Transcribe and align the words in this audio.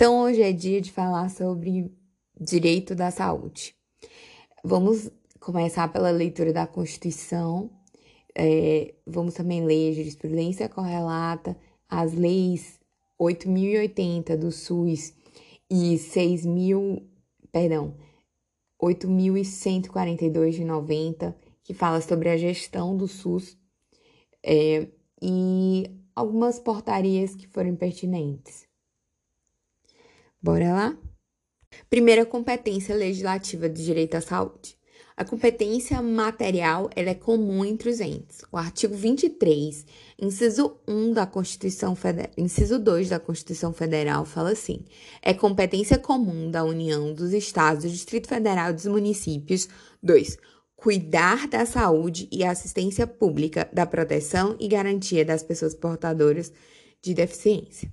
Então, 0.00 0.18
hoje 0.22 0.40
é 0.40 0.50
dia 0.50 0.80
de 0.80 0.90
falar 0.90 1.28
sobre 1.28 1.92
direito 2.40 2.94
da 2.94 3.10
saúde. 3.10 3.76
Vamos 4.64 5.10
começar 5.38 5.92
pela 5.92 6.10
leitura 6.10 6.54
da 6.54 6.66
Constituição. 6.66 7.70
É, 8.34 8.94
vamos 9.06 9.34
também 9.34 9.62
ler 9.62 9.90
a 9.90 9.94
jurisprudência 9.96 10.70
correlata, 10.70 11.54
as 11.86 12.14
leis 12.14 12.80
8.080 13.20 14.38
do 14.38 14.50
SUS 14.50 15.12
e 15.70 15.96
6.000, 15.96 17.02
perdão, 17.52 17.94
8.142 18.82 20.52
de 20.52 20.64
90, 20.64 21.36
que 21.62 21.74
fala 21.74 22.00
sobre 22.00 22.30
a 22.30 22.38
gestão 22.38 22.96
do 22.96 23.06
SUS, 23.06 23.54
é, 24.42 24.88
e 25.20 25.94
algumas 26.16 26.58
portarias 26.58 27.34
que 27.34 27.46
foram 27.46 27.76
pertinentes. 27.76 28.69
Bora 30.42 30.72
lá? 30.72 30.98
Primeira 31.90 32.24
competência 32.24 32.94
legislativa 32.96 33.68
de 33.68 33.84
direito 33.84 34.14
à 34.14 34.22
saúde. 34.22 34.74
A 35.14 35.22
competência 35.22 36.00
material 36.00 36.88
ela 36.96 37.10
é 37.10 37.14
comum 37.14 37.62
entre 37.62 37.90
os 37.90 38.00
entes. 38.00 38.40
O 38.50 38.56
artigo 38.56 38.94
23, 38.94 39.84
inciso 40.18 40.78
1 40.88 41.12
da 41.12 41.26
Constituição 41.26 41.94
Federal, 41.94 42.32
inciso 42.38 42.78
2 42.78 43.10
da 43.10 43.20
Constituição 43.20 43.70
Federal 43.74 44.24
fala 44.24 44.52
assim: 44.52 44.82
é 45.20 45.34
competência 45.34 45.98
comum 45.98 46.50
da 46.50 46.64
União, 46.64 47.12
dos 47.12 47.34
Estados, 47.34 47.84
do 47.84 47.90
Distrito 47.90 48.26
Federal 48.26 48.70
e 48.70 48.74
dos 48.74 48.86
municípios. 48.86 49.68
2. 50.02 50.38
Cuidar 50.74 51.48
da 51.48 51.66
saúde 51.66 52.26
e 52.32 52.42
assistência 52.42 53.06
pública, 53.06 53.68
da 53.70 53.84
proteção 53.84 54.56
e 54.58 54.66
garantia 54.68 55.22
das 55.22 55.42
pessoas 55.42 55.74
portadoras 55.74 56.50
de 57.02 57.12
deficiência 57.12 57.92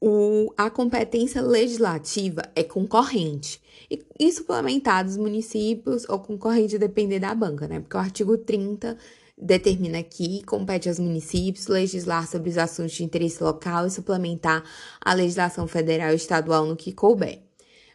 o, 0.00 0.52
a 0.56 0.70
competência 0.70 1.42
legislativa 1.42 2.42
é 2.56 2.64
concorrente. 2.64 3.60
E, 3.90 4.02
e 4.18 4.32
suplementar 4.32 5.04
dos 5.04 5.16
municípios 5.16 6.08
ou 6.08 6.18
concorrente 6.20 6.78
depender 6.78 7.18
da 7.18 7.34
banca, 7.34 7.68
né? 7.68 7.80
Porque 7.80 7.96
o 7.96 8.00
artigo 8.00 8.38
30 8.38 8.96
determina 9.36 10.02
que 10.02 10.42
compete 10.44 10.88
aos 10.88 10.98
municípios 10.98 11.66
legislar 11.66 12.26
sobre 12.28 12.50
os 12.50 12.58
assuntos 12.58 12.92
de 12.92 13.04
interesse 13.04 13.42
local 13.42 13.86
e 13.86 13.90
suplementar 13.90 14.62
a 15.00 15.12
legislação 15.12 15.66
federal 15.66 16.12
e 16.12 16.16
estadual 16.16 16.66
no 16.66 16.76
que 16.76 16.92
couber. 16.92 17.40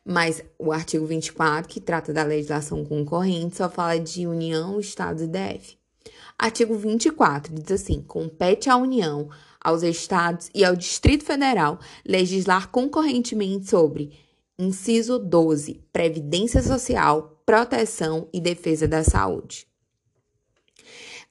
Mas 0.03 0.43
o 0.59 0.71
artigo 0.71 1.05
24, 1.05 1.67
que 1.67 1.79
trata 1.79 2.13
da 2.13 2.23
legislação 2.23 2.85
concorrente, 2.85 3.57
só 3.57 3.69
fala 3.69 3.97
de 3.97 4.27
União, 4.27 4.79
Estados 4.79 5.23
e 5.23 5.27
DF. 5.27 5.77
Artigo 6.37 6.75
24 6.75 7.53
diz 7.53 7.71
assim: 7.71 8.01
compete 8.01 8.69
à 8.69 8.75
União 8.75 9.29
aos 9.65 9.81
estados 9.81 10.49
e 10.53 10.63
ao 10.63 10.75
Distrito 10.75 11.25
Federal 11.25 11.79
legislar 12.05 12.69
concorrentemente 12.69 13.67
sobre 13.67 14.11
inciso 14.57 15.17
12, 15.17 15.81
previdência 15.91 16.61
social, 16.61 17.41
proteção 17.45 18.29
e 18.31 18.39
defesa 18.39 18.87
da 18.87 19.03
saúde. 19.03 19.67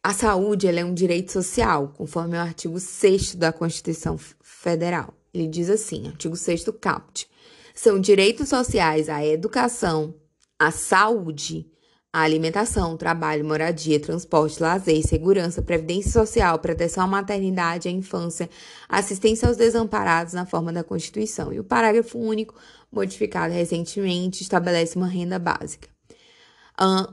A 0.02 0.12
saúde 0.12 0.66
é 0.66 0.84
um 0.84 0.92
direito 0.92 1.32
social, 1.32 1.94
conforme 1.96 2.36
o 2.36 2.40
artigo 2.40 2.78
6 2.78 3.36
da 3.36 3.52
Constituição 3.52 4.18
Federal. 4.42 5.14
Ele 5.32 5.46
diz 5.46 5.70
assim, 5.70 6.08
artigo 6.08 6.36
6 6.36 6.64
caput. 6.80 7.26
São 7.74 7.98
direitos 7.98 8.48
sociais 8.48 9.08
a 9.08 9.24
educação, 9.24 10.14
a 10.58 10.70
saúde, 10.70 11.66
a 12.14 12.20
alimentação, 12.20 12.96
trabalho, 12.96 13.44
moradia, 13.44 13.98
transporte, 13.98 14.62
lazer, 14.62 15.04
segurança, 15.04 15.60
previdência 15.60 16.12
social, 16.12 16.60
proteção 16.60 17.02
à 17.02 17.06
maternidade 17.08 17.88
e 17.88 17.90
à 17.90 17.92
infância, 17.92 18.48
assistência 18.88 19.48
aos 19.48 19.56
desamparados 19.56 20.32
na 20.32 20.46
forma 20.46 20.72
da 20.72 20.84
Constituição. 20.84 21.52
E 21.52 21.58
o 21.58 21.64
parágrafo 21.64 22.16
único, 22.16 22.54
modificado 22.92 23.52
recentemente, 23.52 24.44
estabelece 24.44 24.94
uma 24.94 25.08
renda 25.08 25.40
básica. 25.40 25.88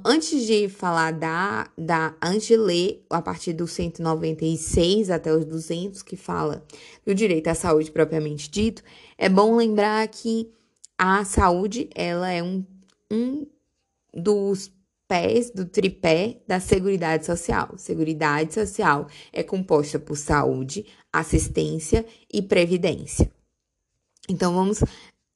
Antes 0.05 0.45
de 0.45 0.69
falar 0.69 1.13
da, 1.13 1.67
da. 1.75 2.15
Antes 2.21 2.45
de 2.45 2.55
ler 2.55 3.03
a 3.09 3.23
partir 3.23 3.53
do 3.53 3.67
196 3.67 5.09
até 5.09 5.33
os 5.33 5.45
200, 5.45 6.03
que 6.03 6.15
fala 6.15 6.63
do 7.03 7.15
direito 7.15 7.47
à 7.47 7.55
saúde 7.55 7.89
propriamente 7.89 8.51
dito, 8.51 8.83
é 9.17 9.27
bom 9.27 9.55
lembrar 9.55 10.07
que 10.09 10.51
a 10.95 11.25
saúde 11.25 11.89
ela 11.95 12.31
é 12.31 12.43
um, 12.43 12.63
um 13.11 13.47
dos 14.13 14.71
pés 15.11 15.51
do 15.51 15.65
tripé 15.65 16.37
da 16.47 16.61
Seguridade 16.61 17.25
Social. 17.25 17.73
Seguridade 17.75 18.53
Social 18.53 19.07
é 19.33 19.43
composta 19.43 19.99
por 19.99 20.15
saúde, 20.15 20.85
assistência 21.11 22.05
e 22.33 22.41
previdência. 22.41 23.29
Então 24.29 24.53
vamos 24.53 24.81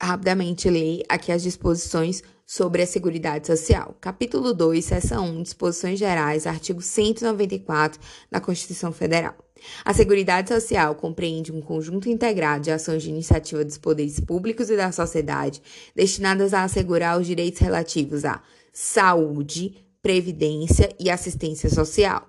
rapidamente 0.01 0.69
ler 0.69 1.03
aqui 1.09 1.29
as 1.29 1.43
disposições 1.43 2.23
sobre 2.45 2.83
a 2.83 2.87
Seguridade 2.87 3.47
Social. 3.47 3.97
Capítulo 3.99 4.53
2, 4.53 4.85
seção 4.85 5.25
1, 5.39 5.43
disposições 5.43 5.99
gerais, 5.99 6.47
artigo 6.47 6.81
194 6.81 7.99
da 8.31 8.39
Constituição 8.39 8.93
Federal. 8.93 9.35
A 9.83 9.93
Seguridade 9.93 10.53
Social 10.53 10.95
compreende 10.95 11.51
um 11.51 11.59
conjunto 11.59 12.07
integrado 12.07 12.63
de 12.63 12.71
ações 12.71 13.03
de 13.03 13.09
iniciativa 13.09 13.65
dos 13.65 13.77
poderes 13.77 14.21
públicos 14.21 14.69
e 14.69 14.77
da 14.77 14.93
sociedade 14.93 15.61
destinadas 15.93 16.53
a 16.53 16.63
assegurar 16.63 17.19
os 17.19 17.27
direitos 17.27 17.59
relativos 17.59 18.23
a 18.23 18.41
saúde, 18.75 19.73
previdência 20.01 20.93
e 20.99 21.09
assistência 21.09 21.69
social. 21.69 22.27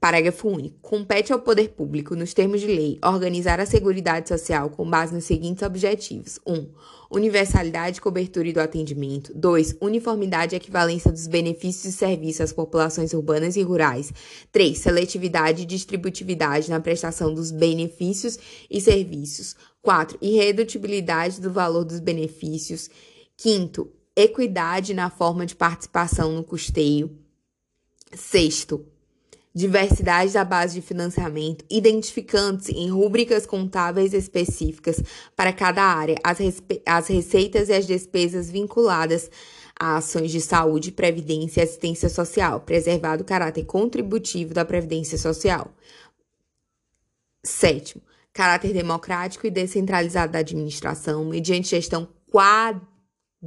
Parágrafo 0.00 0.46
único. 0.46 0.78
Compete 0.80 1.32
ao 1.32 1.40
poder 1.40 1.70
público, 1.70 2.14
nos 2.14 2.32
termos 2.32 2.60
de 2.60 2.68
lei, 2.68 3.00
organizar 3.04 3.58
a 3.58 3.66
Seguridade 3.66 4.28
Social 4.28 4.70
com 4.70 4.88
base 4.88 5.12
nos 5.12 5.24
seguintes 5.24 5.64
objetivos: 5.64 6.38
1. 6.46 6.54
Um, 6.54 6.70
universalidade, 7.10 8.00
cobertura 8.00 8.46
e 8.46 8.52
do 8.52 8.60
atendimento. 8.60 9.32
2. 9.34 9.78
Uniformidade 9.80 10.54
e 10.54 10.56
equivalência 10.56 11.10
dos 11.10 11.26
benefícios 11.26 11.92
e 11.92 11.96
serviços 11.96 12.42
às 12.42 12.52
populações 12.52 13.12
urbanas 13.12 13.56
e 13.56 13.62
rurais. 13.62 14.12
3. 14.52 14.78
Seletividade 14.78 15.62
e 15.62 15.66
distributividade 15.66 16.70
na 16.70 16.78
prestação 16.78 17.34
dos 17.34 17.50
benefícios 17.50 18.38
e 18.70 18.80
serviços. 18.80 19.56
4. 19.82 20.16
Irredutibilidade 20.22 21.40
do 21.40 21.50
valor 21.50 21.84
dos 21.84 21.98
benefícios. 21.98 22.88
5 23.36 23.97
equidade 24.18 24.92
na 24.92 25.08
forma 25.08 25.46
de 25.46 25.54
participação 25.54 26.32
no 26.32 26.42
custeio. 26.42 27.16
Sexto, 28.12 28.84
diversidade 29.54 30.32
da 30.32 30.44
base 30.44 30.80
de 30.80 30.86
financiamento, 30.86 31.64
identificando-se 31.70 32.72
em 32.72 32.90
rúbricas 32.90 33.46
contábeis 33.46 34.12
específicas 34.12 35.00
para 35.36 35.52
cada 35.52 35.82
área 35.82 36.16
as, 36.24 36.38
as 36.84 37.06
receitas 37.06 37.68
e 37.68 37.72
as 37.72 37.86
despesas 37.86 38.50
vinculadas 38.50 39.30
a 39.80 39.96
ações 39.98 40.32
de 40.32 40.40
saúde, 40.40 40.90
previdência 40.90 41.60
e 41.60 41.62
assistência 41.62 42.08
social, 42.08 42.60
preservado 42.60 43.22
o 43.22 43.26
caráter 43.26 43.64
contributivo 43.64 44.52
da 44.52 44.64
previdência 44.64 45.16
social. 45.16 45.72
Sétimo, 47.44 48.02
caráter 48.32 48.72
democrático 48.72 49.46
e 49.46 49.50
descentralizado 49.50 50.32
da 50.32 50.40
administração, 50.40 51.24
mediante 51.26 51.68
gestão 51.68 52.08
quadripartite 52.28 52.87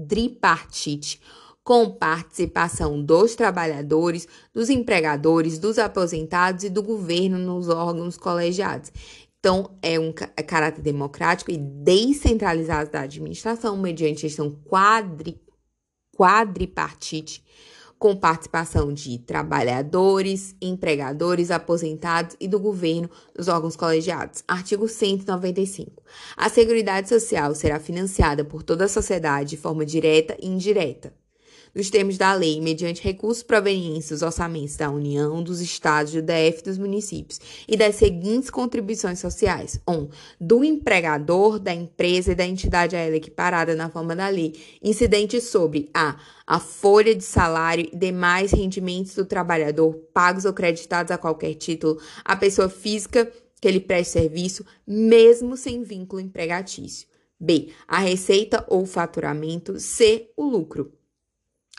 tripartite, 0.07 1.22
com 1.63 1.91
participação 1.91 3.02
dos 3.03 3.35
trabalhadores, 3.35 4.28
dos 4.53 4.69
empregadores, 4.69 5.59
dos 5.59 5.78
aposentados 5.78 6.63
e 6.63 6.69
do 6.69 6.81
governo 6.81 7.38
nos 7.38 7.69
órgãos 7.69 8.18
colegiados. 8.18 8.91
Então, 9.40 9.78
é 9.81 10.00
um 10.00 10.13
é 10.38 10.44
caráter 10.44 10.81
democrático 10.81 11.51
e 11.51 11.57
descentralizado 11.57 12.91
da 12.91 13.01
administração, 13.01 13.78
mediante 13.78 14.22
gestão 14.22 14.51
quadri, 14.66 15.40
quadripartite, 16.16 17.44
com 18.01 18.16
participação 18.16 18.91
de 18.91 19.19
trabalhadores, 19.19 20.56
empregadores, 20.59 21.51
aposentados 21.51 22.35
e 22.39 22.47
do 22.47 22.59
governo 22.59 23.07
nos 23.38 23.47
órgãos 23.47 23.75
colegiados. 23.75 24.44
Artigo 24.47 24.88
195. 24.88 26.01
A 26.35 26.50
Seguridade 26.50 27.07
Social 27.07 27.53
será 27.53 27.80
financiada 27.80 28.44
por 28.44 28.63
toda 28.63 28.86
a 28.86 28.89
sociedade 28.89 29.51
de 29.51 29.57
forma 29.57 29.86
direta 29.86 30.36
e 30.39 30.48
indireta 30.48 31.13
nos 31.73 31.89
termos 31.89 32.18
da 32.18 32.33
lei, 32.33 32.59
mediante 32.59 33.01
recursos 33.01 33.44
provenientes 33.44 34.09
dos 34.09 34.21
orçamentos 34.21 34.75
da 34.75 34.89
União, 34.89 35.41
dos 35.41 35.62
Estados, 35.62 36.13
do 36.13 36.21
DF 36.21 36.63
dos 36.63 36.77
municípios, 36.77 37.39
e 37.68 37.77
das 37.77 37.95
seguintes 37.95 38.50
contribuições 38.50 39.19
sociais: 39.19 39.79
1. 39.88 39.94
Um, 39.94 40.09
do 40.39 40.63
empregador, 40.63 41.59
da 41.59 41.73
empresa 41.73 42.31
e 42.31 42.35
da 42.35 42.45
entidade 42.45 42.95
a 42.95 43.00
ela 43.00 43.15
equiparada 43.15 43.75
na 43.75 43.89
forma 43.89 44.15
da 44.15 44.27
lei, 44.27 44.53
incidente 44.81 45.39
sobre 45.39 45.89
a. 45.94 46.19
a 46.45 46.59
folha 46.59 47.15
de 47.15 47.23
salário 47.23 47.89
e 47.91 47.95
demais 47.95 48.51
rendimentos 48.51 49.15
do 49.15 49.25
trabalhador, 49.25 49.94
pagos 50.13 50.45
ou 50.45 50.53
creditados 50.53 51.12
a 51.12 51.17
qualquer 51.17 51.53
título, 51.56 52.00
à 52.25 52.35
pessoa 52.35 52.69
física 52.69 53.31
que 53.62 53.67
ele 53.67 53.79
preste 53.79 54.13
serviço, 54.13 54.65
mesmo 54.85 55.56
sem 55.56 55.83
vínculo 55.83 56.19
empregatício. 56.19 57.07
B. 57.39 57.69
A 57.88 58.00
receita 58.00 58.65
ou 58.67 58.85
faturamento. 58.85 59.79
C. 59.79 60.29
O 60.35 60.44
lucro. 60.44 60.91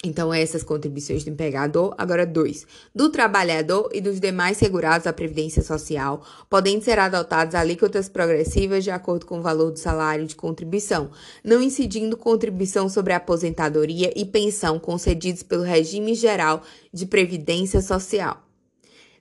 Então, 0.04 0.34
essas 0.34 0.64
contribuições 0.64 1.22
do 1.22 1.30
empregador. 1.30 1.94
Agora, 1.96 2.26
dois. 2.26 2.66
Do 2.92 3.08
trabalhador 3.08 3.88
e 3.94 4.00
dos 4.00 4.18
demais 4.18 4.56
segurados 4.56 5.04
da 5.04 5.12
Previdência 5.12 5.62
Social, 5.62 6.26
podem 6.50 6.80
ser 6.80 6.98
adotadas 6.98 7.54
alíquotas 7.54 8.08
progressivas 8.08 8.82
de 8.82 8.90
acordo 8.90 9.26
com 9.26 9.38
o 9.38 9.42
valor 9.42 9.70
do 9.70 9.78
salário 9.78 10.26
de 10.26 10.34
contribuição, 10.34 11.12
não 11.44 11.62
incidindo 11.62 12.16
contribuição 12.16 12.88
sobre 12.88 13.12
a 13.12 13.18
aposentadoria 13.18 14.12
e 14.16 14.24
pensão 14.24 14.76
concedidos 14.76 15.44
pelo 15.44 15.62
regime 15.62 16.16
geral 16.16 16.62
de 16.92 17.06
Previdência 17.06 17.80
Social. 17.80 18.42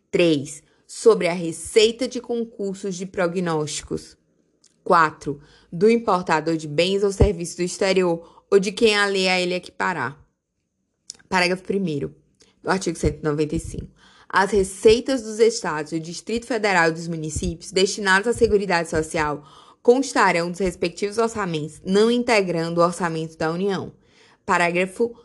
3. 0.10 0.63
Sobre 0.88 1.27
a 1.27 1.34
receita 1.34 2.07
de 2.07 2.19
concursos 2.19 2.95
de 2.95 3.06
prognósticos. 3.06 4.18
4. 4.84 5.39
Do 5.72 5.88
importador 5.88 6.57
de 6.57 6.68
bens 6.68 7.04
ou 7.04 7.12
serviços 7.12 7.56
do 7.56 7.62
exterior 7.62 8.45
ou 8.50 8.60
de 8.60 8.72
quem 8.72 8.98
a 8.98 9.06
lei 9.06 9.30
a 9.30 9.39
ele 9.39 9.54
equiparar. 9.54 10.19
Parágrafo 11.31 11.63
1 11.63 12.12
do 12.62 12.69
artigo 12.69 12.98
195. 12.98 13.88
As 14.28 14.51
receitas 14.51 15.22
dos 15.22 15.39
estados, 15.39 15.94
do 15.94 16.00
Distrito 16.00 16.45
Federal 16.45 16.89
e 16.89 16.92
dos 16.92 17.07
municípios 17.07 17.72
destinadas 17.72 18.36
à 18.36 18.38
Seguridade 18.38 18.89
Social 18.89 19.42
constarão 19.81 20.51
dos 20.51 20.60
respectivos 20.60 21.18
orçamentos, 21.18 21.81
não 21.86 22.12
integrando 22.12 22.81
o 22.81 22.83
orçamento 22.83 23.38
da 23.38 23.50
União. 23.50 23.94
Parágrafo 24.45 25.16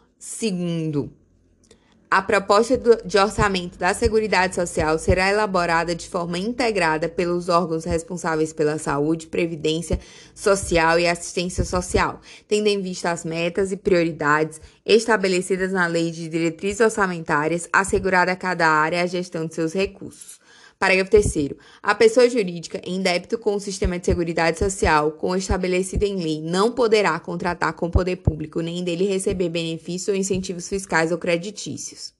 2 0.40 1.10
a 2.08 2.22
proposta 2.22 2.80
de 3.04 3.18
orçamento 3.18 3.76
da 3.76 3.92
Seguridade 3.92 4.54
Social 4.54 4.98
será 4.98 5.28
elaborada 5.28 5.94
de 5.94 6.08
forma 6.08 6.38
integrada 6.38 7.08
pelos 7.08 7.48
órgãos 7.48 7.84
responsáveis 7.84 8.52
pela 8.52 8.78
saúde, 8.78 9.26
previdência 9.26 9.98
social 10.34 11.00
e 11.00 11.06
assistência 11.06 11.64
social, 11.64 12.20
tendo 12.46 12.68
em 12.68 12.80
vista 12.80 13.10
as 13.10 13.24
metas 13.24 13.72
e 13.72 13.76
prioridades 13.76 14.60
estabelecidas 14.84 15.72
na 15.72 15.86
Lei 15.86 16.12
de 16.12 16.28
Diretrizes 16.28 16.80
Orçamentárias, 16.80 17.68
assegurada 17.72 18.32
a 18.32 18.36
cada 18.36 18.68
área 18.68 19.02
a 19.02 19.06
gestão 19.06 19.46
de 19.46 19.54
seus 19.54 19.72
recursos. 19.72 20.35
Parágrafo 20.78 21.10
3. 21.10 21.54
A 21.82 21.94
pessoa 21.94 22.28
jurídica 22.28 22.80
em 22.84 23.00
débito 23.00 23.38
com 23.38 23.54
o 23.54 23.60
sistema 23.60 23.98
de 23.98 24.04
seguridade 24.04 24.58
social, 24.58 25.12
com 25.12 25.34
estabelecido 25.34 26.04
em 26.04 26.16
lei, 26.16 26.42
não 26.42 26.70
poderá 26.70 27.18
contratar 27.18 27.72
com 27.72 27.86
o 27.86 27.90
poder 27.90 28.16
público 28.16 28.60
nem 28.60 28.84
dele 28.84 29.06
receber 29.06 29.48
benefícios 29.48 30.08
ou 30.08 30.14
incentivos 30.14 30.68
fiscais 30.68 31.10
ou 31.10 31.18
creditícios. 31.18 32.12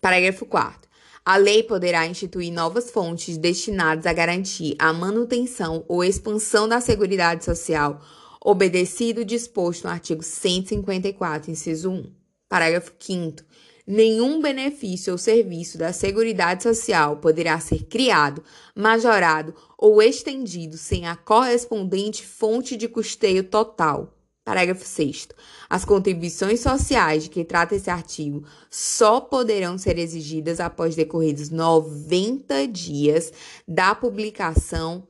Parágrafo 0.00 0.46
4. 0.46 0.88
A 1.24 1.36
lei 1.36 1.62
poderá 1.62 2.06
instituir 2.06 2.52
novas 2.52 2.90
fontes 2.90 3.38
destinadas 3.38 4.06
a 4.06 4.12
garantir 4.12 4.76
a 4.78 4.92
manutenção 4.92 5.84
ou 5.88 6.04
expansão 6.04 6.68
da 6.68 6.80
Seguridade 6.80 7.44
Social, 7.44 8.00
obedecido 8.44 9.22
o 9.22 9.24
disposto 9.24 9.84
no 9.84 9.90
artigo 9.90 10.22
154, 10.22 11.50
inciso 11.50 11.90
1. 11.90 12.12
Parágrafo 12.46 12.92
5 13.00 13.42
nenhum 13.86 14.40
benefício 14.40 15.12
ou 15.12 15.18
serviço 15.18 15.76
da 15.76 15.92
Seguridade 15.92 16.62
Social 16.62 17.18
poderá 17.18 17.58
ser 17.60 17.84
criado, 17.84 18.42
majorado 18.74 19.54
ou 19.76 20.02
estendido 20.02 20.76
sem 20.76 21.06
a 21.06 21.16
correspondente 21.16 22.24
fonte 22.26 22.76
de 22.76 22.88
custeio 22.88 23.44
total. 23.44 24.14
Parágrafo 24.44 24.84
6. 24.84 25.28
As 25.70 25.86
contribuições 25.86 26.60
sociais 26.60 27.24
de 27.24 27.30
que 27.30 27.44
trata 27.44 27.74
esse 27.74 27.88
artigo 27.88 28.44
só 28.70 29.18
poderão 29.18 29.78
ser 29.78 29.98
exigidas 29.98 30.60
após 30.60 30.94
decorridos 30.94 31.48
90 31.48 32.68
dias 32.68 33.32
da 33.66 33.94
publicação 33.94 35.08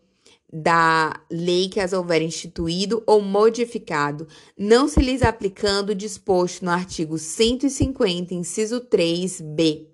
da 0.57 1.21
lei 1.29 1.69
que 1.69 1.81
as 1.81 1.93
houver 1.93 2.23
instituído 2.23 3.03
ou 3.09 3.21
modificado, 3.21 4.29
não 4.57 4.87
se 4.87 5.01
lhes 5.01 5.21
aplicando 5.21 5.91
o 5.91 5.95
disposto 5.95 6.65
no 6.65 6.71
artigo 6.71 7.19
150, 7.19 8.33
inciso 8.33 8.81
3b. 8.83 9.89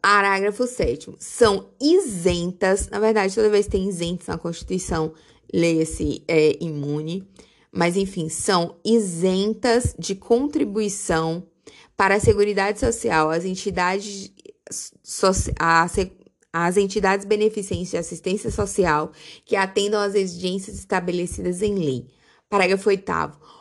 Parágrafo 0.00 0.66
7. 0.66 1.14
São 1.18 1.68
isentas, 1.78 2.88
na 2.88 2.98
verdade, 2.98 3.34
toda 3.34 3.50
vez 3.50 3.66
que 3.66 3.72
tem 3.72 3.86
isentos 3.86 4.26
na 4.26 4.38
Constituição, 4.38 5.12
leia-se 5.52 6.24
é, 6.26 6.56
imune, 6.64 7.28
mas 7.70 7.94
enfim, 7.94 8.30
são 8.30 8.80
isentas 8.82 9.94
de 9.98 10.14
contribuição 10.14 11.46
para 11.94 12.14
a 12.14 12.20
Seguridade 12.20 12.80
Social 12.80 13.28
as 13.28 13.44
entidades, 13.44 14.32
a, 15.58 15.86
às 16.52 16.76
entidades 16.76 17.24
beneficentes 17.24 17.90
de 17.90 17.96
assistência 17.96 18.50
social 18.50 19.12
que 19.44 19.56
atendam 19.56 20.00
às 20.00 20.14
exigências 20.14 20.76
estabelecidas 20.76 21.62
em 21.62 21.74
lei. 21.74 22.06
Parágrafo 22.48 22.88
8 22.88 23.12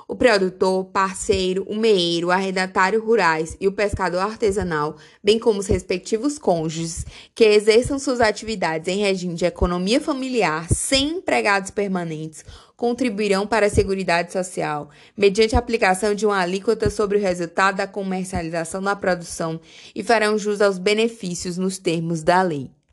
o 0.08 0.16
produtor, 0.16 0.86
parceiro, 0.86 1.64
o 1.70 1.76
meeiro, 1.76 2.30
o 2.30 2.32
arrendatário 2.32 3.00
rurais 3.00 3.56
e 3.62 3.68
o 3.68 3.72
pescador 3.72 4.18
artesanal, 4.18 4.98
bem 5.24 5.38
como 5.38 5.60
os 5.60 5.68
respectivos 5.68 6.40
cônjuges 6.40 7.06
que 7.36 7.44
exerçam 7.44 8.00
suas 8.00 8.20
atividades 8.20 8.88
em 8.88 8.98
regime 8.98 9.36
de 9.36 9.46
economia 9.46 10.02
familiar 10.02 10.68
sem 10.74 11.18
empregados 11.18 11.70
permanentes, 11.70 12.44
contribuirão 12.76 13.46
para 13.46 13.68
a 13.68 13.70
Seguridade 13.70 14.34
Social, 14.34 14.90
mediante 15.16 15.56
a 15.56 15.60
aplicação 15.60 16.16
de 16.16 16.26
uma 16.26 16.40
alíquota 16.40 16.90
sobre 16.90 17.20
o 17.20 17.22
resultado 17.22 17.76
da 17.76 17.86
comercialização 17.86 18.82
da 18.82 18.96
produção 18.96 19.62
e 19.94 20.02
farão 20.02 20.40
jus 20.40 20.60
aos 20.60 20.80
benefícios 20.80 21.56
nos 21.56 21.78
termos 21.78 22.24
da 22.24 22.42
lei. 22.42 22.79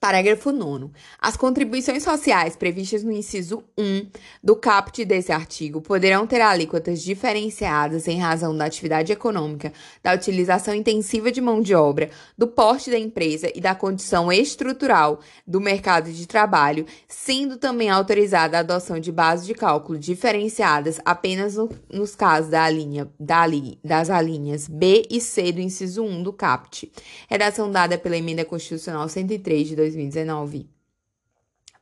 Parágrafo 0.00 0.50
9. 0.50 0.88
As 1.20 1.36
contribuições 1.36 2.02
sociais 2.02 2.56
previstas 2.56 3.04
no 3.04 3.12
inciso 3.12 3.62
1 3.76 4.06
do 4.42 4.56
caput 4.56 5.04
desse 5.04 5.30
artigo 5.30 5.82
poderão 5.82 6.26
ter 6.26 6.40
alíquotas 6.40 7.02
diferenciadas 7.02 8.08
em 8.08 8.18
razão 8.18 8.56
da 8.56 8.64
atividade 8.64 9.12
econômica, 9.12 9.70
da 10.02 10.14
utilização 10.14 10.74
intensiva 10.74 11.30
de 11.30 11.42
mão 11.42 11.60
de 11.60 11.74
obra, 11.74 12.08
do 12.36 12.46
porte 12.46 12.90
da 12.90 12.98
empresa 12.98 13.52
e 13.54 13.60
da 13.60 13.74
condição 13.74 14.32
estrutural 14.32 15.20
do 15.46 15.60
mercado 15.60 16.10
de 16.10 16.26
trabalho, 16.26 16.86
sendo 17.06 17.58
também 17.58 17.90
autorizada 17.90 18.56
a 18.56 18.60
adoção 18.60 18.98
de 18.98 19.12
bases 19.12 19.46
de 19.46 19.52
cálculo 19.52 19.98
diferenciadas 19.98 20.98
apenas 21.04 21.56
no, 21.56 21.68
nos 21.92 22.16
casos 22.16 22.50
da 22.50 22.70
linha, 22.70 23.06
da 23.20 23.46
li, 23.46 23.78
das 23.84 24.08
alíneas 24.08 24.66
B 24.66 25.06
e 25.10 25.20
C 25.20 25.52
do 25.52 25.60
inciso 25.60 26.02
1 26.02 26.22
do 26.22 26.32
caput. 26.32 26.90
Redação 27.28 27.70
dada 27.70 27.98
pela 27.98 28.16
Emenda 28.16 28.46
Constitucional 28.46 29.06
103 29.06 29.68
de 29.68 29.89
2019. 29.90 30.68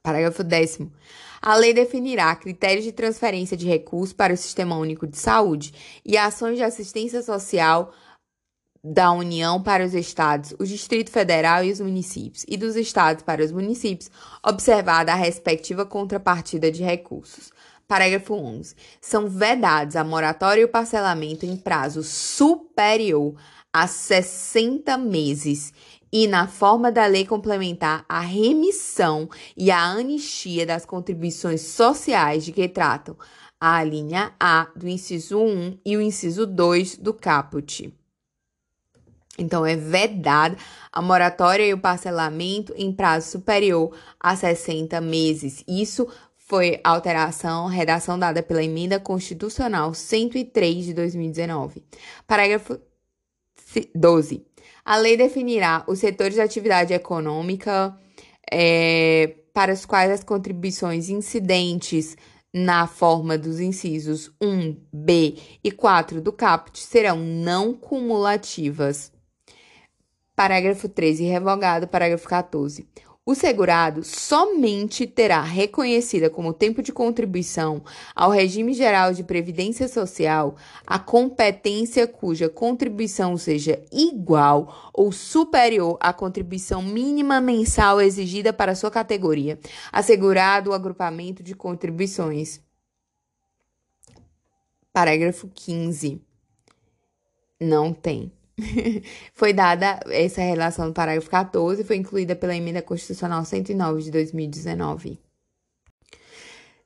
Parágrafo 0.02 0.42
10. 0.42 0.80
A 1.40 1.54
lei 1.54 1.72
definirá 1.72 2.34
critérios 2.34 2.84
de 2.84 2.92
transferência 2.92 3.56
de 3.56 3.66
recursos 3.66 4.12
para 4.12 4.32
o 4.32 4.36
Sistema 4.36 4.76
Único 4.76 5.06
de 5.06 5.18
Saúde 5.18 5.72
e 6.04 6.16
ações 6.16 6.56
de 6.56 6.64
assistência 6.64 7.22
social 7.22 7.92
da 8.82 9.12
União 9.12 9.62
para 9.62 9.84
os 9.84 9.92
Estados, 9.92 10.54
o 10.58 10.64
Distrito 10.64 11.10
Federal 11.10 11.64
e 11.64 11.70
os 11.70 11.80
municípios, 11.80 12.44
e 12.48 12.56
dos 12.56 12.76
Estados 12.76 13.22
para 13.22 13.44
os 13.44 13.52
municípios, 13.52 14.10
observada 14.42 15.12
a 15.12 15.16
respectiva 15.16 15.84
contrapartida 15.84 16.70
de 16.70 16.82
recursos. 16.82 17.52
Parágrafo 17.86 18.34
11. 18.34 18.74
São 19.00 19.28
vedados 19.28 19.96
a 19.96 20.04
moratória 20.04 20.60
e 20.60 20.64
o 20.64 20.68
parcelamento 20.68 21.46
em 21.46 21.56
prazo 21.56 22.02
superior 22.02 23.34
a 23.72 23.86
60 23.86 24.96
meses 24.98 25.72
e, 26.12 26.26
na 26.26 26.46
forma 26.46 26.90
da 26.90 27.06
lei 27.06 27.26
complementar, 27.26 28.04
a 28.08 28.20
remissão 28.20 29.28
e 29.56 29.70
a 29.70 29.82
anistia 29.82 30.64
das 30.64 30.84
contribuições 30.84 31.62
sociais 31.62 32.44
de 32.44 32.52
que 32.52 32.68
tratam 32.68 33.16
a 33.60 33.82
linha 33.82 34.32
A 34.38 34.68
do 34.76 34.88
inciso 34.88 35.40
1 35.40 35.78
e 35.84 35.96
o 35.96 36.00
inciso 36.00 36.46
2 36.46 36.96
do 36.98 37.12
caput. 37.12 37.92
Então, 39.38 39.64
é 39.64 39.76
vedada 39.76 40.56
a 40.92 41.00
moratória 41.00 41.64
e 41.64 41.72
o 41.72 41.78
parcelamento 41.78 42.74
em 42.76 42.92
prazo 42.92 43.30
superior 43.30 43.96
a 44.18 44.34
60 44.34 45.00
meses. 45.00 45.62
Isso 45.68 46.08
foi 46.36 46.80
alteração, 46.82 47.66
redação 47.66 48.18
dada 48.18 48.42
pela 48.42 48.64
Emenda 48.64 48.98
Constitucional 48.98 49.94
103 49.94 50.86
de 50.86 50.94
2019. 50.94 51.84
Parágrafo 52.26 52.80
12. 53.94 54.47
A 54.88 54.96
lei 54.96 55.18
definirá 55.18 55.84
os 55.86 55.98
setores 55.98 56.32
de 56.32 56.40
atividade 56.40 56.94
econômica 56.94 57.94
é, 58.50 59.34
para 59.52 59.70
os 59.70 59.84
quais 59.84 60.10
as 60.10 60.24
contribuições 60.24 61.10
incidentes 61.10 62.16
na 62.54 62.86
forma 62.86 63.36
dos 63.36 63.60
incisos 63.60 64.32
1, 64.40 64.80
B 64.90 65.36
e 65.62 65.70
4 65.70 66.22
do 66.22 66.32
caput 66.32 66.78
serão 66.78 67.18
não 67.18 67.74
cumulativas. 67.74 69.12
Parágrafo 70.34 70.88
13 70.88 71.22
revogado. 71.22 71.86
Parágrafo 71.86 72.26
14. 72.26 72.88
O 73.28 73.34
segurado 73.34 74.02
somente 74.04 75.06
terá 75.06 75.42
reconhecida 75.42 76.30
como 76.30 76.54
tempo 76.54 76.82
de 76.82 76.90
contribuição 76.90 77.84
ao 78.14 78.30
regime 78.30 78.72
geral 78.72 79.12
de 79.12 79.22
previdência 79.22 79.86
social 79.86 80.56
a 80.86 80.98
competência 80.98 82.06
cuja 82.06 82.48
contribuição 82.48 83.36
seja 83.36 83.84
igual 83.92 84.90
ou 84.94 85.12
superior 85.12 85.98
à 86.00 86.10
contribuição 86.10 86.80
mínima 86.80 87.38
mensal 87.38 88.00
exigida 88.00 88.50
para 88.50 88.74
sua 88.74 88.90
categoria, 88.90 89.58
assegurado 89.92 90.70
o 90.70 90.72
agrupamento 90.72 91.42
de 91.42 91.54
contribuições. 91.54 92.62
Parágrafo 94.90 95.50
15. 95.54 96.18
Não 97.60 97.92
tem. 97.92 98.32
foi 99.34 99.52
dada 99.52 100.00
essa 100.06 100.40
relação 100.40 100.88
no 100.88 100.92
parágrafo 100.94 101.30
14 101.30 101.82
e 101.82 101.84
foi 101.84 101.96
incluída 101.96 102.34
pela 102.34 102.56
Emenda 102.56 102.82
Constitucional 102.82 103.44
109 103.44 104.02
de 104.02 104.10
2019. 104.10 105.18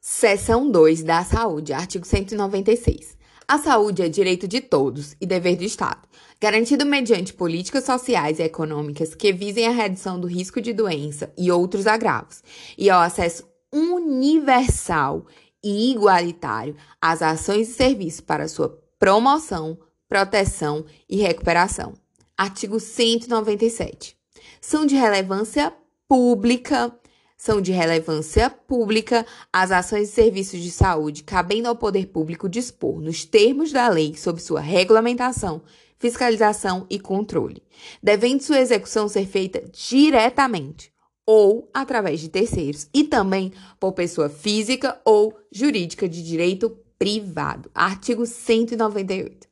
Seção 0.00 0.70
2 0.70 1.02
da 1.02 1.24
Saúde, 1.24 1.72
artigo 1.72 2.04
196. 2.04 3.16
A 3.46 3.58
saúde 3.58 4.02
é 4.02 4.08
direito 4.08 4.48
de 4.48 4.60
todos 4.60 5.16
e 5.20 5.26
dever 5.26 5.56
do 5.56 5.64
Estado, 5.64 6.08
garantido 6.40 6.86
mediante 6.86 7.34
políticas 7.34 7.84
sociais 7.84 8.38
e 8.38 8.42
econômicas 8.42 9.14
que 9.14 9.32
visem 9.32 9.66
a 9.66 9.70
redução 9.70 10.18
do 10.18 10.26
risco 10.26 10.60
de 10.60 10.72
doença 10.72 11.32
e 11.36 11.50
outros 11.50 11.86
agravos, 11.86 12.42
e 12.78 12.88
ao 12.88 13.00
acesso 13.00 13.44
universal 13.72 15.26
e 15.62 15.92
igualitário 15.92 16.76
às 17.00 17.22
ações 17.22 17.68
e 17.68 17.74
serviços 17.74 18.20
para 18.20 18.48
sua 18.48 18.80
promoção, 18.98 19.78
proteção 20.12 20.84
e 21.08 21.16
recuperação. 21.22 21.94
Artigo 22.36 22.78
197. 22.78 24.14
São 24.60 24.84
de 24.84 24.94
relevância 24.94 25.72
pública 26.06 26.94
são 27.34 27.62
de 27.62 27.72
relevância 27.72 28.50
pública 28.50 29.26
as 29.50 29.72
ações 29.72 30.10
e 30.10 30.12
serviços 30.12 30.60
de 30.60 30.70
saúde 30.70 31.24
cabendo 31.24 31.66
ao 31.66 31.74
poder 31.74 32.08
público 32.08 32.46
dispor, 32.46 33.00
nos 33.00 33.24
termos 33.24 33.72
da 33.72 33.88
lei, 33.88 34.14
sobre 34.14 34.42
sua 34.42 34.60
regulamentação, 34.60 35.62
fiscalização 35.98 36.86
e 36.90 37.00
controle, 37.00 37.62
devendo 38.02 38.42
sua 38.42 38.60
execução 38.60 39.08
ser 39.08 39.26
feita 39.26 39.64
diretamente 39.72 40.92
ou 41.26 41.70
através 41.72 42.20
de 42.20 42.28
terceiros 42.28 42.86
e 42.92 43.02
também 43.02 43.50
por 43.80 43.92
pessoa 43.92 44.28
física 44.28 45.00
ou 45.06 45.34
jurídica 45.50 46.06
de 46.06 46.22
direito 46.22 46.78
privado. 46.98 47.70
Artigo 47.74 48.26
198. 48.26 49.51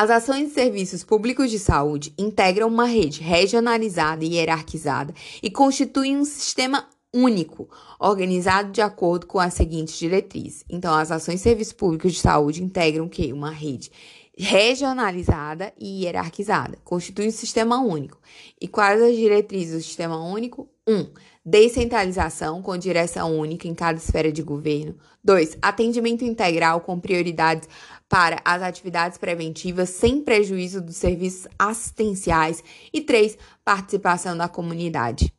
As 0.00 0.10
ações 0.10 0.52
e 0.52 0.54
serviços 0.54 1.02
públicos 1.02 1.50
de 1.50 1.58
saúde 1.58 2.14
integram 2.16 2.68
uma 2.68 2.84
rede 2.84 3.20
regionalizada 3.20 4.24
e 4.24 4.36
hierarquizada 4.36 5.12
e 5.42 5.50
constituem 5.50 6.16
um 6.16 6.24
sistema 6.24 6.88
único, 7.12 7.68
organizado 7.98 8.70
de 8.70 8.80
acordo 8.80 9.26
com 9.26 9.40
as 9.40 9.54
seguintes 9.54 9.98
diretrizes. 9.98 10.64
Então, 10.70 10.94
as 10.94 11.10
ações 11.10 11.40
e 11.40 11.42
serviços 11.42 11.72
públicos 11.72 12.12
de 12.12 12.20
saúde 12.20 12.62
integram 12.62 13.06
o 13.06 13.08
quê? 13.08 13.32
Uma 13.32 13.50
rede 13.50 13.90
regionalizada 14.38 15.72
e 15.76 16.04
hierarquizada, 16.04 16.78
constitui 16.84 17.26
um 17.26 17.32
sistema 17.32 17.80
único. 17.80 18.20
E 18.60 18.68
quais 18.68 19.02
as 19.02 19.16
diretrizes 19.16 19.74
do 19.74 19.82
sistema 19.82 20.16
único? 20.16 20.68
1. 20.86 20.94
Um, 20.94 21.10
descentralização 21.48 22.60
com 22.60 22.76
direção 22.76 23.38
única 23.38 23.66
em 23.66 23.74
cada 23.74 23.98
esfera 23.98 24.30
de 24.30 24.42
governo. 24.42 24.94
2. 25.24 25.56
Atendimento 25.62 26.22
integral 26.22 26.82
com 26.82 27.00
prioridades 27.00 27.66
para 28.06 28.40
as 28.44 28.62
atividades 28.62 29.16
preventivas 29.16 29.88
sem 29.88 30.20
prejuízo 30.20 30.82
dos 30.82 30.96
serviços 30.96 31.48
assistenciais 31.58 32.62
e 32.92 33.00
3. 33.00 33.38
participação 33.64 34.36
da 34.36 34.46
comunidade. 34.46 35.32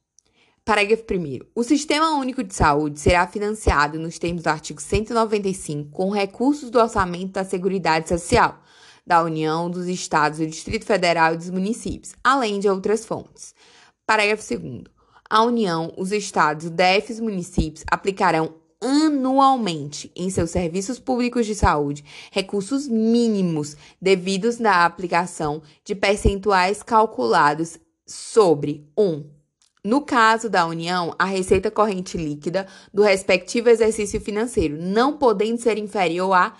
Parágrafo 0.65 1.03
1. 1.03 1.39
O 1.55 1.63
Sistema 1.63 2.17
Único 2.17 2.43
de 2.43 2.55
Saúde 2.55 2.99
será 2.99 3.27
financiado 3.27 3.99
nos 3.99 4.17
termos 4.17 4.43
do 4.43 4.47
artigo 4.47 4.81
195 4.81 5.91
com 5.91 6.09
recursos 6.09 6.71
do 6.71 6.79
orçamento 6.79 7.33
da 7.33 7.43
Seguridade 7.43 8.09
Social, 8.09 8.59
da 9.05 9.23
União, 9.23 9.69
dos 9.69 9.87
Estados, 9.87 10.39
do 10.39 10.47
Distrito 10.47 10.85
Federal 10.85 11.33
e 11.33 11.37
dos 11.37 11.49
municípios, 11.49 12.13
além 12.23 12.59
de 12.59 12.67
outras 12.67 13.05
fontes. 13.05 13.53
Parágrafo 14.05 14.43
2. 14.57 14.98
A 15.29 15.43
União, 15.43 15.93
os 15.95 16.11
Estados, 16.11 16.65
o 16.65 16.69
DF 16.71 17.11
e 17.11 17.13
os 17.13 17.19
municípios 17.19 17.85
aplicarão 17.91 18.55
anualmente 18.81 20.11
em 20.15 20.27
seus 20.31 20.49
serviços 20.49 20.97
públicos 20.97 21.45
de 21.45 21.53
saúde 21.53 22.03
recursos 22.31 22.87
mínimos 22.87 23.77
devidos 24.01 24.57
na 24.57 24.85
aplicação 24.85 25.61
de 25.83 25.93
percentuais 25.93 26.81
calculados 26.81 27.77
sobre 28.07 28.89
1. 28.97 29.03
Um, 29.03 29.25
no 29.85 30.01
caso 30.01 30.49
da 30.49 30.65
União, 30.65 31.13
a 31.19 31.25
receita 31.25 31.69
corrente 31.69 32.17
líquida 32.17 32.65
do 32.91 33.03
respectivo 33.03 33.69
exercício 33.69 34.19
financeiro, 34.19 34.77
não 34.81 35.15
podendo 35.15 35.61
ser 35.61 35.77
inferior 35.77 36.33
a 36.33 36.55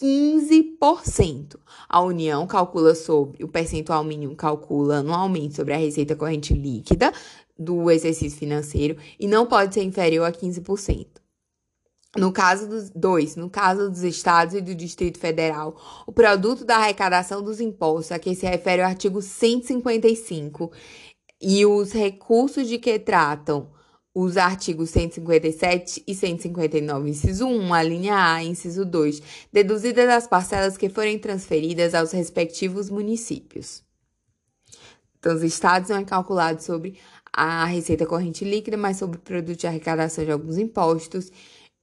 15%. 0.00 1.56
A 1.88 2.00
União 2.00 2.46
calcula 2.46 2.94
sobre 2.94 3.44
o 3.44 3.48
percentual 3.48 4.02
mínimo 4.02 4.34
calcula 4.34 4.96
anualmente 4.98 5.54
sobre 5.54 5.74
a 5.74 5.76
receita 5.76 6.16
corrente 6.16 6.52
líquida 6.52 7.12
do 7.58 7.90
exercício 7.90 8.38
financeiro 8.38 8.96
e 9.18 9.26
não 9.26 9.46
pode 9.46 9.74
ser 9.74 9.82
inferior 9.82 10.24
a 10.24 10.32
15%. 10.32 11.06
No 12.16 12.32
caso 12.32 12.68
dos 12.68 12.90
dois, 12.90 13.34
no 13.34 13.50
caso 13.50 13.90
dos 13.90 14.04
estados 14.04 14.54
e 14.54 14.60
do 14.60 14.74
Distrito 14.74 15.18
Federal, 15.18 15.76
o 16.06 16.12
produto 16.12 16.64
da 16.64 16.76
arrecadação 16.76 17.42
dos 17.42 17.60
impostos 17.60 18.12
a 18.12 18.18
que 18.20 18.34
se 18.36 18.46
refere 18.46 18.82
o 18.82 18.84
artigo 18.84 19.20
155 19.20 20.70
e 21.40 21.66
os 21.66 21.92
recursos 21.92 22.68
de 22.68 22.78
que 22.78 22.98
tratam 23.00 23.68
os 24.14 24.36
artigos 24.36 24.90
157 24.90 26.04
e 26.06 26.14
159, 26.14 27.10
inciso 27.10 27.46
1, 27.46 27.74
a 27.74 27.82
linha 27.82 28.32
A, 28.34 28.44
inciso 28.44 28.84
2, 28.84 29.20
deduzidas 29.52 30.08
as 30.08 30.28
parcelas 30.28 30.76
que 30.76 30.88
forem 30.88 31.18
transferidas 31.18 31.94
aos 31.94 32.12
respectivos 32.12 32.88
municípios. 32.88 33.82
Então, 35.18 35.34
os 35.34 35.42
estados 35.42 35.88
não 35.88 35.96
é 35.96 36.04
calculado 36.04 36.62
sobre 36.62 36.96
a 37.36 37.64
receita 37.64 38.06
corrente 38.06 38.44
líquida, 38.44 38.76
mas 38.76 38.96
sobre 38.96 39.18
o 39.18 39.20
produto 39.20 39.58
de 39.58 39.66
arrecadação 39.66 40.24
de 40.24 40.30
alguns 40.30 40.56
impostos 40.56 41.32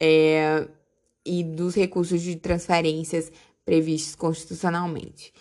é, 0.02 0.66
e 1.26 1.44
dos 1.44 1.76
recursos 1.76 2.22
de 2.22 2.38
transferências 2.38 3.32
previstos 3.66 4.16
constitucionalmente. 4.16 5.34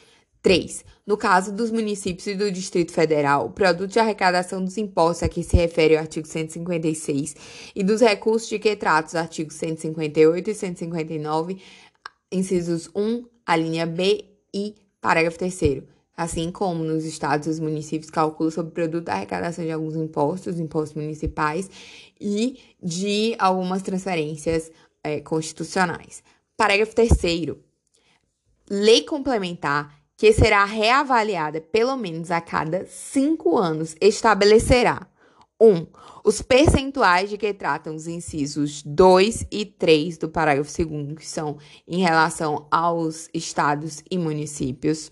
3. 0.42 0.84
No 1.06 1.16
caso 1.16 1.52
dos 1.52 1.70
municípios 1.70 2.26
e 2.26 2.34
do 2.34 2.50
Distrito 2.50 2.92
Federal, 2.92 3.46
o 3.46 3.50
produto 3.50 3.90
de 3.90 3.98
arrecadação 3.98 4.64
dos 4.64 4.78
impostos 4.78 5.22
a 5.22 5.28
que 5.28 5.42
se 5.42 5.54
refere 5.54 5.94
o 5.94 5.98
artigo 5.98 6.26
156 6.26 7.36
e 7.74 7.84
dos 7.84 8.00
recursos 8.00 8.48
de 8.48 8.58
que 8.58 8.74
trata 8.74 9.08
os 9.08 9.14
artigos 9.14 9.54
158 9.56 10.50
e 10.50 10.54
159, 10.54 11.58
incisos 12.32 12.90
1, 12.94 13.24
a 13.46 13.54
linha 13.54 13.86
B 13.86 14.24
e 14.52 14.74
parágrafo 15.00 15.38
3 15.38 15.54
assim 16.20 16.52
como 16.52 16.84
nos 16.84 17.06
estados 17.06 17.46
os 17.46 17.58
municípios 17.58 18.10
calculam 18.10 18.50
sobre 18.50 18.70
o 18.70 18.74
produto 18.74 19.06
da 19.06 19.14
arrecadação 19.14 19.64
de 19.64 19.70
alguns 19.70 19.96
impostos, 19.96 20.60
impostos 20.60 20.94
municipais 20.94 21.70
e 22.20 22.60
de 22.82 23.34
algumas 23.38 23.80
transferências 23.80 24.70
é, 25.02 25.20
constitucionais. 25.22 26.22
Parágrafo 26.58 26.94
3 26.94 27.10
Lei 28.68 29.02
complementar 29.04 29.98
que 30.14 30.30
será 30.34 30.62
reavaliada 30.66 31.58
pelo 31.58 31.96
menos 31.96 32.30
a 32.30 32.42
cada 32.42 32.84
cinco 32.84 33.56
anos 33.56 33.96
estabelecerá 33.98 35.06
1. 35.58 35.66
Um, 35.68 35.86
os 36.22 36.42
percentuais 36.42 37.30
de 37.30 37.38
que 37.38 37.54
tratam 37.54 37.94
os 37.94 38.06
incisos 38.06 38.82
2 38.82 39.46
e 39.50 39.64
3 39.64 40.18
do 40.18 40.28
parágrafo 40.28 40.70
2 40.84 41.16
que 41.16 41.26
são 41.26 41.56
em 41.88 42.00
relação 42.00 42.66
aos 42.70 43.30
estados 43.32 44.04
e 44.10 44.18
municípios 44.18 45.10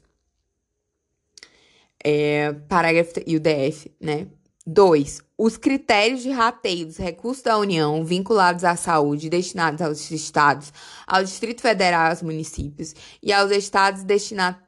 é, 2.04 2.52
parágrafo 2.68 3.20
e 3.26 3.36
o 3.36 3.40
DF, 3.40 3.90
né? 4.00 4.26
2. 4.66 5.22
Os 5.38 5.56
critérios 5.56 6.22
de 6.22 6.30
rateio 6.30 6.86
dos 6.86 6.98
recursos 6.98 7.42
da 7.42 7.56
União 7.56 8.04
vinculados 8.04 8.64
à 8.64 8.76
saúde 8.76 9.30
destinados 9.30 9.80
aos 9.80 10.10
estados, 10.10 10.72
ao 11.06 11.24
Distrito 11.24 11.62
Federal, 11.62 12.10
aos 12.10 12.22
municípios 12.22 12.94
e 13.22 13.32
aos 13.32 13.50
estados 13.50 14.02
destinados 14.02 14.58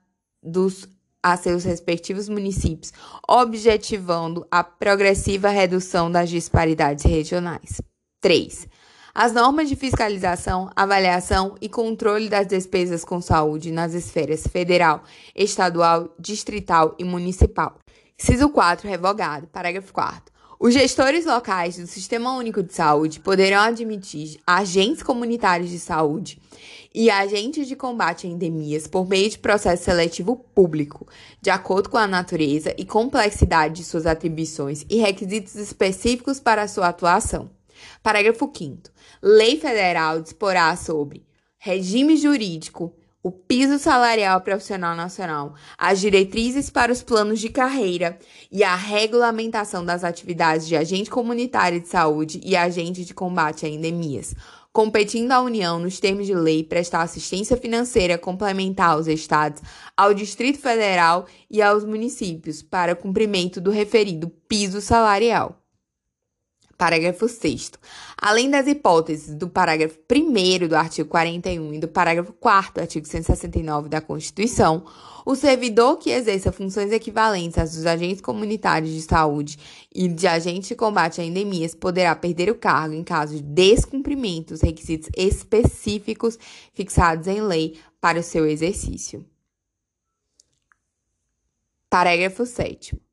a 1.23 1.37
seus 1.37 1.65
respectivos 1.65 2.31
municípios, 2.31 2.95
objetivando 3.29 4.47
a 4.51 4.65
progressiva 4.65 5.51
redução 5.51 6.11
das 6.11 6.31
disparidades 6.31 7.05
regionais. 7.05 7.83
3. 8.23 8.69
As 9.15 9.33
normas 9.33 9.69
de 9.69 9.75
fiscalização, 9.75 10.71
avaliação 10.77 11.57
e 11.61 11.69
controle 11.69 12.29
das 12.29 12.47
despesas 12.47 13.05
com 13.05 13.21
saúde 13.21 13.73
nas 13.73 13.93
esferas 13.93 14.47
federal, 14.47 15.03
estadual, 15.35 16.15
distrital 16.17 16.95
e 16.97 17.03
municipal. 17.03 17.77
Ciso 18.17 18.49
4, 18.51 18.89
revogado. 18.89 19.49
Parágrafo 19.49 19.93
4. 19.93 20.33
Os 20.61 20.75
gestores 20.75 21.25
locais 21.25 21.77
do 21.77 21.87
Sistema 21.89 22.37
Único 22.37 22.63
de 22.63 22.73
Saúde 22.73 23.19
poderão 23.19 23.61
admitir 23.61 24.39
agentes 24.47 25.03
comunitários 25.03 25.71
de 25.71 25.81
saúde 25.81 26.41
e 26.95 27.11
agentes 27.11 27.67
de 27.67 27.75
combate 27.75 28.27
a 28.27 28.31
endemias 28.31 28.87
por 28.87 29.09
meio 29.09 29.29
de 29.29 29.39
processo 29.39 29.85
seletivo 29.85 30.37
público, 30.37 31.09
de 31.41 31.51
acordo 31.51 31.89
com 31.89 31.97
a 31.97 32.07
natureza 32.07 32.75
e 32.79 32.85
complexidade 32.85 33.77
de 33.77 33.85
suas 33.85 34.07
atribuições 34.07 34.85
e 34.89 34.99
requisitos 34.99 35.57
específicos 35.57 36.39
para 36.39 36.69
sua 36.69 36.89
atuação. 36.89 37.51
Parágrafo 38.03 38.51
5. 38.55 38.83
Lei 39.23 39.61
federal 39.61 40.23
disporá 40.23 40.75
sobre 40.77 41.27
regime 41.59 42.17
jurídico, 42.17 42.95
o 43.23 43.31
piso 43.31 43.79
salarial 43.79 44.41
profissional 44.41 44.97
nacional, 44.97 45.55
as 45.77 46.01
diretrizes 46.01 46.71
para 46.71 46.91
os 46.91 47.03
planos 47.03 47.39
de 47.39 47.51
carreira 47.51 48.19
e 48.51 48.65
a 48.65 48.75
regulamentação 48.75 49.85
das 49.85 50.05
atividades 50.05 50.67
de 50.67 50.75
agente 50.75 51.11
comunitário 51.11 51.79
de 51.79 51.89
saúde 51.89 52.41
e 52.43 52.57
agente 52.57 53.05
de 53.05 53.13
combate 53.13 53.67
a 53.67 53.69
endemias, 53.69 54.35
competindo 54.73 55.33
à 55.33 55.43
União, 55.43 55.79
nos 55.79 56.01
termos 56.01 56.27
de 56.27 56.35
lei, 56.35 56.65
prestar 56.65 57.03
assistência 57.03 57.59
financeira 57.59 58.17
complementar 58.17 58.93
aos 58.93 59.07
estados, 59.07 59.61
ao 59.95 60.15
Distrito 60.15 60.59
Federal 60.59 61.27
e 61.51 61.61
aos 61.61 61.85
municípios 61.85 62.63
para 62.63 62.97
cumprimento 62.97 63.61
do 63.61 63.71
referido 63.71 64.31
piso 64.49 64.81
salarial. 64.81 65.60
Parágrafo 66.81 67.29
6. 67.29 67.73
Além 68.17 68.49
das 68.49 68.67
hipóteses 68.67 69.35
do 69.35 69.51
parágrafo 69.51 69.99
1 70.11 70.67
do 70.67 70.75
artigo 70.75 71.07
41 71.11 71.75
e 71.75 71.79
do 71.79 71.87
parágrafo 71.87 72.33
4 72.33 72.73
do 72.73 72.81
artigo 72.81 73.07
169 73.07 73.91
da 73.91 74.01
Constituição, 74.01 74.87
o 75.27 75.37
servidor 75.37 75.99
que 75.99 76.09
exerça 76.09 76.51
funções 76.51 76.91
equivalentes 76.91 77.59
às 77.59 77.75
dos 77.75 77.85
agentes 77.85 78.23
comunitários 78.23 78.95
de 78.95 79.03
saúde 79.03 79.59
e 79.95 80.09
de 80.09 80.27
agente 80.27 80.69
de 80.69 80.75
combate 80.75 81.21
a 81.21 81.25
endemias 81.25 81.75
poderá 81.75 82.17
perder 82.17 82.51
o 82.51 82.55
cargo 82.55 82.95
em 82.95 83.05
caso 83.05 83.35
de 83.37 83.43
descumprimento 83.43 84.55
dos 84.55 84.63
requisitos 84.63 85.11
específicos 85.15 86.39
fixados 86.73 87.27
em 87.27 87.43
lei 87.43 87.79
para 88.01 88.21
o 88.21 88.23
seu 88.23 88.47
exercício. 88.47 89.23
Parágrafo 91.91 92.47
7. 92.47 93.10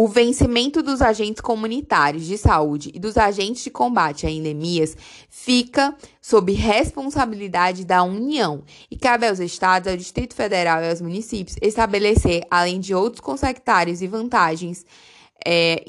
O 0.00 0.06
vencimento 0.06 0.80
dos 0.80 1.02
agentes 1.02 1.40
comunitários 1.40 2.24
de 2.24 2.38
saúde 2.38 2.92
e 2.94 3.00
dos 3.00 3.16
agentes 3.16 3.64
de 3.64 3.70
combate 3.70 4.28
a 4.28 4.30
endemias 4.30 4.96
fica 5.28 5.92
sob 6.22 6.52
responsabilidade 6.52 7.84
da 7.84 8.04
União 8.04 8.62
e 8.88 8.96
cabe 8.96 9.26
aos 9.26 9.40
estados, 9.40 9.90
ao 9.90 9.96
Distrito 9.96 10.36
Federal 10.36 10.80
e 10.80 10.88
aos 10.88 11.00
municípios 11.00 11.56
estabelecer, 11.60 12.44
além 12.48 12.78
de 12.78 12.94
outros 12.94 13.20
consectários 13.20 14.00
e 14.00 14.06
vantagens, 14.06 14.86
é, 15.44 15.84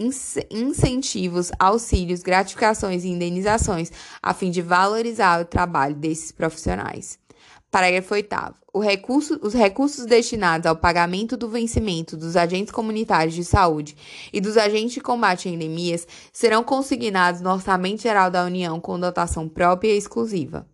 incentivos, 0.50 1.52
auxílios, 1.60 2.24
gratificações 2.24 3.04
e 3.04 3.10
indenizações, 3.10 3.92
a 4.24 4.34
fim 4.34 4.50
de 4.50 4.64
valorizar 4.64 5.40
o 5.40 5.46
trabalho 5.46 5.94
desses 5.94 6.32
profissionais. 6.32 7.20
Parágrafo 7.70 8.16
8. 8.16 8.59
Recurso, 8.76 9.40
os 9.42 9.54
recursos 9.54 10.06
destinados 10.06 10.66
ao 10.66 10.76
pagamento 10.76 11.36
do 11.36 11.50
vencimento 11.50 12.16
dos 12.16 12.36
agentes 12.36 12.72
comunitários 12.72 13.34
de 13.34 13.44
saúde 13.44 13.96
e 14.32 14.40
dos 14.40 14.58
agentes 14.58 14.94
de 14.94 15.02
combate 15.02 15.48
a 15.48 15.52
endemias 15.52 16.08
serão 16.32 16.64
consignados 16.64 17.42
no 17.42 17.52
Orçamento 17.52 18.02
Geral 18.02 18.30
da 18.30 18.46
União 18.46 18.80
com 18.80 19.00
dotação 19.00 19.50
própria 19.50 19.94
e 19.94 19.98
exclusiva. 19.98 20.68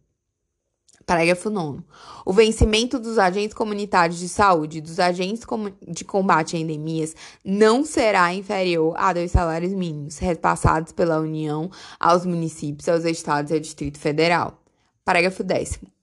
Parágrafo 1.05 1.51
9. 1.51 1.83
O 2.25 2.33
vencimento 2.33 2.99
dos 2.99 3.19
agentes 3.19 3.53
comunitários 3.53 4.17
de 4.17 4.27
saúde 4.27 4.79
e 4.79 4.81
dos 4.81 4.99
agentes 4.99 5.45
de 5.87 6.03
combate 6.03 6.55
a 6.55 6.59
endemias 6.59 7.15
não 7.43 7.85
será 7.85 8.33
inferior 8.33 8.95
a 8.97 9.13
dois 9.13 9.31
salários 9.31 9.71
mínimos 9.71 10.17
repassados 10.17 10.91
pela 10.91 11.19
União 11.19 11.69
aos 11.99 12.25
municípios, 12.25 12.89
aos 12.89 13.05
estados 13.05 13.51
e 13.51 13.53
ao 13.53 13.59
Distrito 13.59 13.99
Federal. 13.99 14.59
Parágrafo 15.03 15.43
10. 15.43 15.94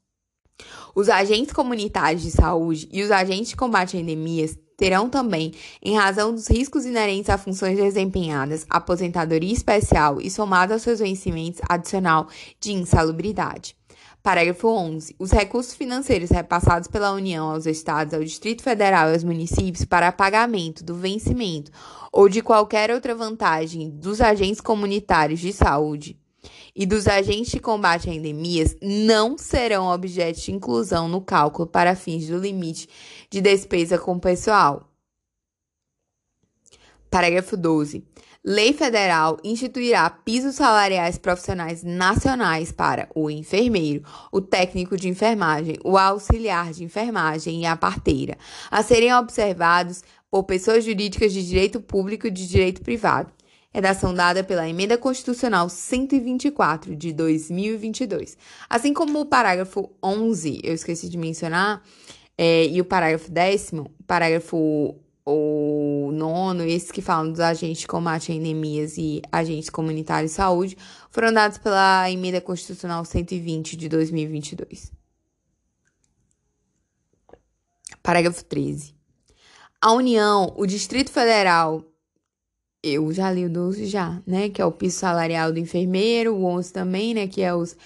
Os 0.94 1.08
agentes 1.08 1.52
comunitários 1.52 2.22
de 2.22 2.30
saúde 2.30 2.88
e 2.92 3.02
os 3.02 3.10
agentes 3.10 3.48
de 3.48 3.56
combate 3.56 3.96
a 3.96 4.00
endemias 4.00 4.58
terão 4.76 5.08
também, 5.08 5.52
em 5.82 5.96
razão 5.96 6.34
dos 6.34 6.48
riscos 6.48 6.84
inerentes 6.84 7.30
a 7.30 7.38
funções 7.38 7.76
desempenhadas, 7.76 8.66
aposentadoria 8.68 9.52
especial 9.52 10.20
e 10.20 10.30
somado 10.30 10.72
aos 10.72 10.82
seus 10.82 10.98
vencimentos 10.98 11.60
adicional 11.68 12.28
de 12.60 12.72
insalubridade. 12.72 13.76
Parágrafo 14.22 14.68
11. 14.68 15.16
Os 15.18 15.32
recursos 15.32 15.74
financeiros 15.74 16.30
repassados 16.30 16.88
pela 16.88 17.12
União 17.12 17.50
aos 17.50 17.66
Estados, 17.66 18.14
ao 18.14 18.22
Distrito 18.22 18.62
Federal 18.62 19.08
e 19.08 19.14
aos 19.14 19.24
municípios 19.24 19.84
para 19.84 20.12
pagamento 20.12 20.84
do 20.84 20.94
vencimento 20.94 21.72
ou 22.12 22.28
de 22.28 22.42
qualquer 22.42 22.90
outra 22.90 23.14
vantagem 23.14 23.90
dos 23.90 24.20
agentes 24.20 24.60
comunitários 24.60 25.40
de 25.40 25.52
saúde 25.52 26.21
e 26.74 26.86
dos 26.86 27.06
agentes 27.06 27.52
de 27.52 27.60
combate 27.60 28.08
a 28.08 28.14
endemias 28.14 28.76
não 28.80 29.36
serão 29.36 29.86
objeto 29.86 30.40
de 30.40 30.52
inclusão 30.52 31.08
no 31.08 31.20
cálculo 31.20 31.66
para 31.68 31.94
fins 31.94 32.26
do 32.26 32.38
limite 32.38 32.88
de 33.30 33.40
despesa 33.40 33.98
com 33.98 34.18
pessoal. 34.18 34.88
Parágrafo 37.10 37.56
12. 37.56 38.04
Lei 38.44 38.72
federal 38.72 39.38
instituirá 39.44 40.10
pisos 40.10 40.56
salariais 40.56 41.16
profissionais 41.16 41.84
nacionais 41.84 42.72
para 42.72 43.08
o 43.14 43.30
enfermeiro, 43.30 44.02
o 44.32 44.40
técnico 44.40 44.96
de 44.96 45.08
enfermagem, 45.08 45.78
o 45.84 45.96
auxiliar 45.96 46.72
de 46.72 46.82
enfermagem 46.82 47.60
e 47.60 47.66
a 47.66 47.76
parteira, 47.76 48.36
a 48.68 48.82
serem 48.82 49.14
observados 49.14 50.02
por 50.28 50.42
pessoas 50.42 50.84
jurídicas 50.84 51.32
de 51.32 51.46
direito 51.46 51.80
público 51.80 52.26
e 52.26 52.32
de 52.32 52.48
direito 52.48 52.80
privado 52.80 53.30
redação 53.72 54.12
dada 54.12 54.44
pela 54.44 54.68
Emenda 54.68 54.98
Constitucional 54.98 55.68
124 55.68 56.94
de 56.94 57.12
2022. 57.12 58.36
Assim 58.68 58.92
como 58.92 59.20
o 59.20 59.26
parágrafo 59.26 59.90
11, 60.02 60.60
eu 60.62 60.74
esqueci 60.74 61.08
de 61.08 61.16
mencionar, 61.16 61.82
é, 62.36 62.66
e 62.66 62.80
o 62.80 62.84
parágrafo 62.84 63.30
décimo, 63.30 63.90
parágrafo 64.06 64.96
o 65.24 66.10
nono, 66.12 66.64
esses 66.64 66.90
que 66.90 67.00
falam 67.00 67.30
dos 67.30 67.40
agentes 67.40 67.82
de 67.82 67.86
combate 67.86 68.32
a 68.32 68.34
endemias 68.34 68.98
e 68.98 69.22
agentes 69.30 69.70
comunitários 69.70 70.32
de 70.32 70.36
saúde, 70.36 70.76
foram 71.10 71.32
dados 71.32 71.58
pela 71.58 72.10
Emenda 72.10 72.40
Constitucional 72.40 73.04
120 73.04 73.76
de 73.76 73.88
2022. 73.88 74.92
Parágrafo 78.02 78.44
13. 78.44 78.94
A 79.80 79.92
União, 79.92 80.52
o 80.56 80.66
Distrito 80.66 81.10
Federal 81.10 81.84
eu 82.82 83.12
já 83.12 83.30
li 83.30 83.44
o 83.46 83.50
12 83.50 83.86
já, 83.86 84.20
né? 84.26 84.48
Que 84.48 84.60
é 84.60 84.64
o 84.64 84.72
piso 84.72 84.98
salarial 84.98 85.52
do 85.52 85.58
enfermeiro, 85.58 86.34
o 86.34 86.44
11 86.44 86.72
também, 86.72 87.14
né? 87.14 87.28
Que 87.28 87.42
é 87.42 87.54
os, 87.54 87.76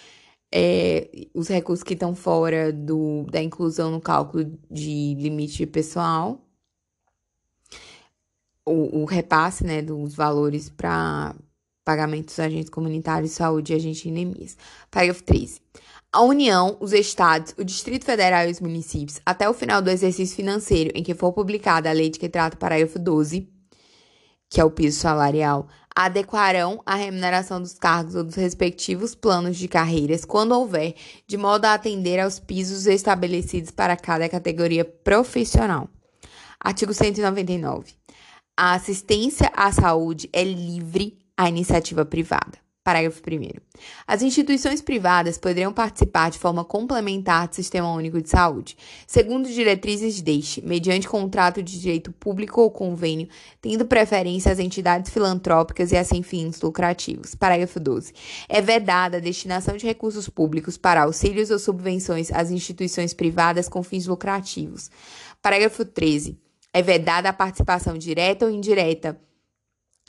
é, 0.53 1.29
os 1.35 1.49
recursos 1.49 1.83
que 1.83 1.95
estão 1.95 2.15
fora 2.15 2.73
do, 2.73 3.25
da 3.31 3.43
inclusão 3.43 3.91
no 3.91 4.01
cálculo 4.01 4.45
de 4.71 5.15
limite 5.19 5.67
pessoal. 5.67 6.41
O, 8.65 9.03
o 9.03 9.05
repasse, 9.05 9.65
né? 9.65 9.83
Dos 9.83 10.15
valores 10.15 10.71
para 10.71 11.35
pagamento 11.85 12.27
dos 12.27 12.41
agentes 12.41 12.71
comunitários 12.71 13.31
de 13.31 13.37
saúde 13.37 13.73
e 13.73 13.77
agentes 13.77 14.03
de 14.03 14.09
endemias. 14.09 14.57
Parágrafo 14.91 15.23
13. 15.23 15.61
A 16.13 16.23
União, 16.23 16.77
os 16.81 16.93
Estados, 16.93 17.55
o 17.59 17.65
Distrito 17.65 18.05
Federal 18.05 18.49
e 18.49 18.51
os 18.51 18.61
municípios, 18.61 19.21
até 19.25 19.49
o 19.49 19.55
final 19.55 19.83
do 19.83 19.91
exercício 19.91 20.35
financeiro 20.35 20.91
em 20.95 21.03
que 21.03 21.15
for 21.15 21.33
publicada 21.33 21.91
a 21.91 21.93
lei 21.93 22.09
de 22.09 22.19
que 22.19 22.29
trata 22.29 22.57
o 22.57 22.59
parágrafo 22.59 22.99
12, 22.99 23.49
que 24.49 24.61
é 24.61 24.65
o 24.65 24.71
piso 24.71 25.01
salarial, 25.01 25.69
adequarão 25.95 26.83
a 26.85 26.95
remuneração 26.95 27.61
dos 27.61 27.75
cargos 27.75 28.15
ou 28.15 28.23
dos 28.23 28.35
respectivos 28.35 29.15
planos 29.15 29.57
de 29.57 29.67
carreiras 29.67 30.25
quando 30.25 30.53
houver, 30.53 30.95
de 31.27 31.37
modo 31.37 31.65
a 31.65 31.75
atender 31.75 32.21
aos 32.21 32.39
pisos 32.39 32.87
estabelecidos 32.87 33.71
para 33.71 33.97
cada 33.97 34.29
categoria 34.29 34.85
profissional. 34.85 35.89
Artigo 36.61 36.93
199. 36.93 37.95
A 38.57 38.75
assistência 38.75 39.51
à 39.55 39.73
saúde 39.73 40.29
é 40.33 40.45
livre 40.45 41.19
à 41.37 41.49
iniciativa 41.49 42.05
privada. 42.05 42.66
Parágrafo 42.87 43.21
1. 43.21 43.61
As 44.07 44.23
instituições 44.23 44.81
privadas 44.81 45.37
poderão 45.37 45.73
participar 45.73 46.31
de 46.31 46.39
forma 46.39 46.65
complementar 46.65 47.49
do 47.49 47.57
Sistema 47.57 47.93
Único 47.93 48.23
de 48.23 48.29
Saúde, 48.29 48.77
segundo 49.09 49.49
diretrizes 49.49 50.23
deste, 50.23 50.65
mediante 50.65 51.09
contrato 51.09 51.61
de 51.65 51.81
direito 51.81 52.13
público 52.13 52.61
ou 52.61 52.71
convênio, 52.71 53.27
tendo 53.61 53.87
preferência 53.87 54.53
às 54.53 54.61
entidades 54.61 55.13
filantrópicas 55.13 55.91
e 55.91 55.97
a 55.97 56.05
sem 56.05 56.23
fins 56.23 56.61
lucrativos. 56.61 57.35
Parágrafo 57.35 57.81
12. 57.81 58.13
É 58.49 58.63
vedada 58.63 59.17
a 59.17 59.21
destinação 59.21 59.77
de 59.77 59.85
recursos 59.85 60.29
públicos 60.29 60.79
para 60.79 61.03
auxílios 61.03 61.51
ou 61.51 61.59
subvenções 61.59 62.31
às 62.31 62.53
instituições 62.53 63.13
privadas 63.13 63.69
com 63.69 63.83
fins 63.83 64.07
lucrativos. 64.07 64.93
Parágrafo 65.43 65.85
13. 65.85 66.39
É 66.73 66.83
vedada 66.83 67.29
a 67.31 67.33
participação 67.33 67.99
direta 67.99 68.45
ou 68.45 68.51
indireta 68.53 69.21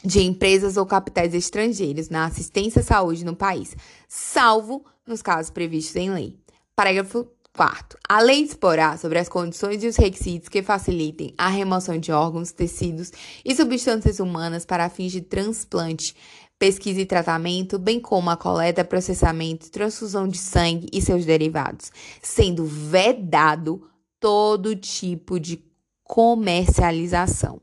de 0.03 0.21
empresas 0.21 0.77
ou 0.77 0.85
capitais 0.85 1.33
estrangeiros 1.33 2.09
na 2.09 2.25
assistência 2.25 2.81
à 2.81 2.83
saúde 2.83 3.25
no 3.25 3.35
país, 3.35 3.75
salvo 4.07 4.85
nos 5.05 5.21
casos 5.21 5.51
previstos 5.51 5.95
em 5.95 6.11
lei. 6.11 6.37
Parágrafo 6.75 7.27
4. 7.57 7.97
A 8.07 8.21
lei 8.21 8.43
disporá 8.43 8.95
sobre 8.97 9.17
as 9.17 9.27
condições 9.27 9.83
e 9.83 9.87
os 9.87 9.95
requisitos 9.95 10.47
que 10.47 10.61
facilitem 10.61 11.33
a 11.37 11.49
remoção 11.49 11.97
de 11.97 12.11
órgãos, 12.11 12.51
tecidos 12.51 13.11
e 13.43 13.55
substâncias 13.55 14.19
humanas 14.19 14.63
para 14.63 14.89
fins 14.89 15.11
de 15.11 15.21
transplante, 15.21 16.15
pesquisa 16.59 17.01
e 17.01 17.05
tratamento, 17.05 17.79
bem 17.79 17.99
como 17.99 18.29
a 18.29 18.37
coleta, 18.37 18.85
processamento, 18.85 19.71
transfusão 19.71 20.27
de 20.27 20.37
sangue 20.37 20.87
e 20.93 21.01
seus 21.01 21.25
derivados, 21.25 21.91
sendo 22.21 22.63
vedado 22.63 23.89
todo 24.19 24.75
tipo 24.75 25.39
de 25.39 25.63
comercialização. 26.03 27.59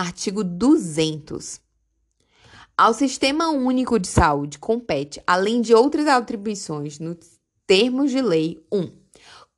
Artigo 0.00 0.42
200. 0.42 1.60
Ao 2.74 2.94
Sistema 2.94 3.50
Único 3.50 3.98
de 3.98 4.08
Saúde 4.08 4.58
compete, 4.58 5.22
além 5.26 5.60
de 5.60 5.74
outras 5.74 6.06
atribuições 6.06 6.98
nos 6.98 7.18
termos 7.66 8.10
de 8.10 8.22
lei, 8.22 8.64
1. 8.72 8.78
Um, 8.80 8.92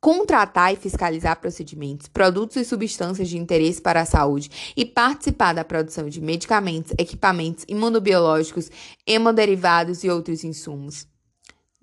contratar 0.01 0.73
e 0.73 0.75
fiscalizar 0.75 1.39
procedimentos, 1.39 2.09
produtos 2.09 2.57
e 2.57 2.65
substâncias 2.65 3.29
de 3.29 3.37
interesse 3.37 3.81
para 3.81 4.01
a 4.01 4.05
saúde 4.05 4.73
e 4.75 4.83
participar 4.83 5.53
da 5.53 5.63
produção 5.63 6.09
de 6.09 6.19
medicamentos, 6.19 6.91
equipamentos 6.97 7.63
imunobiológicos, 7.65 8.69
hemoderivados 9.07 10.03
e 10.03 10.09
outros 10.09 10.43
insumos. 10.43 11.07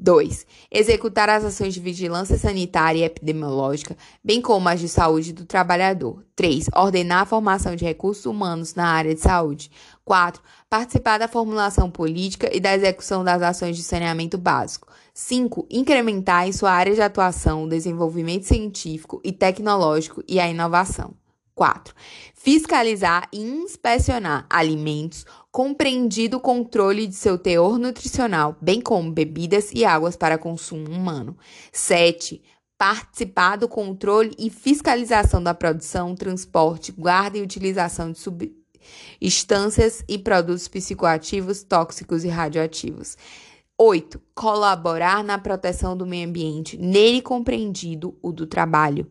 2. 0.00 0.46
Executar 0.70 1.28
as 1.28 1.44
ações 1.44 1.74
de 1.74 1.80
vigilância 1.80 2.38
sanitária 2.38 3.00
e 3.00 3.04
epidemiológica, 3.04 3.94
bem 4.24 4.40
como 4.40 4.68
as 4.68 4.80
de 4.80 4.88
saúde 4.88 5.32
do 5.32 5.44
trabalhador. 5.44 6.24
3. 6.34 6.68
Ordenar 6.74 7.22
a 7.22 7.26
formação 7.26 7.76
de 7.76 7.84
recursos 7.84 8.24
humanos 8.24 8.74
na 8.74 8.88
área 8.88 9.14
de 9.14 9.20
saúde. 9.20 9.70
4. 10.04 10.42
Participar 10.70 11.18
da 11.18 11.28
formulação 11.28 11.90
política 11.90 12.48
e 12.50 12.58
da 12.58 12.74
execução 12.74 13.22
das 13.22 13.42
ações 13.42 13.76
de 13.76 13.82
saneamento 13.82 14.38
básico. 14.38 14.88
5. 15.12 15.66
Incrementar 15.70 16.48
em 16.48 16.52
sua 16.52 16.72
área 16.72 16.94
de 16.94 17.02
atuação 17.02 17.64
o 17.64 17.68
desenvolvimento 17.68 18.44
científico 18.44 19.20
e 19.22 19.32
tecnológico 19.32 20.24
e 20.26 20.40
a 20.40 20.48
inovação. 20.48 21.14
4. 21.60 21.94
Fiscalizar 22.34 23.28
e 23.30 23.38
inspecionar 23.38 24.46
alimentos, 24.48 25.26
compreendido 25.50 26.36
o 26.36 26.40
controle 26.40 27.06
de 27.06 27.14
seu 27.14 27.36
teor 27.36 27.78
nutricional, 27.78 28.56
bem 28.60 28.80
como 28.80 29.10
bebidas 29.10 29.70
e 29.74 29.84
águas 29.84 30.16
para 30.16 30.38
consumo 30.38 30.88
humano. 30.90 31.36
7. 31.72 32.42
Participar 32.78 33.56
do 33.56 33.68
controle 33.68 34.34
e 34.38 34.48
fiscalização 34.48 35.42
da 35.42 35.52
produção, 35.52 36.14
transporte, 36.14 36.92
guarda 36.92 37.36
e 37.36 37.42
utilização 37.42 38.12
de 38.12 38.18
substâncias 38.18 40.02
e 40.08 40.18
produtos 40.18 40.68
psicoativos, 40.68 41.62
tóxicos 41.62 42.24
e 42.24 42.28
radioativos. 42.28 43.18
8. 43.76 44.20
Colaborar 44.34 45.24
na 45.24 45.38
proteção 45.38 45.96
do 45.96 46.06
meio 46.06 46.28
ambiente, 46.28 46.76
nele 46.76 47.20
compreendido 47.20 48.16
o 48.22 48.32
do 48.32 48.46
trabalho. 48.46 49.10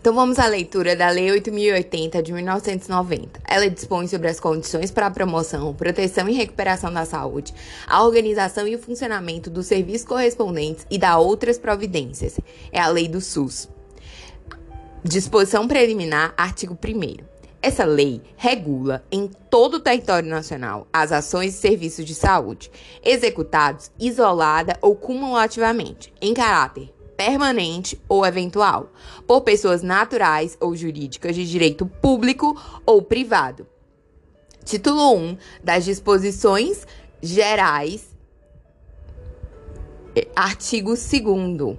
Então 0.00 0.14
vamos 0.14 0.38
à 0.38 0.46
leitura 0.46 0.94
da 0.94 1.10
Lei 1.10 1.28
8080 1.32 2.22
de 2.22 2.32
1990. 2.32 3.40
Ela 3.44 3.68
dispõe 3.68 4.06
sobre 4.06 4.28
as 4.28 4.38
condições 4.38 4.92
para 4.92 5.06
a 5.06 5.10
promoção, 5.10 5.74
proteção 5.74 6.28
e 6.28 6.34
recuperação 6.34 6.92
da 6.92 7.04
saúde, 7.04 7.52
a 7.86 8.04
organização 8.04 8.66
e 8.66 8.76
o 8.76 8.78
funcionamento 8.78 9.50
dos 9.50 9.66
serviços 9.66 10.06
correspondentes 10.06 10.86
e 10.88 10.98
da 10.98 11.18
outras 11.18 11.58
providências. 11.58 12.38
É 12.70 12.80
a 12.80 12.86
Lei 12.86 13.08
do 13.08 13.20
SUS. 13.20 13.68
Disposição 15.02 15.66
preliminar, 15.66 16.32
artigo 16.36 16.74
1 16.74 17.38
essa 17.60 17.84
lei 17.84 18.22
regula 18.36 19.04
em 19.10 19.28
todo 19.50 19.74
o 19.74 19.80
território 19.80 20.30
nacional 20.30 20.86
as 20.92 21.10
ações 21.10 21.54
e 21.54 21.58
serviços 21.58 22.04
de 22.04 22.14
saúde, 22.14 22.70
executados 23.04 23.90
isolada 23.98 24.78
ou 24.80 24.94
cumulativamente, 24.94 26.14
em 26.20 26.32
caráter 26.32 26.88
permanente 27.18 28.00
ou 28.08 28.24
eventual, 28.24 28.92
por 29.26 29.40
pessoas 29.40 29.82
naturais 29.82 30.56
ou 30.60 30.76
jurídicas 30.76 31.34
de 31.34 31.44
direito 31.44 31.84
público 31.84 32.56
ou 32.86 33.02
privado. 33.02 33.66
Título 34.64 35.16
1 35.16 35.36
das 35.62 35.84
disposições 35.84 36.86
gerais, 37.20 38.14
eh, 40.14 40.28
artigo 40.36 40.94
2. 40.94 41.76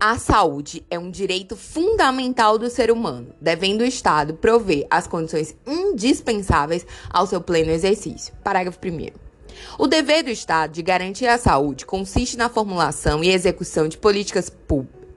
A 0.00 0.18
saúde 0.18 0.84
é 0.90 0.98
um 0.98 1.10
direito 1.10 1.54
fundamental 1.54 2.56
do 2.56 2.70
ser 2.70 2.90
humano, 2.90 3.34
devendo 3.38 3.82
o 3.82 3.86
Estado 3.86 4.32
prover 4.32 4.86
as 4.90 5.06
condições 5.06 5.54
indispensáveis 5.66 6.86
ao 7.10 7.26
seu 7.26 7.40
pleno 7.40 7.70
exercício. 7.70 8.34
Parágrafo 8.42 8.78
1. 8.78 9.23
O 9.78 9.86
dever 9.86 10.22
do 10.22 10.30
Estado 10.30 10.72
de 10.72 10.82
garantir 10.82 11.26
a 11.26 11.38
saúde 11.38 11.86
consiste 11.86 12.36
na 12.36 12.48
formulação 12.48 13.22
e 13.24 13.30
execução 13.30 13.88
de 13.88 13.98
políticas 13.98 14.50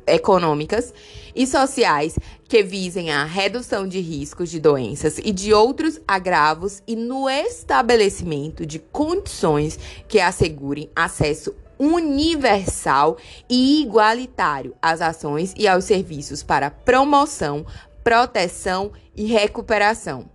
econômicas 0.07 0.93
e 1.35 1.45
sociais 1.45 2.17
que 2.47 2.63
visem 2.63 3.11
a 3.11 3.25
redução 3.25 3.87
de 3.87 3.99
riscos 3.99 4.49
de 4.49 4.59
doenças 4.59 5.17
e 5.17 5.31
de 5.31 5.53
outros 5.53 5.99
agravos 6.07 6.81
e 6.87 6.95
no 6.95 7.29
estabelecimento 7.29 8.65
de 8.65 8.79
condições 8.79 9.77
que 10.07 10.19
assegurem 10.19 10.89
acesso 10.95 11.53
universal 11.77 13.17
e 13.47 13.81
igualitário 13.81 14.75
às 14.81 15.01
ações 15.01 15.53
e 15.55 15.67
aos 15.67 15.85
serviços 15.85 16.41
para 16.41 16.71
promoção, 16.71 17.65
proteção 18.03 18.91
e 19.15 19.25
recuperação. 19.25 20.29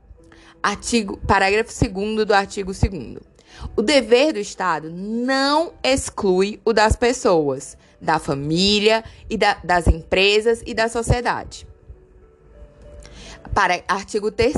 Artigo, 0.63 1.17
parágrafo 1.27 1.73
2 1.73 2.25
do 2.25 2.33
artigo 2.33 2.73
2 2.73 3.32
o 3.77 3.83
dever 3.83 4.33
do 4.33 4.39
Estado 4.39 4.91
não 4.91 5.73
exclui 5.83 6.61
o 6.65 6.73
das 6.73 6.97
pessoas, 6.97 7.77
da 8.01 8.19
família 8.19 9.05
e 9.29 9.37
da, 9.37 9.55
das 9.63 9.87
empresas 9.87 10.63
e 10.67 10.75
da 10.75 10.89
sociedade. 10.89 11.67
Para 13.55 13.83
artigo 13.87 14.31
3 14.31 14.55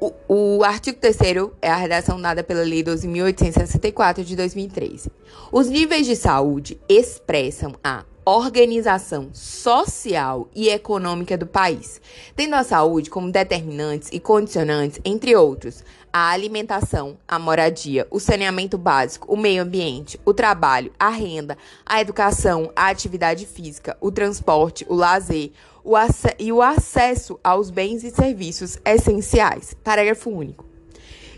o, 0.00 0.12
o 0.28 0.64
artigo 0.64 0.98
3 0.98 1.16
é 1.60 1.68
a 1.68 1.76
redação 1.76 2.20
dada 2.20 2.42
pela 2.42 2.62
Lei 2.62 2.82
12.864 2.82 4.24
de 4.24 4.34
2013. 4.34 5.10
Os 5.52 5.68
níveis 5.68 6.06
de 6.06 6.16
saúde 6.16 6.80
expressam 6.88 7.74
a 7.84 8.04
organização 8.24 9.30
social 9.32 10.48
e 10.54 10.68
econômica 10.68 11.36
do 11.36 11.46
país, 11.46 12.00
tendo 12.36 12.54
a 12.54 12.64
saúde 12.64 13.10
como 13.10 13.32
determinantes 13.32 14.08
e 14.12 14.20
condicionantes, 14.20 15.00
entre 15.04 15.34
outros, 15.34 15.84
a 16.12 16.30
alimentação, 16.30 17.16
a 17.26 17.38
moradia, 17.38 18.06
o 18.10 18.18
saneamento 18.18 18.76
básico, 18.76 19.32
o 19.32 19.36
meio 19.36 19.62
ambiente, 19.62 20.18
o 20.24 20.34
trabalho, 20.34 20.92
a 20.98 21.08
renda, 21.08 21.56
a 21.86 22.00
educação, 22.00 22.70
a 22.74 22.88
atividade 22.88 23.46
física, 23.46 23.96
o 24.00 24.10
transporte, 24.10 24.84
o 24.88 24.94
lazer 24.94 25.52
o 25.84 25.94
e 26.38 26.52
o 26.52 26.62
acesso 26.62 27.38
aos 27.42 27.70
bens 27.70 28.04
e 28.04 28.10
serviços 28.10 28.78
essenciais. 28.84 29.74
Parágrafo 29.82 30.30
único. 30.30 30.69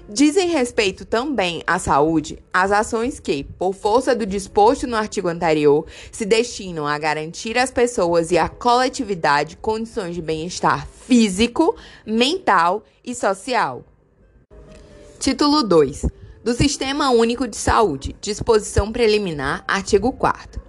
Dizem 0.08 0.48
respeito 0.48 1.04
também 1.04 1.62
à 1.66 1.78
saúde 1.78 2.42
as 2.52 2.72
ações 2.72 3.20
que, 3.20 3.44
por 3.44 3.72
força 3.72 4.14
do 4.14 4.26
disposto 4.26 4.86
no 4.86 4.96
artigo 4.96 5.28
anterior, 5.28 5.86
se 6.10 6.24
destinam 6.24 6.86
a 6.86 6.98
garantir 6.98 7.56
às 7.56 7.70
pessoas 7.70 8.30
e 8.30 8.38
à 8.38 8.48
coletividade 8.48 9.56
condições 9.56 10.14
de 10.14 10.20
bem-estar 10.20 10.86
físico, 10.86 11.76
mental 12.04 12.84
e 13.04 13.14
social. 13.14 13.84
Título 15.18 15.62
2 15.62 16.06
do 16.44 16.52
Sistema 16.52 17.10
Único 17.10 17.46
de 17.46 17.56
Saúde, 17.56 18.16
disposição 18.20 18.90
preliminar, 18.90 19.64
artigo 19.68 20.12
4. 20.12 20.61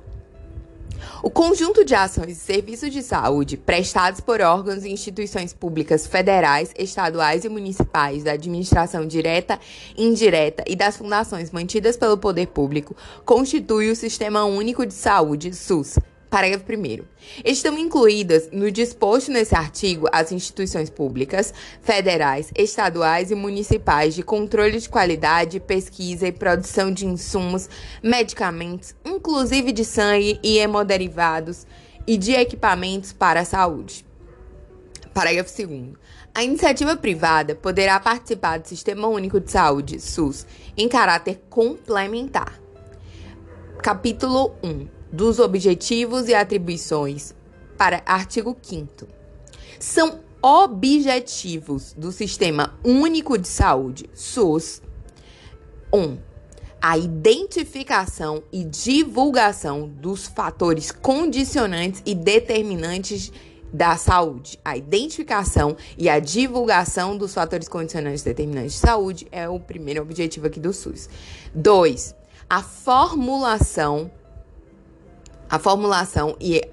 O 1.21 1.29
conjunto 1.29 1.85
de 1.85 1.95
ações 1.95 2.31
e 2.31 2.35
serviços 2.35 2.91
de 2.91 3.01
saúde 3.01 3.57
prestados 3.57 4.19
por 4.19 4.41
órgãos 4.41 4.83
e 4.83 4.89
instituições 4.89 5.53
públicas 5.53 6.05
federais, 6.05 6.73
estaduais 6.77 7.45
e 7.45 7.49
municipais 7.49 8.23
da 8.23 8.33
administração 8.33 9.07
direta, 9.07 9.59
indireta 9.97 10.63
e 10.67 10.75
das 10.75 10.97
fundações 10.97 11.51
mantidas 11.51 11.97
pelo 11.97 12.17
poder 12.17 12.47
público 12.47 12.95
constitui 13.25 13.89
o 13.89 13.95
Sistema 13.95 14.43
Único 14.43 14.85
de 14.85 14.93
Saúde, 14.93 15.53
SUS, 15.53 15.97
Parágrafo 16.33 16.65
1. 16.67 17.03
Estão 17.45 17.77
incluídas 17.77 18.49
no 18.51 18.71
disposto 18.71 19.31
nesse 19.31 19.53
artigo 19.53 20.07
as 20.11 20.31
instituições 20.31 20.89
públicas, 20.89 21.53
federais, 21.79 22.51
estaduais 22.55 23.29
e 23.29 23.35
municipais 23.35 24.15
de 24.15 24.23
controle 24.23 24.79
de 24.79 24.89
qualidade, 24.89 25.59
pesquisa 25.59 26.27
e 26.27 26.31
produção 26.31 26.91
de 26.91 27.05
insumos, 27.05 27.69
medicamentos, 28.01 28.95
inclusive 29.05 29.71
de 29.71 29.85
sangue 29.85 30.39
e 30.41 30.57
hemoderivados, 30.57 31.67
e 32.07 32.17
de 32.17 32.31
equipamentos 32.31 33.13
para 33.13 33.41
a 33.41 33.45
saúde. 33.45 34.03
Parágrafo 35.13 35.55
2. 35.55 35.93
A 36.33 36.43
iniciativa 36.43 36.97
privada 36.97 37.53
poderá 37.53 37.99
participar 37.99 38.57
do 38.57 38.67
Sistema 38.67 39.07
Único 39.07 39.39
de 39.39 39.51
Saúde, 39.51 39.99
SUS, 39.99 40.47
em 40.75 40.89
caráter 40.89 41.43
complementar. 41.47 42.59
Capítulo 43.83 44.55
1 44.63 45.02
dos 45.13 45.37
objetivos 45.37 46.27
e 46.27 46.33
atribuições 46.33 47.35
para 47.77 48.01
artigo 48.03 48.57
5 48.59 49.07
são 49.79 50.21
objetivos 50.41 51.93
do 51.93 52.11
Sistema 52.11 52.77
Único 52.83 53.37
de 53.37 53.47
Saúde, 53.47 54.09
SUS. 54.13 54.81
1. 55.93 55.99
Um, 55.99 56.17
a 56.81 56.97
identificação 56.97 58.43
e 58.51 58.63
divulgação 58.63 59.87
dos 59.87 60.25
fatores 60.25 60.91
condicionantes 60.91 62.01
e 62.05 62.15
determinantes 62.15 63.31
da 63.71 63.95
saúde. 63.95 64.59
A 64.65 64.75
identificação 64.75 65.77
e 65.97 66.09
a 66.09 66.19
divulgação 66.19 67.15
dos 67.15 67.33
fatores 67.33 67.67
condicionantes 67.67 68.23
e 68.23 68.25
determinantes 68.25 68.73
de 68.73 68.79
saúde 68.79 69.27
é 69.31 69.47
o 69.47 69.59
primeiro 69.59 70.01
objetivo 70.01 70.47
aqui 70.47 70.59
do 70.59 70.73
SUS. 70.73 71.07
2. 71.53 72.15
A 72.49 72.61
formulação 72.61 74.11
a 75.53 75.59
formulação 75.59 76.35
e 76.41 76.67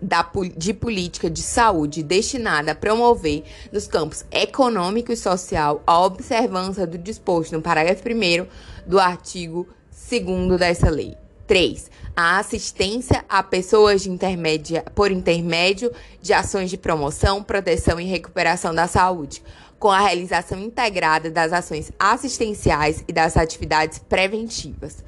da, 0.00 0.24
de 0.56 0.72
política 0.72 1.28
de 1.28 1.42
saúde 1.42 2.00
destinada 2.00 2.70
a 2.70 2.74
promover, 2.76 3.42
nos 3.72 3.88
campos 3.88 4.24
econômico 4.30 5.10
e 5.10 5.16
social, 5.16 5.82
a 5.84 5.98
observância 5.98 6.86
do 6.86 6.96
disposto 6.96 7.50
no 7.50 7.60
parágrafo 7.60 8.04
1 8.08 8.46
do 8.88 9.00
artigo 9.00 9.66
2 10.08 10.60
dessa 10.60 10.88
lei. 10.88 11.16
3. 11.48 11.90
A 12.14 12.38
assistência 12.38 13.24
a 13.28 13.42
pessoas 13.42 14.06
intermédia, 14.06 14.84
por 14.94 15.10
intermédio 15.10 15.90
de 16.22 16.32
ações 16.32 16.70
de 16.70 16.78
promoção, 16.78 17.42
proteção 17.42 17.98
e 17.98 18.04
recuperação 18.04 18.72
da 18.72 18.86
saúde, 18.86 19.42
com 19.76 19.90
a 19.90 19.98
realização 19.98 20.60
integrada 20.60 21.32
das 21.32 21.52
ações 21.52 21.90
assistenciais 21.98 23.02
e 23.08 23.12
das 23.12 23.36
atividades 23.36 23.98
preventivas. 23.98 25.02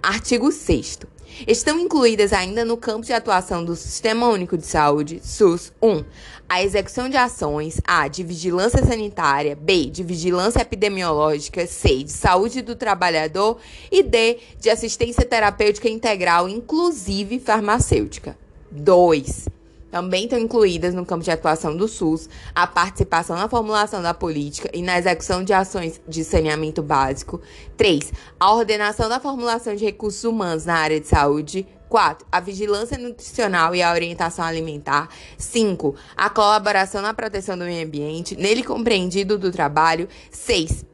Artigo 0.00 0.52
6. 0.52 1.00
Estão 1.46 1.80
incluídas 1.80 2.32
ainda 2.32 2.64
no 2.64 2.76
campo 2.76 3.04
de 3.04 3.12
atuação 3.12 3.64
do 3.64 3.74
Sistema 3.74 4.28
Único 4.28 4.56
de 4.56 4.64
Saúde, 4.66 5.20
SUS, 5.22 5.72
1. 5.82 6.04
A 6.48 6.62
execução 6.62 7.08
de 7.08 7.16
ações 7.16 7.80
A. 7.84 8.06
de 8.06 8.22
vigilância 8.22 8.84
sanitária, 8.84 9.56
B. 9.56 9.86
de 9.86 10.04
vigilância 10.04 10.60
epidemiológica, 10.60 11.66
C. 11.66 12.04
de 12.04 12.12
saúde 12.12 12.62
do 12.62 12.76
trabalhador 12.76 13.58
e 13.90 14.02
D. 14.02 14.38
de 14.60 14.70
assistência 14.70 15.24
terapêutica 15.24 15.88
integral, 15.88 16.48
inclusive 16.48 17.40
farmacêutica. 17.40 18.38
2. 18.70 19.48
Também 19.94 20.24
estão 20.24 20.40
incluídas 20.40 20.92
no 20.92 21.06
campo 21.06 21.22
de 21.22 21.30
atuação 21.30 21.76
do 21.76 21.86
SUS 21.86 22.28
a 22.52 22.66
participação 22.66 23.36
na 23.36 23.48
formulação 23.48 24.02
da 24.02 24.12
política 24.12 24.68
e 24.74 24.82
na 24.82 24.98
execução 24.98 25.44
de 25.44 25.52
ações 25.52 26.00
de 26.08 26.24
saneamento 26.24 26.82
básico. 26.82 27.40
3. 27.76 28.12
A 28.40 28.52
ordenação 28.52 29.08
da 29.08 29.20
formulação 29.20 29.72
de 29.76 29.84
recursos 29.84 30.24
humanos 30.24 30.64
na 30.64 30.74
área 30.74 30.98
de 30.98 31.06
saúde. 31.06 31.64
4. 31.88 32.26
A 32.32 32.40
vigilância 32.40 32.98
nutricional 32.98 33.72
e 33.72 33.84
a 33.84 33.92
orientação 33.92 34.44
alimentar. 34.44 35.08
5. 35.38 35.94
A 36.16 36.28
colaboração 36.28 37.00
na 37.00 37.14
proteção 37.14 37.56
do 37.56 37.64
meio 37.64 37.86
ambiente, 37.86 38.34
nele 38.34 38.64
compreendido 38.64 39.38
do 39.38 39.52
trabalho. 39.52 40.08
6 40.28 40.93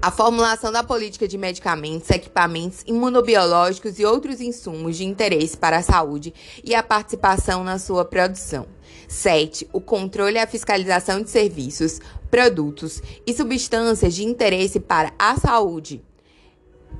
a 0.00 0.10
formulação 0.10 0.70
da 0.70 0.82
política 0.82 1.26
de 1.26 1.38
medicamentos, 1.38 2.10
equipamentos 2.10 2.82
imunobiológicos 2.86 3.98
e 3.98 4.04
outros 4.04 4.40
insumos 4.40 4.96
de 4.96 5.04
interesse 5.04 5.56
para 5.56 5.78
a 5.78 5.82
saúde 5.82 6.32
e 6.62 6.74
a 6.74 6.82
participação 6.82 7.64
na 7.64 7.78
sua 7.78 8.04
produção. 8.04 8.66
7. 9.08 9.68
O 9.72 9.80
controle 9.80 10.36
e 10.36 10.38
a 10.38 10.46
fiscalização 10.46 11.22
de 11.22 11.30
serviços, 11.30 12.00
produtos 12.30 13.02
e 13.26 13.32
substâncias 13.32 14.14
de 14.14 14.24
interesse 14.24 14.80
para 14.80 15.12
a 15.18 15.36
saúde. 15.36 16.02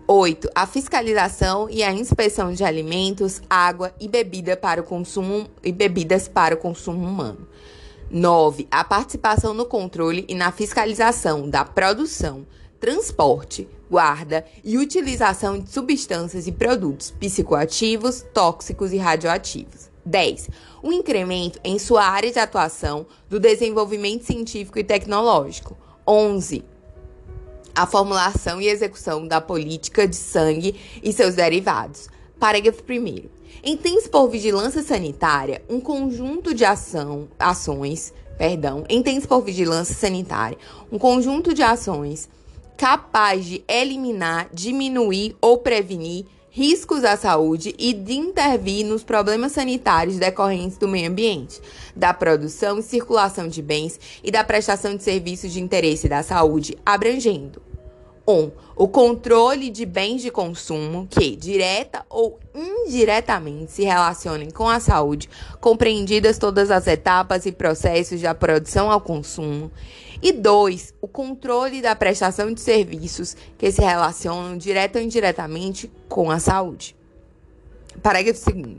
8. 0.07 0.51
A 0.55 0.67
fiscalização 0.67 1.69
e 1.71 1.83
a 1.83 1.93
inspeção 1.93 2.53
de 2.53 2.63
alimentos, 2.63 3.41
água 3.49 3.95
e 3.99 4.07
bebida 4.07 4.57
para 4.57 4.81
o 4.81 4.85
consumo 4.85 5.49
e 5.63 5.73
bebidas 5.73 6.29
para 6.29 6.55
o 6.55 6.59
consumo 6.59 7.07
humano. 7.07 7.49
9. 8.11 8.69
A 8.71 8.85
participação 8.85 9.55
no 9.55 9.65
controle 9.65 10.25
e 10.29 10.35
na 10.35 10.53
fiscalização 10.53 11.49
da 11.49 11.65
produção, 11.65 12.47
transporte, 12.85 13.67
guarda 13.91 14.45
e 14.63 14.77
utilização 14.77 15.59
de 15.59 15.71
substâncias 15.71 16.47
e 16.47 16.53
produtos 16.53 17.11
psicoativos, 17.13 18.23
tóxicos 18.35 18.93
e 18.93 18.99
radioativos. 18.99 19.89
10. 20.05 20.51
O 20.83 20.93
incremento 20.93 21.59
em 21.65 21.79
sua 21.79 22.05
área 22.05 22.31
de 22.31 22.39
atuação 22.39 23.07
do 23.27 23.41
desenvolvimento 23.41 24.27
científico 24.27 24.79
e 24.79 24.85
tecnológico. 24.85 25.75
11. 26.07 26.63
A 27.75 27.87
formulação 27.87 28.61
e 28.61 28.69
execução 28.69 29.27
da 29.27 29.41
política 29.41 30.07
de 30.07 30.17
sangue 30.17 30.79
e 31.03 31.11
seus 31.11 31.35
derivados. 31.35 32.11
Parágrafo 32.39 32.83
1. 32.87 33.31
Entende-se 33.65 34.11
por 34.11 34.29
vigilância 34.29 34.83
sanitária 34.83 35.63
um 35.71 35.81
conjunto 35.81 36.53
de 36.53 36.67
ação, 36.67 37.29
ações, 37.39 38.13
perdão, 38.37 38.85
entende-se 38.91 39.27
por 39.27 39.41
vigilância 39.41 39.95
sanitária 39.95 40.59
um 40.93 40.99
conjunto 40.99 41.55
de 41.55 41.63
ações 41.63 42.29
capaz 42.77 43.45
de 43.45 43.65
eliminar, 43.69 44.49
diminuir 44.53 45.37
ou 45.41 45.59
prevenir 45.59 46.27
riscos 46.55 47.03
à 47.03 47.17
saúde 47.17 47.75
e 47.77 47.93
de 47.93 48.15
intervir 48.15 48.87
nos 48.87 49.03
problemas 49.03 49.51
sanitários 49.51 50.19
decorrentes 50.19 50.79
do 50.79 50.87
meio 50.87 51.11
ambiente, 51.11 51.61
da 51.97 52.15
produção 52.15 52.79
e 52.79 52.83
circulação 52.83 53.49
de 53.49 53.61
bens 53.61 53.99
e 54.23 54.31
da 54.31 54.45
prestação 54.45 54.95
de 54.97 55.03
serviços 55.03 55.53
de 55.53 55.61
interesse 55.61 56.09
da 56.09 56.23
saúde, 56.23 56.79
abrangendo 56.87 57.61
1. 58.27 58.33
Um, 58.33 58.51
o 58.77 58.89
controle 58.89 59.69
de 59.69 59.85
bens 59.85 60.23
de 60.23 60.31
consumo 60.31 61.07
que, 61.11 61.37
direta 61.37 62.05
ou 62.09 62.39
indiretamente, 62.55 63.73
se 63.73 63.85
relacionem 63.85 64.51
com 64.51 64.69
a 64.69 64.81
saúde, 64.81 65.29
compreendidas 65.61 66.39
todas 66.39 66.71
as 66.71 66.87
etapas 66.87 67.47
e 67.47 67.53
processos 67.53 68.21
da 68.21 68.35
produção 68.35 68.91
ao 68.91 69.01
consumo. 69.01 69.71
E 70.23 70.33
dois, 70.33 70.95
o 71.01 71.09
controle 71.09 71.83
da 71.83 71.95
prestação 71.95 72.53
de 72.53 72.61
serviços 72.61 73.37
que 73.59 73.71
se 73.71 73.81
relacionam 73.81 74.57
direta 74.57 74.99
ou 74.99 75.05
indiretamente 75.05 75.91
com 76.09 76.31
a 76.31 76.39
saúde. 76.39 76.97
Parágrafo 78.03 78.53
2. 78.53 78.79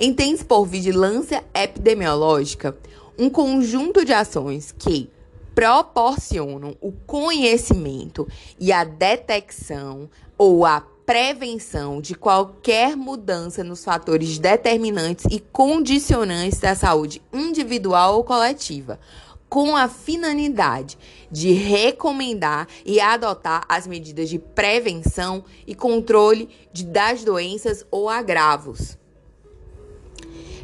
Entende-se 0.00 0.44
por 0.44 0.64
vigilância 0.66 1.44
epidemiológica 1.54 2.76
um 3.18 3.28
conjunto 3.28 4.04
de 4.04 4.12
ações 4.12 4.72
que 4.72 5.10
proporcionam 5.54 6.76
o 6.80 6.92
conhecimento 6.92 8.26
e 8.58 8.72
a 8.72 8.84
detecção 8.84 10.08
ou 10.38 10.64
a 10.64 10.80
prevenção 11.04 12.00
de 12.00 12.14
qualquer 12.14 12.96
mudança 12.96 13.62
nos 13.62 13.84
fatores 13.84 14.38
determinantes 14.38 15.26
e 15.30 15.40
condicionantes 15.40 16.58
da 16.58 16.74
saúde 16.74 17.20
individual 17.32 18.16
ou 18.16 18.24
coletiva, 18.24 18.98
com 19.52 19.76
a 19.76 19.86
finalidade 19.86 20.96
de 21.30 21.52
recomendar 21.52 22.66
e 22.86 22.98
adotar 22.98 23.66
as 23.68 23.86
medidas 23.86 24.30
de 24.30 24.38
prevenção 24.38 25.44
e 25.66 25.74
controle 25.74 26.48
de, 26.72 26.86
das 26.86 27.22
doenças 27.22 27.84
ou 27.90 28.08
agravos. 28.08 28.96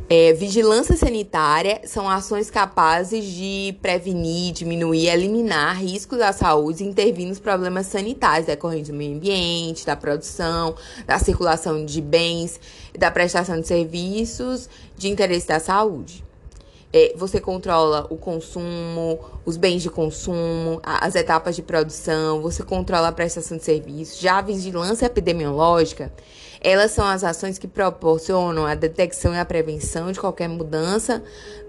É, 0.09 0.33
vigilância 0.33 0.96
sanitária 0.96 1.83
são 1.85 2.09
ações 2.09 2.51
capazes 2.51 3.27
de 3.27 3.77
prevenir, 3.83 4.55
diminuir, 4.55 5.09
eliminar 5.09 5.77
riscos 5.79 6.22
à 6.22 6.33
saúde 6.33 6.83
e 6.83 6.87
intervir 6.87 7.29
nos 7.29 7.38
problemas 7.38 7.88
sanitários 7.88 8.46
decorrentes 8.46 8.88
do 8.88 8.96
meio 8.96 9.16
ambiente, 9.16 9.85
da 9.85 9.96
produção, 9.96 10.74
da 11.07 11.18
circulação 11.18 11.85
de 11.85 12.01
bens, 12.01 12.59
da 12.98 13.11
prestação 13.11 13.61
de 13.61 13.66
serviços 13.66 14.66
de 14.96 15.11
interesse 15.11 15.46
da 15.46 15.61
saúde. 15.61 16.27
É, 16.90 17.12
você 17.16 17.38
controla 17.38 18.07
o 18.09 18.16
consumo, 18.16 19.18
os 19.44 19.59
bens 19.59 19.83
de 19.83 19.90
consumo, 19.90 20.81
as 20.83 21.14
etapas 21.14 21.55
de 21.55 21.62
produção, 21.62 22.40
você 22.40 22.62
controla 22.62 23.09
a 23.09 23.12
prestação 23.12 23.59
de 23.59 23.64
serviços. 23.64 24.18
Já 24.18 24.38
a 24.38 24.42
vigilância 24.42 25.05
epidemiológica, 25.05 26.11
elas 26.61 26.92
são 26.92 27.07
as 27.07 27.22
ações 27.22 27.59
que 27.59 27.68
proporcionam 27.68 28.64
a 28.64 28.74
detecção 28.74 29.35
e 29.35 29.38
a 29.38 29.44
prevenção 29.44 30.11
de 30.11 30.18
qualquer 30.18 30.48
mudança 30.48 31.22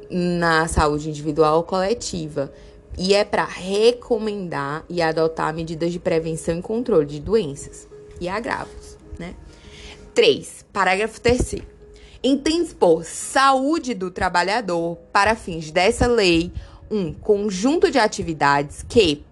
na 0.09 0.67
saúde 0.67 1.09
individual 1.09 1.57
ou 1.57 1.63
coletiva. 1.63 2.51
E 2.97 3.13
é 3.13 3.23
para 3.23 3.45
recomendar 3.45 4.83
e 4.89 5.01
adotar 5.01 5.53
medidas 5.53 5.91
de 5.91 5.99
prevenção 5.99 6.57
e 6.57 6.61
controle 6.61 7.05
de 7.05 7.19
doenças 7.19 7.87
e 8.19 8.27
agravos, 8.27 8.97
né? 9.17 9.35
3. 10.13 10.65
Parágrafo 10.73 11.21
3 11.21 11.78
entende 12.23 12.75
saúde 13.03 13.93
do 13.93 14.11
trabalhador, 14.11 14.97
para 15.11 15.35
fins 15.35 15.71
dessa 15.71 16.07
lei, 16.07 16.51
um 16.91 17.13
conjunto 17.13 17.91
de 17.91 17.99
atividades 17.99 18.83
que 18.87 19.23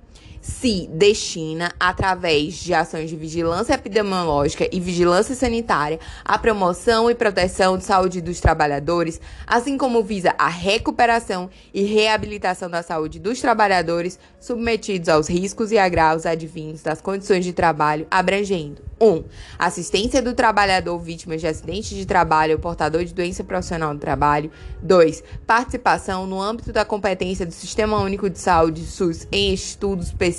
se 0.47 0.87
destina, 0.87 1.73
através 1.77 2.55
de 2.55 2.73
ações 2.73 3.09
de 3.09 3.17
vigilância 3.17 3.73
epidemiológica 3.73 4.67
e 4.71 4.79
vigilância 4.79 5.35
sanitária, 5.35 5.99
à 6.23 6.37
promoção 6.37 7.11
e 7.11 7.15
proteção 7.15 7.77
de 7.77 7.83
saúde 7.83 8.21
dos 8.21 8.39
trabalhadores, 8.39 9.19
assim 9.45 9.77
como 9.77 10.01
visa 10.01 10.33
a 10.37 10.47
recuperação 10.47 11.49
e 11.73 11.83
reabilitação 11.83 12.69
da 12.69 12.81
saúde 12.81 13.19
dos 13.19 13.41
trabalhadores 13.41 14.17
submetidos 14.39 15.09
aos 15.09 15.27
riscos 15.27 15.71
e 15.73 15.77
agravos 15.77 16.25
advindos 16.25 16.81
das 16.81 17.01
condições 17.01 17.43
de 17.43 17.51
trabalho, 17.51 18.07
abrangendo 18.09 18.87
1. 18.99 19.05
Um, 19.05 19.23
assistência 19.59 20.21
do 20.21 20.33
trabalhador 20.33 20.97
vítima 20.97 21.37
de 21.37 21.45
acidente 21.45 21.93
de 21.93 22.05
trabalho 22.05 22.53
ou 22.53 22.59
portador 22.59 23.03
de 23.03 23.13
doença 23.13 23.43
profissional 23.43 23.93
do 23.93 23.99
trabalho. 23.99 24.51
2. 24.81 25.23
Participação 25.45 26.25
no 26.25 26.41
âmbito 26.41 26.71
da 26.71 26.83
competência 26.83 27.45
do 27.45 27.51
Sistema 27.53 27.99
Único 27.99 28.29
de 28.29 28.39
Saúde, 28.39 28.85
SUS, 28.85 29.27
em 29.31 29.53
estudos, 29.53 30.11
pesquisas, 30.11 30.36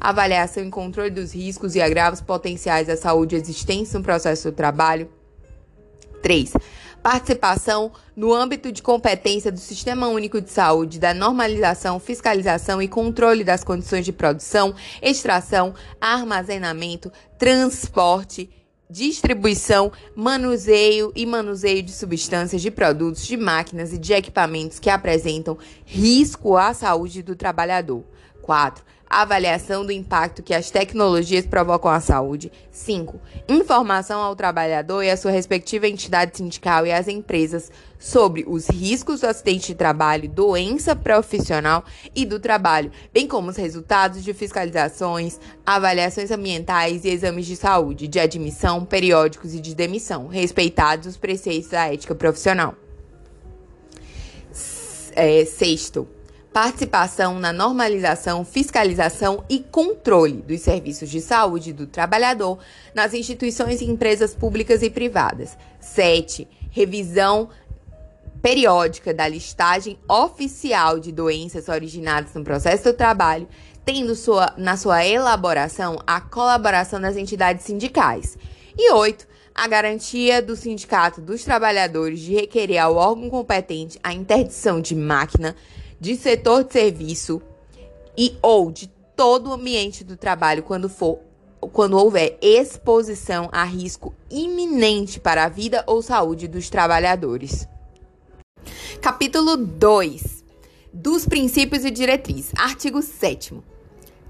avaliação 0.00 0.64
e 0.64 0.70
controle 0.70 1.10
dos 1.10 1.34
riscos 1.34 1.74
e 1.74 1.80
agravos 1.80 2.20
potenciais 2.20 2.88
à 2.88 2.96
saúde 2.96 3.36
existentes 3.36 3.92
no 3.92 4.02
processo 4.02 4.50
do 4.50 4.56
trabalho. 4.56 5.08
3 6.22 6.52
participação 7.02 7.92
no 8.14 8.32
âmbito 8.32 8.70
de 8.70 8.82
competência 8.82 9.50
do 9.50 9.58
Sistema 9.58 10.08
Único 10.08 10.40
de 10.40 10.50
Saúde 10.50 10.98
da 10.98 11.14
normalização, 11.14 11.98
fiscalização 11.98 12.80
e 12.80 12.88
controle 12.88 13.42
das 13.42 13.64
condições 13.64 14.04
de 14.04 14.12
produção, 14.12 14.74
extração, 15.02 15.74
armazenamento, 16.00 17.10
transporte, 17.38 18.50
distribuição, 18.88 19.92
manuseio 20.16 21.12
e 21.14 21.24
manuseio 21.24 21.82
de 21.82 21.92
substâncias, 21.92 22.60
de 22.60 22.70
produtos, 22.70 23.24
de 23.26 23.36
máquinas 23.36 23.92
e 23.92 23.98
de 23.98 24.12
equipamentos 24.12 24.78
que 24.78 24.90
apresentam 24.90 25.56
risco 25.84 26.56
à 26.56 26.74
saúde 26.74 27.22
do 27.22 27.36
trabalhador. 27.36 28.04
4. 28.42 28.84
Avaliação 29.10 29.84
do 29.84 29.90
impacto 29.90 30.40
que 30.40 30.54
as 30.54 30.70
tecnologias 30.70 31.44
provocam 31.44 31.90
à 31.90 31.98
saúde. 31.98 32.52
5. 32.70 33.20
Informação 33.48 34.20
ao 34.20 34.36
trabalhador 34.36 35.02
e 35.02 35.10
à 35.10 35.16
sua 35.16 35.32
respectiva 35.32 35.88
entidade 35.88 36.36
sindical 36.36 36.86
e 36.86 36.92
às 36.92 37.08
empresas 37.08 37.72
sobre 37.98 38.44
os 38.46 38.68
riscos 38.70 39.20
do 39.20 39.26
acidente 39.26 39.66
de 39.68 39.74
trabalho, 39.74 40.28
doença 40.28 40.94
profissional 40.94 41.84
e 42.14 42.24
do 42.24 42.38
trabalho, 42.38 42.92
bem 43.12 43.26
como 43.26 43.50
os 43.50 43.56
resultados 43.56 44.22
de 44.22 44.32
fiscalizações, 44.32 45.40
avaliações 45.66 46.30
ambientais 46.30 47.04
e 47.04 47.08
exames 47.08 47.46
de 47.46 47.56
saúde, 47.56 48.06
de 48.06 48.20
admissão, 48.20 48.84
periódicos 48.84 49.54
e 49.54 49.60
de 49.60 49.74
demissão, 49.74 50.28
respeitados 50.28 51.08
os 51.08 51.16
preceitos 51.16 51.70
da 51.70 51.92
ética 51.92 52.14
profissional. 52.14 52.76
É, 55.12 55.44
sexto, 55.44 56.08
participação 56.52 57.38
na 57.38 57.52
normalização, 57.52 58.44
fiscalização 58.44 59.44
e 59.48 59.60
controle 59.60 60.42
dos 60.42 60.60
serviços 60.60 61.08
de 61.08 61.20
saúde 61.20 61.72
do 61.72 61.86
trabalhador 61.86 62.58
nas 62.94 63.14
instituições 63.14 63.80
e 63.80 63.84
empresas 63.84 64.34
públicas 64.34 64.82
e 64.82 64.90
privadas. 64.90 65.56
7. 65.80 66.48
Revisão 66.70 67.48
periódica 68.42 69.12
da 69.12 69.28
listagem 69.28 69.98
oficial 70.08 70.98
de 70.98 71.12
doenças 71.12 71.68
originadas 71.68 72.34
no 72.34 72.42
processo 72.42 72.84
do 72.84 72.94
trabalho, 72.94 73.46
tendo 73.84 74.14
sua, 74.14 74.54
na 74.56 74.76
sua 74.76 75.04
elaboração 75.04 75.98
a 76.06 76.20
colaboração 76.20 77.00
das 77.00 77.16
entidades 77.16 77.64
sindicais. 77.64 78.36
E 78.76 78.92
8 78.92 79.28
a 79.54 79.66
garantia 79.66 80.40
do 80.40 80.56
Sindicato 80.56 81.20
dos 81.20 81.44
Trabalhadores 81.44 82.20
de 82.20 82.32
requerer 82.34 82.78
ao 82.78 82.96
órgão 82.96 83.28
competente 83.28 83.98
a 84.02 84.12
interdição 84.12 84.80
de 84.80 84.94
máquina, 84.94 85.54
de 86.00 86.16
setor 86.16 86.64
de 86.64 86.72
serviço 86.72 87.42
e 88.16 88.36
ou 88.42 88.72
de 88.72 88.88
todo 89.14 89.50
o 89.50 89.52
ambiente 89.52 90.02
do 90.02 90.16
trabalho 90.16 90.62
quando 90.62 90.88
for 90.88 91.18
quando 91.72 91.98
houver 91.98 92.38
exposição 92.40 93.50
a 93.52 93.64
risco 93.64 94.14
iminente 94.30 95.20
para 95.20 95.44
a 95.44 95.48
vida 95.48 95.84
ou 95.86 96.00
saúde 96.00 96.48
dos 96.48 96.70
trabalhadores. 96.70 97.68
Capítulo 99.02 99.58
2 99.58 100.42
dos 100.92 101.26
princípios 101.26 101.84
e 101.84 101.90
diretrizes. 101.90 102.52
Artigo 102.56 103.02
7 103.02 103.60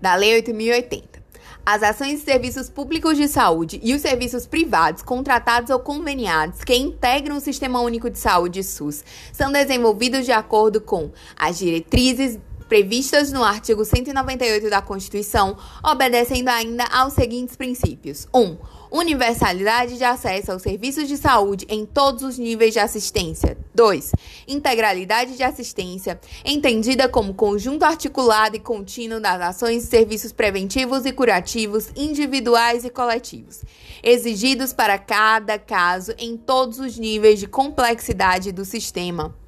da 0.00 0.16
Lei 0.16 0.34
8080. 0.34 1.19
As 1.64 1.82
ações 1.82 2.20
e 2.20 2.24
serviços 2.24 2.68
públicos 2.68 3.16
de 3.16 3.28
saúde 3.28 3.80
e 3.82 3.94
os 3.94 4.02
serviços 4.02 4.46
privados 4.46 5.02
contratados 5.02 5.70
ou 5.70 5.78
conveniados 5.78 6.64
que 6.64 6.74
integram 6.74 7.36
o 7.36 7.40
Sistema 7.40 7.80
Único 7.80 8.10
de 8.10 8.18
Saúde 8.18 8.62
SUS 8.62 9.04
são 9.32 9.52
desenvolvidos 9.52 10.24
de 10.24 10.32
acordo 10.32 10.80
com 10.80 11.10
as 11.36 11.58
diretrizes 11.58 12.38
previstas 12.70 13.32
no 13.32 13.42
artigo 13.42 13.84
198 13.84 14.70
da 14.70 14.80
Constituição, 14.80 15.56
obedecendo 15.82 16.48
ainda 16.48 16.84
aos 16.84 17.14
seguintes 17.14 17.56
princípios: 17.56 18.28
1. 18.32 18.40
Um, 18.40 18.56
universalidade 18.90 19.96
de 19.96 20.04
acesso 20.04 20.52
aos 20.52 20.62
serviços 20.62 21.06
de 21.08 21.16
saúde 21.16 21.66
em 21.68 21.86
todos 21.86 22.22
os 22.22 22.38
níveis 22.38 22.72
de 22.72 22.78
assistência. 22.80 23.56
2. 23.74 24.12
Integralidade 24.48 25.36
de 25.36 25.42
assistência, 25.42 26.20
entendida 26.44 27.08
como 27.08 27.34
conjunto 27.34 27.84
articulado 27.84 28.56
e 28.56 28.60
contínuo 28.60 29.20
das 29.20 29.40
ações 29.40 29.84
e 29.84 29.86
serviços 29.86 30.32
preventivos 30.32 31.06
e 31.06 31.12
curativos 31.12 31.90
individuais 31.96 32.84
e 32.84 32.90
coletivos, 32.90 33.62
exigidos 34.02 34.72
para 34.72 34.98
cada 34.98 35.58
caso 35.58 36.12
em 36.18 36.36
todos 36.36 36.78
os 36.78 36.98
níveis 36.98 37.38
de 37.38 37.46
complexidade 37.46 38.52
do 38.52 38.64
sistema. 38.64 39.39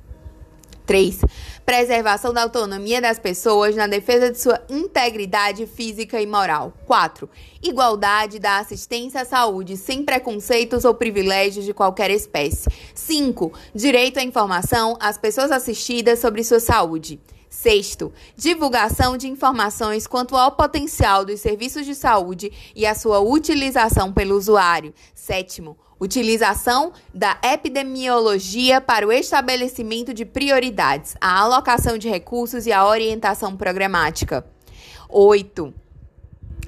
3. 0.86 1.20
Preservação 1.64 2.32
da 2.32 2.42
autonomia 2.42 3.00
das 3.00 3.18
pessoas 3.18 3.74
na 3.76 3.86
defesa 3.86 4.30
de 4.30 4.38
sua 4.38 4.60
integridade 4.68 5.66
física 5.66 6.20
e 6.20 6.26
moral. 6.26 6.72
4. 6.86 7.28
Igualdade 7.62 8.38
da 8.38 8.58
assistência 8.58 9.22
à 9.22 9.24
saúde 9.24 9.76
sem 9.76 10.02
preconceitos 10.02 10.84
ou 10.84 10.94
privilégios 10.94 11.64
de 11.64 11.72
qualquer 11.72 12.10
espécie. 12.10 12.68
5. 12.94 13.52
Direito 13.74 14.18
à 14.18 14.22
informação 14.22 14.96
às 15.00 15.16
pessoas 15.16 15.50
assistidas 15.50 16.18
sobre 16.18 16.44
sua 16.44 16.60
saúde. 16.60 17.20
Sexto, 17.52 18.10
divulgação 18.34 19.14
de 19.14 19.28
informações 19.28 20.06
quanto 20.06 20.36
ao 20.38 20.52
potencial 20.52 21.22
dos 21.22 21.38
serviços 21.38 21.84
de 21.84 21.94
saúde 21.94 22.50
e 22.74 22.86
a 22.86 22.94
sua 22.94 23.20
utilização 23.20 24.10
pelo 24.10 24.36
usuário. 24.36 24.94
Sétimo, 25.14 25.76
utilização 26.02 26.92
da 27.14 27.38
epidemiologia 27.44 28.80
para 28.80 29.06
o 29.06 29.12
estabelecimento 29.12 30.12
de 30.12 30.24
prioridades, 30.24 31.14
a 31.20 31.38
alocação 31.38 31.96
de 31.96 32.08
recursos 32.08 32.66
e 32.66 32.72
a 32.72 32.84
orientação 32.84 33.56
programática. 33.56 34.44
8. 35.08 35.72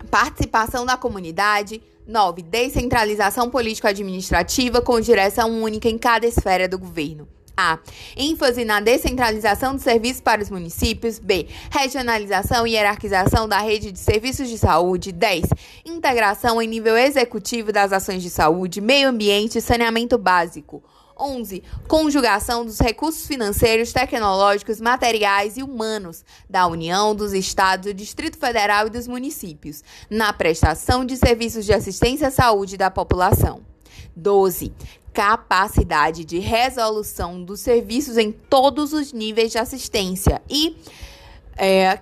Participação 0.09 0.87
da 0.87 0.97
comunidade. 0.97 1.83
9. 2.07 2.43
Descentralização 2.43 3.51
político-administrativa 3.51 4.81
com 4.81 5.01
direção 5.01 5.63
única 5.63 5.89
em 5.89 5.99
cada 5.99 6.27
esfera 6.27 6.69
do 6.69 6.79
governo. 6.79 7.27
A. 7.57 7.79
ênfase 8.17 8.65
na 8.65 8.81
descentralização 8.81 9.75
dos 9.75 9.83
serviços 9.83 10.21
para 10.21 10.43
os 10.43 10.51
municípios. 10.51 11.19
B. 11.19 11.47
Regionalização 11.71 12.67
e 12.67 12.73
hierarquização 12.73 13.49
da 13.49 13.59
rede 13.59 13.93
de 13.93 13.99
serviços 13.99 14.49
de 14.49 14.59
saúde. 14.59 15.13
10. 15.13 15.47
Integração 15.85 16.61
em 16.61 16.67
nível 16.67 16.97
executivo 16.97 17.73
das 17.73 17.93
ações 17.93 18.23
de 18.23 18.31
saúde, 18.31 18.81
meio 18.81 19.09
ambiente 19.09 19.59
e 19.59 19.63
saneamento 19.63 20.19
básico. 20.19 20.83
11. 21.19 21.63
Conjugação 21.87 22.65
dos 22.65 22.81
recursos 22.81 23.27
financeiros, 23.27 23.93
tecnológicos, 23.93 24.81
materiais 24.81 25.57
e 25.57 25.63
humanos 25.63 26.25
da 26.51 26.67
União, 26.67 27.15
dos 27.15 27.33
Estados, 27.33 27.87
do 27.87 27.95
Distrito 27.95 28.37
Federal 28.37 28.89
e 28.89 28.91
dos 28.91 29.07
municípios 29.07 29.83
na 30.11 30.33
prestação 30.33 31.05
de 31.05 31.17
serviços 31.17 31.65
de 31.65 31.73
assistência 31.73 32.29
à 32.29 32.31
saúde 32.31 32.77
da 32.77 32.91
população. 32.91 33.63
12 34.17 34.73
capacidade 35.15 36.25
de 36.25 36.41
resolução 36.41 37.43
dos 37.43 37.61
serviços 37.61 38.19
em 38.19 38.33
todos 38.33 38.93
os 38.93 39.13
níveis 39.13 39.53
de 39.53 39.59
assistência. 39.59 40.43
E 40.51 40.77
é, 41.57 41.97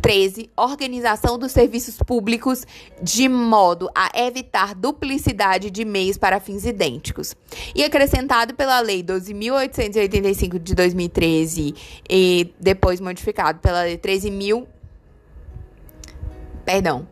13. 0.00 0.48
Organização 0.56 1.36
dos 1.36 1.50
serviços 1.50 1.98
públicos 1.98 2.64
de 3.02 3.28
modo 3.28 3.90
a 3.94 4.10
evitar 4.14 4.74
duplicidade 4.74 5.68
de 5.70 5.84
meios 5.84 6.16
para 6.16 6.38
fins 6.38 6.64
idênticos. 6.64 7.34
E 7.74 7.82
acrescentado 7.82 8.54
pela 8.54 8.80
Lei 8.80 9.02
12.885 9.02 10.58
de 10.60 10.74
2013 10.76 11.74
e 12.08 12.54
depois 12.58 13.00
modificado 13.00 13.58
pela 13.58 13.82
Lei 13.82 13.98
13.000. 13.98 14.64
Perdão 16.64 17.06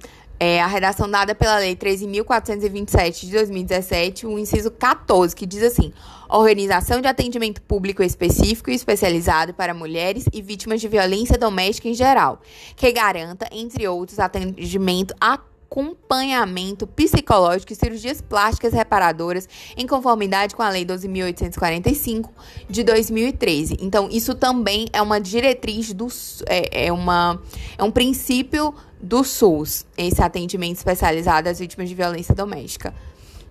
é, 0.45 0.61
a 0.61 0.67
redação 0.67 1.11
dada 1.11 1.35
pela 1.35 1.57
Lei 1.57 1.75
13.427 1.75 3.21
de 3.21 3.33
2017, 3.33 4.27
o 4.27 4.39
inciso 4.39 4.71
14, 4.71 5.35
que 5.35 5.47
diz 5.47 5.63
assim: 5.63 5.91
organização 6.29 7.01
de 7.01 7.09
atendimento 7.09 7.63
público 7.63 8.03
específico 8.03 8.71
e 8.71 8.75
especializado 8.75 9.55
para 9.55 9.73
mulheres 9.73 10.27
e 10.31 10.43
vítimas 10.43 10.83
de 10.83 10.89
violência 10.89 11.39
doméstica 11.39 11.89
em 11.89 11.95
geral, 11.95 12.43
que 12.77 12.93
garanta, 12.93 13.49
entre 13.51 13.89
outros, 13.89 14.19
atendimento 14.19 15.15
a 15.19 15.39
acompanhamento 15.75 16.87
psicológico 16.87 17.73
e 17.73 17.77
cirurgias 17.77 18.21
plásticas 18.21 18.73
reparadoras 18.73 19.49
em 19.77 19.87
conformidade 19.89 20.55
com 20.55 20.63
a 20.63 20.71
Lei 20.71 20.85
12.845 20.85 22.31
de 22.71 22.85
2013. 22.85 23.79
Então, 23.81 24.09
isso 24.09 24.37
também 24.37 24.87
é 24.93 25.03
uma 25.03 25.21
diretriz 25.21 25.93
do 25.93 26.07
é, 26.47 26.87
é, 26.87 26.93
uma, 26.93 27.43
é 27.77 27.83
um 27.83 27.91
princípio 27.91 28.73
do 29.05 29.23
SUS, 29.23 29.85
esse 29.97 30.23
atendimento 30.23 30.79
especializado 30.79 31.49
às 31.49 31.59
vítimas 31.59 31.89
de 31.89 31.95
violência 31.95 32.35
doméstica. 32.35 32.95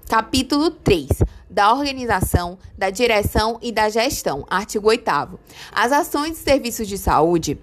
Capítulo 0.10 0.72
3 0.72 1.10
da 1.50 1.72
organização, 1.72 2.58
da 2.76 2.90
direção 2.90 3.60
e 3.62 3.72
da 3.72 3.88
gestão. 3.90 4.46
Artigo 4.50 4.88
8 4.88 5.40
As 5.72 5.92
ações 5.92 6.40
e 6.40 6.44
serviços 6.44 6.88
de 6.88 6.98
saúde 6.98 7.58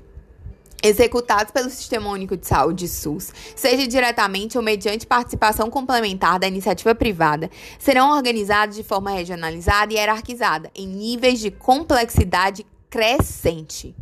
executados 0.83 1.53
pelo 1.53 1.69
Sistema 1.69 2.09
Único 2.09 2.37
de 2.37 2.47
Saúde 2.47 2.89
SUS, 2.89 3.35
seja 3.55 3.87
diretamente 3.87 4.57
ou 4.57 4.65
mediante 4.65 5.07
participação 5.07 5.69
complementar 5.69 6.39
da 6.39 6.49
iniciativa 6.49 6.95
privada, 6.95 7.51
serão 7.79 8.17
organizados 8.17 8.77
de 8.77 8.83
forma 8.83 9.11
regionalizada 9.11 9.93
e 9.93 9.97
hierarquizada, 9.97 10.71
em 10.75 10.87
níveis 10.87 11.39
de 11.41 11.51
complexidade 11.51 12.65
crescente. 12.89 13.95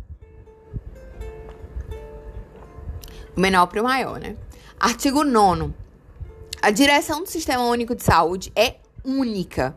Menor 3.39 3.67
para 3.67 3.81
o 3.81 3.85
maior, 3.85 4.19
né? 4.19 4.35
Artigo 4.77 5.23
9. 5.23 5.73
A 6.61 6.71
direção 6.71 7.23
do 7.23 7.29
Sistema 7.29 7.63
Único 7.63 7.95
de 7.95 8.03
Saúde 8.03 8.51
é 8.53 8.75
única, 9.01 9.73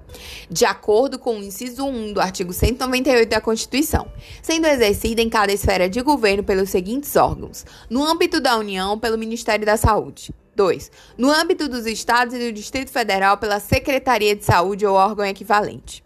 de 0.50 0.64
acordo 0.64 1.16
com 1.16 1.38
o 1.38 1.42
inciso 1.42 1.84
1 1.84 2.12
do 2.12 2.20
artigo 2.20 2.52
198 2.52 3.28
da 3.28 3.40
Constituição, 3.40 4.08
sendo 4.42 4.66
exercida 4.66 5.22
em 5.22 5.30
cada 5.30 5.52
esfera 5.52 5.88
de 5.88 6.02
governo 6.02 6.42
pelos 6.42 6.70
seguintes 6.70 7.14
órgãos: 7.14 7.64
no 7.88 8.04
âmbito 8.04 8.40
da 8.40 8.58
União, 8.58 8.98
pelo 8.98 9.16
Ministério 9.16 9.64
da 9.64 9.76
Saúde. 9.76 10.34
2. 10.56 10.90
No 11.16 11.30
âmbito 11.30 11.68
dos 11.68 11.86
estados 11.86 12.34
e 12.34 12.38
do 12.38 12.52
Distrito 12.52 12.90
Federal, 12.90 13.38
pela 13.38 13.60
Secretaria 13.60 14.34
de 14.34 14.44
Saúde 14.44 14.84
ou 14.84 14.96
órgão 14.96 15.24
equivalente. 15.24 16.04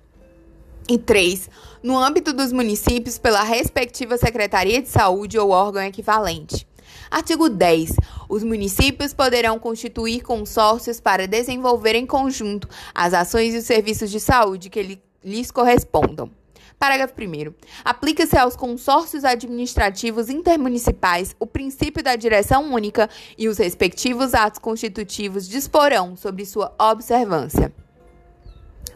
E 0.89 0.99
3. 0.99 1.49
No 1.83 1.99
âmbito 1.99 2.33
dos 2.33 2.53
municípios, 2.53 3.19
pela 3.19 3.43
respectiva 3.43 4.17
Secretaria 4.19 4.81
de 4.81 4.89
Saúde 4.89 5.39
ou 5.39 5.51
órgão 5.51 5.83
equivalente. 5.83 6.66
Artigo 7.11 7.49
10. 7.49 7.97
Os 8.29 8.43
municípios 8.43 9.15
poderão 9.15 9.59
constituir 9.59 10.23
consórcios 10.23 11.01
para 11.01 11.27
desenvolver 11.27 11.95
em 11.95 12.07
conjunto 12.07 12.69
as 12.95 13.15
ações 13.15 13.55
e 13.55 13.59
os 13.59 13.65
serviços 13.65 14.11
de 14.11 14.19
saúde 14.19 14.69
que 14.69 14.99
lhes 15.23 15.51
correspondam. 15.51 16.31
Parágrafo 16.79 17.15
1. 17.19 17.55
Aplica-se 17.85 18.37
aos 18.37 18.55
consórcios 18.55 19.25
administrativos 19.25 20.29
intermunicipais 20.29 21.35
o 21.39 21.47
princípio 21.47 22.03
da 22.03 22.17
direção 22.17 22.71
única 22.73 23.09
e 23.39 23.49
os 23.49 23.57
respectivos 23.59 24.35
atos 24.35 24.59
constitutivos 24.59 25.49
disporão 25.49 26.17
sobre 26.17 26.45
sua 26.45 26.75
observância. 26.79 27.73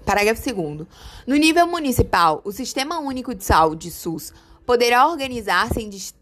Parágrafo 0.05 0.43
2. 0.43 0.87
No 1.27 1.37
nível 1.37 1.67
municipal, 1.67 2.43
o 2.45 2.53
Sistema 2.53 2.99
Único 2.99 3.35
de 3.35 3.45
Saúde, 3.45 3.91
SUS, 3.91 4.33
poderá 4.67 5.09
organizar-se 5.09 5.81
em 5.81 5.89
distritos 5.89 6.20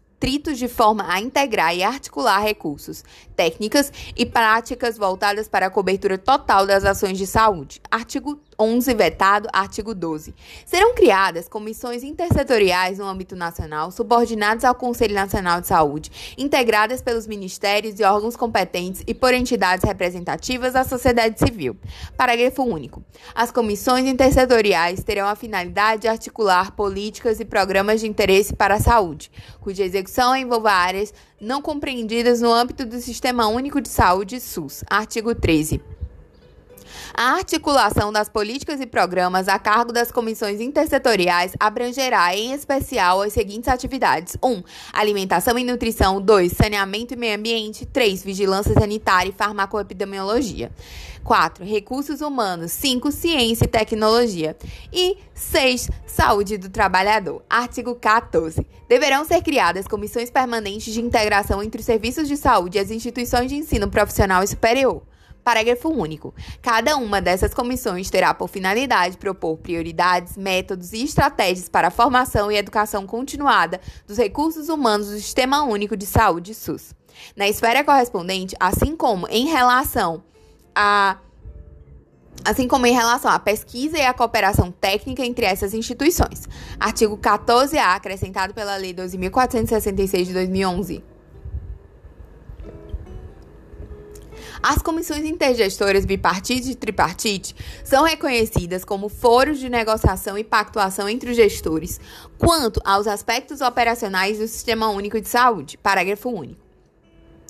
de 0.57 0.67
forma 0.67 1.05
a 1.07 1.19
integrar 1.19 1.75
e 1.75 1.81
articular 1.81 2.41
recursos, 2.41 3.03
técnicas 3.35 3.91
e 4.15 4.25
práticas 4.25 4.97
voltadas 4.97 5.47
para 5.47 5.67
a 5.67 5.69
cobertura 5.69 6.17
total 6.17 6.67
das 6.67 6.83
ações 6.83 7.17
de 7.17 7.25
saúde. 7.25 7.81
Artigo 7.89 8.39
11 8.59 8.93
vetado, 8.93 9.47
artigo 9.53 9.95
12. 9.95 10.35
Serão 10.65 10.93
criadas 10.93 11.47
comissões 11.47 12.03
intersetoriais 12.03 12.97
no 12.97 13.05
âmbito 13.05 13.35
nacional, 13.35 13.89
subordinadas 13.89 14.65
ao 14.65 14.75
Conselho 14.75 15.15
Nacional 15.15 15.61
de 15.61 15.67
Saúde, 15.67 16.35
integradas 16.37 17.01
pelos 17.01 17.25
ministérios 17.25 17.99
e 17.99 18.03
órgãos 18.03 18.35
competentes 18.35 19.01
e 19.07 19.13
por 19.13 19.33
entidades 19.33 19.85
representativas 19.85 20.73
da 20.73 20.83
sociedade 20.83 21.39
civil. 21.39 21.77
Parágrafo 22.17 22.63
único. 22.63 23.03
As 23.33 23.51
comissões 23.51 24.05
intersetoriais 24.05 25.03
terão 25.03 25.27
a 25.27 25.35
finalidade 25.35 26.01
de 26.01 26.07
articular 26.09 26.71
políticas 26.71 27.39
e 27.39 27.45
programas 27.45 28.01
de 28.01 28.07
interesse 28.07 28.53
para 28.53 28.75
a 28.75 28.79
saúde, 28.79 29.31
cuja 29.61 29.85
execução 29.85 30.35
envolva 30.35 30.71
áreas 30.71 31.13
não 31.39 31.61
compreendidas 31.61 32.41
no 32.41 32.51
âmbito 32.51 32.85
do 32.85 32.99
Sistema 32.99 33.47
Único 33.47 33.79
de 33.79 33.87
Saúde 33.87 34.41
SUS. 34.41 34.83
Artigo 34.89 35.33
13. 35.33 35.98
A 37.13 37.33
articulação 37.33 38.11
das 38.11 38.29
políticas 38.29 38.79
e 38.79 38.85
programas 38.85 39.47
a 39.47 39.57
cargo 39.57 39.91
das 39.91 40.11
comissões 40.11 40.61
intersetoriais 40.61 41.53
abrangerá, 41.59 42.35
em 42.35 42.53
especial, 42.53 43.21
as 43.21 43.33
seguintes 43.33 43.67
atividades: 43.67 44.37
1. 44.43 44.47
Um, 44.49 44.63
alimentação 44.93 45.57
e 45.57 45.63
nutrição. 45.63 46.21
2. 46.21 46.51
Saneamento 46.51 47.13
e 47.13 47.17
meio 47.17 47.37
ambiente. 47.37 47.85
3. 47.85 48.23
Vigilância 48.23 48.73
sanitária 48.73 49.29
e 49.29 49.33
farmacoepidemiologia. 49.33 50.71
4. 51.23 51.65
Recursos 51.65 52.21
humanos. 52.21 52.71
5. 52.71 53.11
Ciência 53.11 53.65
e 53.65 53.67
tecnologia. 53.67 54.55
E 54.93 55.17
6. 55.33 55.89
Saúde 56.05 56.57
do 56.57 56.69
trabalhador. 56.69 57.43
Artigo 57.49 57.95
14. 57.95 58.65
Deverão 58.87 59.25
ser 59.25 59.41
criadas 59.41 59.87
comissões 59.87 60.29
permanentes 60.29 60.93
de 60.93 61.01
integração 61.01 61.61
entre 61.61 61.79
os 61.79 61.85
serviços 61.85 62.27
de 62.27 62.37
saúde 62.37 62.77
e 62.77 62.81
as 62.81 62.91
instituições 62.91 63.49
de 63.49 63.55
ensino 63.55 63.89
profissional 63.89 64.43
e 64.43 64.47
superior. 64.47 65.08
Parágrafo 65.43 65.89
único. 65.89 66.33
Cada 66.61 66.97
uma 66.97 67.21
dessas 67.21 67.53
comissões 67.53 68.09
terá 68.09 68.33
por 68.33 68.49
finalidade 68.49 69.17
propor 69.17 69.57
prioridades, 69.57 70.37
métodos 70.37 70.93
e 70.93 71.03
estratégias 71.03 71.69
para 71.69 71.87
a 71.87 71.91
formação 71.91 72.51
e 72.51 72.57
educação 72.57 73.05
continuada 73.05 73.79
dos 74.05 74.17
recursos 74.17 74.69
humanos 74.69 75.07
do 75.07 75.15
Sistema 75.15 75.63
Único 75.63 75.97
de 75.97 76.05
Saúde 76.05 76.53
SUS. 76.53 76.93
Na 77.35 77.47
esfera 77.47 77.83
correspondente, 77.83 78.55
assim 78.59 78.95
como 78.95 79.27
em 79.29 79.47
relação 79.47 80.23
a 80.75 81.17
assim 82.45 82.67
como 82.67 82.85
em 82.85 82.93
relação 82.93 83.29
à 83.29 83.37
pesquisa 83.37 83.97
e 83.97 84.05
à 84.05 84.13
cooperação 84.13 84.71
técnica 84.71 85.25
entre 85.25 85.45
essas 85.45 85.73
instituições. 85.73 86.47
Artigo 86.79 87.17
14A, 87.17 87.95
acrescentado 87.95 88.53
pela 88.53 88.77
Lei 88.77 88.93
12.466 88.93 90.25
de 90.25 90.33
2011. 90.33 91.03
As 94.61 94.81
comissões 94.81 95.23
intergestoras 95.23 96.03
bipartite 96.05 96.71
e 96.71 96.75
tripartite 96.75 97.55
são 97.81 98.03
reconhecidas 98.03 98.83
como 98.83 99.07
foros 99.07 99.57
de 99.57 99.69
negociação 99.69 100.37
e 100.37 100.43
pactuação 100.43 101.07
entre 101.07 101.31
os 101.31 101.37
gestores 101.37 101.99
quanto 102.37 102.81
aos 102.83 103.07
aspectos 103.07 103.61
operacionais 103.61 104.37
do 104.37 104.47
Sistema 104.47 104.89
Único 104.89 105.19
de 105.21 105.29
Saúde. 105.29 105.77
Parágrafo 105.77 106.29
único. 106.29 106.68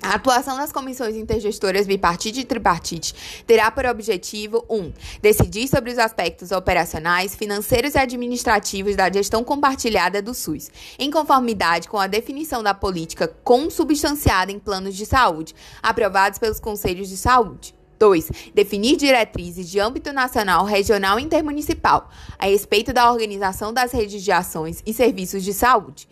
A 0.01 0.13
atuação 0.13 0.55
das 0.57 0.71
comissões 0.71 1.17
intergestoras 1.17 1.85
bipartite 1.85 2.39
e 2.39 2.45
tripartite 2.45 3.13
terá 3.45 3.69
por 3.69 3.85
objetivo 3.85 4.65
1. 4.69 4.75
Um, 4.75 4.93
decidir 5.21 5.67
sobre 5.67 5.91
os 5.91 5.97
aspectos 5.97 6.51
operacionais, 6.51 7.35
financeiros 7.35 7.95
e 7.95 7.97
administrativos 7.97 8.95
da 8.95 9.11
gestão 9.11 9.43
compartilhada 9.43 10.21
do 10.21 10.33
SUS, 10.33 10.71
em 10.97 11.11
conformidade 11.11 11.89
com 11.89 11.97
a 11.97 12.07
definição 12.07 12.63
da 12.63 12.73
política 12.73 13.27
consubstanciada 13.43 14.53
em 14.53 14.59
planos 14.59 14.95
de 14.95 15.05
saúde, 15.05 15.53
aprovados 15.83 16.39
pelos 16.39 16.61
conselhos 16.61 17.09
de 17.09 17.17
saúde. 17.17 17.75
2. 17.99 18.31
Definir 18.55 18.95
diretrizes 18.95 19.69
de 19.69 19.77
âmbito 19.77 20.13
nacional, 20.13 20.63
regional 20.63 21.19
e 21.19 21.23
intermunicipal 21.23 22.09
a 22.37 22.45
respeito 22.45 22.93
da 22.93 23.11
organização 23.11 23.73
das 23.73 23.91
redes 23.91 24.23
de 24.23 24.31
ações 24.31 24.81
e 24.85 24.93
serviços 24.93 25.43
de 25.43 25.53
saúde 25.53 26.07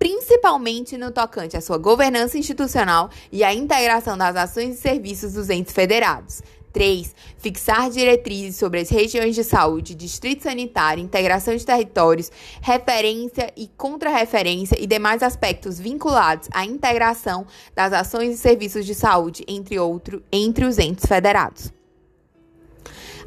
principalmente 0.00 0.96
no 0.96 1.10
tocante 1.10 1.58
à 1.58 1.60
sua 1.60 1.76
governança 1.76 2.38
institucional 2.38 3.10
e 3.30 3.44
à 3.44 3.52
integração 3.52 4.16
das 4.16 4.34
ações 4.34 4.76
e 4.76 4.80
serviços 4.80 5.34
dos 5.34 5.50
entes 5.50 5.74
federados. 5.74 6.42
3. 6.72 7.14
Fixar 7.36 7.90
diretrizes 7.90 8.56
sobre 8.56 8.80
as 8.80 8.88
regiões 8.88 9.34
de 9.34 9.44
saúde, 9.44 9.94
distrito 9.94 10.44
sanitário, 10.44 11.04
integração 11.04 11.54
de 11.54 11.66
territórios, 11.66 12.32
referência 12.62 13.52
e 13.54 13.68
contrarreferência 13.76 14.80
e 14.80 14.86
demais 14.86 15.22
aspectos 15.22 15.78
vinculados 15.78 16.48
à 16.50 16.64
integração 16.64 17.46
das 17.74 17.92
ações 17.92 18.34
e 18.34 18.38
serviços 18.38 18.86
de 18.86 18.94
saúde, 18.94 19.44
entre 19.46 19.78
outros, 19.78 20.22
entre 20.32 20.64
os 20.64 20.78
entes 20.78 21.04
federados. 21.04 21.70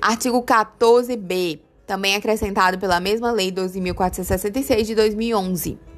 Artigo 0.02 0.42
14b, 0.42 1.60
também 1.86 2.16
acrescentado 2.16 2.80
pela 2.80 3.00
mesma 3.00 3.32
Lei 3.32 3.52
12.466 3.52 4.84
de 4.86 4.96
2011. 4.96 5.93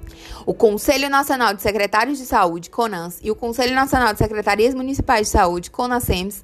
O 0.45 0.53
Conselho 0.53 1.09
Nacional 1.09 1.53
de 1.53 1.61
Secretários 1.61 2.17
de 2.17 2.25
Saúde, 2.25 2.69
CONANS, 2.69 3.19
e 3.21 3.31
o 3.31 3.35
Conselho 3.35 3.73
Nacional 3.73 4.13
de 4.13 4.19
Secretarias 4.19 4.73
Municipais 4.73 5.27
de 5.27 5.31
Saúde, 5.31 5.71
CONASEMS, 5.71 6.43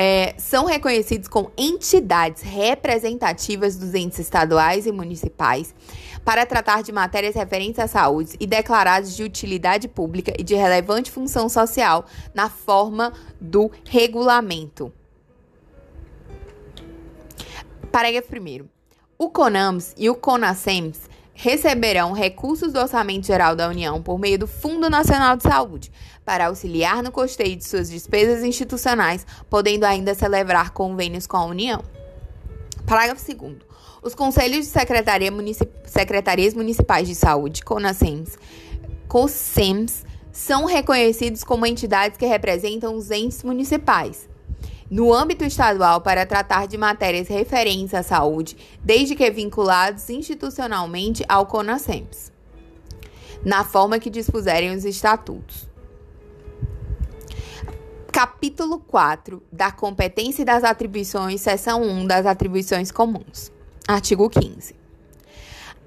é, 0.00 0.34
são 0.38 0.64
reconhecidos 0.64 1.26
como 1.26 1.50
entidades 1.56 2.42
representativas 2.42 3.76
dos 3.76 3.94
entes 3.94 4.20
estaduais 4.20 4.86
e 4.86 4.92
municipais 4.92 5.74
para 6.24 6.46
tratar 6.46 6.84
de 6.84 6.92
matérias 6.92 7.34
referentes 7.34 7.80
à 7.80 7.88
saúde 7.88 8.36
e 8.38 8.46
declarados 8.46 9.16
de 9.16 9.24
utilidade 9.24 9.88
pública 9.88 10.32
e 10.38 10.44
de 10.44 10.54
relevante 10.54 11.10
função 11.10 11.48
social 11.48 12.06
na 12.32 12.48
forma 12.48 13.12
do 13.40 13.72
regulamento. 13.84 14.92
Parágrafo 17.90 18.32
1. 18.32 18.68
O 19.18 19.30
CONAMS 19.30 19.94
e 19.96 20.08
o 20.08 20.14
CONASEMS 20.14 21.08
receberão 21.38 22.10
recursos 22.10 22.72
do 22.72 22.80
Orçamento 22.80 23.24
Geral 23.24 23.54
da 23.54 23.68
União 23.68 24.02
por 24.02 24.18
meio 24.18 24.36
do 24.36 24.48
Fundo 24.48 24.90
Nacional 24.90 25.36
de 25.36 25.44
Saúde 25.44 25.92
para 26.24 26.48
auxiliar 26.48 27.00
no 27.00 27.12
custeio 27.12 27.54
de 27.54 27.64
suas 27.64 27.88
despesas 27.88 28.42
institucionais, 28.42 29.24
podendo 29.48 29.84
ainda 29.84 30.16
celebrar 30.16 30.70
convênios 30.70 31.28
com 31.28 31.36
a 31.36 31.44
União. 31.44 31.80
Parágrafo 32.84 33.24
2 33.24 33.52
Os 34.02 34.16
conselhos 34.16 34.66
de 34.66 34.72
secretaria 34.72 35.30
municip... 35.30 35.70
secretarias 35.86 36.54
municipais 36.54 37.06
de 37.06 37.14
saúde, 37.14 37.62
CONASEMS, 37.62 38.36
COSEMS, 39.06 40.04
são 40.32 40.64
reconhecidos 40.64 41.44
como 41.44 41.64
entidades 41.64 42.18
que 42.18 42.26
representam 42.26 42.96
os 42.96 43.12
entes 43.12 43.44
municipais 43.44 44.27
no 44.90 45.12
âmbito 45.12 45.44
estadual 45.44 46.00
para 46.00 46.24
tratar 46.24 46.66
de 46.66 46.76
matérias 46.78 47.28
referentes 47.28 47.94
à 47.94 48.02
saúde, 48.02 48.56
desde 48.82 49.14
que 49.14 49.30
vinculados 49.30 50.08
institucionalmente 50.08 51.24
ao 51.28 51.46
CONASEMS, 51.46 52.32
na 53.44 53.64
forma 53.64 53.98
que 53.98 54.10
dispuserem 54.10 54.74
os 54.74 54.84
estatutos. 54.84 55.68
Capítulo 58.10 58.80
4 58.80 59.42
da 59.52 59.70
competência 59.70 60.42
e 60.42 60.44
das 60.44 60.64
atribuições, 60.64 61.40
seção 61.40 61.82
1 61.82 62.06
das 62.06 62.26
atribuições 62.26 62.90
comuns. 62.90 63.52
Artigo 63.86 64.28
15. 64.28 64.74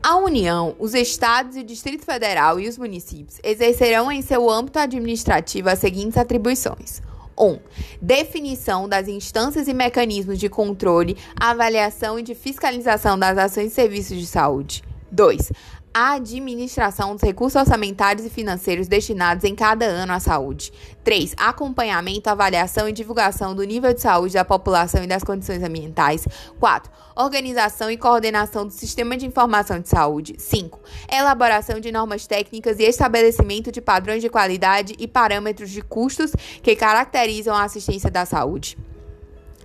A 0.04 0.16
União, 0.16 0.76
os 0.80 0.95
estados, 0.95 1.56
o 1.56 1.64
Distrito 1.64 2.04
Federal 2.04 2.60
e 2.60 2.68
os 2.68 2.76
municípios 2.76 3.39
exercerão 3.43 4.12
em 4.12 4.22
seu 4.22 4.49
âmbito 4.49 4.80
administrativo 4.80 5.70
as 5.70 5.78
seguintes 5.78 6.18
atribuições: 6.18 7.02
1. 7.38 7.59
Definição 8.01 8.88
das 8.88 9.07
instâncias 9.07 9.67
e 9.67 9.73
mecanismos 9.73 10.39
de 10.39 10.49
controle, 10.49 11.17
avaliação 11.39 12.19
e 12.19 12.23
de 12.23 12.36
fiscalização 12.36 13.17
das 13.17 13.38
ações 13.38 13.71
e 13.71 13.75
serviços 13.75 14.17
de 14.17 14.25
saúde. 14.25 14.84
2. 15.11 15.51
A 15.94 16.14
administração 16.14 17.14
dos 17.14 17.22
recursos 17.22 17.60
orçamentários 17.60 18.26
e 18.26 18.30
financeiros 18.30 18.88
destinados 18.88 19.44
em 19.44 19.54
cada 19.54 19.86
ano 19.86 20.14
à 20.14 20.20
saúde. 20.20 20.72
3. 21.04 21.34
Acompanhamento, 21.38 22.30
avaliação 22.30 22.88
e 22.88 22.94
divulgação 22.94 23.54
do 23.54 23.64
nível 23.64 23.94
de 23.94 24.02
saúde 24.02 24.36
da 24.36 24.46
população 24.46 25.04
e 25.04 25.08
das 25.08 25.24
condições 25.24 25.62
ambientais. 25.62 26.26
4. 26.60 26.92
Organização 27.16 27.92
e 27.92 27.98
coordenação 27.98 28.66
do 28.66 28.72
sistema 28.72 29.18
de 29.18 29.26
informação 29.26 29.80
de 29.80 29.89
saúde. 29.89 30.36
5. 30.38 30.80
Elaboração 31.12 31.80
de 31.80 31.92
normas 31.92 32.26
técnicas 32.26 32.80
e 32.80 32.84
estabelecimento 32.84 33.72
de 33.72 33.82
padrões 33.82 34.22
de 34.22 34.30
qualidade 34.30 34.96
e 34.98 35.08
parâmetros 35.08 35.70
de 35.70 35.82
custos 35.82 36.32
que 36.64 36.76
caracterizam 36.76 37.56
a 37.56 37.64
assistência 37.64 38.10
da 38.10 38.26
saúde. 38.26 38.78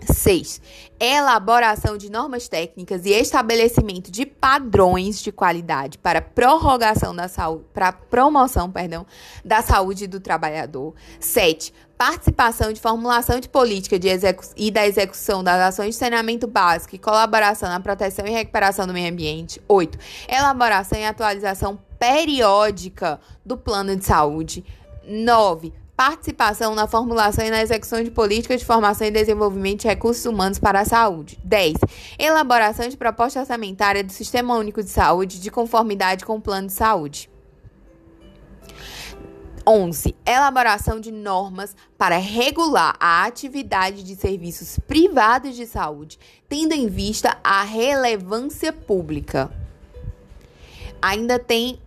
6. 0.07 0.61
Elaboração 0.99 1.97
de 1.97 2.11
normas 2.11 2.49
técnicas 2.49 3.05
e 3.05 3.11
estabelecimento 3.11 4.11
de 4.11 4.25
padrões 4.25 5.21
de 5.21 5.31
qualidade 5.31 5.99
para 5.99 6.23
prorrogação 6.23 7.15
da 7.15 7.29
saúde, 7.29 7.65
para 7.73 7.93
promoção, 7.93 8.71
perdão, 8.71 9.07
da 9.45 9.63
saúde 9.63 10.07
do 10.07 10.21
trabalhador. 10.21 10.95
7. 11.21 11.73
Participação 11.99 12.73
de 12.73 12.81
formulação 12.81 13.41
de 13.41 13.49
política 13.49 13.99
de 13.99 14.09
e 14.57 14.71
da 14.71 14.87
execução 14.87 15.43
das 15.43 15.61
ações 15.61 15.91
de 15.91 15.97
saneamento 15.97 16.47
básico 16.47 16.95
e 16.95 16.99
colaboração 16.99 17.69
na 17.69 17.81
proteção 17.81 18.27
e 18.27 18.31
recuperação 18.31 18.87
do 18.87 18.93
meio 18.93 19.11
ambiente. 19.11 19.61
8. 19.69 19.99
Elaboração 20.29 20.99
e 20.99 21.05
atualização 21.05 21.79
periódica 21.99 23.19
do 23.45 23.57
plano 23.57 23.97
de 23.97 24.05
saúde. 24.05 24.65
9 25.07 25.86
participação 25.97 26.75
na 26.75 26.87
formulação 26.87 27.45
e 27.45 27.51
na 27.51 27.63
execução 27.63 28.05
de 28.05 28.11
políticas 28.11 28.61
de 28.61 28.67
formação 28.67 29.07
e 29.07 29.11
desenvolvimento 29.11 29.81
de 29.81 29.89
recursos 29.89 30.27
humanos 30.27 30.59
para 30.59 30.81
a 30.81 30.85
saúde. 30.85 31.39
10. 31.43 31.77
Elaboração 32.19 32.87
de 32.87 32.97
proposta 32.97 33.41
orçamentária 33.41 34.05
do 34.05 34.13
Sistema 34.13 34.55
Único 34.57 34.83
de 34.83 34.91
Saúde 34.91 35.41
de 35.41 35.51
conformidade 35.51 36.25
com 36.25 36.37
o 36.37 36.41
plano 36.41 36.67
de 36.67 36.75
saúde. 36.75 37.31
11. 39.67 40.15
Elaboração 40.25 41.01
de 41.01 41.11
normas 41.11 41.75
para 41.99 42.19
regular 42.19 42.95
a 43.01 43.25
atividade 43.25 44.05
de 44.05 44.15
serviços 44.15 44.79
privados 44.87 45.57
de 45.57 45.67
saúde, 45.67 46.19
tendo 46.49 46.73
em 46.73 46.87
vista 46.87 47.37
a 47.43 47.63
relevância 47.63 48.73
pública. 48.73 49.51
Ainda 51.03 51.39
tem 51.39 51.81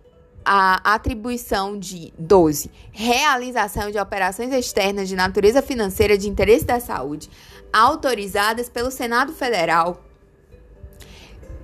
a 0.52 0.94
atribuição 0.94 1.78
de 1.78 2.12
12. 2.18 2.72
Realização 2.90 3.88
de 3.88 4.00
operações 4.00 4.52
externas 4.52 5.08
de 5.08 5.14
natureza 5.14 5.62
financeira 5.62 6.18
de 6.18 6.28
interesse 6.28 6.64
da 6.64 6.80
saúde, 6.80 7.30
autorizadas 7.72 8.68
pelo 8.68 8.90
Senado 8.90 9.32
Federal. 9.32 10.04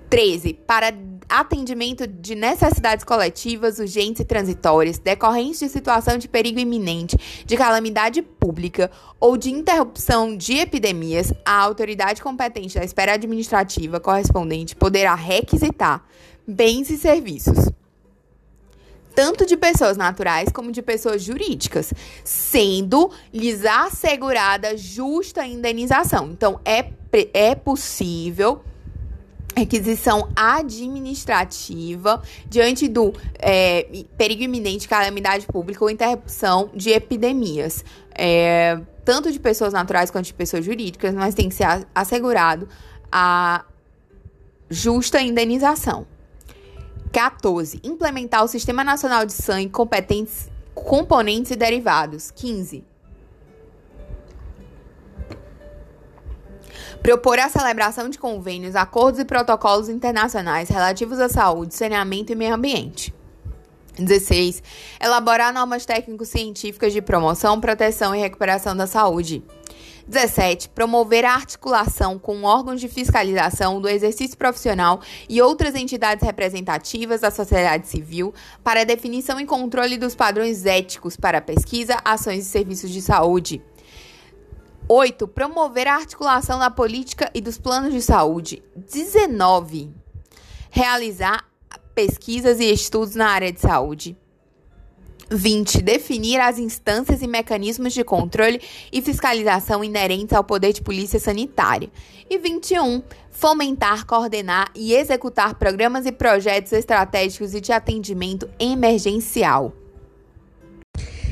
13. 0.09 0.55
Para 0.55 0.95
atendimento 1.29 2.07
de 2.07 2.37
necessidades 2.37 3.05
coletivas, 3.05 3.81
urgentes 3.81 4.21
e 4.21 4.25
transitórias, 4.25 5.01
decorrentes 5.01 5.59
de 5.59 5.69
situação 5.69 6.17
de 6.17 6.29
perigo 6.29 6.61
iminente, 6.61 7.19
de 7.45 7.57
calamidade 7.57 8.23
pública 8.23 8.89
ou 9.19 9.37
de 9.37 9.51
interrupção 9.51 10.37
de 10.37 10.59
epidemias, 10.59 11.33
a 11.45 11.61
autoridade 11.61 12.23
competente 12.23 12.77
da 12.77 12.85
esfera 12.85 13.15
administrativa 13.15 13.99
correspondente 13.99 14.77
poderá 14.77 15.17
requisitar 15.17 16.05
bens 16.47 16.89
e 16.89 16.97
serviços 16.97 17.75
tanto 19.17 19.47
de 19.47 19.57
pessoas 19.57 19.97
naturais 19.97 20.51
como 20.53 20.71
de 20.71 20.83
pessoas 20.83 21.23
jurídicas, 21.23 21.93
sendo 22.23 23.11
lhes 23.33 23.65
assegurada 23.65 24.77
justa 24.77 25.47
indenização. 25.47 26.29
Então, 26.31 26.61
é, 26.63 26.91
é 27.33 27.55
possível 27.55 28.63
requisição 29.57 30.29
administrativa 30.37 32.23
diante 32.47 32.89
do 32.89 33.15
é, 33.39 34.05
perigo 34.19 34.43
iminente, 34.43 34.87
calamidade 34.87 35.47
pública 35.47 35.83
ou 35.83 35.89
interrupção 35.89 36.69
de 36.75 36.91
epidemias, 36.91 37.83
é, 38.15 38.79
tanto 39.03 39.33
de 39.33 39.41
pessoas 39.41 39.73
naturais 39.73 40.11
quanto 40.11 40.27
de 40.27 40.35
pessoas 40.35 40.63
jurídicas, 40.63 41.15
mas 41.15 41.35
tem 41.35 41.49
que 41.49 41.55
ser 41.55 41.87
assegurado 41.95 42.69
a 43.11 43.65
justa 44.69 45.23
indenização. 45.23 46.07
14. 47.17 47.81
Implementar 47.83 48.45
o 48.45 48.47
Sistema 48.47 48.85
Nacional 48.85 49.25
de 49.25 49.33
Sangue, 49.33 49.71
competentes, 49.71 50.51
componentes 50.75 51.51
e 51.51 51.57
derivados. 51.57 52.31
15. 52.31 52.85
Propor 57.03 57.39
a 57.39 57.49
celebração 57.49 58.11
de 58.11 58.19
convênios, 58.19 58.77
acordos 58.77 59.19
e 59.19 59.25
protocolos 59.25 59.89
internacionais 59.89 60.69
relativos 60.69 61.19
à 61.19 61.31
saúde, 61.31 61.75
saneamento 61.75 62.33
e 62.33 62.35
meio 62.35 62.55
ambiente. 62.55 63.15
16. 63.99 64.63
Elaborar 65.01 65.55
normas 65.55 65.87
técnico-científicas 65.87 66.93
de 66.93 67.01
promoção, 67.01 67.59
proteção 67.59 68.15
e 68.15 68.19
recuperação 68.19 68.77
da 68.77 68.87
saúde. 68.87 69.43
17. 70.07 70.69
Promover 70.69 71.25
a 71.25 71.35
articulação 71.35 72.19
com 72.19 72.45
órgãos 72.45 72.81
de 72.81 72.89
fiscalização 72.89 73.81
do 73.81 73.89
exercício 73.89 74.37
profissional 74.37 75.01
e 75.29 75.43
outras 75.43 75.75
entidades 75.75 76.25
representativas 76.25 77.21
da 77.21 77.31
sociedade 77.31 77.89
civil 77.89 78.33
para 78.63 78.85
definição 78.85 79.41
e 79.41 79.47
controle 79.47 79.99
dos 79.99 80.15
padrões 80.15 80.65
éticos 80.65 81.17
para 81.17 81.41
pesquisa, 81.41 81.97
ações 82.05 82.47
e 82.47 82.49
serviços 82.49 82.91
de 82.91 83.03
saúde. 83.03 83.63
8. 84.89 85.27
Promover 85.27 85.89
a 85.89 85.97
articulação 85.97 86.61
da 86.61 86.71
política 86.71 87.29
e 87.35 87.41
dos 87.41 87.59
planos 87.59 87.93
de 87.93 88.01
saúde. 88.01 88.63
19. 88.77 89.93
Realizar 90.71 91.45
pesquisas 91.95 92.61
e 92.61 92.71
estudos 92.71 93.17
na 93.17 93.29
área 93.29 93.51
de 93.51 93.61
saúde. 93.61 94.17
20. 95.31 95.83
Definir 95.83 96.41
as 96.41 96.59
instâncias 96.59 97.23
e 97.23 97.27
mecanismos 97.27 97.93
de 97.93 98.05
controle 98.05 98.61
e 98.93 99.03
fiscalização 99.03 99.83
inerentes 99.83 100.33
ao 100.33 100.45
poder 100.45 100.73
de 100.73 100.83
polícia 100.83 101.19
sanitária. 101.19 101.91
E 102.29 102.39
21. 102.39 103.03
Fomentar, 103.31 104.07
coordenar 104.07 104.71
e 104.75 104.95
executar 104.95 105.55
programas 105.57 106.07
e 106.07 106.13
projetos 106.13 106.73
estratégicos 106.73 107.55
e 107.55 107.61
de 107.61 107.73
atendimento 107.73 108.49
emergencial. 108.59 109.73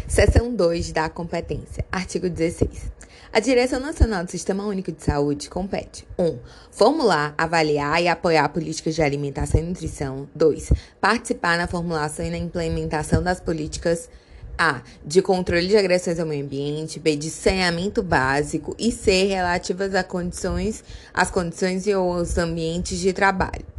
Seção 0.06 0.54
2 0.54 0.92
da 0.92 1.08
competência. 1.08 1.84
Artigo 1.90 2.28
16. 2.28 2.92
A 3.34 3.40
Direção 3.40 3.80
Nacional 3.80 4.22
do 4.22 4.30
Sistema 4.30 4.64
Único 4.64 4.92
de 4.92 5.02
Saúde 5.02 5.50
compete 5.50 6.06
1. 6.16 6.24
Um, 6.24 6.38
formular, 6.70 7.34
avaliar 7.36 8.00
e 8.00 8.06
apoiar 8.06 8.48
políticas 8.50 8.94
de 8.94 9.02
alimentação 9.02 9.60
e 9.60 9.64
nutrição. 9.64 10.28
2. 10.36 10.72
Participar 11.00 11.58
na 11.58 11.66
formulação 11.66 12.24
e 12.24 12.30
na 12.30 12.38
implementação 12.38 13.20
das 13.20 13.40
políticas 13.40 14.08
a. 14.56 14.82
De 15.04 15.20
controle 15.20 15.66
de 15.66 15.76
agressões 15.76 16.20
ao 16.20 16.26
meio 16.26 16.44
ambiente. 16.44 17.00
B. 17.00 17.16
De 17.16 17.28
saneamento 17.28 18.04
básico. 18.04 18.72
E 18.78 18.92
C. 18.92 19.24
Relativas 19.24 19.90
condições, 20.06 20.84
as 21.12 21.28
condições 21.28 21.88
e 21.88 21.94
os 21.96 22.38
ambientes 22.38 23.00
de 23.00 23.12
trabalho. 23.12 23.73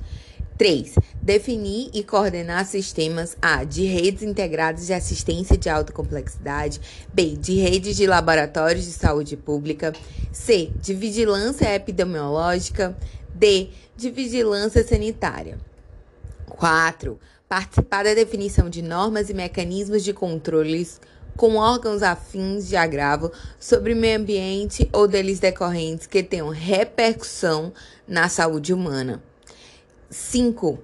3. 0.57 0.95
Definir 1.21 1.89
e 1.93 2.01
coordenar 2.03 2.65
sistemas 2.65 3.35
A. 3.41 3.63
De 3.63 3.85
redes 3.85 4.23
integradas 4.23 4.87
de 4.87 4.93
assistência 4.93 5.57
de 5.57 5.69
alta 5.69 5.91
complexidade. 5.91 6.79
B. 7.13 7.35
De 7.35 7.55
redes 7.55 7.97
de 7.97 8.07
laboratórios 8.07 8.85
de 8.85 8.91
saúde 8.91 9.35
pública. 9.35 9.93
C. 10.31 10.71
De 10.81 10.93
vigilância 10.93 11.73
epidemiológica. 11.73 12.97
D. 13.33 13.69
De 13.97 14.09
vigilância 14.09 14.85
sanitária. 14.85 15.57
4. 16.47 17.19
Participar 17.49 18.03
da 18.05 18.13
definição 18.13 18.69
de 18.69 18.81
normas 18.81 19.29
e 19.29 19.33
mecanismos 19.33 20.03
de 20.03 20.13
controles 20.13 21.01
com 21.35 21.57
órgãos 21.57 22.01
afins 22.01 22.69
de 22.69 22.77
agravo 22.77 23.29
sobre 23.59 23.93
o 23.93 23.95
meio 23.95 24.19
ambiente 24.19 24.89
ou 24.93 25.05
deles 25.05 25.37
decorrentes 25.37 26.07
que 26.07 26.23
tenham 26.23 26.47
repercussão 26.47 27.73
na 28.07 28.29
saúde 28.29 28.73
humana. 28.73 29.21
5. 30.09 30.79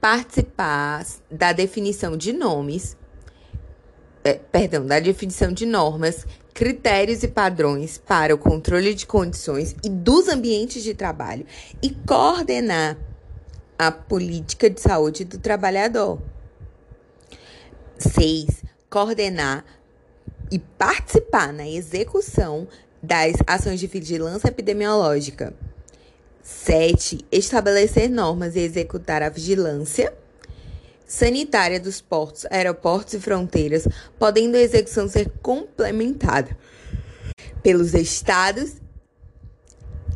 Participar 0.00 1.06
da 1.30 1.52
definição 1.52 2.16
de 2.16 2.32
nomes, 2.32 2.96
é, 4.24 4.34
perdão, 4.34 4.84
da 4.84 4.98
definição 4.98 5.52
de 5.52 5.64
normas, 5.64 6.26
critérios 6.52 7.22
e 7.22 7.28
padrões 7.28 7.98
para 7.98 8.34
o 8.34 8.38
controle 8.38 8.94
de 8.94 9.06
condições 9.06 9.74
e 9.84 9.88
dos 9.88 10.28
ambientes 10.28 10.82
de 10.82 10.94
trabalho 10.94 11.46
e 11.80 11.90
coordenar 11.90 12.98
a 13.78 13.90
política 13.90 14.68
de 14.68 14.80
saúde 14.80 15.24
do 15.24 15.38
trabalhador. 15.38 16.20
6. 17.98 18.64
Coordenar 18.90 19.64
e 20.50 20.58
participar 20.58 21.52
na 21.52 21.68
execução 21.68 22.68
das 23.02 23.34
ações 23.46 23.80
de 23.80 23.86
vigilância 23.86 24.48
epidemiológica 24.48 25.54
7. 26.52 27.24
Estabelecer 27.32 28.08
normas 28.08 28.54
e 28.54 28.60
executar 28.60 29.22
a 29.22 29.28
vigilância 29.28 30.12
sanitária 31.06 31.78
dos 31.78 32.00
portos, 32.00 32.46
aeroportos 32.50 33.14
e 33.14 33.20
fronteiras, 33.20 33.86
podendo 34.18 34.56
a 34.56 34.60
execução 34.60 35.08
ser 35.08 35.30
complementada 35.42 36.56
pelos 37.62 37.94
estados, 37.94 38.74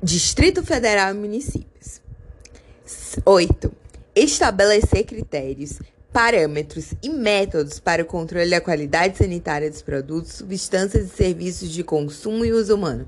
Distrito 0.02 0.62
Federal 0.62 1.10
e 1.10 1.18
municípios. 1.18 2.00
8. 3.24 3.72
Estabelecer 4.14 5.04
critérios, 5.04 5.80
parâmetros 6.12 6.94
e 7.02 7.08
métodos 7.08 7.80
para 7.80 8.02
o 8.02 8.06
controle 8.06 8.50
da 8.50 8.60
qualidade 8.60 9.18
sanitária 9.18 9.70
dos 9.70 9.82
produtos, 9.82 10.32
substâncias 10.32 11.06
e 11.06 11.16
serviços 11.16 11.70
de 11.70 11.82
consumo 11.82 12.44
e 12.44 12.52
uso 12.52 12.74
humano. 12.74 13.06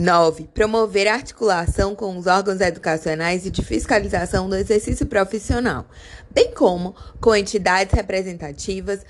9. 0.00 0.48
Promover 0.54 1.06
articulação 1.06 1.94
com 1.94 2.16
os 2.16 2.26
órgãos 2.26 2.62
educacionais 2.62 3.44
e 3.44 3.50
de 3.50 3.62
fiscalização 3.62 4.48
do 4.48 4.56
exercício 4.56 5.04
profissional, 5.04 5.84
bem 6.30 6.54
como 6.54 6.94
com 7.20 7.36
entidades 7.36 7.92
representativas 7.92 9.00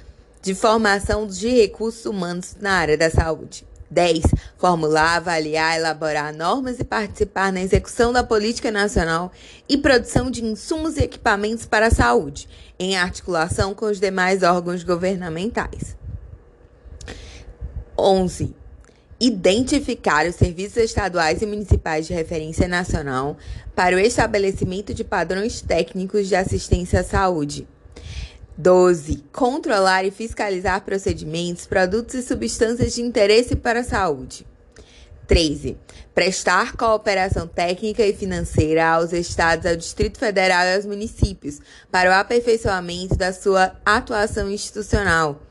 de 0.43 0.53
formação 0.53 1.29
de 1.29 1.49
recursos 1.49 2.05
humanos 2.07 2.57
na 2.61 2.73
área 2.73 2.99
da 2.99 3.09
saúde. 3.09 3.65
10. 3.89 4.23
Formular, 4.59 5.17
avaliar, 5.17 5.77
elaborar 5.77 6.35
normas 6.35 6.81
e 6.81 6.85
participar 6.85 7.53
na 7.53 7.61
execução 7.61 8.13
da 8.13 8.25
política 8.25 8.71
nacional 8.73 9.31
e 9.69 9.77
produção 9.77 10.29
de 10.29 10.45
insumos 10.45 10.97
e 10.97 11.03
equipamentos 11.03 11.67
para 11.67 11.87
a 11.87 11.91
saúde, 11.91 12.49
em 12.79 12.97
articulação 12.97 13.75
com 13.75 13.87
os 13.87 14.01
demais 14.01 14.43
órgãos 14.43 14.83
governamentais. 14.83 15.97
11. 17.97 18.60
Identificar 19.23 20.27
os 20.27 20.37
serviços 20.37 20.79
estaduais 20.79 21.43
e 21.43 21.47
municipais 21.47 22.07
de 22.07 22.15
referência 22.15 22.67
nacional 22.67 23.37
para 23.77 23.95
o 23.95 23.99
estabelecimento 23.99 24.95
de 24.95 25.05
padrões 25.05 25.61
técnicos 25.61 26.27
de 26.27 26.35
assistência 26.35 27.01
à 27.01 27.05
saúde. 27.05 27.69
12. 28.57 29.25
Controlar 29.31 30.07
e 30.07 30.11
fiscalizar 30.11 30.83
procedimentos, 30.87 31.67
produtos 31.67 32.15
e 32.15 32.23
substâncias 32.23 32.95
de 32.95 33.03
interesse 33.03 33.55
para 33.57 33.81
a 33.81 33.85
saúde. 33.85 34.47
13. 35.27 35.77
Prestar 36.15 36.75
cooperação 36.75 37.47
técnica 37.47 38.05
e 38.05 38.15
financeira 38.15 38.87
aos 38.89 39.13
estados, 39.13 39.67
ao 39.67 39.77
Distrito 39.77 40.19
Federal 40.19 40.65
e 40.65 40.75
aos 40.77 40.87
municípios 40.87 41.61
para 41.91 42.09
o 42.09 42.15
aperfeiçoamento 42.15 43.17
da 43.17 43.35
sua 43.35 43.77
atuação 43.85 44.51
institucional. 44.51 45.50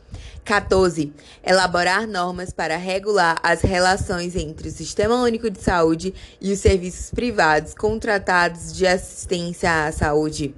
14. 0.50 1.14
Elaborar 1.45 2.08
normas 2.08 2.52
para 2.52 2.76
regular 2.76 3.38
as 3.43 3.62
relações 3.62 4.36
entre 4.36 4.68
o 4.68 4.72
Sistema 4.72 5.22
Único 5.22 5.47
de 5.47 5.62
Saúde 5.62 6.12
e 6.41 6.52
os 6.52 6.58
serviços 6.58 7.12
privados 7.12 7.76
contratados 7.76 8.74
de 8.74 8.88
assistência 8.88 9.86
à 9.86 9.91
saúde. 9.91 10.56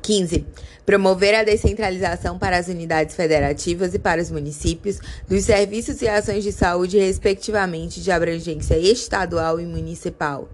15. 0.00 0.46
Promover 0.86 1.34
a 1.34 1.42
descentralização 1.42 2.38
para 2.38 2.56
as 2.56 2.68
unidades 2.68 3.16
federativas 3.16 3.94
e 3.94 3.98
para 3.98 4.22
os 4.22 4.30
municípios 4.30 5.00
dos 5.26 5.42
serviços 5.42 6.00
e 6.00 6.06
ações 6.06 6.44
de 6.44 6.52
saúde, 6.52 7.00
respectivamente, 7.00 8.00
de 8.00 8.12
abrangência 8.12 8.78
estadual 8.78 9.58
e 9.58 9.66
municipal. 9.66 10.48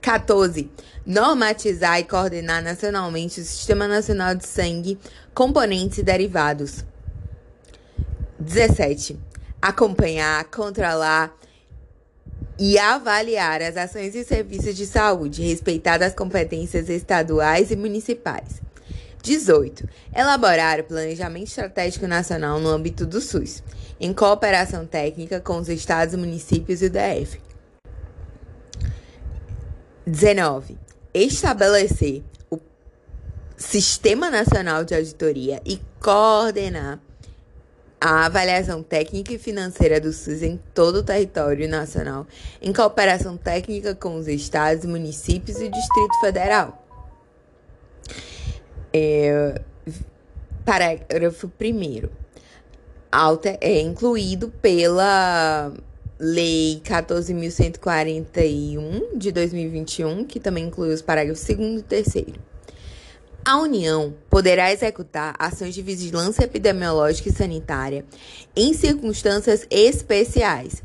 14. 0.00 0.70
Normatizar 1.04 1.98
e 1.98 2.04
coordenar 2.04 2.62
nacionalmente 2.62 3.40
o 3.40 3.44
Sistema 3.44 3.88
Nacional 3.88 4.36
de 4.36 4.46
Sangue, 4.46 4.96
componentes 5.34 5.98
e 5.98 6.04
derivados. 6.04 6.84
17. 8.38 9.18
Acompanhar, 9.60 10.44
controlar 10.44 11.36
e 12.58 12.78
avaliar 12.78 13.62
as 13.62 13.76
ações 13.76 14.14
e 14.14 14.24
serviços 14.24 14.76
de 14.76 14.86
saúde, 14.86 15.42
respeitadas 15.42 16.08
as 16.08 16.14
competências 16.14 16.88
estaduais 16.88 17.70
e 17.70 17.76
municipais. 17.76 18.60
18. 19.22 19.88
Elaborar 20.14 20.80
o 20.80 20.84
Planejamento 20.84 21.48
Estratégico 21.48 22.06
Nacional 22.06 22.58
no 22.60 22.68
âmbito 22.68 23.04
do 23.04 23.20
SUS, 23.20 23.62
em 24.00 24.12
cooperação 24.12 24.86
técnica 24.86 25.40
com 25.40 25.58
os 25.58 25.68
estados, 25.68 26.14
municípios 26.14 26.82
e 26.82 26.86
o 26.86 26.90
DF. 26.90 27.40
19. 30.06 30.78
Estabelecer 31.12 32.22
o 32.50 32.58
Sistema 33.56 34.30
Nacional 34.30 34.84
de 34.84 34.94
Auditoria 34.94 35.60
e 35.64 35.80
coordenar 36.00 37.00
a 38.00 38.26
avaliação 38.26 38.82
técnica 38.82 39.32
e 39.32 39.38
financeira 39.38 40.00
do 40.00 40.12
SUS 40.12 40.42
em 40.42 40.60
todo 40.72 40.96
o 40.96 41.02
território 41.02 41.68
nacional, 41.68 42.26
em 42.62 42.72
cooperação 42.72 43.36
técnica 43.36 43.94
com 43.94 44.16
os 44.16 44.28
estados, 44.28 44.84
municípios 44.84 45.60
e 45.60 45.68
Distrito 45.68 46.20
Federal. 46.20 46.84
É, 48.92 49.60
parágrafo 50.64 51.50
1 51.60 52.08
alta 53.10 53.56
é 53.60 53.80
incluído 53.80 54.50
pela 54.62 55.72
Lei 56.20 56.82
14.141 56.84 59.16
de 59.16 59.30
2021, 59.30 60.24
que 60.24 60.40
também 60.40 60.66
inclui 60.66 60.92
os 60.92 61.00
parágrafos 61.00 61.44
2 61.44 61.80
e 61.80 61.82
3. 61.82 62.06
A 63.48 63.56
União 63.56 64.14
poderá 64.28 64.70
executar 64.70 65.34
ações 65.38 65.74
de 65.74 65.80
vigilância 65.80 66.44
epidemiológica 66.44 67.30
e 67.30 67.32
sanitária 67.32 68.04
em 68.54 68.74
circunstâncias 68.74 69.66
especiais, 69.70 70.82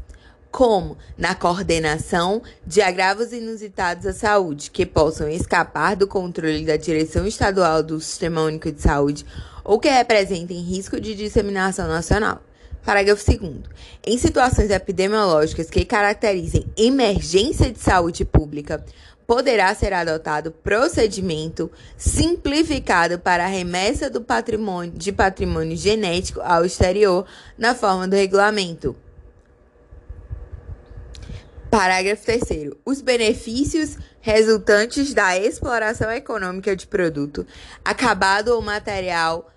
como 0.50 0.98
na 1.18 1.36
coordenação 1.36 2.42
de 2.66 2.82
agravos 2.82 3.34
inusitados 3.34 4.06
à 4.06 4.14
saúde, 4.14 4.72
que 4.72 4.86
possam 4.86 5.28
escapar 5.28 5.98
do 5.98 6.08
controle 6.08 6.66
da 6.66 6.78
direção 6.78 7.28
estadual 7.28 7.84
do 7.84 8.00
Sistema 8.00 8.44
Único 8.44 8.72
de 8.72 8.82
Saúde 8.82 9.26
ou 9.62 9.78
que 9.78 9.90
representem 9.90 10.62
risco 10.62 11.02
de 11.02 11.16
disseminação 11.16 11.90
nacional. 11.90 12.42
Parágrafo 12.86 13.26
2. 13.26 13.62
Em 14.06 14.18
situações 14.18 14.70
epidemiológicas 14.70 15.70
que 15.70 15.86
caracterizem 15.86 16.66
emergência 16.78 17.72
de 17.72 17.80
saúde 17.80 18.26
pública, 18.26 18.84
poderá 19.34 19.74
ser 19.74 19.94
adotado 19.94 20.52
procedimento 20.52 21.72
simplificado 21.98 23.18
para 23.18 23.46
a 23.46 23.48
remessa 23.48 24.08
do 24.08 24.22
patrimônio, 24.22 24.94
de 24.94 25.12
patrimônio 25.12 25.76
genético 25.76 26.40
ao 26.42 26.64
exterior 26.64 27.26
na 27.58 27.74
forma 27.74 28.08
do 28.08 28.16
regulamento. 28.16 28.96
Parágrafo 31.68 32.24
3. 32.24 32.74
Os 32.86 33.02
benefícios 33.02 33.98
resultantes 34.22 35.16
da 35.16 35.36
exploração 35.36 36.12
econômica 36.12 36.76
de 36.76 36.86
produto 36.86 37.44
acabado 37.84 38.50
ou 38.50 38.62
material 38.62 39.52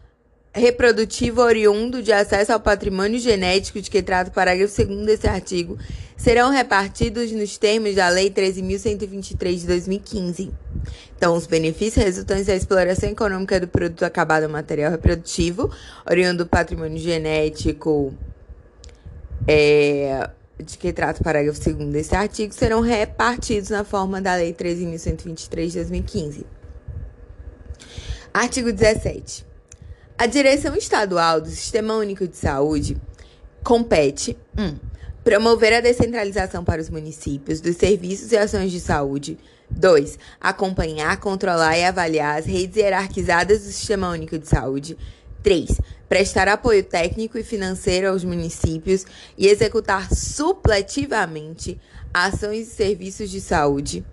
reprodutivo 0.55 1.43
oriundo 1.43 2.03
de 2.03 2.15
acesso 2.15 2.51
ao 2.51 2.61
patrimônio 2.61 3.21
genético 3.21 3.79
de 3.83 3.91
que 3.91 4.03
trata 4.03 4.31
o 4.31 4.33
parágrafo 4.33 4.75
2 4.87 5.05
desse 5.05 5.29
artigo 5.29 5.79
serão 6.17 6.51
repartidos 6.51 7.31
nos 7.31 7.59
termos 7.59 7.95
da 7.95 8.09
Lei 8.09 8.31
13.123 8.31 9.57
de 9.57 9.67
2015. 9.67 10.53
Então, 11.17 11.37
os 11.37 11.47
benefícios 11.47 12.05
resultantes 12.05 12.47
da 12.47 12.57
exploração 12.57 13.09
econômica 13.09 13.61
do 13.61 13.69
produto 13.69 14.05
acabado 14.05 14.45
ou 14.45 14.49
material 14.49 14.91
reprodutivo 14.91 15.71
oriundo 16.09 16.45
do 16.45 16.49
patrimônio 16.49 16.99
genético 16.99 18.15
é, 19.47 20.31
de 20.63 20.79
que 20.79 20.93
trata 20.93 21.21
o 21.21 21.25
parágrafo 21.25 21.61
2 21.63 21.93
desse 21.93 22.15
artigo 22.15 22.53
serão 22.53 22.81
repartidos 22.81 23.71
na 23.71 23.85
forma 23.85 24.21
da 24.21 24.35
Lei 24.35 24.53
13.123 24.53 25.67
de 25.69 25.75
2015. 25.75 26.47
Artigo 28.33 28.73
17. 28.73 29.47
A 30.19 30.27
direção 30.27 30.75
estadual 30.75 31.41
do 31.41 31.49
Sistema 31.49 31.95
Único 31.95 32.27
de 32.27 32.37
Saúde 32.37 32.97
compete 33.63 34.37
1. 34.57 34.63
Um, 34.63 34.79
promover 35.27 35.73
a 35.73 35.81
descentralização 35.81 36.63
para 36.63 36.81
os 36.81 36.89
municípios 36.89 37.61
dos 37.61 37.75
serviços 37.75 38.31
e 38.31 38.37
ações 38.37 38.71
de 38.71 38.79
saúde. 38.79 39.37
2. 39.69 40.21
Acompanhar, 40.41 41.19
controlar 41.19 41.77
e 41.77 41.83
avaliar 41.83 42.39
as 42.39 42.47
redes 42.47 42.77
hierarquizadas 42.77 43.65
do 43.65 43.73
Sistema 43.73 44.09
Único 44.11 44.39
de 44.39 44.47
Saúde. 44.47 44.97
3. 45.43 45.81
Prestar 46.09 46.47
apoio 46.47 46.85
técnico 46.85 47.37
e 47.37 47.43
financeiro 47.43 48.09
aos 48.09 48.23
municípios 48.23 49.05
e 49.37 49.49
executar 49.49 50.15
supletivamente 50.15 51.77
ações 52.15 52.69
e 52.69 52.71
serviços 52.71 53.29
de 53.29 53.41
saúde. 53.41 54.07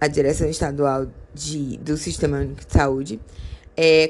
A 0.00 0.08
direção 0.08 0.48
estadual 0.48 1.06
de, 1.34 1.76
do 1.76 1.98
Sistema 1.98 2.38
Único 2.38 2.64
de 2.64 2.72
Saúde. 2.72 3.20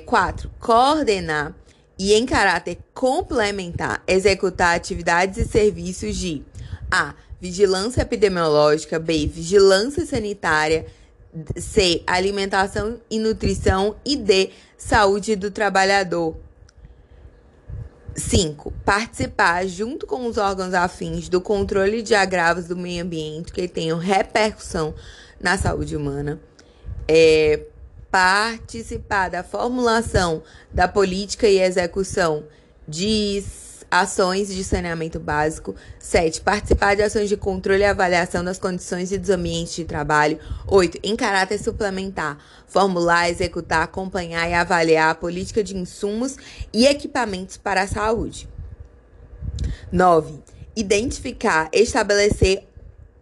4. 0.06 0.48
É, 0.48 0.64
coordenar 0.64 1.56
e, 1.98 2.12
em 2.12 2.26
caráter 2.26 2.78
complementar, 2.92 4.02
executar 4.06 4.76
atividades 4.76 5.38
e 5.38 5.48
serviços 5.48 6.16
de 6.16 6.42
A. 6.90 7.14
Vigilância 7.40 8.02
epidemiológica. 8.02 8.98
B. 8.98 9.26
Vigilância 9.26 10.04
sanitária. 10.04 10.86
C. 11.56 12.02
Alimentação 12.06 13.00
e 13.10 13.18
nutrição. 13.18 13.96
E 14.04 14.16
D. 14.16 14.50
Saúde 14.76 15.36
do 15.36 15.50
trabalhador. 15.50 16.36
5. 18.14 18.72
Participar, 18.84 19.66
junto 19.66 20.06
com 20.06 20.26
os 20.26 20.38
órgãos 20.38 20.72
afins, 20.72 21.28
do 21.28 21.40
controle 21.40 22.02
de 22.02 22.14
agravos 22.14 22.66
do 22.66 22.76
meio 22.76 23.04
ambiente 23.04 23.52
que 23.52 23.68
tenham 23.68 23.98
repercussão 23.98 24.94
na 25.40 25.58
saúde 25.58 25.94
humana. 25.94 26.40
É, 27.06 27.60
participar 28.16 29.28
da 29.28 29.42
formulação 29.42 30.42
da 30.72 30.88
política 30.88 31.46
e 31.46 31.60
execução 31.60 32.44
de 32.88 33.44
Ações 33.88 34.48
de 34.52 34.64
saneamento 34.64 35.20
básico. 35.20 35.76
7. 36.00 36.40
Participar 36.40 36.96
de 36.96 37.02
ações 37.02 37.28
de 37.28 37.36
controle 37.36 37.82
e 37.82 37.84
avaliação 37.84 38.42
das 38.42 38.58
condições 38.58 39.12
e 39.12 39.18
dos 39.18 39.30
ambientes 39.30 39.76
de 39.76 39.84
trabalho. 39.84 40.40
8. 40.66 40.98
Em 41.04 41.14
caráter 41.14 41.56
suplementar, 41.58 42.38
formular, 42.66 43.30
executar, 43.30 43.82
acompanhar 43.82 44.50
e 44.50 44.54
avaliar 44.54 45.10
a 45.10 45.14
política 45.14 45.62
de 45.62 45.76
insumos 45.76 46.36
e 46.72 46.84
equipamentos 46.84 47.56
para 47.56 47.82
a 47.82 47.86
saúde. 47.86 48.48
9. 49.92 50.42
Identificar, 50.74 51.68
estabelecer 51.72 52.66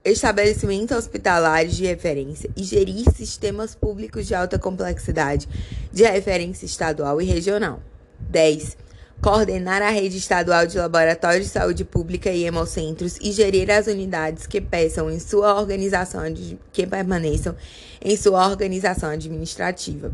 estabelecimentos 0.05 0.97
hospitalares 0.97 1.75
de 1.75 1.87
referência 1.87 2.51
e 2.55 2.63
gerir 2.63 3.11
sistemas 3.17 3.75
públicos 3.75 4.27
de 4.27 4.35
alta 4.35 4.59
complexidade 4.59 5.49
de 5.91 6.05
referência 6.05 6.67
estadual 6.67 7.23
e 7.23 7.25
regional. 7.25 7.81
10. 8.21 8.77
Coordenar 9.23 9.81
a 9.81 9.89
rede 9.89 10.19
estadual 10.19 10.67
de 10.67 10.77
laboratórios 10.77 11.47
de 11.47 11.53
saúde 11.53 11.85
pública 11.85 12.31
e 12.31 12.45
hemocentros 12.45 13.17
e 13.23 13.33
gerir 13.33 13.71
as 13.71 13.87
unidades 13.87 14.47
que 14.47 14.61
peçam 14.61 15.11
em 15.11 15.19
sua 15.19 15.59
organização 15.59 16.23
que 16.71 16.87
permaneçam 16.87 17.57
em 18.03 18.17
sua 18.17 18.47
organização 18.47 19.09
administrativa. 19.09 20.13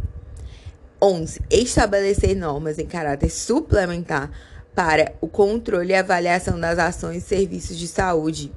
11. 1.03 1.41
Estabelecer 1.51 2.37
normas 2.37 2.79
em 2.79 2.87
caráter 2.87 3.31
suplementar 3.31 4.31
para 4.73 5.13
o 5.21 5.27
controle 5.27 5.91
e 5.93 5.97
avaliação 5.97 6.61
das 6.61 6.79
ações 6.79 7.25
e 7.25 7.27
serviços 7.27 7.77
de 7.77 7.89
saúde 7.89 8.53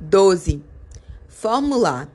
12. 0.00 0.62
Formular 1.28 2.08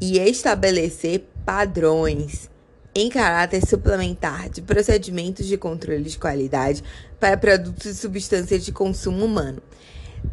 e 0.00 0.18
estabelecer 0.18 1.28
padrões 1.44 2.50
em 2.94 3.10
caráter 3.10 3.64
suplementar 3.64 4.48
de 4.48 4.62
procedimentos 4.62 5.46
de 5.46 5.58
controle 5.58 6.04
de 6.04 6.18
qualidade 6.18 6.82
para 7.20 7.36
produtos 7.36 7.84
e 7.84 7.94
substâncias 7.94 8.64
de 8.64 8.72
consumo 8.72 9.22
humano. 9.24 9.62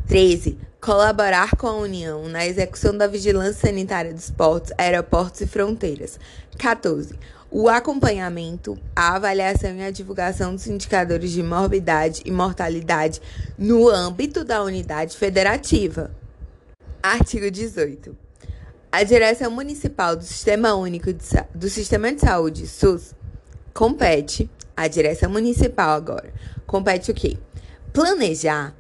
13. 0.08 0.58
Colaborar 0.80 1.58
com 1.58 1.68
a 1.68 1.76
União 1.76 2.28
na 2.30 2.46
execução 2.46 2.98
da 2.98 3.06
vigilância 3.06 3.68
sanitária 3.68 4.14
dos 4.14 4.32
portos, 4.32 4.72
aeroportos 4.78 5.42
e 5.42 5.48
fronteiras. 5.48 6.18
14. 6.58 7.14
O 7.52 7.68
acompanhamento, 7.70 8.80
a 8.96 9.16
avaliação 9.16 9.76
e 9.76 9.84
a 9.84 9.92
divulgação 9.92 10.56
dos 10.56 10.66
indicadores 10.66 11.32
de 11.32 11.44
morbidade 11.44 12.22
e 12.26 12.32
mortalidade 12.32 13.22
no 13.58 13.90
âmbito 13.90 14.44
da 14.44 14.64
unidade 14.64 15.18
federativa. 15.18 16.23
Artigo 17.04 17.52
18. 17.52 18.16
A 18.90 19.04
Direção 19.04 19.52
Municipal 19.52 20.16
do 20.16 20.24
Sistema 20.24 20.74
Único 20.74 21.12
de, 21.12 21.26
do 21.54 21.70
Sistema 21.70 22.14
de 22.14 22.22
Saúde, 22.22 22.66
SUS, 22.66 23.14
compete, 23.74 24.50
a 24.74 24.88
Direção 24.88 25.30
Municipal 25.30 25.98
agora, 25.98 26.34
compete 26.66 27.12
o 27.12 27.14
quê? 27.14 27.38
Planejar, 27.92 28.74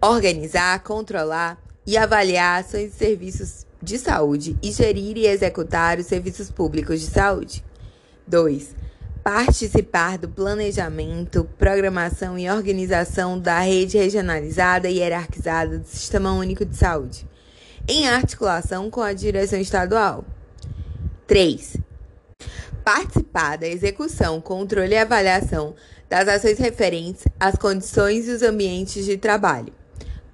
organizar, 0.00 0.82
controlar 0.82 1.62
e 1.86 1.98
avaliar 1.98 2.60
ações 2.64 2.94
e 2.94 2.96
serviços 2.96 3.66
de 3.82 3.98
saúde 3.98 4.56
e 4.62 4.72
gerir 4.72 5.18
e 5.18 5.26
executar 5.26 5.98
os 5.98 6.06
serviços 6.06 6.50
públicos 6.50 6.98
de 7.02 7.06
saúde. 7.08 7.62
2. 8.26 8.74
Participar 9.22 10.16
do 10.16 10.26
planejamento, 10.26 11.46
programação 11.58 12.38
e 12.38 12.48
organização 12.48 13.38
da 13.38 13.60
rede 13.60 13.98
regionalizada 13.98 14.88
e 14.88 15.00
hierarquizada 15.00 15.78
do 15.78 15.86
Sistema 15.86 16.32
Único 16.32 16.64
de 16.64 16.74
Saúde 16.74 17.28
em 17.88 18.06
articulação 18.06 18.90
com 18.90 19.00
a 19.00 19.14
direção 19.14 19.58
estadual. 19.58 20.24
3. 21.26 21.78
Participar 22.84 23.56
da 23.56 23.66
execução, 23.66 24.40
controle 24.40 24.94
e 24.94 24.98
avaliação 24.98 25.74
das 26.08 26.28
ações 26.28 26.58
referentes 26.58 27.24
às 27.40 27.56
condições 27.56 28.28
e 28.28 28.30
os 28.30 28.42
ambientes 28.42 29.04
de 29.04 29.16
trabalho. 29.16 29.72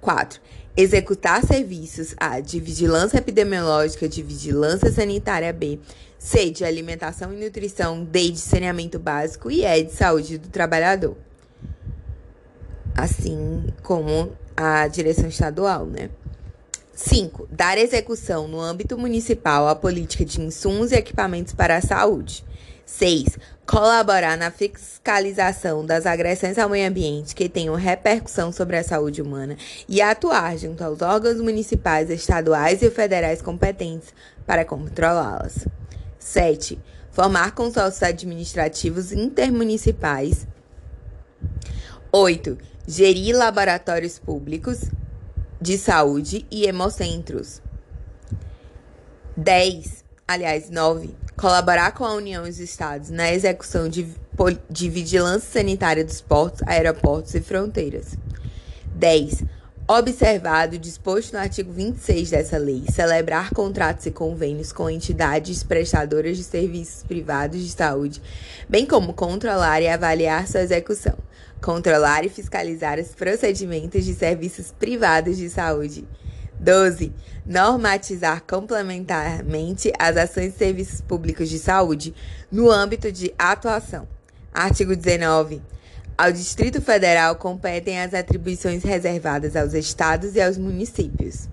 4. 0.01 0.41
Executar 0.77 1.45
serviços 1.45 2.13
A 2.17 2.41
de 2.41 2.59
vigilância 2.59 3.17
epidemiológica, 3.17 4.09
de 4.09 4.21
vigilância 4.21 4.91
sanitária 4.91 5.51
B, 5.53 5.79
C 6.19 6.49
de 6.49 6.65
alimentação 6.65 7.33
e 7.33 7.41
nutrição, 7.41 8.03
D 8.03 8.31
de 8.31 8.39
saneamento 8.39 8.99
básico 8.99 9.49
e 9.49 9.63
E 9.65 9.83
de 9.83 9.93
saúde 9.93 10.37
do 10.37 10.49
trabalhador. 10.49 11.15
Assim 12.95 13.65
como 13.81 14.31
a 14.55 14.87
direção 14.87 15.27
estadual, 15.27 15.85
né? 15.85 16.09
5. 16.95 17.49
Dar 17.51 17.77
execução 17.77 18.47
no 18.47 18.61
âmbito 18.61 18.97
municipal 18.97 19.67
à 19.67 19.75
política 19.75 20.23
de 20.23 20.39
insumos 20.39 20.93
e 20.93 20.95
equipamentos 20.95 21.53
para 21.53 21.75
a 21.75 21.81
saúde. 21.81 22.45
6. 22.85 23.37
Colaborar 23.67 24.37
na 24.37 24.49
fiscalização 24.49 25.85
das 25.85 26.05
agressões 26.05 26.57
ao 26.57 26.69
meio 26.69 26.87
ambiente 26.87 27.35
que 27.35 27.49
tenham 27.49 27.75
repercussão 27.75 28.49
sobre 28.49 28.77
a 28.77 28.83
saúde 28.83 29.21
humana 29.21 29.57
e 29.89 30.01
atuar 30.01 30.57
junto 30.57 30.83
aos 30.85 31.01
órgãos 31.01 31.41
municipais, 31.41 32.09
estaduais 32.09 32.81
e 32.81 32.89
federais 32.89 33.41
competentes 33.41 34.13
para 34.45 34.63
controlá-las. 34.63 35.67
7. 36.17 36.79
Formar 37.11 37.51
consórcios 37.51 38.03
administrativos 38.03 39.11
intermunicipais. 39.11 40.47
8. 42.09 42.57
Gerir 42.87 43.35
laboratórios 43.35 44.17
públicos 44.17 44.85
de 45.61 45.77
saúde 45.77 46.45
e 46.51 46.65
hemocentros. 46.65 47.61
10. 49.37 50.03
Aliás, 50.27 50.69
9. 50.69 51.09
Colaborar 51.37 51.91
com 51.91 52.05
a 52.05 52.13
União 52.13 52.47
e 52.47 52.49
os 52.49 52.59
Estados 52.59 53.09
na 53.09 53.31
execução 53.31 53.89
de, 53.89 54.07
de 54.69 54.89
vigilância 54.89 55.51
sanitária 55.51 56.03
dos 56.03 56.21
portos, 56.21 56.61
aeroportos 56.65 57.35
e 57.35 57.41
fronteiras. 57.41 58.15
10. 58.95 59.43
Observado 59.87 60.77
o 60.77 60.79
disposto 60.79 61.33
no 61.33 61.39
artigo 61.39 61.71
26 61.71 62.31
dessa 62.31 62.57
lei, 62.57 62.85
celebrar 62.91 63.51
contratos 63.51 64.07
e 64.07 64.11
convênios 64.11 64.71
com 64.71 64.89
entidades 64.89 65.61
prestadoras 65.61 66.37
de 66.37 66.43
serviços 66.43 67.03
privados 67.03 67.61
de 67.61 67.69
saúde, 67.69 68.19
bem 68.67 68.83
como 68.83 69.13
controlar 69.13 69.81
e 69.81 69.87
avaliar 69.87 70.47
sua 70.47 70.61
execução 70.61 71.15
controlar 71.65 72.23
e 72.23 72.29
fiscalizar 72.29 72.99
os 72.99 73.07
procedimentos 73.15 74.05
de 74.05 74.13
serviços 74.13 74.71
privados 74.71 75.35
de 75.35 75.49
saúde. 75.49 76.07
12. 76.59 77.11
Normatizar 77.43 78.43
complementarmente 78.43 79.91
as 79.97 80.15
ações 80.15 80.53
de 80.53 80.59
serviços 80.59 81.01
públicos 81.01 81.49
de 81.49 81.57
saúde 81.57 82.13
no 82.51 82.69
âmbito 82.69 83.11
de 83.11 83.33
atuação. 83.35 84.07
Artigo 84.53 84.95
19. 84.95 85.59
Ao 86.15 86.31
Distrito 86.31 86.79
Federal 86.83 87.35
competem 87.35 87.99
as 87.99 88.13
atribuições 88.13 88.83
reservadas 88.83 89.55
aos 89.55 89.73
estados 89.73 90.35
e 90.35 90.41
aos 90.41 90.59
municípios. 90.59 91.49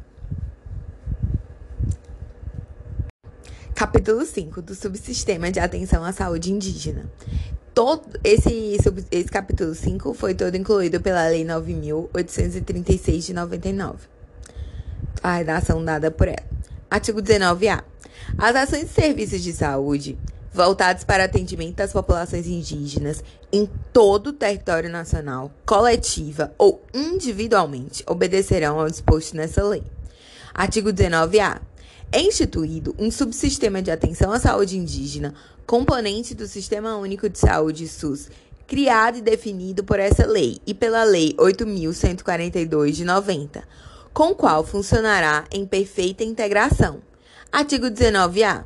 Capítulo 3.75 4.27
5 4.27 4.61
do 4.61 4.75
Subsistema 4.75 5.51
de 5.51 5.59
Atenção 5.59 6.05
à 6.05 6.13
Saúde 6.13 6.53
Indígena 6.53 7.11
todo 7.75 8.03
esse, 8.23 8.77
esse 9.11 9.29
capítulo 9.29 9.75
5 9.75 10.15
foi 10.15 10.35
todo 10.35 10.57
incluído 10.57 11.01
pela 11.01 11.29
Lei 11.29 11.45
9.836 11.45 13.27
de 13.27 13.33
99. 13.35 13.99
A 15.23 15.37
redação 15.37 15.85
dada 15.85 16.11
por 16.11 16.29
ela. 16.29 16.45
Artigo 16.91 17.23
19A. 17.23 17.83
As 18.37 18.57
ações 18.57 18.85
e 18.85 18.89
serviços 18.89 19.43
de 19.43 19.53
saúde 19.53 20.19
voltados 20.53 21.05
para 21.05 21.25
atendimento 21.25 21.77
das 21.77 21.93
populações 21.93 22.47
indígenas 22.47 23.25
em 23.51 23.69
todo 23.93 24.29
o 24.29 24.33
território 24.33 24.91
nacional, 24.91 25.51
coletiva 25.65 26.53
ou 26.59 26.83
individualmente, 26.93 28.05
obedecerão 28.07 28.79
ao 28.79 28.91
disposto 28.91 29.35
nessa 29.37 29.63
lei. 29.63 29.83
Artigo 30.55 30.91
19A. 30.91 31.61
É 32.15 32.21
instituído 32.21 32.95
um 32.99 33.11
subsistema 33.11 33.81
de 33.81 33.91
atenção 33.91 34.31
à 34.33 34.39
saúde 34.39 34.77
indígena 34.77 35.33
componente 35.67 36.35
do 36.35 36.47
Sistema 36.47 36.97
Único 36.97 37.29
de 37.29 37.39
Saúde 37.39 37.89
SUS, 37.89 38.29
criado 38.67 39.19
e 39.19 39.23
definido 39.23 39.85
por 39.85 39.99
essa 40.01 40.27
lei 40.27 40.59
e 40.67 40.75
pela 40.75 41.05
Lei 41.05 41.35
8.142 41.35 42.93
de 42.93 43.05
90, 43.05 43.63
com 44.13 44.35
qual 44.35 44.65
funcionará 44.65 45.45
em 45.51 45.67
perfeita 45.67 46.25
integração. 46.25 47.01
Artigo 47.51 47.87
19-A. 47.87 48.65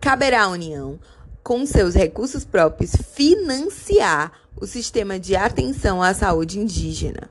Caberá 0.00 0.44
à 0.44 0.48
União, 0.48 0.98
com 1.42 1.64
seus 1.64 1.94
recursos 1.94 2.44
próprios, 2.44 2.92
financiar 3.14 4.32
o 4.54 4.66
sistema 4.66 5.18
de 5.18 5.34
atenção 5.34 6.02
à 6.02 6.12
saúde 6.12 6.58
indígena. 6.58 7.30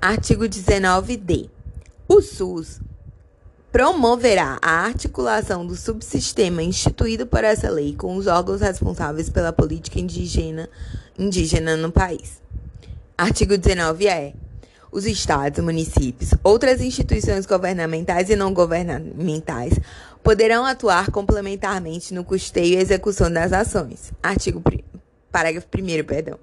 Artigo 0.00 0.44
19-D. 0.44 1.50
O 2.08 2.22
SUS 2.22 2.80
promoverá 3.70 4.58
a 4.62 4.86
articulação 4.86 5.66
do 5.66 5.76
subsistema 5.76 6.62
instituído 6.62 7.26
por 7.26 7.44
essa 7.44 7.70
lei 7.70 7.94
com 7.94 8.16
os 8.16 8.26
órgãos 8.26 8.60
responsáveis 8.60 9.28
pela 9.28 9.52
política 9.52 10.00
indígena, 10.00 10.68
indígena 11.18 11.76
no 11.76 11.92
país. 11.92 12.40
Artigo 13.16 13.58
19 13.58 14.06
é: 14.06 14.32
os 14.90 15.06
estados, 15.06 15.62
municípios, 15.62 16.30
outras 16.42 16.80
instituições 16.80 17.44
governamentais 17.44 18.30
e 18.30 18.36
não 18.36 18.54
governamentais 18.54 19.74
poderão 20.22 20.64
atuar 20.64 21.10
complementarmente 21.10 22.14
no 22.14 22.24
custeio 22.24 22.78
e 22.78 22.82
execução 22.82 23.30
das 23.30 23.52
ações. 23.52 24.12
Artigo 24.22 24.62
parágrafo 25.30 25.66
1 25.66 26.04
perdão. 26.04 26.38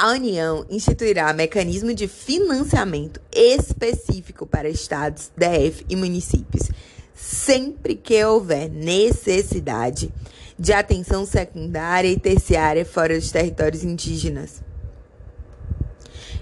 A 0.00 0.12
União 0.12 0.64
instituirá 0.70 1.32
mecanismo 1.32 1.92
de 1.92 2.06
financiamento 2.06 3.20
específico 3.32 4.46
para 4.46 4.68
estados, 4.68 5.32
DF 5.36 5.84
e 5.88 5.96
municípios, 5.96 6.70
sempre 7.12 7.96
que 7.96 8.24
houver 8.24 8.70
necessidade 8.70 10.08
de 10.56 10.72
atenção 10.72 11.26
secundária 11.26 12.06
e 12.06 12.16
terciária 12.16 12.84
fora 12.84 13.18
dos 13.18 13.32
territórios 13.32 13.82
indígenas. 13.82 14.62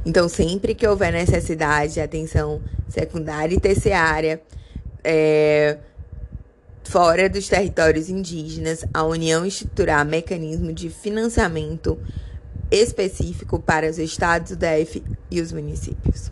Então, 0.04 0.28
sempre 0.28 0.74
que 0.74 0.86
houver 0.86 1.10
necessidade 1.10 1.94
de 1.94 2.00
atenção 2.02 2.60
secundária 2.90 3.54
e 3.54 3.58
terciária 3.58 4.38
é, 5.02 5.78
fora 6.84 7.26
dos 7.26 7.48
territórios 7.48 8.10
indígenas, 8.10 8.84
a 8.92 9.02
União 9.02 9.46
instituirá 9.46 10.04
mecanismo 10.04 10.74
de 10.74 10.90
financiamento 10.90 11.92
específico 11.92 12.25
para 13.64 13.88
os 13.88 13.98
estados, 13.98 14.52
o 14.52 14.56
DF 14.56 15.02
e 15.30 15.40
os 15.40 15.52
municípios. 15.52 16.30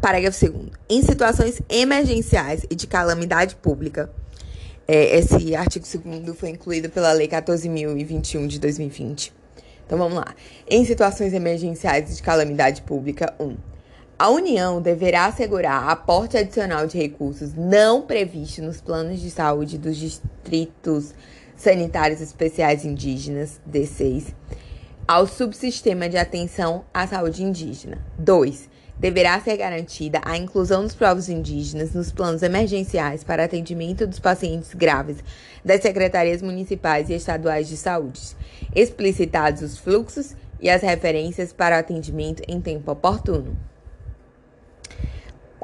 Parágrafo 0.00 0.52
2. 0.52 0.70
Em 0.88 1.02
situações 1.02 1.60
emergenciais 1.68 2.64
e 2.70 2.74
de 2.74 2.86
calamidade 2.86 3.56
pública, 3.56 4.10
é, 4.86 5.18
esse 5.18 5.54
artigo 5.56 5.84
2 5.84 6.38
foi 6.38 6.50
incluído 6.50 6.88
pela 6.88 7.12
Lei 7.12 7.26
14.021 7.26 8.46
de 8.46 8.60
2020. 8.60 9.32
Então 9.84 9.98
vamos 9.98 10.14
lá. 10.14 10.34
Em 10.68 10.84
situações 10.84 11.32
emergenciais 11.32 12.10
e 12.10 12.14
de 12.16 12.22
calamidade 12.22 12.82
pública, 12.82 13.34
1. 13.40 13.44
Um, 13.44 13.56
a 14.18 14.30
União 14.30 14.80
deverá 14.80 15.26
assegurar 15.26 15.90
aporte 15.90 16.38
adicional 16.38 16.86
de 16.86 16.96
recursos 16.96 17.52
não 17.54 18.00
previsto 18.00 18.62
nos 18.62 18.80
planos 18.80 19.20
de 19.20 19.30
saúde 19.30 19.76
dos 19.76 19.96
distritos 19.96 21.12
sanitários 21.66 22.20
especiais 22.20 22.84
indígenas, 22.84 23.60
D6, 23.68 24.32
ao 25.06 25.26
subsistema 25.26 26.08
de 26.08 26.16
atenção 26.16 26.84
à 26.94 27.08
saúde 27.08 27.42
indígena. 27.42 27.98
2 28.16 28.76
deverá 28.96 29.38
ser 29.40 29.56
garantida 29.56 30.20
a 30.24 30.36
inclusão 30.36 30.84
dos 30.84 30.94
povos 30.94 31.28
indígenas 31.28 31.92
nos 31.92 32.12
planos 32.12 32.44
emergenciais 32.44 33.24
para 33.24 33.44
atendimento 33.44 34.06
dos 34.06 34.20
pacientes 34.20 34.72
graves 34.74 35.18
das 35.64 35.82
secretarias 35.82 36.40
municipais 36.40 37.10
e 37.10 37.14
estaduais 37.14 37.68
de 37.68 37.76
saúde, 37.76 38.36
explicitados 38.74 39.60
os 39.60 39.76
fluxos 39.76 40.36
e 40.60 40.70
as 40.70 40.82
referências 40.82 41.52
para 41.52 41.74
o 41.76 41.80
atendimento 41.80 42.44
em 42.46 42.60
tempo 42.60 42.92
oportuno. 42.92 43.56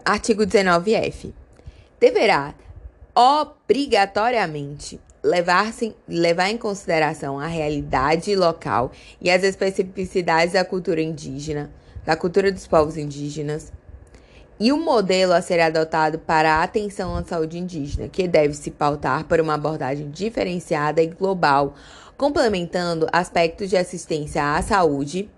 Artigo 0.05 0.43
19F. 0.43 1.33
Deverá 2.01 2.55
obrigatoriamente 3.15 5.01
levar, 5.23 5.73
levar 6.09 6.51
em 6.51 6.59
consideração 6.59 7.39
a 7.39 7.47
realidade 7.47 8.35
local 8.35 8.93
e 9.21 9.31
as 9.31 9.43
especificidades 9.43 10.55
da 10.55 10.65
cultura 10.65 11.01
indígena 11.01 11.71
da 12.05 12.17
cultura 12.17 12.51
dos 12.51 12.67
povos 12.67 12.97
indígenas 12.97 13.73
e 14.59 14.71
o 14.71 14.77
modelo 14.77 15.33
a 15.33 15.43
ser 15.43 15.61
adotado 15.61 16.19
para 16.19 16.57
a 16.57 16.63
atenção 16.63 17.17
à 17.17 17.25
saúde 17.25 17.59
indígena, 17.59 18.09
que 18.09 18.29
deve 18.29 18.55
se 18.55 18.71
pautar 18.71 19.25
por 19.25 19.41
uma 19.41 19.55
abordagem 19.55 20.11
diferenciada 20.11 21.03
e 21.03 21.09
global, 21.09 21.75
complementando 22.17 23.09
aspectos 23.13 23.71
de 23.71 23.77
assistência 23.77 24.55
à 24.55 24.63
saúde, 24.63 25.29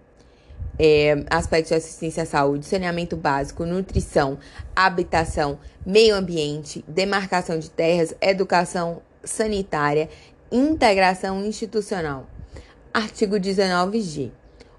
é, 0.78 1.24
aspectos 1.30 1.68
de 1.70 1.76
assistência 1.76 2.24
à 2.24 2.26
saúde, 2.26 2.66
saneamento 2.66 3.16
básico, 3.16 3.64
nutrição, 3.64 4.38
habitação, 4.74 5.58
meio 5.86 6.14
ambiente, 6.14 6.84
demarcação 6.86 7.58
de 7.58 7.70
terras, 7.70 8.14
educação 8.20 9.00
sanitária, 9.24 10.08
integração 10.50 11.44
institucional. 11.44 12.28
Artigo 12.92 13.36
19G. 13.36 14.30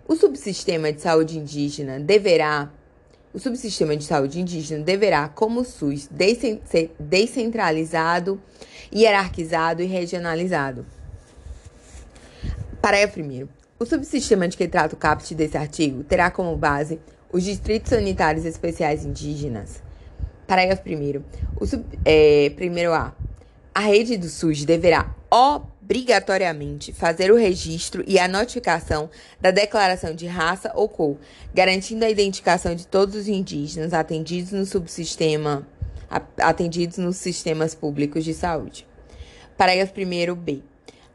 O 0.08 0.16
subsistema 0.16 0.91
de 0.93 1.02
saúde 1.02 1.38
indígena 1.38 2.00
deverá 2.00 2.72
o 3.36 3.39
subsistema 3.39 3.98
de 3.98 4.06
saúde 4.06 4.39
indígena 4.39 4.82
deverá, 4.82 5.28
como 5.28 5.60
o 5.60 5.66
SUS, 5.66 6.10
ser 6.64 6.96
descentralizado, 6.98 8.41
hierarquizado 8.96 9.82
e 9.82 9.86
regionalizado. 9.86 10.86
Parágrafo 12.82 13.20
1. 13.20 13.46
O 13.78 13.86
subsistema 13.86 14.48
de 14.48 14.56
que 14.56 14.70
trata 14.70 14.96
o 14.96 14.98
caput 14.98 15.36
desse 15.36 15.58
artigo 15.58 16.02
terá 16.06 16.32
como 16.32 16.56
base 16.56 16.98
os 17.30 17.43
distritos 17.43 17.89
sanitários 17.89 18.46
especiais 18.46 19.04
indígenas. 19.04 19.84
Parágrafo 20.48 20.84
1. 20.88 21.22
O 21.60 21.66
sub, 21.66 21.84
é, 22.06 22.54
primeiro 22.56 22.93
A. 22.93 23.14
A 23.78 23.82
rede 23.82 24.15
do 24.15 24.30
SUS 24.30 24.63
deverá 24.63 25.13
obrigatoriamente 25.30 26.93
fazer 26.93 27.30
o 27.30 27.36
registro 27.36 28.05
e 28.07 28.17
a 28.17 28.26
notificação 28.26 29.09
da 29.41 29.51
declaração 29.51 30.15
de 30.15 30.26
raça 30.28 30.71
ou 30.73 30.88
cor, 30.88 31.17
garantindo 31.53 32.05
a 32.05 32.09
identificação 32.09 32.73
de 32.73 32.88
todos 32.88 33.15
os 33.15 33.28
indígenas 33.28 33.93
atendidos 33.93 34.53
no 34.53 34.65
subsistema 34.65 35.67
atendidos 36.38 36.99
nos 36.99 37.17
sistemas 37.17 37.76
públicos 37.76 38.23
de 38.23 38.34
saúde. 38.34 38.88
Parágrafo 39.57 39.91
1 39.99 40.36
B. 40.36 40.61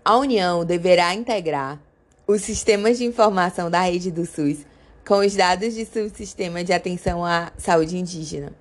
A 0.04 0.18
União 0.18 0.62
deverá 0.62 1.14
integrar 1.14 1.80
os 2.26 2.42
sistemas 2.42 2.98
de 2.98 3.06
informação 3.06 3.70
da 3.70 3.80
rede 3.80 4.10
do 4.10 4.26
SUS 4.26 4.66
com 5.06 5.20
os 5.20 5.34
dados 5.34 5.72
de 5.72 5.86
subsistema 5.86 6.62
de 6.62 6.74
atenção 6.74 7.24
à 7.24 7.52
saúde 7.56 7.96
indígena. 7.96 8.52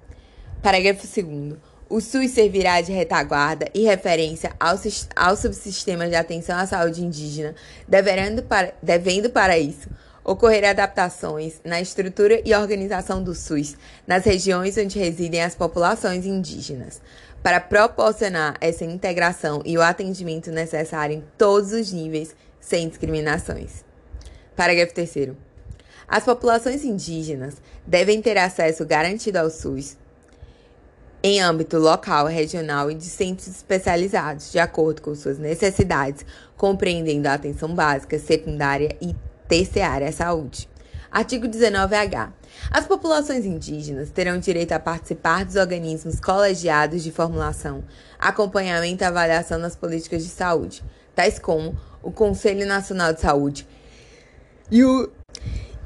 Parágrafo 0.64 1.06
2 1.06 1.69
o 1.90 2.00
SUS 2.00 2.32
servirá 2.32 2.80
de 2.82 2.92
retaguarda 2.92 3.66
e 3.74 3.84
referência 3.84 4.54
ao, 4.60 4.76
ao 5.16 5.36
subsistema 5.36 6.08
de 6.08 6.16
atenção 6.16 6.58
à 6.58 6.68
saúde 6.68 7.04
indígena, 7.04 7.56
devendo 7.88 8.44
para, 8.44 8.74
devendo 8.82 9.32
para 9.32 9.58
isso 9.58 9.90
ocorrer 10.24 10.64
adaptações 10.70 11.60
na 11.66 11.82
estrutura 11.82 12.40
e 12.46 12.54
organização 12.54 13.24
do 13.24 13.34
SUS 13.34 13.76
nas 14.06 14.24
regiões 14.24 14.78
onde 14.78 15.00
residem 15.00 15.42
as 15.42 15.56
populações 15.56 16.28
indígenas, 16.28 17.02
para 17.42 17.60
proporcionar 17.60 18.56
essa 18.62 18.86
integração 18.86 19.64
e 19.66 19.76
o 19.76 19.82
atendimento 19.82 20.52
necessário 20.52 21.16
em 21.16 21.24
todos 21.36 21.72
os 21.72 21.92
níveis, 21.92 22.36
sem 22.60 22.88
discriminações. 22.88 23.84
Parágrafo 24.56 24.94
3. 24.94 25.30
As 26.08 26.24
populações 26.24 26.84
indígenas 26.84 27.56
devem 27.88 28.22
ter 28.22 28.38
acesso 28.38 28.86
garantido 28.86 29.40
ao 29.40 29.50
SUS 29.50 29.98
em 31.22 31.42
âmbito 31.42 31.78
local, 31.78 32.28
regional 32.28 32.90
e 32.90 32.96
de 32.96 33.06
centros 33.06 33.48
especializados, 33.48 34.52
de 34.52 34.60
acordo 34.60 35.02
com 35.02 35.14
suas 35.14 35.38
necessidades, 35.38 36.26
compreendendo 36.56 37.28
a 37.28 37.34
atenção 37.34 37.76
básica, 37.76 38.18
secundária 38.18 38.96
e 39.02 39.16
terciária 39.48 40.08
à 40.08 40.12
saúde. 40.12 40.70
Artigo 41.12 41.48
19H. 41.48 42.32
As 42.72 42.86
populações 42.86 43.46
indígenas 43.46 44.12
terão 44.12 44.38
direito 44.38 44.74
a 44.74 44.80
participar 44.80 45.44
dos 45.44 45.56
organismos 45.56 46.20
colegiados 46.20 47.04
de 47.04 47.12
formulação, 47.12 47.84
acompanhamento 48.20 49.04
e 49.04 49.08
avaliação 49.08 49.60
das 49.60 49.76
políticas 49.76 50.24
de 50.24 50.30
saúde, 50.30 50.84
tais 51.16 51.40
como 51.40 51.78
o 52.02 52.12
Conselho 52.12 52.66
Nacional 52.66 53.12
de 53.12 53.22
Saúde 53.22 53.68
e, 54.72 54.84
o, 54.84 55.12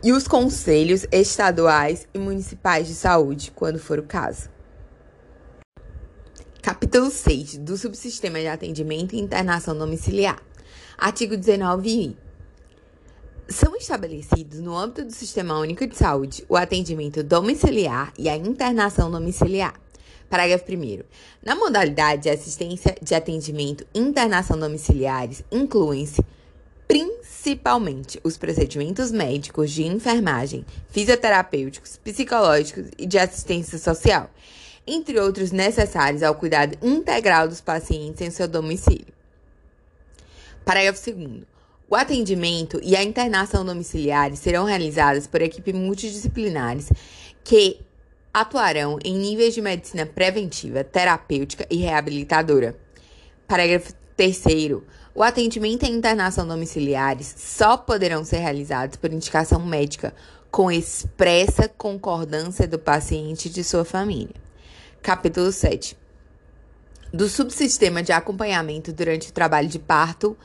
e 0.03 0.11
os 0.11 0.27
conselhos 0.27 1.07
estaduais 1.11 2.07
e 2.13 2.19
municipais 2.19 2.87
de 2.87 2.93
saúde, 2.93 3.51
quando 3.55 3.79
for 3.79 3.97
o 3.97 4.03
caso. 4.03 4.52
Capítulo 6.63 7.11
6 7.11 7.57
do 7.57 7.75
Subsistema 7.75 8.39
de 8.39 8.47
Atendimento 8.47 9.13
e 9.13 9.19
Internação 9.19 9.77
Domiciliar. 9.77 10.41
Artigo 10.97 11.35
19i. 11.35 12.15
São 13.49 13.75
estabelecidos 13.75 14.61
no 14.61 14.73
âmbito 14.73 15.03
do 15.03 15.11
Sistema 15.11 15.59
Único 15.59 15.85
de 15.85 15.97
Saúde 15.97 16.45
o 16.47 16.55
atendimento 16.55 17.21
domiciliar 17.21 18.13
e 18.17 18.29
a 18.29 18.37
internação 18.37 19.11
domiciliar. 19.11 19.73
Parágrafo 20.29 20.63
1. 20.71 21.03
Na 21.43 21.53
modalidade 21.53 22.23
de 22.23 22.29
assistência 22.29 22.95
de 23.01 23.13
atendimento 23.13 23.85
e 23.93 23.99
internação 23.99 24.57
domiciliares, 24.57 25.43
incluem-se 25.51 26.23
principalmente 26.87 28.21
os 28.23 28.37
procedimentos 28.37 29.11
médicos 29.11 29.69
de 29.69 29.83
enfermagem, 29.83 30.65
fisioterapêuticos, 30.87 31.97
psicológicos 31.97 32.85
e 32.97 33.05
de 33.05 33.19
assistência 33.19 33.77
social 33.77 34.29
entre 34.85 35.19
outros 35.19 35.51
necessários 35.51 36.23
ao 36.23 36.35
cuidado 36.35 36.77
integral 36.81 37.47
dos 37.47 37.61
pacientes 37.61 38.21
em 38.21 38.29
seu 38.29 38.47
domicílio. 38.47 39.13
Parágrafo 40.65 41.11
2. 41.11 41.43
O 41.89 41.95
atendimento 41.95 42.79
e 42.81 42.95
a 42.95 43.03
internação 43.03 43.63
domiciliares 43.63 44.39
serão 44.39 44.65
realizadas 44.65 45.27
por 45.27 45.41
equipes 45.41 45.73
multidisciplinares 45.73 46.91
que 47.43 47.79
atuarão 48.33 48.97
em 49.03 49.15
níveis 49.15 49.53
de 49.53 49.61
medicina 49.61 50.05
preventiva, 50.05 50.83
terapêutica 50.83 51.67
e 51.69 51.77
reabilitadora. 51.77 52.75
Parágrafo 53.47 53.93
3. 54.17 54.43
O 55.13 55.21
atendimento 55.21 55.83
e 55.83 55.87
a 55.87 55.91
internação 55.91 56.47
domiciliares 56.47 57.35
só 57.37 57.77
poderão 57.77 58.25
ser 58.25 58.37
realizados 58.37 58.95
por 58.95 59.13
indicação 59.13 59.63
médica, 59.63 60.15
com 60.49 60.71
expressa 60.71 61.67
concordância 61.67 62.67
do 62.67 62.79
paciente 62.79 63.47
e 63.47 63.51
de 63.51 63.63
sua 63.63 63.85
família. 63.85 64.35
Capítulo 65.03 65.51
7 65.51 65.97
do 67.13 67.27
subsistema 67.27 68.01
de 68.01 68.13
acompanhamento 68.13 68.93
durante 68.93 69.29
o 69.29 69.33
trabalho 69.33 69.67
de 69.67 69.77
parto, 69.77 70.37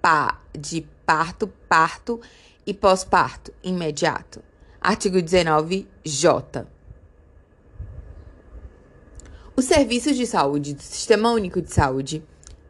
pa, 0.00 0.40
de 0.56 0.86
parto, 1.04 1.48
parto 1.68 2.20
e 2.64 2.72
pós-parto 2.72 3.52
imediato. 3.64 4.40
Artigo 4.80 5.16
19J. 5.16 6.66
Os 9.56 9.64
serviços 9.64 10.16
de 10.16 10.24
saúde 10.24 10.74
do 10.74 10.80
Sistema 10.80 11.32
Único 11.32 11.60
de 11.60 11.72
Saúde, 11.72 12.22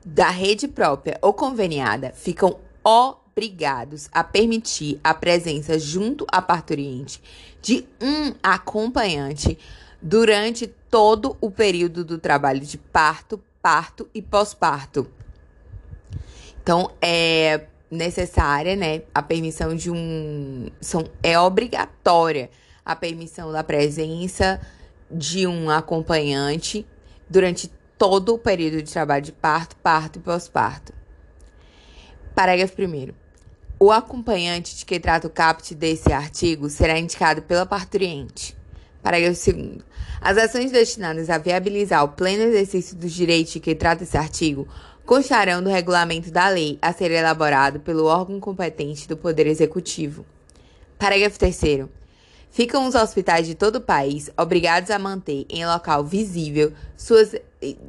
da 0.03 0.31
rede 0.31 0.67
própria 0.67 1.19
ou 1.21 1.35
conveniada, 1.35 2.15
ficam 2.15 2.59
obrigados 2.83 4.09
a 4.11 4.25
permitir 4.25 4.99
a 5.05 5.13
presença 5.13 5.79
junto 5.79 6.27
à 6.33 6.41
parturiente 6.41 7.23
de 7.61 7.87
um 8.01 8.33
acompanhante 8.43 9.59
durante 10.05 10.67
todo 10.67 11.35
o 11.41 11.51
período 11.51 12.05
do 12.05 12.19
trabalho 12.19 12.61
de 12.61 12.77
parto, 12.77 13.43
parto 13.63 14.07
e 14.13 14.21
pós-parto. 14.21 15.11
Então, 16.63 16.91
é 17.01 17.69
necessária, 17.91 18.77
né, 18.77 19.03
a 19.15 19.23
permissão 19.23 19.75
de 19.75 19.91
um 19.91 20.69
são 20.79 21.09
é 21.23 21.39
obrigatória 21.39 22.51
a 22.85 22.95
permissão 22.95 23.51
da 23.51 23.65
presença 23.65 24.61
de 25.11 25.47
um 25.47 25.71
acompanhante 25.71 26.87
durante 27.31 27.73
todo 27.97 28.35
o 28.35 28.39
período 28.39 28.83
de 28.83 28.93
trabalho 28.93 29.25
de 29.25 29.33
parto, 29.33 29.75
parto 29.77 30.19
e 30.19 30.23
pós-parto. 30.23 30.93
Parágrafo 32.35 32.75
1 32.83 33.15
O 33.79 33.91
acompanhante 33.91 34.77
de 34.77 34.85
que 34.85 35.01
trata 35.01 35.29
o 35.29 35.31
caput 35.31 35.75
desse 35.75 36.13
artigo 36.13 36.69
será 36.69 36.99
indicado 36.99 37.41
pela 37.41 37.65
parturiente. 37.65 38.55
Parágrafo 39.03 39.53
2 39.53 39.94
As 40.25 40.39
ações 40.39 40.73
destinadas 40.73 41.29
a 41.29 41.37
viabilizar 41.37 42.03
o 42.03 42.09
pleno 42.09 42.45
exercício 42.45 42.97
dos 42.97 43.13
direitos 43.13 43.57
que 43.57 43.75
trata 43.75 44.05
esse 44.05 44.17
artigo 44.17 44.67
constarão 45.05 45.63
do 45.63 45.69
regulamento 45.69 46.31
da 46.31 46.49
lei 46.49 46.79
a 46.81 46.95
ser 46.95 47.11
elaborado 47.11 47.79
pelo 47.81 48.07
órgão 48.07 48.41
competente 48.41 49.07
do 49.07 49.19
Poder 49.19 49.47
Executivo. 49.47 50.25
Parágrafo 50.99 51.39
3 51.39 51.85
Ficam 52.51 52.89
os 52.89 52.95
hospitais 52.95 53.47
de 53.47 53.55
todo 53.55 53.77
o 53.77 53.81
país 53.83 54.31
obrigados 54.35 54.91
a 54.91 54.99
manter 54.99 55.45
em 55.51 55.67
local 55.67 56.03
visível 56.03 56.73
suas, 56.97 57.35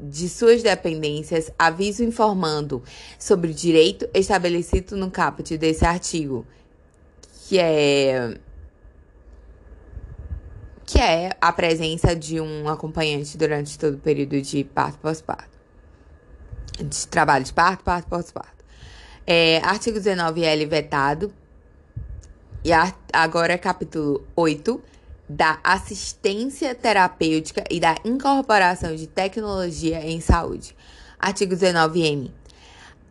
de 0.04 0.28
suas 0.28 0.62
dependências 0.62 1.50
aviso 1.58 2.04
informando 2.04 2.84
sobre 3.18 3.52
o 3.52 3.54
direito 3.54 4.10
estabelecido 4.14 4.98
no 4.98 5.10
caput 5.10 5.58
desse 5.58 5.86
artigo, 5.86 6.46
que 7.48 7.58
é 7.58 8.38
que 10.86 11.00
é 11.00 11.32
a 11.42 11.52
presença 11.52 12.16
de 12.16 12.40
um 12.40 12.70
acompanhante 12.70 13.38
durante 13.38 13.78
todo 13.78 13.96
o 13.96 14.00
período 14.00 14.40
de 14.42 14.64
parto 14.64 15.00
pós-parto. 15.00 15.56
De 16.78 17.08
trabalho 17.08 17.44
de 17.44 17.54
parto, 17.54 17.84
parto, 17.84 18.08
pós-parto. 18.08 18.64
É, 19.26 19.58
artigo 19.64 19.98
19L 19.98 20.68
vetado. 20.68 21.34
E 22.64 22.72
a, 22.72 22.94
agora 23.12 23.54
é 23.54 23.58
capítulo 23.58 24.26
8 24.36 24.82
da 25.28 25.60
assistência 25.64 26.76
terapêutica 26.76 27.64
e 27.70 27.80
da 27.80 27.96
incorporação 28.06 28.96
de 28.96 29.08
tecnologia 29.08 30.06
em 30.06 30.22
saúde. 30.22 30.76
Artigo 31.18 31.56
19M. 31.56 32.32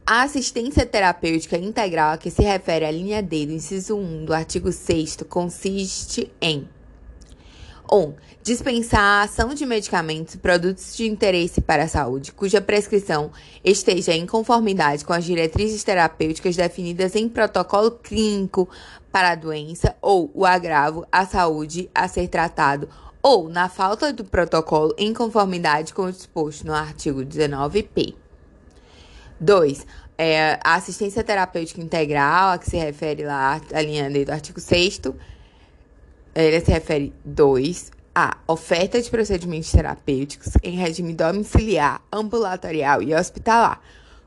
A 0.06 0.22
assistência 0.22 0.84
terapêutica 0.84 1.56
integral 1.56 2.12
a 2.12 2.18
que 2.18 2.30
se 2.30 2.42
refere 2.42 2.84
a 2.84 2.90
linha 2.90 3.22
D 3.22 3.46
do 3.46 3.52
inciso 3.52 3.96
1 3.96 4.26
do 4.26 4.34
artigo 4.34 4.70
6 4.70 5.18
consiste 5.28 6.30
em 6.40 6.68
1. 7.91 8.14
Dispensar 8.43 9.01
a 9.01 9.22
ação 9.22 9.55
de 9.55 9.64
medicamentos 9.64 10.35
e 10.35 10.39
produtos 10.39 10.97
de 10.97 11.07
interesse 11.07 11.61
para 11.61 11.85
a 11.85 11.89
saúde, 11.89 12.32
cuja 12.32 12.61
prescrição 12.61 13.30
esteja 13.64 14.12
em 14.12 14.26
conformidade 14.26 15.05
com 15.05 15.12
as 15.12 15.24
diretrizes 15.24 15.82
terapêuticas 15.85 16.57
definidas 16.57 17.14
em 17.14 17.28
protocolo 17.28 17.91
clínico 17.91 18.68
para 19.11 19.30
a 19.30 19.35
doença 19.35 19.95
ou 20.03 20.30
o 20.35 20.45
agravo 20.45 21.07
à 21.11 21.24
saúde 21.24 21.89
a 21.95 22.09
ser 22.09 22.28
tratado, 22.28 22.89
ou, 23.22 23.49
na 23.49 23.70
falta 23.70 24.12
do 24.12 24.24
protocolo, 24.24 24.95
em 24.99 25.14
conformidade 25.14 25.95
com 25.95 26.03
o 26.03 26.12
disposto 26.12 26.66
no 26.66 26.74
artigo 26.74 27.22
19p. 27.22 28.14
2. 29.41 29.87
É, 30.16 30.59
a 30.62 30.74
assistência 30.74 31.24
terapêutica 31.24 31.80
integral, 31.80 32.51
a 32.51 32.59
que 32.59 32.68
se 32.68 32.76
refere 32.76 33.24
lá 33.24 33.61
a 33.72 33.80
linha 33.80 34.11
D 34.11 34.24
do 34.24 34.30
artigo 34.30 34.61
6 34.61 35.01
ele 36.35 36.61
se 36.61 36.70
refere 36.70 37.12
2 37.24 37.93
a 38.14 38.37
oferta 38.47 39.01
de 39.01 39.11
procedimentos 39.11 39.70
terapêuticos 39.70 40.53
em 40.62 40.76
regime 40.76 41.12
domiciliar, 41.12 42.01
ambulatorial 42.12 43.03
e 43.03 43.14
hospitalar, 43.14 43.80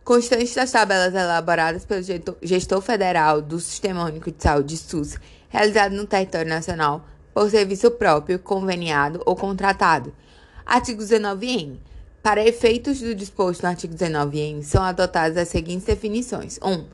constante 0.04 0.54
das 0.56 0.72
tabelas 0.72 1.14
elaboradas 1.14 1.86
pelo 1.86 2.02
gestor 2.42 2.82
federal 2.82 3.42
do 3.42 3.60
Sistema 3.60 4.04
Único 4.06 4.32
de 4.32 4.44
Saúde 4.44 4.78
SUS, 4.78 5.18
realizado 5.50 5.94
no 5.96 6.06
território 6.06 6.50
nacional 6.50 7.06
por 7.34 7.50
serviço 7.50 7.92
próprio, 7.92 8.40
conveniado 8.40 9.22
ou 9.26 9.36
contratado. 9.36 10.14
Artigo 10.66 11.02
19N. 11.02 11.78
Para 12.22 12.46
efeitos 12.46 13.00
do 13.00 13.16
disposto 13.16 13.64
no 13.64 13.70
artigo 13.70 13.94
19N, 13.94 14.62
são 14.64 14.84
adotadas 14.84 15.38
as 15.38 15.48
seguintes 15.48 15.86
definições: 15.86 16.60
1. 16.62 16.70
Um, 16.70 16.86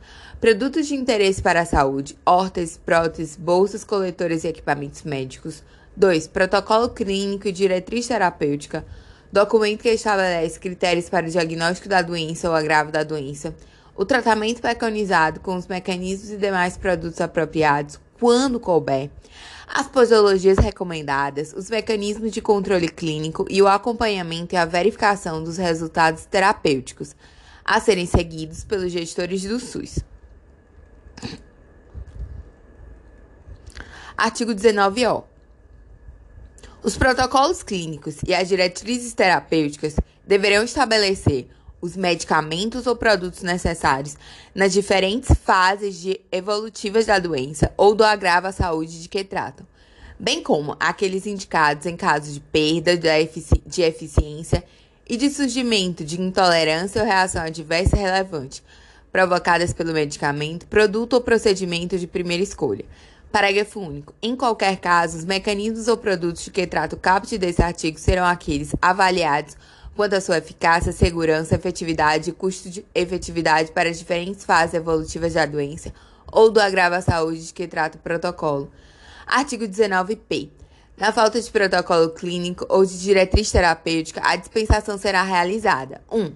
produtos 0.44 0.88
de 0.88 0.96
interesse 0.96 1.42
para 1.42 1.62
a 1.62 1.66
saúde, 1.66 2.18
órteses, 2.26 2.76
próteses, 2.76 3.38
bolsas 3.38 3.86
coletoras 3.86 4.44
e 4.44 4.50
equipamentos 4.50 5.04
médicos. 5.04 5.64
2. 5.96 6.28
Protocolo 6.28 6.90
clínico 6.90 7.48
e 7.48 7.52
diretriz 7.54 8.08
terapêutica. 8.08 8.86
Documento 9.32 9.84
que 9.84 9.90
estabelece 9.90 10.60
critérios 10.60 11.08
para 11.08 11.26
o 11.26 11.30
diagnóstico 11.30 11.88
da 11.88 12.02
doença 12.02 12.50
ou 12.50 12.56
agravo 12.56 12.92
da 12.92 13.04
doença. 13.04 13.56
O 13.96 14.04
tratamento 14.04 14.60
preconizado 14.60 15.40
com 15.40 15.56
os 15.56 15.66
mecanismos 15.66 16.32
e 16.32 16.36
demais 16.36 16.76
produtos 16.76 17.22
apropriados, 17.22 17.98
quando 18.20 18.60
couber. 18.60 19.10
As 19.66 19.88
posologias 19.88 20.58
recomendadas, 20.58 21.54
os 21.54 21.70
mecanismos 21.70 22.34
de 22.34 22.42
controle 22.42 22.90
clínico 22.90 23.46
e 23.50 23.62
o 23.62 23.68
acompanhamento 23.70 24.56
e 24.56 24.58
a 24.58 24.66
verificação 24.66 25.42
dos 25.42 25.56
resultados 25.56 26.26
terapêuticos 26.26 27.16
a 27.64 27.80
serem 27.80 28.06
seguidos 28.06 28.66
pelos 28.66 28.92
gestores 28.92 29.44
do 29.44 29.58
SUS. 29.58 30.04
Artigo 34.18 34.52
19-O. 34.54 35.24
Os 36.84 36.98
protocolos 36.98 37.64
clínicos 37.64 38.18
e 38.28 38.34
as 38.34 38.48
diretrizes 38.48 39.14
terapêuticas 39.14 39.96
deverão 40.26 40.64
estabelecer 40.64 41.48
os 41.82 41.98
medicamentos 41.98 42.88
ou 42.88 42.96
produtos 42.96 43.42
necessários 43.42 44.16
nas 44.56 44.72
diferentes 44.72 45.36
fases 45.44 46.00
de 46.00 46.20
evolutivas 46.32 47.06
da 47.06 47.20
doença 47.20 47.74
ou 47.76 47.94
do 47.94 48.04
agravo 48.04 48.48
à 48.48 48.52
saúde 48.54 49.02
de 49.02 49.10
que 49.10 49.24
tratam, 49.24 49.68
bem 50.18 50.42
como 50.42 50.78
aqueles 50.80 51.26
indicados 51.26 51.86
em 51.86 51.98
caso 51.98 52.32
de 52.32 52.40
perda 52.40 52.96
de 52.98 53.82
eficiência 53.82 54.64
e 55.06 55.18
de 55.18 55.30
surgimento 55.30 56.06
de 56.06 56.22
intolerância 56.22 57.02
ou 57.02 57.08
reação 57.08 57.44
adversa 57.44 57.98
relevante, 57.98 58.64
provocadas 59.14 59.72
pelo 59.72 59.94
medicamento, 59.94 60.66
produto 60.66 61.14
ou 61.14 61.22
procedimento 61.22 62.00
de 62.00 62.08
primeira 62.08 62.42
escolha. 62.42 62.84
Parágrafo 63.32 63.80
único. 63.80 64.14
Em 64.20 64.36
qualquer 64.36 64.78
caso, 64.78 65.20
os 65.20 65.24
mecanismos 65.24 65.88
ou 65.88 65.96
produtos 65.96 66.44
de 66.44 66.50
que 66.50 66.66
trata 66.66 66.96
o 66.96 67.00
caput 67.00 67.38
desse 67.38 67.62
artigo 67.62 68.00
serão 68.00 68.26
aqueles 68.26 68.76
avaliados 68.82 69.56
quanto 69.96 70.16
à 70.16 70.22
sua 70.22 70.40
eficácia, 70.40 70.92
segurança, 70.92 71.54
efetividade 71.54 72.32
e 72.32 72.34
custo 72.34 72.72
de 72.72 72.84
efetividade 72.96 73.72
para 73.72 73.88
as 73.88 74.00
diferentes 74.00 74.44
fases 74.44 74.74
evolutivas 74.74 75.34
da 75.36 75.46
doença 75.46 75.94
ou 76.32 76.50
do 76.50 76.60
agravo 76.60 76.96
à 76.96 77.02
saúde 77.02 77.46
de 77.46 77.54
que 77.54 77.68
trata 77.68 78.00
o 78.00 78.02
protocolo. 78.02 78.72
Artigo 79.28 79.66
19p. 79.66 80.50
Na 80.98 81.12
falta 81.12 81.40
de 81.40 81.52
protocolo 81.52 82.10
clínico 82.10 82.66
ou 82.68 82.84
de 82.84 83.00
diretriz 83.00 83.52
terapêutica, 83.52 84.22
a 84.24 84.36
dispensação 84.36 84.98
será 84.98 85.22
realizada. 85.22 86.02
1. 86.12 86.20
Um, 86.20 86.34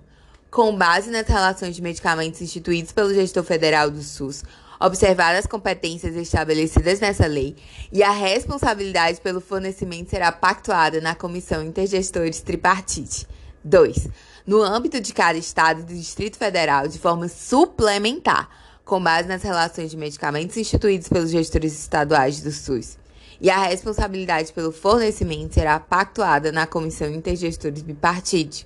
com 0.58 0.76
base 0.76 1.12
nas 1.12 1.28
relações 1.28 1.76
de 1.76 1.84
medicamentos 1.84 2.42
instituídos 2.42 2.92
pelo 2.92 3.14
gestor 3.14 3.44
federal 3.44 3.92
do 3.92 4.02
SUS, 4.02 4.44
observadas 4.80 5.42
as 5.42 5.46
competências 5.46 6.16
estabelecidas 6.16 7.00
nessa 7.00 7.28
lei, 7.28 7.56
e 7.94 8.02
a 8.02 8.10
responsabilidade 8.10 9.22
pelo 9.22 9.40
fornecimento 9.40 10.10
será 10.10 10.32
pactuada 10.32 11.00
na 11.00 11.14
Comissão 11.14 11.64
Intergestores 11.64 12.42
Tripartite. 12.42 13.28
2. 13.64 14.08
No 14.48 14.64
âmbito 14.64 15.00
de 15.00 15.14
cada 15.14 15.38
estado 15.38 15.84
do 15.84 15.94
Distrito 15.94 16.38
Federal, 16.38 16.88
de 16.88 16.98
forma 16.98 17.28
suplementar, 17.28 18.50
com 18.84 19.00
base 19.00 19.28
nas 19.28 19.44
relações 19.44 19.92
de 19.92 19.98
medicamentos 19.98 20.58
instituídos 20.58 21.08
pelos 21.08 21.30
gestores 21.30 21.80
estaduais 21.80 22.42
do 22.42 22.52
SUS. 22.52 22.98
E 23.40 23.48
a 23.52 23.60
responsabilidade 23.60 24.52
pelo 24.54 24.72
fornecimento 24.72 25.54
será 25.54 25.80
pactuada 25.80 26.52
na 26.52 26.66
Comissão 26.66 27.14
Intergestores 27.14 27.84
Bipartite. 27.84 28.66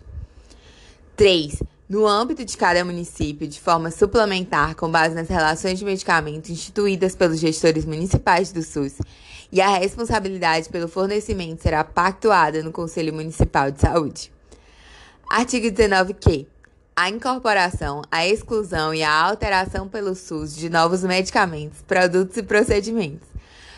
3. 1.18 1.62
No 1.92 2.08
âmbito 2.08 2.46
de 2.46 2.56
cada 2.56 2.86
município, 2.86 3.46
de 3.46 3.60
forma 3.60 3.92
suplementar, 3.92 4.76
com 4.76 4.90
base 4.90 5.14
nas 5.14 5.28
relações 5.28 5.78
de 5.78 5.84
medicamento 5.84 6.50
instituídas 6.50 7.18
pelos 7.18 7.38
gestores 7.38 7.84
municipais 7.84 8.54
do 8.54 8.64
SUS, 8.64 8.94
e 9.52 9.60
a 9.60 9.68
responsabilidade 9.78 10.70
pelo 10.70 10.88
fornecimento 10.88 11.62
será 11.62 11.84
pactuada 11.84 12.64
no 12.64 12.72
Conselho 12.72 13.14
Municipal 13.14 13.70
de 13.70 13.82
Saúde. 13.82 14.32
Artigo 15.30 15.70
19 15.70 16.14
que 16.14 16.48
a 16.96 17.10
incorporação, 17.10 18.04
a 18.10 18.26
exclusão 18.26 18.94
e 18.94 19.04
a 19.04 19.12
alteração 19.12 19.90
pelo 19.90 20.16
SUS 20.16 20.56
de 20.56 20.70
novos 20.70 21.04
medicamentos, 21.04 21.82
produtos 21.82 22.38
e 22.38 22.44
procedimentos, 22.44 23.28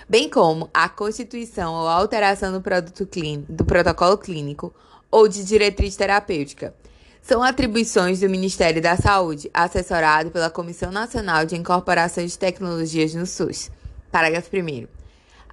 bem 0.07 0.29
como 0.29 0.69
a 0.71 0.87
constituição 0.87 1.73
ou 1.73 1.87
alteração 1.87 2.51
do, 2.53 2.61
produto 2.61 3.07
clínico, 3.07 3.51
do 3.51 3.65
protocolo 3.65 4.19
clínico 4.19 4.71
ou 5.09 5.27
de 5.27 5.43
diretriz 5.43 5.95
terapêutica. 5.95 6.75
São 7.23 7.41
atribuições 7.41 8.19
do 8.19 8.29
Ministério 8.29 8.81
da 8.81 8.97
Saúde, 8.97 9.49
assessorado 9.53 10.29
pela 10.29 10.49
Comissão 10.49 10.91
Nacional 10.91 11.45
de 11.45 11.55
Incorporação 11.55 12.25
de 12.25 12.37
Tecnologias 12.37 13.15
no 13.15 13.25
SUS. 13.25 13.71
Parágrafo 14.11 14.49
1. 14.53 14.85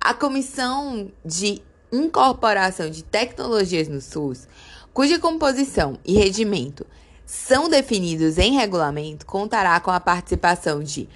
A 0.00 0.12
Comissão 0.12 1.12
de 1.24 1.62
Incorporação 1.92 2.90
de 2.90 3.04
Tecnologias 3.04 3.86
no 3.86 4.00
SUS, 4.00 4.48
cuja 4.92 5.20
composição 5.20 5.96
e 6.04 6.14
regimento 6.14 6.84
são 7.24 7.68
definidos 7.68 8.36
em 8.36 8.56
regulamento, 8.56 9.24
contará 9.24 9.78
com 9.78 9.92
a 9.92 10.00
participação 10.00 10.82
de 10.82 11.08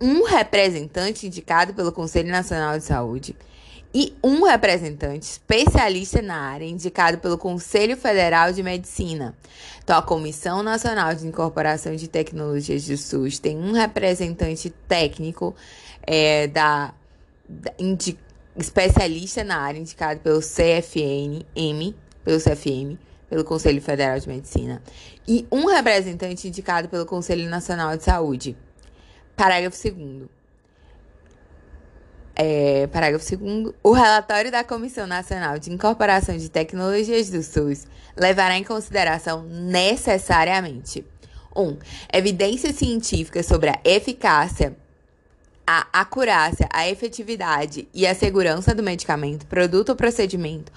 um 0.00 0.22
representante 0.22 1.26
indicado 1.26 1.74
pelo 1.74 1.90
Conselho 1.90 2.30
Nacional 2.30 2.78
de 2.78 2.84
Saúde 2.84 3.34
e 3.98 4.14
um 4.22 4.44
representante 4.44 5.22
especialista 5.22 6.20
na 6.20 6.36
área 6.36 6.66
indicado 6.66 7.16
pelo 7.16 7.38
Conselho 7.38 7.96
Federal 7.96 8.52
de 8.52 8.62
Medicina. 8.62 9.34
Então, 9.82 9.96
a 9.96 10.02
Comissão 10.02 10.62
Nacional 10.62 11.14
de 11.14 11.26
Incorporação 11.26 11.96
de 11.96 12.06
Tecnologias 12.06 12.86
do 12.86 12.94
SUS 12.94 13.38
tem 13.38 13.56
um 13.56 13.72
representante 13.72 14.68
técnico 14.86 15.56
é, 16.02 16.46
da, 16.46 16.92
da 17.48 17.72
indi, 17.78 18.18
especialista 18.54 19.42
na 19.42 19.56
área 19.60 19.78
indicado 19.78 20.20
pelo 20.20 20.40
CFN-M, 20.40 21.96
pelo 22.22 22.38
CFM, 22.38 22.98
pelo 23.30 23.44
Conselho 23.44 23.80
Federal 23.80 24.20
de 24.20 24.28
Medicina, 24.28 24.82
e 25.26 25.46
um 25.50 25.64
representante 25.64 26.46
indicado 26.46 26.86
pelo 26.90 27.06
Conselho 27.06 27.48
Nacional 27.48 27.96
de 27.96 28.04
Saúde. 28.04 28.54
Parágrafo 29.34 29.90
2 29.90 30.35
é, 32.36 32.86
parágrafo 32.88 33.36
2 33.36 33.74
o 33.82 33.92
relatório 33.92 34.50
da 34.50 34.62
Comissão 34.62 35.06
Nacional 35.06 35.58
de 35.58 35.72
Incorporação 35.72 36.36
de 36.36 36.50
Tecnologias 36.50 37.30
do 37.30 37.42
SUS 37.42 37.86
levará 38.14 38.56
em 38.58 38.62
consideração 38.62 39.42
necessariamente 39.42 41.04
1. 41.54 41.62
Um, 41.62 41.78
evidências 42.12 42.76
científicas 42.76 43.46
sobre 43.46 43.70
a 43.70 43.80
eficácia, 43.82 44.76
a 45.66 45.86
acurácia, 45.92 46.68
a 46.70 46.86
efetividade 46.86 47.88
e 47.94 48.06
a 48.06 48.14
segurança 48.14 48.74
do 48.74 48.82
medicamento, 48.82 49.46
produto 49.46 49.88
ou 49.88 49.96
procedimento, 49.96 50.70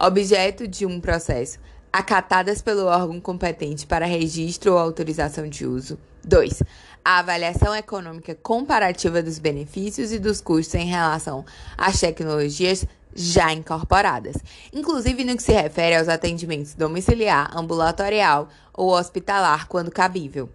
objeto 0.00 0.68
de 0.68 0.86
um 0.86 1.00
processo, 1.00 1.58
acatadas 1.92 2.62
pelo 2.62 2.86
órgão 2.86 3.20
competente 3.20 3.84
para 3.84 4.06
registro 4.06 4.72
ou 4.72 4.78
autorização 4.78 5.48
de 5.48 5.66
uso. 5.66 5.98
2 6.24 6.62
a 7.04 7.18
avaliação 7.18 7.74
econômica 7.74 8.34
comparativa 8.34 9.22
dos 9.22 9.38
benefícios 9.38 10.12
e 10.12 10.18
dos 10.18 10.40
custos 10.40 10.74
em 10.74 10.86
relação 10.86 11.44
às 11.76 11.98
tecnologias 11.98 12.86
já 13.14 13.52
incorporadas, 13.52 14.36
inclusive 14.72 15.24
no 15.24 15.36
que 15.36 15.42
se 15.42 15.52
refere 15.52 15.96
aos 15.96 16.08
atendimentos 16.08 16.74
domiciliar, 16.74 17.56
ambulatorial 17.56 18.48
ou 18.72 18.90
hospitalar, 18.90 19.66
quando 19.66 19.90
cabível. 19.90 20.48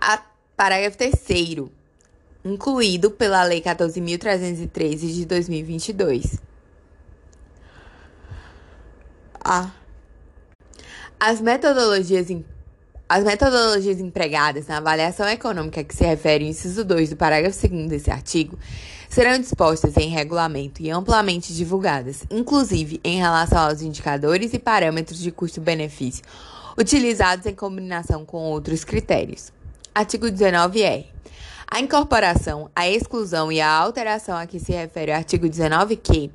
A 0.00 0.22
parágrafo 0.56 0.98
3 0.98 1.14
incluído 2.44 3.10
pela 3.10 3.42
Lei 3.44 3.60
14.313 3.60 4.96
de 5.12 5.24
2022. 5.24 6.40
A. 9.44 9.70
As 11.18 11.40
metodologias 11.40 12.28
as 13.14 13.24
metodologias 13.24 14.00
empregadas 14.00 14.68
na 14.68 14.78
avaliação 14.78 15.28
econômica 15.28 15.84
que 15.84 15.94
se 15.94 16.02
refere 16.02 16.44
ao 16.44 16.50
inciso 16.50 16.82
2 16.82 17.10
do 17.10 17.16
parágrafo 17.16 17.68
2 17.68 17.86
desse 17.86 18.10
artigo 18.10 18.58
serão 19.06 19.38
dispostas 19.38 19.98
em 19.98 20.08
regulamento 20.08 20.80
e 20.80 20.90
amplamente 20.90 21.52
divulgadas, 21.52 22.24
inclusive 22.30 23.02
em 23.04 23.18
relação 23.18 23.58
aos 23.58 23.82
indicadores 23.82 24.54
e 24.54 24.58
parâmetros 24.58 25.18
de 25.18 25.30
custo-benefício 25.30 26.24
utilizados 26.74 27.44
em 27.44 27.54
combinação 27.54 28.24
com 28.24 28.38
outros 28.44 28.82
critérios. 28.82 29.52
Artigo 29.94 30.24
19-R. 30.28 31.06
A 31.70 31.80
incorporação, 31.80 32.70
a 32.74 32.88
exclusão 32.88 33.52
e 33.52 33.60
a 33.60 33.68
alteração 33.68 34.38
a 34.38 34.46
que 34.46 34.58
se 34.58 34.72
refere 34.72 35.12
o 35.12 35.14
artigo 35.14 35.46
19-Q 35.46 36.30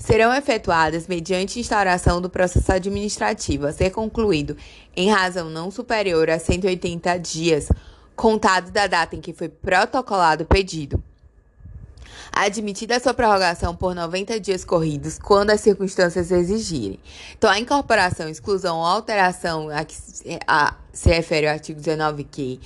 serão 0.00 0.34
efetuadas 0.34 1.06
mediante 1.06 1.60
instauração 1.60 2.22
do 2.22 2.30
processo 2.30 2.72
administrativo 2.72 3.66
a 3.66 3.72
ser 3.72 3.90
concluído 3.90 4.56
em 4.96 5.10
razão 5.10 5.50
não 5.50 5.70
superior 5.70 6.30
a 6.30 6.38
180 6.38 7.18
dias, 7.18 7.68
contado 8.16 8.70
da 8.70 8.86
data 8.86 9.14
em 9.14 9.20
que 9.20 9.34
foi 9.34 9.50
protocolado 9.50 10.44
o 10.44 10.46
pedido. 10.46 11.00
Admitida 12.32 12.96
a 12.96 13.00
sua 13.00 13.12
prorrogação 13.12 13.76
por 13.76 13.94
90 13.94 14.40
dias 14.40 14.64
corridos, 14.64 15.18
quando 15.18 15.50
as 15.50 15.60
circunstâncias 15.60 16.30
exigirem. 16.30 16.98
Então, 17.36 17.50
a 17.50 17.58
incorporação, 17.58 18.28
exclusão 18.28 18.78
ou 18.78 18.84
alteração 18.84 19.68
a 19.68 19.84
que 19.84 19.94
se 20.92 21.08
refere 21.08 21.46
ao 21.46 21.54
artigo 21.54 21.80
19Q, 21.80 22.58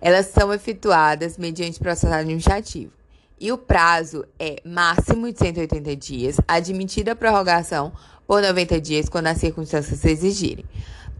elas 0.00 0.26
são 0.26 0.52
efetuadas 0.52 1.38
mediante 1.38 1.78
processo 1.78 2.12
administrativo 2.12 2.99
e 3.40 3.50
o 3.50 3.56
prazo 3.56 4.24
é 4.38 4.60
máximo 4.64 5.32
de 5.32 5.38
180 5.38 5.96
dias, 5.96 6.36
admitida 6.46 7.12
a 7.12 7.16
prorrogação 7.16 7.90
por 8.26 8.42
90 8.42 8.80
dias 8.80 9.08
quando 9.08 9.28
as 9.28 9.38
circunstâncias 9.38 10.04
exigirem. 10.04 10.66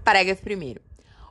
Parágrafo 0.05 0.43
1. 0.47 0.75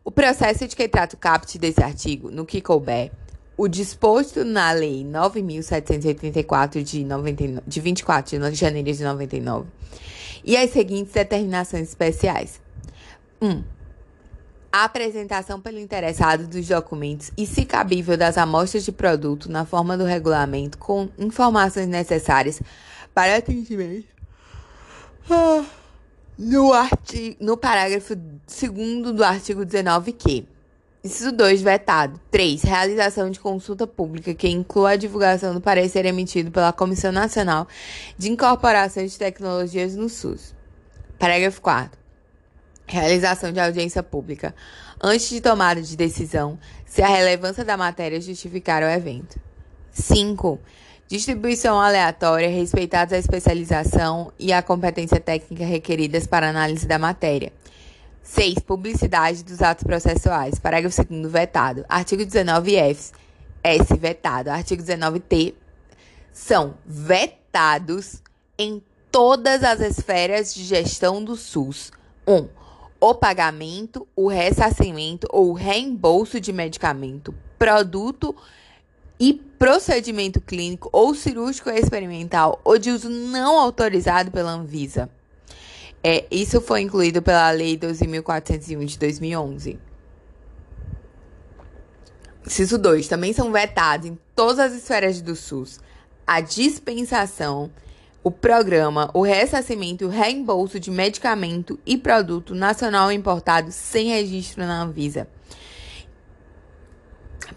O 0.04 0.12
processo 0.12 0.68
de 0.68 0.76
que 0.76 0.88
trata 0.88 1.16
o 1.16 1.20
caput 1.20 1.60
desse 1.60 1.84
artigo, 1.84 2.32
no 2.32 2.46
que 2.46 2.60
couber, 2.60 3.12
o 3.56 3.68
disposto 3.68 4.44
na 4.44 4.72
Lei 4.72 5.04
9.784 5.04 6.82
de, 6.82 7.04
99, 7.04 7.62
de 7.68 7.80
24 7.82 8.50
de 8.50 8.56
janeiro 8.56 8.92
de 8.92 9.04
99 9.04 9.68
e 10.44 10.58
as 10.58 10.72
seguintes 10.72 11.14
determinações 11.14 11.90
especiais. 11.90 12.62
1. 13.42 13.48
Um, 13.48 13.64
a 14.72 14.84
apresentação 14.84 15.60
pelo 15.60 15.80
interessado 15.80 16.48
dos 16.48 16.68
documentos 16.68 17.32
e, 17.38 17.46
se 17.46 17.66
cabível, 17.66 18.16
das 18.16 18.38
amostras 18.38 18.86
de 18.86 18.92
produto 18.92 19.52
na 19.52 19.66
forma 19.66 19.98
do 19.98 20.04
regulamento 20.04 20.78
com 20.78 21.10
informações 21.18 21.88
necessárias 21.88 22.62
para 23.14 23.38
atendimento. 23.38 24.08
Ah, 25.30 25.66
no, 26.38 26.72
artigo, 26.74 27.36
no 27.40 27.58
parágrafo 27.58 28.16
2 28.16 29.14
do 29.14 29.24
artigo 29.24 29.66
19, 29.66 30.14
que. 30.14 30.48
Inciso 31.04 31.32
2, 31.32 31.62
vetado. 31.62 32.20
3. 32.30 32.62
Realização 32.62 33.30
de 33.30 33.40
consulta 33.40 33.88
pública 33.88 34.34
que 34.34 34.50
inclua 34.50 34.92
a 34.92 34.96
divulgação 34.96 35.54
do 35.54 35.62
parecer 35.62 36.06
emitido 36.06 36.52
pela 36.52 36.74
Comissão 36.74 37.12
Nacional 37.12 37.68
de 38.18 38.30
Incorporação 38.30 39.06
de 39.06 39.18
Tecnologias 39.18 39.96
no 39.96 40.10
SUS. 40.10 40.54
Parágrafo 41.18 41.62
4. 41.62 42.00
Realização 42.90 43.52
de 43.52 43.60
audiência 43.60 44.02
pública 44.02 44.54
antes 45.02 45.30
de 45.30 45.40
tomada 45.40 45.82
de 45.82 45.96
decisão, 45.96 46.60
se 46.86 47.02
a 47.02 47.08
relevância 47.08 47.64
da 47.64 47.78
matéria 47.78 48.20
justificar 48.20 48.84
o 48.84 48.88
evento. 48.88 49.40
5. 49.92 50.60
Distribuição 51.08 51.80
aleatória, 51.80 52.50
respeitadas 52.50 53.14
a 53.14 53.18
especialização 53.18 54.32
e 54.38 54.54
a 54.54 54.62
competência 54.62 55.20
técnica 55.20 55.66
requeridas 55.66 56.28
para 56.28 56.50
análise 56.50 56.86
da 56.86 57.00
matéria. 57.00 57.52
6. 58.22 58.60
Publicidade 58.60 59.44
dos 59.44 59.62
atos 59.62 59.84
processuais. 59.84 60.60
Parágrafo 60.60 61.04
2 61.04 61.32
vetado. 61.32 61.84
Artigo 61.90 62.22
19F. 62.24 63.12
S 63.64 63.98
vetado. 63.98 64.52
Artigo 64.52 64.84
19T. 64.84 65.56
São 66.32 66.76
vetados 66.86 68.22
em 68.58 68.84
todas 69.12 69.64
as 69.64 69.80
esferas 69.80 70.54
de 70.54 70.64
gestão 70.64 71.24
do 71.24 71.36
SUS. 71.36 71.92
1. 72.28 72.36
Um, 72.36 72.50
o 73.00 73.14
pagamento, 73.16 74.08
o 74.16 74.28
ressarcimento 74.28 75.28
ou 75.32 75.54
reembolso 75.54 76.40
de 76.40 76.52
medicamento, 76.52 77.34
produto 77.58 78.36
e 79.20 79.34
procedimento 79.34 80.40
clínico 80.40 80.90
ou 80.92 81.14
cirúrgico 81.14 81.70
experimental 81.70 82.60
ou 82.64 82.78
de 82.78 82.92
uso 82.92 83.10
não 83.10 83.60
autorizado 83.60 84.32
pela 84.32 84.52
Anvisa. 84.52 85.10
É, 86.04 86.26
isso 86.32 86.62
foi 86.62 86.82
incluído 86.82 87.22
pela 87.22 87.52
Lei 87.52 87.78
12.401 87.78 88.86
de 88.86 88.98
2011. 88.98 89.80
Inciso 92.46 92.78
2. 92.78 93.08
Também 93.08 93.34
são 93.34 93.52
vetados 93.52 94.08
em 94.08 94.18
todas 94.34 94.60
as 94.60 94.74
esferas 94.74 95.22
do 95.22 95.36
SUS 95.36 95.80
a 96.26 96.42
dispensação 96.42 97.72
o 98.30 98.32
programa, 98.32 99.10
o 99.12 99.24
ressarcimento 99.24 100.04
e 100.04 100.06
o 100.06 100.10
reembolso 100.10 100.80
de 100.80 100.92
medicamento 100.92 101.80
e 101.84 101.98
produto 101.98 102.54
nacional 102.54 103.12
importado 103.12 103.72
sem 103.72 104.10
registro 104.10 104.64
na 104.64 104.84
Anvisa. 104.84 105.28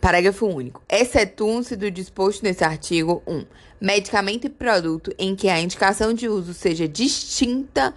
Parágrafo 0.00 0.46
único. 0.46 0.82
Excetuam-se 0.88 1.76
do 1.76 1.90
disposto 1.90 2.42
nesse 2.42 2.64
artigo 2.64 3.22
1. 3.26 3.36
Um, 3.36 3.44
medicamento 3.78 4.46
e 4.46 4.50
produto 4.50 5.12
em 5.18 5.36
que 5.36 5.50
a 5.50 5.60
indicação 5.60 6.14
de 6.14 6.26
uso 6.26 6.54
seja 6.54 6.88
distinta 6.88 7.94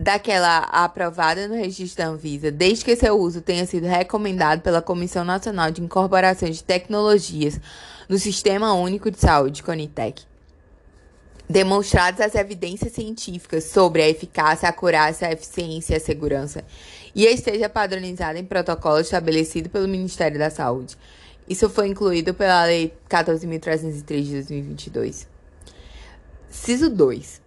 daquela 0.00 0.60
aprovada 0.60 1.46
no 1.46 1.54
registro 1.54 2.02
da 2.02 2.10
Anvisa, 2.10 2.50
desde 2.50 2.82
que 2.82 2.96
seu 2.96 3.20
uso 3.20 3.42
tenha 3.42 3.66
sido 3.66 3.86
recomendado 3.86 4.62
pela 4.62 4.80
Comissão 4.80 5.22
Nacional 5.22 5.70
de 5.70 5.82
Incorporação 5.82 6.48
de 6.48 6.64
Tecnologias 6.64 7.60
no 8.08 8.18
Sistema 8.18 8.72
Único 8.72 9.10
de 9.10 9.18
Saúde, 9.18 9.62
CONITEC. 9.62 10.35
Demonstradas 11.48 12.20
as 12.20 12.34
evidências 12.34 12.92
científicas 12.92 13.64
sobre 13.64 14.02
a 14.02 14.08
eficácia, 14.08 14.66
a 14.66 14.70
acurácia, 14.70 15.28
a 15.28 15.32
eficiência 15.32 15.94
e 15.94 15.96
a 15.96 16.00
segurança, 16.00 16.64
e 17.14 17.24
esteja 17.24 17.68
padronizada 17.68 18.38
em 18.38 18.44
protocolo 18.44 18.98
estabelecido 18.98 19.68
pelo 19.68 19.86
Ministério 19.86 20.38
da 20.38 20.50
Saúde. 20.50 20.96
Isso 21.48 21.70
foi 21.70 21.86
incluído 21.86 22.34
pela 22.34 22.64
Lei 22.64 22.92
14.303 23.08 24.22
de 24.22 24.32
2022. 24.32 25.28
Ciso 26.50 26.90
2. 26.90 27.40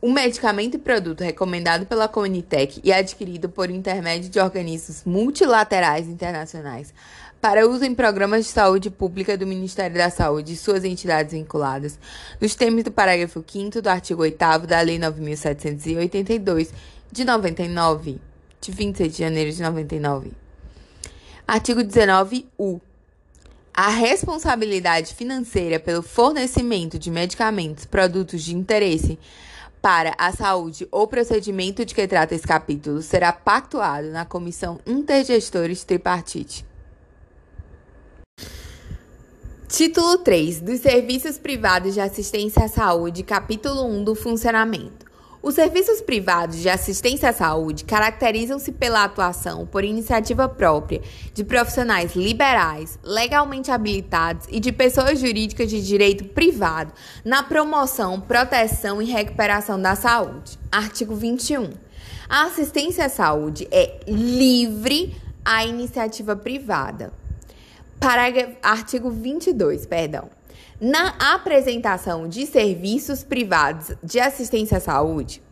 O 0.00 0.10
medicamento 0.10 0.76
e 0.76 0.78
produto 0.78 1.22
recomendado 1.22 1.84
pela 1.84 2.08
Comunitec 2.08 2.80
e 2.84 2.92
adquirido 2.92 3.48
por 3.48 3.68
intermédio 3.68 4.30
de 4.30 4.38
organismos 4.38 5.02
multilaterais 5.04 6.06
internacionais 6.06 6.94
para 7.40 7.66
uso 7.66 7.84
em 7.84 7.94
programas 7.94 8.44
de 8.44 8.50
saúde 8.50 8.90
pública 8.90 9.36
do 9.36 9.46
Ministério 9.46 9.96
da 9.96 10.10
Saúde 10.10 10.52
e 10.52 10.56
suas 10.56 10.84
entidades 10.84 11.32
vinculadas, 11.32 11.98
nos 12.38 12.54
termos 12.54 12.84
do 12.84 12.92
parágrafo 12.92 13.42
5 13.46 13.80
do 13.80 13.88
artigo 13.88 14.22
8 14.22 14.66
da 14.66 14.80
Lei 14.82 14.98
9.782, 14.98 16.68
de 17.10 17.24
99, 17.24 18.20
de 18.60 18.70
26 18.70 19.12
de 19.12 19.18
janeiro 19.18 19.50
de 19.50 19.62
99. 19.62 20.32
Artigo 21.48 21.80
19-U. 21.80 22.80
A 23.72 23.88
responsabilidade 23.88 25.14
financeira 25.14 25.80
pelo 25.80 26.02
fornecimento 26.02 26.98
de 26.98 27.10
medicamentos, 27.10 27.86
produtos 27.86 28.42
de 28.42 28.54
interesse 28.54 29.18
para 29.80 30.14
a 30.18 30.30
saúde 30.30 30.86
ou 30.90 31.06
procedimento 31.06 31.86
de 31.86 31.94
que 31.94 32.06
trata 32.06 32.34
esse 32.34 32.46
capítulo 32.46 33.00
será 33.00 33.32
pactuado 33.32 34.08
na 34.08 34.26
Comissão 34.26 34.78
Intergestores 34.86 35.84
Tripartite. 35.84 36.69
Título 39.70 40.18
3 40.18 40.62
dos 40.62 40.80
Serviços 40.80 41.38
Privados 41.38 41.94
de 41.94 42.00
Assistência 42.00 42.64
à 42.64 42.68
Saúde, 42.68 43.22
capítulo 43.22 43.84
1 43.84 44.02
do 44.02 44.16
Funcionamento. 44.16 45.06
Os 45.40 45.54
serviços 45.54 46.00
privados 46.00 46.58
de 46.58 46.68
assistência 46.68 47.28
à 47.28 47.32
saúde 47.32 47.84
caracterizam-se 47.84 48.72
pela 48.72 49.04
atuação 49.04 49.64
por 49.64 49.84
iniciativa 49.84 50.48
própria 50.48 51.00
de 51.32 51.44
profissionais 51.44 52.16
liberais, 52.16 52.98
legalmente 53.04 53.70
habilitados 53.70 54.48
e 54.50 54.58
de 54.58 54.72
pessoas 54.72 55.20
jurídicas 55.20 55.70
de 55.70 55.80
direito 55.80 56.24
privado 56.24 56.92
na 57.24 57.44
promoção, 57.44 58.20
proteção 58.20 59.00
e 59.00 59.04
recuperação 59.04 59.80
da 59.80 59.94
saúde. 59.94 60.58
Artigo 60.70 61.14
21. 61.14 61.70
A 62.28 62.46
assistência 62.46 63.06
à 63.06 63.08
saúde 63.08 63.68
é 63.70 64.00
livre 64.08 65.14
à 65.44 65.64
iniciativa 65.64 66.34
privada. 66.34 67.19
Parágrafo, 68.00 68.56
artigo 68.62 69.10
22, 69.10 69.84
perdão. 69.84 70.30
Na 70.80 71.08
apresentação 71.34 72.26
de 72.26 72.46
serviços 72.46 73.22
privados 73.22 73.92
de 74.02 74.18
assistência 74.18 74.78
à 74.78 74.80
saúde, 74.80 75.42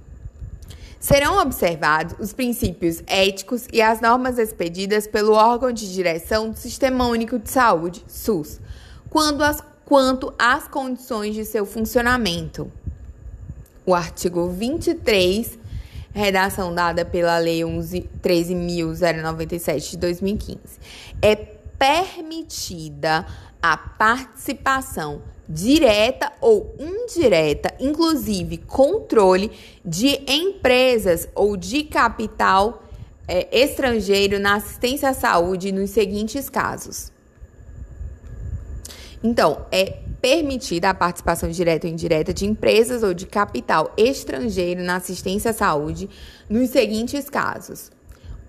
serão 0.99 1.39
observados 1.39 2.16
os 2.19 2.33
princípios 2.33 3.03
éticos 3.07 3.66
e 3.70 3.83
as 3.83 4.01
normas 4.01 4.39
expedidas 4.39 5.07
pelo 5.07 5.35
órgão 5.35 5.70
de 5.70 5.93
direção 5.93 6.49
do 6.51 6.57
Sistema 6.57 7.07
Único 7.07 7.39
de 7.39 7.51
Saúde, 7.51 8.03
SUS, 8.09 8.59
quando 9.11 9.45
as, 9.45 9.62
quanto 9.85 10.33
às 10.39 10.66
condições 10.66 11.35
de 11.35 11.45
seu 11.45 11.66
funcionamento. 11.66 12.73
O 13.85 13.95
artigo 13.95 14.49
23, 14.49 15.59
redação 16.15 16.75
dada 16.75 17.05
pela 17.05 17.37
Lei 17.37 17.61
13.097 17.61 19.91
de 19.91 19.99
2015, 19.99 20.59
é 21.20 21.57
permitida 21.78 23.26
a 23.62 23.76
participação 23.76 25.22
direta 25.48 26.30
ou 26.40 26.74
indireta, 26.78 27.74
inclusive 27.80 28.59
controle 28.59 29.50
de 29.84 30.20
empresas 30.30 31.28
ou 31.34 31.56
de 31.56 31.84
capital 31.84 32.82
é, 33.26 33.48
estrangeiro 33.59 34.38
na 34.38 34.56
assistência 34.56 35.09
à 35.09 35.14
saúde 35.14 35.72
nos 35.72 35.90
seguintes 35.90 36.50
casos. 36.50 37.10
Então, 39.22 39.66
é 39.72 39.98
permitida 40.20 40.90
a 40.90 40.94
participação 40.94 41.48
direta 41.48 41.86
ou 41.86 41.92
indireta 41.92 42.32
de 42.32 42.46
empresas 42.46 43.02
ou 43.02 43.14
de 43.14 43.26
capital 43.26 43.92
estrangeiro 43.96 44.82
na 44.82 44.96
assistência 44.96 45.50
à 45.50 45.55
saúde 45.55 46.09
nos 46.48 46.70
seguintes 46.70 47.28
casos: 47.28 47.90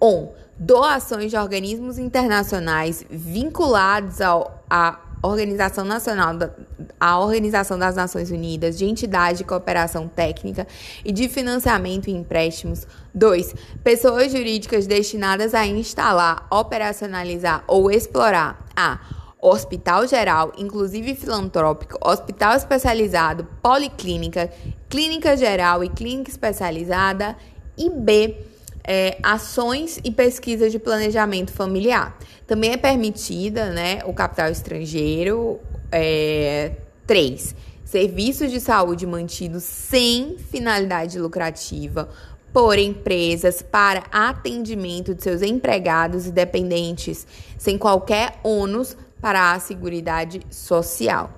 1. 0.01 0.07
Um, 0.07 0.29
doações 0.59 1.31
de 1.31 1.37
organismos 1.37 1.97
internacionais 1.97 3.05
vinculados 3.09 4.19
ao, 4.19 4.63
à 4.69 4.99
Organização 5.21 5.83
Nacional 5.83 6.35
da, 6.35 6.51
à 6.99 7.19
Organização 7.19 7.77
das 7.77 7.95
Nações 7.95 8.29
Unidas, 8.29 8.77
de 8.77 8.85
entidade 8.85 9.39
de 9.39 9.43
cooperação 9.43 10.07
técnica 10.07 10.67
e 11.03 11.11
de 11.11 11.27
financiamento 11.29 12.09
e 12.09 12.13
empréstimos. 12.13 12.85
2. 13.13 13.55
Pessoas 13.83 14.31
jurídicas 14.31 14.85
destinadas 14.85 15.53
a 15.53 15.65
instalar, 15.65 16.45
operacionalizar 16.51 17.63
ou 17.67 17.89
explorar 17.89 18.65
a 18.75 18.99
hospital 19.41 20.05
geral, 20.05 20.51
inclusive 20.57 21.15
filantrópico, 21.15 21.97
hospital 22.01 22.55
especializado, 22.55 23.47
policlínica, 23.61 24.49
clínica 24.89 25.35
geral 25.37 25.83
e 25.83 25.89
clínica 25.89 26.29
especializada. 26.29 27.35
E 27.77 27.89
B 27.89 28.48
é, 28.83 29.17
ações 29.21 29.99
e 30.03 30.11
pesquisas 30.11 30.71
de 30.71 30.79
planejamento 30.79 31.51
familiar. 31.51 32.17
Também 32.47 32.71
é 32.71 32.77
permitida 32.77 33.71
né, 33.71 33.99
o 34.05 34.13
capital 34.13 34.49
estrangeiro. 34.49 35.59
É, 35.91 36.71
três, 37.05 37.55
serviços 37.83 38.51
de 38.51 38.59
saúde 38.59 39.07
mantidos 39.07 39.63
sem 39.63 40.37
finalidade 40.37 41.17
lucrativa 41.17 42.07
por 42.53 42.77
empresas 42.77 43.61
para 43.61 44.03
atendimento 44.11 45.15
de 45.15 45.23
seus 45.23 45.41
empregados 45.41 46.27
e 46.27 46.31
dependentes, 46.31 47.25
sem 47.57 47.77
qualquer 47.77 48.39
ônus 48.43 48.95
para 49.21 49.53
a 49.53 49.59
Seguridade 49.59 50.41
Social. 50.49 51.31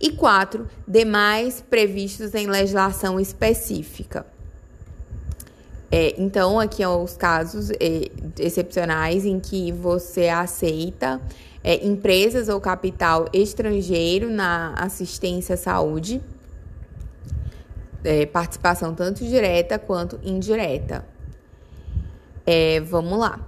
E 0.00 0.10
quatro, 0.10 0.68
demais 0.86 1.60
previstos 1.60 2.34
em 2.34 2.46
legislação 2.46 3.18
específica. 3.18 4.26
É, 5.90 6.14
então, 6.20 6.58
aqui 6.58 6.82
são 6.82 7.04
os 7.04 7.16
casos 7.16 7.70
é, 7.70 8.10
excepcionais 8.38 9.24
em 9.24 9.38
que 9.38 9.70
você 9.70 10.28
aceita 10.28 11.20
é, 11.62 11.86
empresas 11.86 12.48
ou 12.48 12.60
capital 12.60 13.26
estrangeiro 13.32 14.30
na 14.30 14.74
assistência 14.74 15.54
à 15.54 15.58
saúde, 15.58 16.20
é, 18.04 18.26
participação 18.26 18.94
tanto 18.94 19.24
direta 19.24 19.78
quanto 19.78 20.18
indireta. 20.22 21.04
É, 22.44 22.80
vamos 22.80 23.18
lá. 23.18 23.40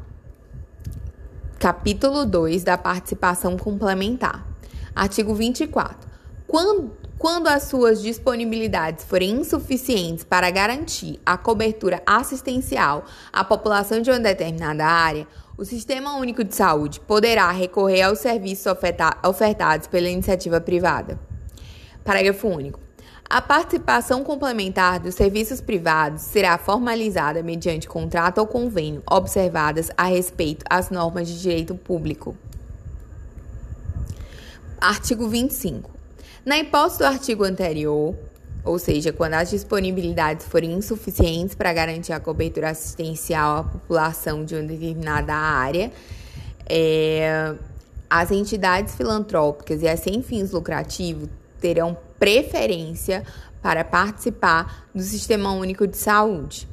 Capítulo 1.59 2.25
2 2.25 2.65
da 2.65 2.79
participação 2.79 3.57
complementar. 3.57 4.47
Artigo 4.95 5.35
24. 5.35 6.09
Quando, 6.47 6.93
quando 7.19 7.49
as 7.49 7.65
suas 7.65 8.01
disponibilidades 8.01 9.05
forem 9.05 9.41
insuficientes 9.41 10.23
para 10.23 10.51
garantir 10.51 11.21
a 11.27 11.37
cobertura 11.37 12.01
assistencial 12.07 13.05
à 13.33 13.43
população 13.43 14.01
de 14.01 14.09
uma 14.09 14.21
determinada 14.21 14.87
área, 14.87 15.27
o 15.57 15.65
Sistema 15.65 16.17
Único 16.17 16.45
de 16.45 16.55
Saúde 16.55 17.01
poderá 17.01 17.51
recorrer 17.51 18.03
aos 18.03 18.21
serviços 18.21 18.73
ofertados 19.25 19.89
pela 19.89 20.09
iniciativa 20.09 20.61
privada. 20.61 21.19
Parágrafo 22.05 22.47
único. 22.47 22.79
A 23.29 23.43
participação 23.43 24.23
complementar 24.23 25.01
dos 25.01 25.17
serviços 25.17 25.61
privados 25.61 26.23
será 26.23 26.57
formalizada 26.57 27.43
mediante 27.43 27.89
contrato 27.89 28.39
ou 28.39 28.47
convênio, 28.47 29.03
observadas 29.11 29.91
a 29.97 30.05
respeito 30.05 30.65
as 30.71 30.89
normas 30.89 31.29
de 31.29 31.39
direito 31.39 31.75
público. 31.75 32.37
Artigo 34.81 35.29
25. 35.29 35.98
Na 36.49 36.57
hipótese 36.57 37.01
do 37.01 37.05
artigo 37.05 37.45
anterior, 37.45 38.17
ou 38.65 38.79
seja, 38.79 39.13
quando 39.13 39.35
as 39.35 39.51
disponibilidades 39.51 40.47
forem 40.47 40.73
insuficientes 40.73 41.55
para 41.55 41.71
garantir 41.75 42.15
a 42.15 42.19
cobertura 42.19 42.71
assistencial 42.71 43.59
à 43.59 43.65
população 43.65 44.47
de 44.47 44.55
uma 44.55 44.63
determinada 44.63 45.35
área, 45.35 45.93
é, 46.65 47.55
as 48.09 48.31
entidades 48.31 48.95
filantrópicas 48.95 49.83
e 49.83 49.89
as 49.89 50.01
sem 50.01 50.23
fins 50.23 50.51
lucrativos 50.51 51.29
terão 51.61 51.95
preferência 52.19 53.25
para 53.61 53.85
participar 53.85 54.89
do 54.95 55.03
Sistema 55.03 55.53
Único 55.53 55.87
de 55.87 55.99
Saúde. 55.99 56.67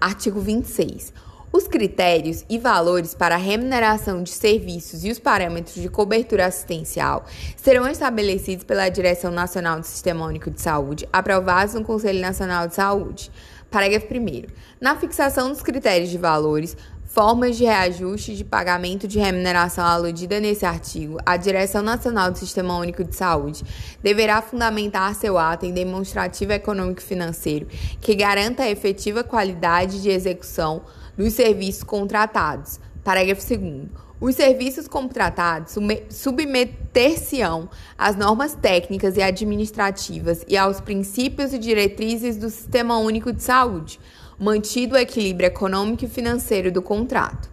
Artigo 0.00 0.40
26. 0.40 1.12
Os 1.52 1.66
critérios 1.66 2.44
e 2.48 2.58
valores 2.58 3.12
para 3.12 3.34
a 3.34 3.38
remuneração 3.38 4.22
de 4.22 4.30
serviços 4.30 5.04
e 5.04 5.10
os 5.10 5.18
parâmetros 5.18 5.74
de 5.74 5.88
cobertura 5.88 6.46
assistencial 6.46 7.24
serão 7.56 7.88
estabelecidos 7.88 8.62
pela 8.62 8.88
Direção 8.88 9.32
Nacional 9.32 9.80
do 9.80 9.84
Sistema 9.84 10.24
Único 10.24 10.48
de 10.48 10.60
Saúde, 10.60 11.08
aprovados 11.12 11.74
no 11.74 11.82
Conselho 11.82 12.20
Nacional 12.20 12.68
de 12.68 12.76
Saúde. 12.76 13.32
Parágrafo 13.68 14.06
1. 14.06 14.44
Na 14.80 14.94
fixação 14.94 15.48
dos 15.48 15.60
critérios 15.60 16.08
de 16.08 16.18
valores, 16.18 16.76
formas 17.04 17.56
de 17.56 17.64
reajuste 17.64 18.36
de 18.36 18.44
pagamento 18.44 19.08
de 19.08 19.18
remuneração 19.18 19.84
aludida 19.84 20.38
nesse 20.38 20.64
artigo, 20.64 21.18
a 21.26 21.36
Direção 21.36 21.82
Nacional 21.82 22.30
do 22.30 22.38
Sistema 22.38 22.78
Único 22.78 23.02
de 23.02 23.16
Saúde 23.16 23.64
deverá 24.00 24.40
fundamentar 24.40 25.16
seu 25.16 25.36
ato 25.36 25.66
em 25.66 25.72
demonstrativo 25.72 26.52
econômico-financeiro 26.52 27.66
que 28.00 28.14
garanta 28.14 28.62
a 28.62 28.70
efetiva 28.70 29.24
qualidade 29.24 30.00
de 30.00 30.10
execução 30.10 30.82
dos 31.20 31.34
serviços 31.34 31.82
contratados. 31.82 32.80
Parágrafo 33.04 33.46
2. 33.46 33.88
Os 34.18 34.34
serviços 34.34 34.88
contratados 34.88 35.74
submeter-se-ão 36.08 37.68
às 37.96 38.16
normas 38.16 38.54
técnicas 38.54 39.18
e 39.18 39.22
administrativas 39.22 40.42
e 40.48 40.56
aos 40.56 40.80
princípios 40.80 41.52
e 41.52 41.58
diretrizes 41.58 42.38
do 42.38 42.48
Sistema 42.48 42.96
Único 42.96 43.34
de 43.34 43.42
Saúde 43.42 44.00
mantido 44.38 44.94
o 44.94 44.98
equilíbrio 44.98 45.48
econômico 45.48 46.06
e 46.06 46.08
financeiro 46.08 46.72
do 46.72 46.80
contrato. 46.80 47.50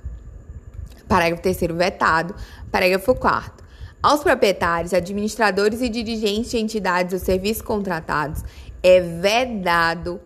Parágrafo 1.05 1.43
3 1.43 1.57
vetado. 1.75 2.35
Parágrafo 2.71 3.13
4 3.15 3.65
Aos 4.01 4.21
proprietários, 4.21 4.93
administradores 4.93 5.81
e 5.81 5.89
dirigentes 5.89 6.51
de 6.51 6.57
entidades 6.57 7.13
ou 7.13 7.19
serviços 7.19 7.61
contratados 7.61 8.43
é 8.81 9.01
vedado 9.01 10.21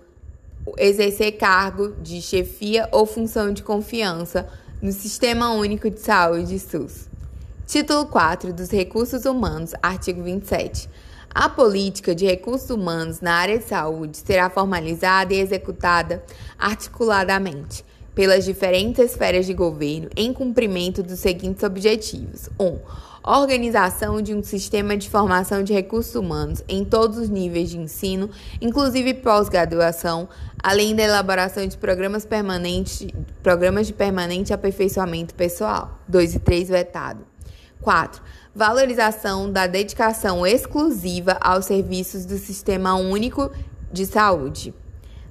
exercer 0.77 1.33
cargo 1.33 1.95
de 2.01 2.21
chefia 2.21 2.87
ou 2.91 3.05
função 3.05 3.51
de 3.51 3.63
confiança 3.63 4.47
no 4.81 4.91
Sistema 4.91 5.51
Único 5.51 5.89
de 5.89 5.99
Saúde 5.99 6.57
SUS. 6.59 7.07
Título 7.67 8.05
4 8.07 8.51
dos 8.51 8.69
Recursos 8.69 9.25
Humanos, 9.25 9.73
artigo 9.81 10.23
27. 10.23 10.89
A 11.33 11.47
política 11.47 12.13
de 12.13 12.25
recursos 12.25 12.69
humanos 12.69 13.21
na 13.21 13.35
área 13.35 13.57
de 13.57 13.63
saúde 13.63 14.17
será 14.17 14.49
formalizada 14.49 15.33
e 15.33 15.39
executada 15.39 16.23
articuladamente 16.59 17.85
pelas 18.13 18.43
diferentes 18.43 18.99
esferas 18.99 19.45
de 19.45 19.53
governo 19.53 20.09
em 20.15 20.33
cumprimento 20.33 21.01
dos 21.01 21.19
seguintes 21.19 21.63
objetivos: 21.63 22.49
1. 22.59 22.65
Um, 22.65 22.79
organização 23.23 24.21
de 24.21 24.33
um 24.33 24.41
sistema 24.43 24.97
de 24.97 25.09
formação 25.09 25.63
de 25.63 25.73
recursos 25.73 26.15
humanos 26.15 26.63
em 26.67 26.83
todos 26.83 27.17
os 27.17 27.29
níveis 27.29 27.69
de 27.69 27.77
ensino, 27.77 28.29
inclusive 28.59 29.13
pós-graduação, 29.15 30.27
além 30.61 30.95
da 30.95 31.03
elaboração 31.03 31.65
de 31.67 31.77
programas 31.77 32.25
permanentes, 32.25 33.07
programas 33.43 33.87
de 33.87 33.93
permanente 33.93 34.53
aperfeiçoamento 34.53 35.35
pessoal. 35.35 35.99
2 36.07 36.35
e 36.35 36.39
3 36.39 36.69
vetado. 36.69 37.25
4 37.81 38.21
valorização 38.53 39.49
da 39.49 39.65
dedicação 39.65 40.45
exclusiva 40.45 41.37
aos 41.39 41.65
serviços 41.65 42.25
do 42.25 42.37
Sistema 42.37 42.95
Único 42.95 43.49
de 43.91 44.05
Saúde. 44.05 44.73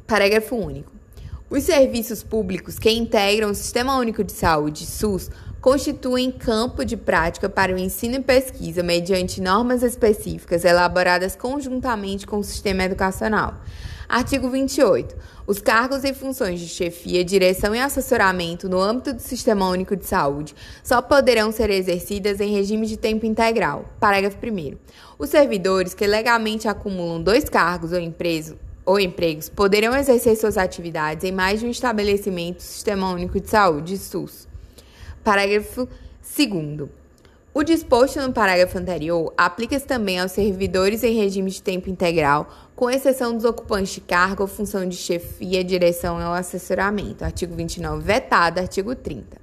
Parágrafo 0.07 0.57
único. 0.57 0.91
Os 1.51 1.65
serviços 1.65 2.23
públicos 2.23 2.79
que 2.79 2.91
integram 2.91 3.51
o 3.51 3.55
Sistema 3.55 3.97
Único 3.99 4.25
de 4.25 4.33
Saúde, 4.33 4.87
SUS, 4.87 5.31
constituem 5.61 6.31
campo 6.31 6.85
de 6.85 6.97
prática 6.97 7.49
para 7.49 7.74
o 7.74 7.78
ensino 7.78 8.15
e 8.15 8.20
pesquisa 8.20 8.82
mediante 8.82 9.41
normas 9.41 9.82
específicas 9.82 10.65
elaboradas 10.65 11.37
conjuntamente 11.37 12.27
com 12.27 12.39
o 12.39 12.45
sistema 12.45 12.85
educacional. 12.85 13.55
Artigo 14.09 14.49
28. 14.51 15.15
Os 15.47 15.61
cargos 15.61 16.03
e 16.03 16.12
funções 16.12 16.59
de 16.59 16.66
chefia, 16.66 17.24
direção 17.24 17.74
e 17.74 17.81
assessoramento 17.81 18.69
no 18.69 18.81
âmbito 18.81 19.12
do 19.12 19.20
Sistema 19.20 19.69
Único 19.69 19.95
de 19.95 20.05
Saúde 20.05 20.55
só 20.82 21.01
poderão 21.01 21.53
ser 21.53 21.70
exercidas 21.70 22.41
em 22.41 22.53
regime 22.53 22.87
de 22.87 22.97
tempo 22.97 23.27
integral. 23.27 23.85
Parágrafo 24.01 24.39
1. 24.43 24.77
Os 25.19 25.31
servidores 25.31 25.95
que 25.95 26.07
legalmente 26.07 26.66
acumulam 26.66 27.23
dois 27.23 27.45
cargos 27.45 27.93
ou 27.93 28.01
empresas 28.01 28.57
ou 28.85 28.99
empregos 28.99 29.49
poderão 29.49 29.95
exercer 29.95 30.37
suas 30.37 30.59
atividades 30.59 31.23
em 31.23 31.31
mais 31.31 31.61
de 31.61 31.66
um 31.66 31.70
estabelecimento 31.70 32.57
do 32.57 32.62
Sistema 32.62 33.12
Único 33.12 33.39
de 33.39 33.49
Saúde, 33.49 33.97
SUS. 33.97 34.49
Parágrafo 35.23 35.89
2. 36.37 36.89
O 37.53 37.65
disposto 37.65 38.21
no 38.21 38.33
parágrafo 38.33 38.79
anterior 38.79 39.35
aplica-se 39.37 39.85
também 39.85 40.21
aos 40.21 40.33
servidores 40.33 41.03
em 41.03 41.17
regime 41.17 41.51
de 41.51 41.61
tempo 41.61 41.91
integral, 41.91 42.49
com 42.77 42.89
exceção 42.89 43.35
dos 43.35 43.45
ocupantes 43.45 43.95
de 43.95 44.01
cargo 44.01 44.43
ou 44.43 44.49
função 44.49 44.89
de 44.89 44.97
chefia, 44.97 45.65
direção 45.65 46.17
ou 46.17 46.33
assessoramento. 46.33 47.25
Artigo 47.25 47.55
29, 47.57 48.03
vetado. 48.05 48.61
Artigo 48.61 48.95
30. 48.95 49.37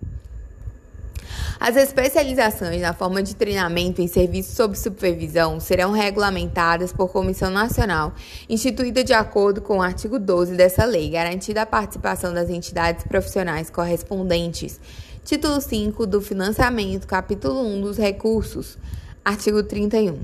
As 1.60 1.76
especializações 1.76 2.82
na 2.82 2.94
forma 2.94 3.22
de 3.22 3.36
treinamento 3.36 4.00
em 4.00 4.08
serviços 4.08 4.56
sob 4.56 4.78
supervisão 4.78 5.60
serão 5.60 5.92
regulamentadas 5.92 6.94
por 6.94 7.10
Comissão 7.10 7.50
Nacional, 7.50 8.14
instituída 8.48 9.04
de 9.04 9.12
acordo 9.12 9.60
com 9.60 9.80
o 9.80 9.82
artigo 9.82 10.20
12 10.20 10.56
dessa 10.56 10.86
lei, 10.86 11.10
garantida 11.10 11.64
a 11.64 11.66
participação 11.66 12.32
das 12.32 12.50
entidades 12.50 13.04
profissionais 13.04 13.72
correspondentes 13.72 14.80
Título 15.28 15.60
5 15.60 16.08
do 16.08 16.22
Financiamento, 16.22 17.06
capítulo 17.06 17.60
1 17.60 17.82
dos 17.82 17.98
Recursos, 17.98 18.78
artigo 19.26 19.62
31. 19.62 20.22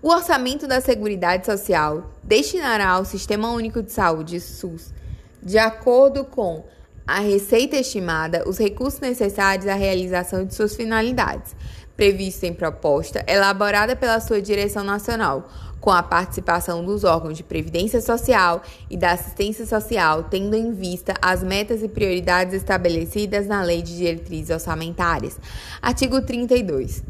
O 0.00 0.08
orçamento 0.08 0.66
da 0.66 0.80
Seguridade 0.80 1.44
Social 1.44 2.10
destinará 2.22 2.88
ao 2.88 3.04
Sistema 3.04 3.50
Único 3.50 3.82
de 3.82 3.92
Saúde, 3.92 4.40
SUS, 4.40 4.94
de 5.42 5.58
acordo 5.58 6.24
com 6.24 6.64
a 7.06 7.20
receita 7.20 7.76
estimada, 7.76 8.48
os 8.48 8.56
recursos 8.56 8.98
necessários 8.98 9.66
à 9.66 9.74
realização 9.74 10.46
de 10.46 10.54
suas 10.54 10.74
finalidades, 10.74 11.54
previsto 11.94 12.44
em 12.44 12.54
proposta 12.54 13.22
elaborada 13.28 13.94
pela 13.94 14.20
sua 14.20 14.40
direção 14.40 14.82
nacional, 14.82 15.50
com 15.80 15.90
a 15.90 16.02
participação 16.02 16.84
dos 16.84 17.04
órgãos 17.04 17.36
de 17.36 17.42
previdência 17.42 18.00
social 18.00 18.62
e 18.90 18.96
da 18.96 19.12
assistência 19.12 19.64
social, 19.64 20.24
tendo 20.24 20.54
em 20.54 20.72
vista 20.72 21.14
as 21.22 21.42
metas 21.42 21.82
e 21.82 21.88
prioridades 21.88 22.54
estabelecidas 22.54 23.46
na 23.46 23.62
Lei 23.62 23.82
de 23.82 23.96
Diretrizes 23.96 24.50
Orçamentárias. 24.50 25.38
Artigo 25.80 26.20
32. 26.20 27.02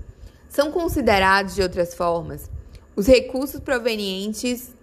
São 0.49 0.71
considerados 0.71 1.55
de 1.55 1.63
outras 1.63 1.95
formas 1.95 2.49
os 3.01 3.07
recursos 3.07 3.61
provenientes 3.61 4.75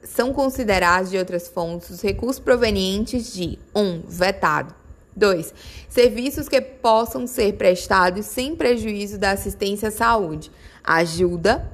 são 0.00 0.32
considerados 0.32 1.10
de 1.10 1.18
outras 1.18 1.48
fontes 1.48 1.90
os 1.90 2.00
recursos 2.00 2.38
provenientes 2.38 3.32
de 3.34 3.58
1. 3.74 3.80
Um, 3.80 4.02
vetado. 4.06 4.72
2. 5.16 5.52
Serviços 5.88 6.48
que 6.48 6.60
possam 6.60 7.26
ser 7.26 7.54
prestados 7.54 8.26
sem 8.26 8.54
prejuízo 8.54 9.18
da 9.18 9.32
assistência 9.32 9.88
à 9.88 9.90
saúde. 9.90 10.52
Ajuda, 10.84 11.68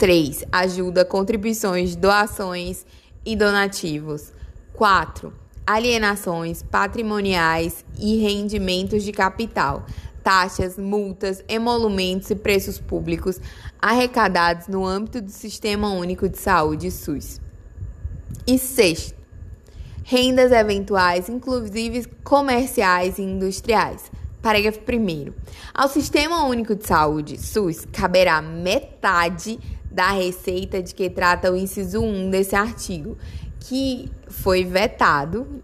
3. 0.00 0.46
Ajuda, 0.50 1.04
contribuições, 1.04 1.94
doações 1.94 2.86
e 3.22 3.36
donativos. 3.36 4.32
4. 4.72 5.30
Alienações 5.66 6.62
patrimoniais 6.62 7.84
e 7.98 8.16
rendimentos 8.16 9.04
de 9.04 9.12
capital, 9.12 9.84
taxas, 10.24 10.78
multas, 10.78 11.44
emolumentos 11.46 12.30
e 12.30 12.34
preços 12.34 12.78
públicos 12.78 13.38
arrecadados 13.78 14.68
no 14.68 14.86
âmbito 14.86 15.20
do 15.20 15.30
Sistema 15.30 15.90
Único 15.90 16.30
de 16.30 16.38
Saúde 16.38 16.90
SUS. 16.90 17.38
E 18.46 18.58
sexto, 18.58 19.14
rendas 20.02 20.50
eventuais, 20.50 21.28
inclusive 21.28 22.06
comerciais 22.24 23.18
e 23.18 23.22
industriais. 23.22 24.10
Parágrafo 24.40 24.80
1. 24.80 25.30
Ao 25.74 25.86
Sistema 25.88 26.46
Único 26.46 26.74
de 26.74 26.86
Saúde, 26.86 27.36
SUS, 27.36 27.86
caberá 27.92 28.40
metade 28.40 29.60
da 29.90 30.12
receita 30.12 30.82
de 30.82 30.94
que 30.94 31.10
trata 31.10 31.50
o 31.50 31.56
inciso 31.56 32.00
1 32.00 32.30
desse 32.30 32.54
artigo, 32.54 33.18
que 33.58 34.10
foi 34.28 34.64
vetado, 34.64 35.62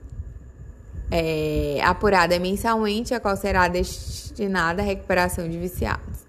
é, 1.11 1.79
apurada 1.83 2.39
mensalmente, 2.39 3.15
a 3.15 3.21
qual 3.21 3.37
será 3.37 3.69
destinada 3.69 4.83
à 4.83 4.85
recuperação 4.85 5.49
de 5.49 5.59
viciados. 5.59 6.27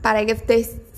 Parágrafo 0.00 0.42
3. 0.44 0.94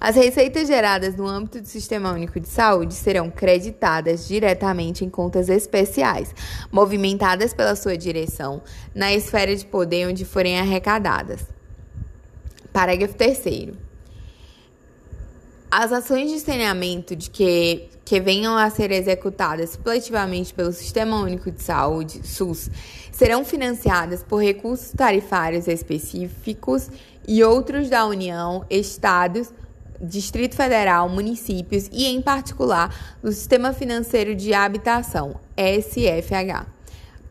As 0.00 0.16
receitas 0.16 0.66
geradas 0.66 1.14
no 1.14 1.28
âmbito 1.28 1.60
do 1.60 1.66
Sistema 1.68 2.10
Único 2.10 2.40
de 2.40 2.48
Saúde 2.48 2.92
serão 2.92 3.30
creditadas 3.30 4.26
diretamente 4.26 5.04
em 5.04 5.08
contas 5.08 5.48
especiais, 5.48 6.34
movimentadas 6.72 7.54
pela 7.54 7.76
sua 7.76 7.96
direção, 7.96 8.62
na 8.92 9.12
esfera 9.12 9.54
de 9.54 9.64
poder 9.64 10.08
onde 10.08 10.24
forem 10.24 10.58
arrecadadas. 10.58 11.46
Parágrafo 12.72 13.14
3. 13.14 13.85
As 15.70 15.92
ações 15.92 16.30
de 16.30 16.38
saneamento 16.38 17.16
de 17.16 17.28
que, 17.28 17.88
que 18.04 18.20
venham 18.20 18.56
a 18.56 18.70
ser 18.70 18.92
executadas 18.92 19.76
coletivamente 19.76 20.54
pelo 20.54 20.72
Sistema 20.72 21.20
Único 21.20 21.50
de 21.50 21.60
Saúde, 21.60 22.26
SUS, 22.26 22.70
serão 23.10 23.44
financiadas 23.44 24.22
por 24.22 24.42
recursos 24.42 24.92
tarifários 24.92 25.66
específicos 25.66 26.88
e 27.26 27.42
outros 27.42 27.90
da 27.90 28.06
União, 28.06 28.64
estados, 28.70 29.52
Distrito 30.00 30.54
Federal, 30.54 31.08
municípios 31.08 31.88
e, 31.90 32.06
em 32.06 32.20
particular, 32.20 33.16
do 33.22 33.32
Sistema 33.32 33.72
Financeiro 33.72 34.34
de 34.34 34.54
Habitação, 34.54 35.40
SFH. 35.56 36.66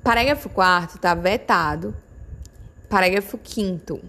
Parágrafo 0.03 0.49
4 0.49 0.97
está 0.97 1.13
vetado. 1.13 1.95
Parágrafo 2.89 3.39
5 3.41 4.01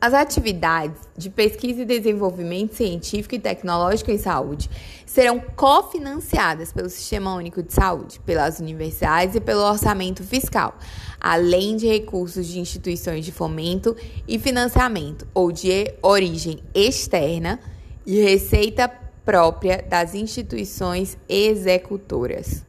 as 0.00 0.14
atividades 0.14 0.98
de 1.14 1.28
pesquisa 1.28 1.82
e 1.82 1.84
desenvolvimento 1.84 2.74
científico 2.74 3.34
e 3.34 3.38
tecnológico 3.38 4.10
em 4.10 4.16
saúde 4.16 4.70
serão 5.04 5.38
cofinanciadas 5.38 6.72
pelo 6.72 6.88
Sistema 6.88 7.34
Único 7.34 7.62
de 7.62 7.72
Saúde, 7.74 8.18
pelas 8.20 8.60
universidades 8.60 9.34
e 9.34 9.40
pelo 9.40 9.60
orçamento 9.60 10.24
fiscal, 10.24 10.78
além 11.20 11.76
de 11.76 11.86
recursos 11.86 12.46
de 12.46 12.58
instituições 12.58 13.24
de 13.24 13.32
fomento 13.32 13.94
e 14.26 14.38
financiamento 14.38 15.28
ou 15.34 15.52
de 15.52 15.92
origem 16.00 16.62
externa 16.74 17.60
e 18.06 18.22
receita 18.22 18.88
própria 19.24 19.84
das 19.86 20.14
instituições 20.14 21.18
executoras. 21.28 22.64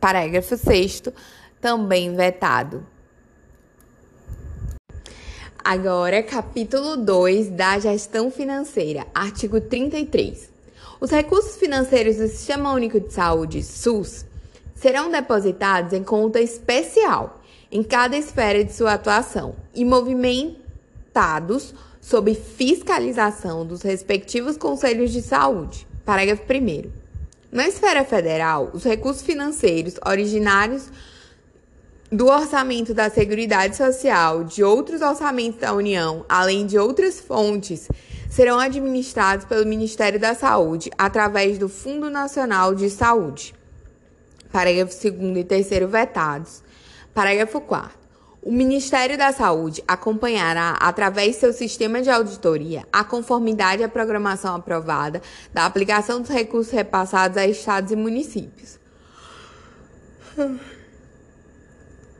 Parágrafo 0.00 0.56
6 0.56 1.02
também 1.60 2.12
vetado. 2.16 2.84
Agora, 5.64 6.24
capítulo 6.24 6.96
2 6.96 7.50
da 7.50 7.78
gestão 7.78 8.32
financeira, 8.32 9.06
artigo 9.14 9.60
33. 9.60 10.50
Os 11.00 11.08
recursos 11.08 11.54
financeiros 11.54 12.16
do 12.16 12.26
Sistema 12.26 12.72
Único 12.72 12.98
de 12.98 13.12
Saúde, 13.12 13.62
SUS, 13.62 14.24
serão 14.74 15.08
depositados 15.08 15.92
em 15.92 16.02
conta 16.02 16.40
especial 16.40 17.40
em 17.70 17.80
cada 17.84 18.16
esfera 18.16 18.64
de 18.64 18.72
sua 18.72 18.94
atuação 18.94 19.54
e 19.72 19.84
movimentados 19.84 21.72
sob 22.00 22.34
fiscalização 22.34 23.64
dos 23.64 23.82
respectivos 23.82 24.56
conselhos 24.56 25.12
de 25.12 25.22
saúde. 25.22 25.86
Parágrafo 26.04 26.42
1. 26.42 26.90
Na 27.52 27.68
esfera 27.68 28.04
federal, 28.04 28.68
os 28.74 28.82
recursos 28.82 29.22
financeiros 29.22 29.94
originários 30.04 30.90
do 32.12 32.26
orçamento 32.26 32.92
da 32.92 33.08
Seguridade 33.08 33.74
Social, 33.74 34.44
de 34.44 34.62
outros 34.62 35.00
orçamentos 35.00 35.58
da 35.58 35.72
União, 35.72 36.26
além 36.28 36.66
de 36.66 36.78
outras 36.78 37.18
fontes, 37.18 37.88
serão 38.28 38.60
administrados 38.60 39.46
pelo 39.46 39.64
Ministério 39.64 40.20
da 40.20 40.34
Saúde 40.34 40.90
através 40.98 41.56
do 41.56 41.70
Fundo 41.70 42.10
Nacional 42.10 42.74
de 42.74 42.90
Saúde. 42.90 43.54
Parágrafo 44.52 44.94
2 45.10 45.38
e 45.38 45.44
3 45.44 45.68
vetados. 45.90 46.62
Parágrafo 47.14 47.58
4 47.62 48.02
o 48.44 48.50
Ministério 48.50 49.16
da 49.16 49.30
Saúde 49.30 49.84
acompanhará, 49.86 50.76
através 50.80 51.34
de 51.36 51.40
seu 51.40 51.52
sistema 51.52 52.02
de 52.02 52.10
auditoria, 52.10 52.84
a 52.92 53.04
conformidade 53.04 53.84
à 53.84 53.88
programação 53.88 54.56
aprovada 54.56 55.22
da 55.54 55.64
aplicação 55.64 56.20
dos 56.20 56.28
recursos 56.28 56.72
repassados 56.72 57.36
a 57.36 57.46
estados 57.46 57.92
e 57.92 57.96
municípios. 57.96 58.80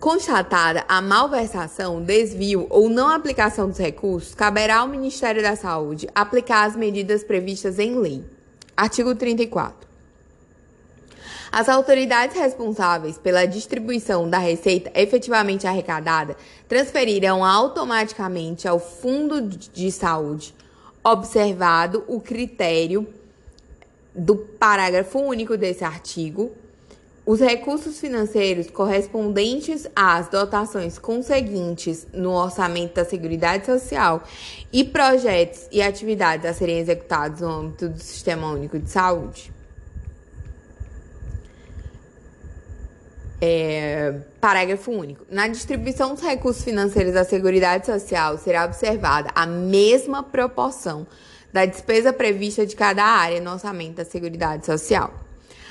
Constatada 0.03 0.85
a 0.89 1.01
malversação, 1.01 2.03
desvio 2.03 2.67
ou 2.71 2.89
não 2.89 3.09
aplicação 3.09 3.69
dos 3.69 3.79
recursos, 3.79 4.35
caberá 4.35 4.79
ao 4.79 4.89
Ministério 4.89 5.41
da 5.41 5.55
Saúde 5.55 6.09
aplicar 6.13 6.65
as 6.65 6.75
medidas 6.75 7.23
previstas 7.23 7.79
em 7.79 7.95
lei. 7.95 8.25
Artigo 8.77 9.15
34. 9.15 9.89
As 11.53 11.69
autoridades 11.69 12.37
responsáveis 12.37 13.17
pela 13.17 13.47
distribuição 13.47 14.29
da 14.29 14.39
receita 14.39 14.91
efetivamente 14.93 15.69
arrecadada 15.69 16.37
transferirão 16.69 17.45
automaticamente 17.45 18.67
ao 18.67 18.81
Fundo 18.81 19.41
de 19.41 19.93
Saúde, 19.93 20.53
observado 21.05 22.03
o 22.09 22.21
critério 22.21 23.07
do 24.13 24.35
parágrafo 24.35 25.21
único 25.21 25.57
desse 25.57 25.85
artigo, 25.85 26.51
os 27.25 27.41
recursos 27.41 28.01
financeiros 28.01 28.69
correspondentes 28.69 29.87
às 29.95 30.29
dotações 30.29 30.99
conseguintes 30.99 32.07
no 32.13 32.33
orçamento 32.33 32.95
da 32.95 33.05
Seguridade 33.05 33.65
Social 33.65 34.25
e 34.73 34.83
projetos 34.83 35.69
e 35.71 35.81
atividades 35.81 36.45
a 36.45 36.53
serem 36.53 36.79
executados 36.79 37.41
no 37.41 37.51
âmbito 37.51 37.89
do 37.89 37.99
Sistema 37.99 38.51
Único 38.51 38.79
de 38.79 38.91
Saúde. 38.91 39.53
É, 43.41 44.15
parágrafo 44.41 44.93
único. 44.93 45.25
Na 45.29 45.49
distribuição 45.49 46.15
dos 46.15 46.23
recursos 46.23 46.63
financeiros 46.63 47.13
da 47.13 47.25
Seguridade 47.25 47.87
Social 47.87 48.39
será 48.39 48.65
observada 48.65 49.31
a 49.35 49.47
mesma 49.47 50.23
proporção 50.23 51.07
da 51.53 51.65
despesa 51.65 52.13
prevista 52.13 52.65
de 52.65 52.75
cada 52.75 53.05
área 53.05 53.41
no 53.41 53.53
orçamento 53.53 53.97
da 53.97 54.05
Seguridade 54.05 54.65
Social. 54.65 55.13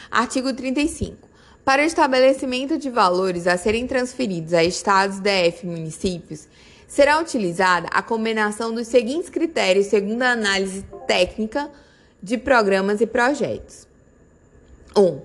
Artigo 0.10 0.54
35. 0.54 1.31
Para 1.64 1.84
o 1.84 1.86
estabelecimento 1.86 2.78
de 2.78 2.90
valores 2.90 3.46
a 3.46 3.56
serem 3.56 3.86
transferidos 3.86 4.54
a 4.54 4.64
estados, 4.64 5.20
DF 5.20 5.64
e 5.64 5.68
municípios, 5.68 6.48
será 6.88 7.20
utilizada 7.20 7.88
a 7.92 8.02
combinação 8.02 8.74
dos 8.74 8.88
seguintes 8.88 9.30
critérios 9.30 9.86
segundo 9.86 10.24
a 10.24 10.32
análise 10.32 10.84
técnica 11.08 11.70
de 12.22 12.38
programas 12.38 13.00
e 13.00 13.06
projetos: 13.06 13.88
1. 14.98 15.02
Um, 15.02 15.22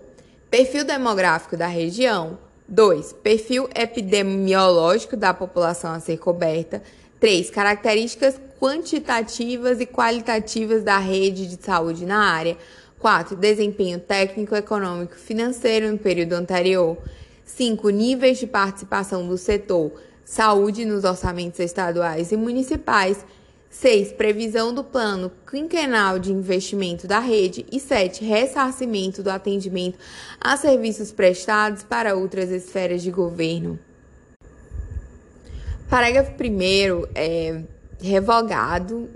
perfil 0.50 0.84
demográfico 0.84 1.56
da 1.56 1.66
região. 1.66 2.38
2. 2.68 3.12
Perfil 3.14 3.70
epidemiológico 3.74 5.16
da 5.16 5.32
população 5.32 5.92
a 5.92 6.00
ser 6.00 6.18
coberta. 6.18 6.82
3. 7.20 7.48
Características 7.48 8.40
quantitativas 8.60 9.80
e 9.80 9.86
qualitativas 9.86 10.82
da 10.82 10.98
rede 10.98 11.46
de 11.46 11.62
saúde 11.62 12.04
na 12.04 12.18
área. 12.18 12.56
4. 13.07 13.37
Desempenho 13.37 14.01
técnico, 14.01 14.57
econômico 14.57 15.15
financeiro 15.15 15.93
no 15.93 15.97
período 15.97 16.33
anterior. 16.33 16.99
5. 17.45 17.89
Níveis 17.91 18.37
de 18.37 18.49
participação 18.49 19.28
do 19.28 19.39
setor 19.39 19.93
saúde 20.24 20.85
nos 20.85 21.05
orçamentos 21.05 21.61
estaduais 21.61 22.33
e 22.33 22.37
municipais. 22.37 23.24
6. 23.70 24.11
Previsão 24.15 24.74
do 24.74 24.83
plano 24.83 25.31
quinquenal 25.49 26.19
de 26.19 26.33
investimento 26.33 27.07
da 27.07 27.20
rede. 27.20 27.65
E 27.70 27.78
7. 27.78 28.24
Ressarcimento 28.24 29.23
do 29.23 29.31
atendimento 29.31 29.97
a 30.41 30.57
serviços 30.57 31.12
prestados 31.12 31.85
para 31.85 32.16
outras 32.16 32.51
esferas 32.51 33.05
de 33.05 33.12
governo. 33.12 33.78
Parágrafo 35.89 36.33
1 36.33 37.07
é 37.15 37.62
revogado. 38.03 39.09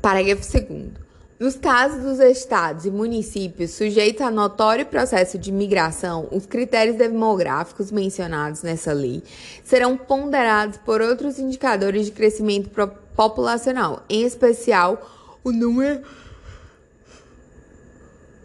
Parágrafo 0.00 0.50
2 0.50 1.09
nos 1.40 1.56
casos 1.56 2.02
dos 2.02 2.20
estados 2.20 2.84
e 2.84 2.90
municípios 2.90 3.70
sujeitos 3.70 4.20
a 4.20 4.30
notório 4.30 4.84
processo 4.84 5.38
de 5.38 5.50
migração, 5.50 6.28
os 6.30 6.44
critérios 6.44 6.98
demográficos 6.98 7.90
mencionados 7.90 8.62
nessa 8.62 8.92
lei 8.92 9.22
serão 9.64 9.96
ponderados 9.96 10.76
por 10.76 11.00
outros 11.00 11.38
indicadores 11.38 12.04
de 12.04 12.12
crescimento 12.12 12.68
populacional, 13.16 14.04
em 14.06 14.22
especial 14.22 15.00
o 15.42 15.50
número 15.50 16.02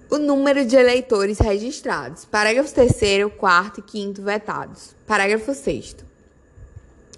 o 0.10 0.18
número 0.18 0.66
de 0.66 0.78
eleitores 0.78 1.40
registrados. 1.40 2.24
Parágrafo 2.24 2.74
3 2.74 3.34
4 3.38 3.84
e 3.86 3.92
5 3.92 4.22
vetados. 4.22 4.96
Parágrafo 5.06 5.54
6 5.54 5.98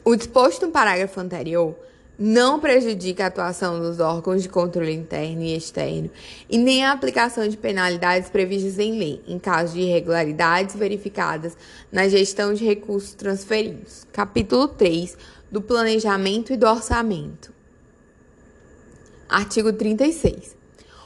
O 0.03 0.15
disposto 0.15 0.65
no 0.65 0.71
parágrafo 0.71 1.19
anterior 1.19 1.75
não 2.17 2.59
prejudica 2.59 3.25
a 3.25 3.27
atuação 3.27 3.79
dos 3.79 3.99
órgãos 3.99 4.41
de 4.41 4.49
controle 4.49 4.91
interno 4.91 5.43
e 5.43 5.55
externo 5.55 6.09
e 6.49 6.57
nem 6.57 6.83
a 6.83 6.91
aplicação 6.91 7.47
de 7.47 7.55
penalidades 7.55 8.29
previstas 8.29 8.79
em 8.79 8.97
lei, 8.97 9.21
em 9.27 9.37
caso 9.37 9.73
de 9.73 9.81
irregularidades 9.81 10.75
verificadas 10.75 11.55
na 11.91 12.07
gestão 12.07 12.53
de 12.53 12.65
recursos 12.65 13.13
transferidos. 13.13 14.07
Capítulo 14.11 14.67
3 14.67 15.15
do 15.51 15.61
Planejamento 15.61 16.51
e 16.51 16.57
do 16.57 16.65
Orçamento. 16.65 17.53
Artigo 19.29 19.71
36. 19.71 20.55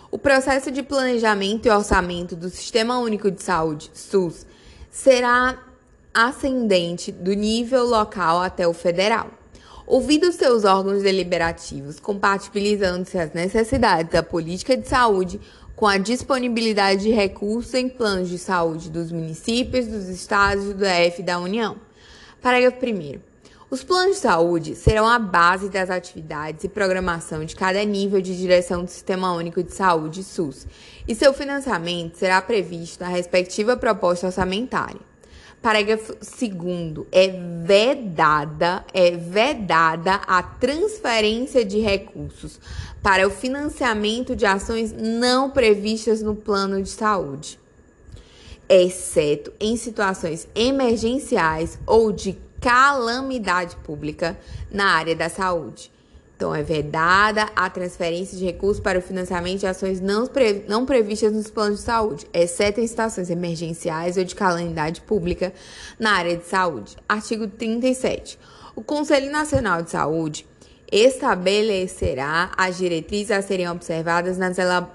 O 0.09 0.17
processo 0.17 0.71
de 0.71 0.83
planejamento 0.83 1.65
e 1.65 1.71
orçamento 1.71 2.35
do 2.35 2.49
Sistema 2.49 2.99
Único 2.99 3.31
de 3.31 3.41
Saúde, 3.41 3.89
SUS, 3.93 4.45
será 4.89 5.57
ascendente 6.13 7.11
do 7.11 7.33
nível 7.33 7.85
local 7.85 8.41
até 8.41 8.67
o 8.67 8.73
federal 8.73 9.40
ouvindo 9.91 10.31
seus 10.31 10.63
órgãos 10.63 11.03
deliberativos, 11.03 11.99
compatibilizando-se 11.99 13.17
as 13.17 13.33
necessidades 13.33 14.09
da 14.09 14.23
política 14.23 14.77
de 14.77 14.87
saúde 14.87 15.37
com 15.75 15.85
a 15.85 15.97
disponibilidade 15.97 17.01
de 17.01 17.11
recursos 17.11 17.73
em 17.73 17.89
planos 17.89 18.29
de 18.29 18.37
saúde 18.37 18.89
dos 18.89 19.11
municípios, 19.11 19.87
dos 19.87 20.07
estados, 20.07 20.63
do 20.63 20.75
DF 20.75 21.19
e 21.19 21.23
da 21.23 21.37
União. 21.39 21.75
Parágrafo 22.41 22.77
1. 22.77 23.19
Os 23.69 23.83
planos 23.83 24.15
de 24.15 24.21
saúde 24.21 24.75
serão 24.75 25.05
a 25.05 25.19
base 25.19 25.67
das 25.67 25.89
atividades 25.89 26.63
e 26.63 26.69
programação 26.69 27.43
de 27.43 27.53
cada 27.53 27.83
nível 27.83 28.21
de 28.21 28.37
direção 28.37 28.85
do 28.85 28.89
Sistema 28.89 29.33
Único 29.33 29.61
de 29.61 29.73
Saúde, 29.73 30.23
SUS, 30.23 30.67
e 31.05 31.13
seu 31.13 31.33
financiamento 31.33 32.15
será 32.15 32.41
previsto 32.41 33.03
na 33.03 33.09
respectiva 33.09 33.75
proposta 33.75 34.27
orçamentária. 34.27 35.10
Parágrafo 35.61 36.15
2 36.15 37.05
é 37.11 37.27
vedada, 37.63 38.83
é 38.91 39.11
vedada 39.11 40.15
a 40.25 40.41
transferência 40.41 41.63
de 41.63 41.77
recursos 41.77 42.59
para 42.99 43.27
o 43.27 43.29
financiamento 43.29 44.35
de 44.35 44.43
ações 44.43 44.91
não 44.91 45.51
previstas 45.51 46.23
no 46.23 46.35
plano 46.35 46.81
de 46.81 46.89
saúde. 46.89 47.59
exceto 48.67 49.51
em 49.59 49.75
situações 49.75 50.47
emergenciais 50.55 51.77
ou 51.85 52.11
de 52.11 52.37
calamidade 52.61 53.75
pública 53.77 54.39
na 54.71 54.95
área 54.95 55.15
da 55.15 55.27
saúde. 55.27 55.90
Então, 56.41 56.55
é 56.55 56.63
vedada 56.63 57.43
a 57.55 57.69
transferência 57.69 58.35
de 58.35 58.43
recursos 58.43 58.79
para 58.79 58.97
o 58.97 59.01
financiamento 59.01 59.59
de 59.59 59.67
ações 59.67 60.01
não, 60.01 60.25
pre, 60.25 60.65
não 60.67 60.87
previstas 60.87 61.31
nos 61.31 61.51
planos 61.51 61.77
de 61.77 61.85
saúde, 61.85 62.25
exceto 62.33 62.81
em 62.81 62.87
situações 62.87 63.29
emergenciais 63.29 64.17
ou 64.17 64.23
de 64.23 64.33
calamidade 64.33 65.01
pública 65.01 65.53
na 65.99 66.13
área 66.13 66.35
de 66.35 66.43
saúde. 66.47 66.97
Artigo 67.07 67.47
37. 67.47 68.39
O 68.75 68.81
Conselho 68.81 69.31
Nacional 69.31 69.83
de 69.83 69.91
Saúde 69.91 70.47
estabelecerá 70.91 72.51
as 72.57 72.75
diretrizes 72.75 73.29
a 73.29 73.43
serem 73.43 73.69
observadas 73.69 74.39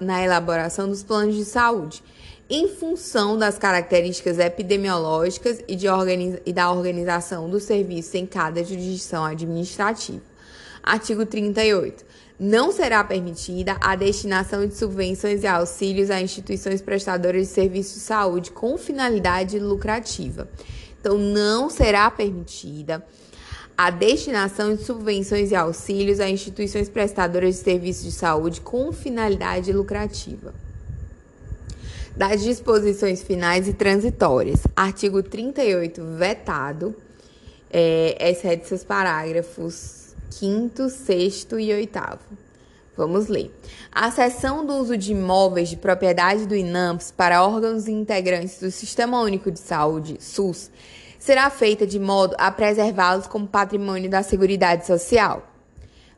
na 0.01 0.21
elaboração 0.21 0.89
dos 0.89 1.01
planos 1.01 1.33
de 1.33 1.45
saúde, 1.45 2.03
em 2.49 2.67
função 2.67 3.37
das 3.37 3.57
características 3.57 4.37
epidemiológicas 4.37 5.63
e, 5.65 5.77
de 5.77 5.87
organiza 5.87 6.41
e 6.45 6.51
da 6.51 6.69
organização 6.69 7.49
dos 7.49 7.63
serviços 7.63 8.13
em 8.15 8.25
cada 8.25 8.61
jurisdição 8.65 9.23
administrativa. 9.23 10.21
Artigo 10.87 11.25
38. 11.25 12.05
Não 12.39 12.71
será 12.71 13.03
permitida 13.03 13.75
a 13.81 13.93
destinação 13.93 14.65
de 14.65 14.73
subvenções 14.73 15.43
e 15.43 15.47
auxílios 15.47 16.09
a 16.09 16.21
instituições 16.21 16.81
prestadoras 16.81 17.47
de 17.47 17.53
serviços 17.53 17.95
de 17.95 17.99
saúde 17.99 18.51
com 18.51 18.77
finalidade 18.77 19.59
lucrativa. 19.59 20.47
Então, 20.97 21.17
não 21.17 21.69
será 21.69 22.09
permitida 22.09 23.05
a 23.77 23.89
destinação 23.89 24.75
de 24.75 24.83
subvenções 24.83 25.51
e 25.51 25.55
auxílios 25.55 26.21
a 26.21 26.29
instituições 26.29 26.87
prestadoras 26.87 27.55
de 27.55 27.61
serviços 27.61 28.05
de 28.05 28.11
saúde 28.13 28.61
com 28.61 28.93
finalidade 28.93 29.73
lucrativa. 29.73 30.53
Das 32.15 32.41
disposições 32.41 33.21
finais 33.21 33.67
e 33.67 33.73
transitórias. 33.73 34.61
Artigo 34.73 35.21
38, 35.21 36.01
vetado, 36.17 36.95
é, 37.69 38.29
exceto 38.31 38.67
seus 38.67 38.85
parágrafos 38.85 39.96
quinto, 40.31 40.89
sexto 40.89 41.59
e 41.59 41.73
oitavo. 41.73 42.19
Vamos 42.95 43.27
ler. 43.27 43.53
A 43.91 44.09
cessão 44.09 44.65
do 44.65 44.73
uso 44.73 44.97
de 44.97 45.11
imóveis 45.11 45.69
de 45.69 45.77
propriedade 45.77 46.47
do 46.47 46.55
INAMPS 46.55 47.11
para 47.11 47.45
órgãos 47.45 47.87
integrantes 47.87 48.59
do 48.59 48.71
Sistema 48.71 49.21
Único 49.21 49.51
de 49.51 49.59
Saúde, 49.59 50.17
SUS, 50.19 50.71
será 51.19 51.49
feita 51.49 51.85
de 51.85 51.99
modo 51.99 52.35
a 52.39 52.51
preservá-los 52.51 53.27
como 53.27 53.47
patrimônio 53.47 54.09
da 54.09 54.23
Seguridade 54.23 54.85
Social. 54.87 55.47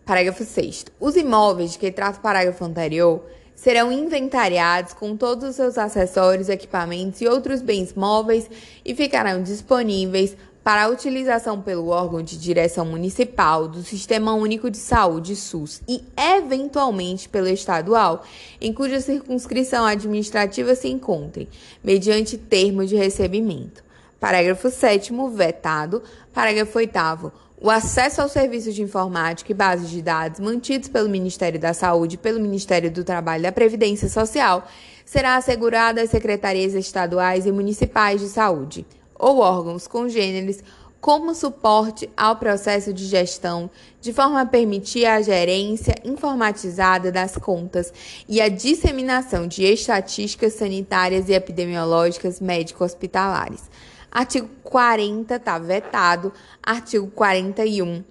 Parágrafo 0.06 0.44
6. 0.44 0.86
Os 1.00 1.16
imóveis 1.16 1.74
de 1.74 1.80
que 1.80 1.92
trata 1.92 2.18
o 2.18 2.22
parágrafo 2.22 2.64
anterior 2.64 3.24
serão 3.54 3.92
inventariados 3.92 4.94
com 4.94 5.18
todos 5.18 5.50
os 5.50 5.56
seus 5.56 5.78
acessórios, 5.78 6.48
equipamentos 6.48 7.20
e 7.20 7.28
outros 7.28 7.62
bens 7.62 7.94
móveis 7.94 8.50
e 8.86 8.96
ficarão 8.96 9.44
disponíveis 9.44 10.36
para 10.64 10.84
a 10.84 10.88
utilização 10.90 11.62
pelo 11.62 11.88
órgão 11.88 12.22
de 12.22 12.38
direção 12.38 12.86
municipal 12.86 13.68
do 13.68 13.82
Sistema 13.82 14.34
Único 14.34 14.70
de 14.70 14.78
Saúde 14.78 15.36
SUS 15.36 15.82
e, 15.88 16.04
eventualmente, 16.18 17.30
pelo 17.30 17.48
estadual, 17.48 18.24
em 18.60 18.74
cuja 18.74 19.00
circunscrição 19.00 19.86
administrativa 19.86 20.76
se 20.76 20.90
encontre, 20.90 21.50
mediante 21.84 22.38
termo 22.38 22.86
de 22.86 22.96
recebimento. 22.96 23.84
Parágrafo 24.20 24.70
7 24.70 25.14
vetado. 25.34 26.04
Parágrafo 26.34 26.78
8 26.78 27.32
o 27.62 27.70
acesso 27.70 28.22
aos 28.22 28.32
serviços 28.32 28.74
de 28.74 28.82
informática 28.82 29.52
e 29.52 29.56
bases 29.56 29.90
de 29.90 30.02
dados 30.02 30.40
mantidos 30.40 30.88
pelo 30.88 31.10
Ministério 31.10 31.60
da 31.60 31.74
Saúde 31.74 32.16
e 32.16 32.18
pelo 32.18 32.40
Ministério 32.40 32.90
do 32.90 33.04
Trabalho 33.04 33.42
e 33.42 33.44
da 33.44 33.52
Previdência 33.52 34.08
Social 34.08 34.66
será 35.04 35.36
assegurado 35.36 36.00
às 36.00 36.10
secretarias 36.10 36.74
estaduais 36.74 37.46
e 37.46 37.52
municipais 37.52 38.22
de 38.22 38.30
saúde 38.30 38.86
ou 39.20 39.40
órgãos 39.40 39.86
congêneres 39.88 40.64
como 41.02 41.34
suporte 41.34 42.10
ao 42.16 42.36
processo 42.36 42.94
de 42.94 43.06
gestão, 43.06 43.70
de 44.02 44.12
forma 44.12 44.42
a 44.42 44.46
permitir 44.46 45.06
a 45.06 45.22
gerência 45.22 45.96
informatizada 46.04 47.12
das 47.12 47.38
contas 47.38 47.94
e 48.28 48.42
a 48.42 48.50
disseminação 48.50 49.48
de 49.48 49.64
estatísticas 49.64 50.54
sanitárias 50.54 51.30
e 51.30 51.34
epidemiológicas 51.34 52.40
médico-hospitalares. 52.40 53.70
Artigo 54.12 54.50
40 54.64 55.36
está 55.36 55.60
vetado. 55.60 56.34
Artigo 56.64 57.08
41 57.08 58.04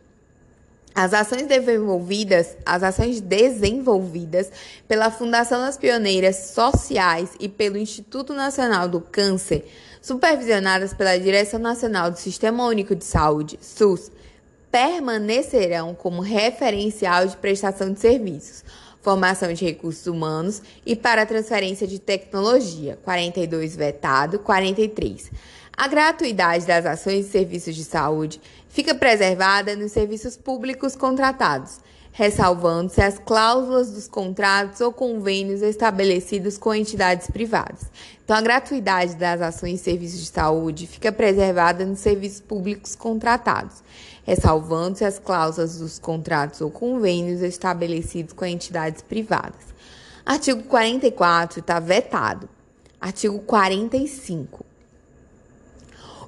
as 0.98 1.14
ações 1.14 1.47
desenvolvidas, 1.47 2.56
as 2.66 2.82
ações 2.82 3.20
desenvolvidas 3.20 4.51
pela 4.89 5.12
Fundação 5.12 5.60
das 5.60 5.76
Pioneiras 5.76 6.51
Sociais 6.52 7.30
e 7.39 7.48
pelo 7.48 7.78
Instituto 7.78 8.35
Nacional 8.35 8.89
do 8.89 9.01
Câncer, 9.01 9.64
supervisionadas 10.00 10.94
pela 10.94 11.18
Direção 11.18 11.58
Nacional 11.58 12.10
do 12.10 12.18
Sistema 12.18 12.66
Único 12.66 12.94
de 12.94 13.04
Saúde, 13.04 13.58
SUS, 13.60 14.10
permanecerão 14.70 15.94
como 15.94 16.20
referencial 16.20 17.26
de 17.26 17.36
prestação 17.36 17.92
de 17.92 18.00
serviços, 18.00 18.64
formação 19.00 19.52
de 19.52 19.64
recursos 19.64 20.06
humanos 20.06 20.62
e 20.84 20.94
para 20.94 21.24
transferência 21.24 21.86
de 21.86 21.98
tecnologia, 21.98 22.98
42 23.02 23.76
vetado, 23.76 24.38
43. 24.38 25.30
A 25.76 25.86
gratuidade 25.86 26.66
das 26.66 26.84
ações 26.84 27.26
e 27.26 27.30
serviços 27.30 27.74
de 27.74 27.84
saúde 27.84 28.40
fica 28.68 28.94
preservada 28.94 29.76
nos 29.76 29.92
serviços 29.92 30.36
públicos 30.36 30.96
contratados, 30.96 31.80
ressalvando-se 32.19 33.01
as 33.01 33.16
cláusulas 33.16 33.93
dos 33.93 34.09
contratos 34.09 34.81
ou 34.81 34.93
convênios 34.93 35.62
estabelecidos 35.62 36.59
com 36.59 36.74
entidades 36.74 37.31
privadas. 37.31 37.82
Então, 38.24 38.36
a 38.36 38.40
gratuidade 38.40 39.15
das 39.15 39.40
ações 39.40 39.81
e 39.81 39.85
serviços 39.85 40.19
de 40.23 40.27
saúde 40.27 40.89
fica 40.89 41.12
preservada 41.12 41.86
nos 41.86 42.01
serviços 42.01 42.40
públicos 42.40 42.97
contratados, 42.97 43.85
ressalvando-se 44.27 45.05
as 45.05 45.20
cláusulas 45.20 45.78
dos 45.78 46.01
contratos 46.01 46.61
ou 46.61 46.73
convênios 46.73 47.40
estabelecidos 47.40 48.32
com 48.32 48.45
entidades 48.45 49.01
privadas. 49.01 49.69
Artigo 50.27 50.65
44 50.65 51.61
está 51.61 51.78
vetado. 51.78 52.49
Artigo 53.01 53.39
45. 53.39 54.68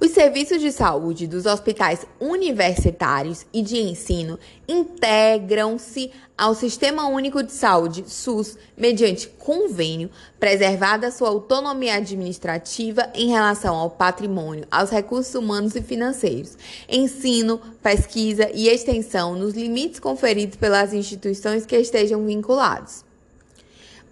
Os 0.02 0.12
serviços 0.12 0.62
de 0.62 0.72
saúde 0.72 1.26
dos 1.26 1.44
hospitais 1.44 2.06
universitários 2.18 3.44
e 3.52 3.60
de 3.60 3.76
ensino 3.76 4.38
integram-se 4.66 6.10
ao 6.38 6.54
Sistema 6.54 7.06
Único 7.06 7.42
de 7.42 7.52
Saúde, 7.52 8.04
SUS, 8.06 8.56
mediante 8.74 9.28
convênio, 9.28 10.08
preservada 10.38 11.10
sua 11.10 11.28
autonomia 11.28 11.96
administrativa 11.96 13.10
em 13.14 13.28
relação 13.28 13.76
ao 13.76 13.90
patrimônio, 13.90 14.66
aos 14.70 14.88
recursos 14.88 15.34
humanos 15.34 15.76
e 15.76 15.82
financeiros, 15.82 16.56
ensino, 16.88 17.60
pesquisa 17.82 18.50
e 18.54 18.68
extensão 18.68 19.34
nos 19.34 19.52
limites 19.52 20.00
conferidos 20.00 20.56
pelas 20.56 20.94
instituições 20.94 21.66
que 21.66 21.76
estejam 21.76 22.24
vinculados. 22.24 23.09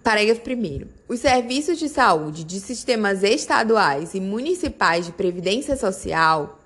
Parágrafo 0.09 0.41
1. 0.41 0.87
Os 1.07 1.19
serviços 1.19 1.77
de 1.77 1.87
saúde 1.87 2.43
de 2.43 2.59
sistemas 2.59 3.21
estaduais 3.21 4.15
e 4.15 4.19
municipais 4.19 5.05
de 5.05 5.11
previdência 5.11 5.77
social 5.77 6.57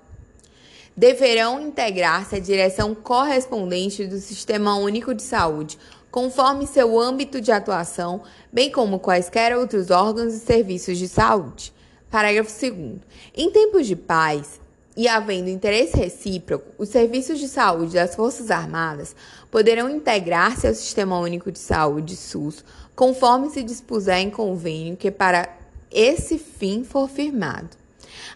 deverão 0.96 1.60
integrar-se 1.60 2.36
à 2.36 2.38
direção 2.38 2.94
correspondente 2.94 4.06
do 4.06 4.16
Sistema 4.16 4.76
Único 4.76 5.12
de 5.12 5.22
Saúde, 5.22 5.78
conforme 6.10 6.66
seu 6.66 6.98
âmbito 6.98 7.38
de 7.38 7.52
atuação, 7.52 8.22
bem 8.50 8.72
como 8.72 8.98
quaisquer 8.98 9.54
outros 9.54 9.90
órgãos 9.90 10.32
e 10.32 10.38
serviços 10.38 10.96
de 10.96 11.06
saúde. 11.06 11.70
Parágrafo 12.10 12.50
2. 12.50 13.00
Em 13.36 13.50
tempos 13.50 13.86
de 13.86 13.94
paz, 13.94 14.58
e 14.96 15.08
havendo 15.08 15.50
interesse 15.50 15.96
recíproco, 15.96 16.70
os 16.78 16.88
serviços 16.88 17.40
de 17.40 17.48
saúde 17.48 17.94
das 17.94 18.14
Forças 18.14 18.50
Armadas 18.50 19.14
poderão 19.50 19.90
integrar-se 19.90 20.68
ao 20.68 20.74
Sistema 20.74 21.18
Único 21.18 21.50
de 21.50 21.58
Saúde 21.58 22.14
SUS, 22.14 22.64
conforme 22.94 23.50
se 23.50 23.62
dispuser 23.62 24.18
em 24.18 24.30
convênio 24.30 24.96
que 24.96 25.10
para 25.10 25.48
esse 25.90 26.38
fim 26.38 26.84
for 26.84 27.08
firmado. 27.08 27.70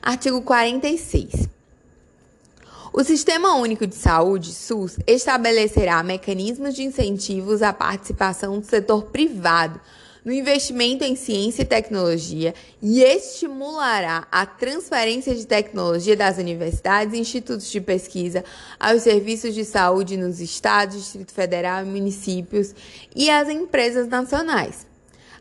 Artigo 0.02 0.42
46. 0.42 1.48
O 2.92 3.04
Sistema 3.04 3.54
Único 3.56 3.86
de 3.86 3.94
Saúde, 3.94 4.52
SUS, 4.52 4.98
estabelecerá 5.06 6.02
mecanismos 6.02 6.74
de 6.74 6.82
incentivos 6.82 7.62
à 7.62 7.72
participação 7.72 8.58
do 8.58 8.66
setor 8.66 9.04
privado 9.04 9.80
no 10.28 10.34
investimento 10.34 11.02
em 11.04 11.16
ciência 11.16 11.62
e 11.62 11.64
tecnologia 11.64 12.54
e 12.82 13.00
estimulará 13.00 14.28
a 14.30 14.44
transferência 14.44 15.34
de 15.34 15.46
tecnologia 15.46 16.14
das 16.14 16.36
universidades 16.36 17.14
e 17.14 17.18
institutos 17.18 17.70
de 17.70 17.80
pesquisa 17.80 18.44
aos 18.78 19.00
serviços 19.00 19.54
de 19.54 19.64
saúde 19.64 20.18
nos 20.18 20.38
estados, 20.38 20.96
Distrito 20.96 21.32
Federal 21.32 21.82
e 21.82 21.88
municípios 21.88 22.74
e 23.16 23.30
às 23.30 23.48
empresas 23.48 24.06
nacionais. 24.06 24.86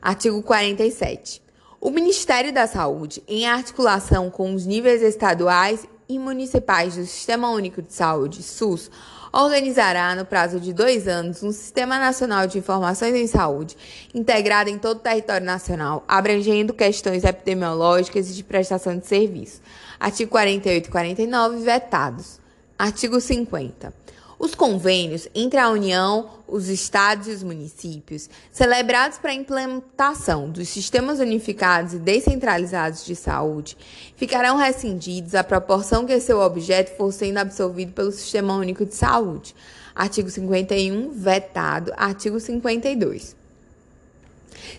Artigo 0.01 0.41
47. 0.41 1.41
O 1.81 1.89
Ministério 1.89 2.53
da 2.53 2.65
Saúde, 2.65 3.21
em 3.27 3.45
articulação 3.45 4.29
com 4.29 4.55
os 4.55 4.65
níveis 4.65 5.01
estaduais 5.01 5.85
e 6.07 6.17
municipais 6.17 6.95
do 6.95 7.05
Sistema 7.05 7.49
Único 7.49 7.81
de 7.81 7.91
Saúde, 7.91 8.41
SUS, 8.41 8.89
organizará, 9.31 10.15
no 10.15 10.25
prazo 10.25 10.59
de 10.59 10.73
dois 10.73 11.07
anos, 11.07 11.43
um 11.43 11.51
Sistema 11.51 11.99
Nacional 11.99 12.47
de 12.47 12.57
Informações 12.57 13.15
em 13.15 13.27
Saúde, 13.27 13.77
integrado 14.13 14.69
em 14.69 14.77
todo 14.77 14.97
o 14.97 15.01
território 15.01 15.45
nacional, 15.45 16.03
abrangendo 16.07 16.73
questões 16.73 17.23
epidemiológicas 17.23 18.29
e 18.29 18.33
de 18.33 18.43
prestação 18.43 18.97
de 18.97 19.07
serviço. 19.07 19.61
Artigo 19.99 20.31
48 20.31 20.87
e 20.87 20.91
49, 20.91 21.57
vetados. 21.63 22.39
Artigo 22.77 23.19
50. 23.19 23.93
Os 24.39 24.53
convênios 24.53 25.27
entre 25.33 25.59
a 25.59 25.69
União, 25.69 26.29
os 26.47 26.69
estados 26.69 27.27
e 27.27 27.31
os 27.31 27.41
municípios, 27.41 28.29
celebrados 28.51 29.17
para 29.17 29.31
a 29.31 29.35
implementação 29.35 30.49
dos 30.49 30.69
sistemas 30.69 31.19
unificados 31.19 31.93
e 31.93 31.99
descentralizados 31.99 33.03
de 33.03 33.15
saúde, 33.15 33.75
ficarão 34.15 34.55
rescindidos 34.55 35.33
à 35.33 35.43
proporção 35.43 36.05
que 36.05 36.19
seu 36.19 36.39
objeto 36.39 36.95
for 36.95 37.11
sendo 37.11 37.37
absorvido 37.37 37.93
pelo 37.93 38.11
Sistema 38.11 38.55
Único 38.55 38.85
de 38.85 38.93
Saúde. 38.93 39.55
Artigo 39.95 40.29
51, 40.29 41.09
vetado. 41.09 41.91
Artigo 41.97 42.39
52. 42.39 43.35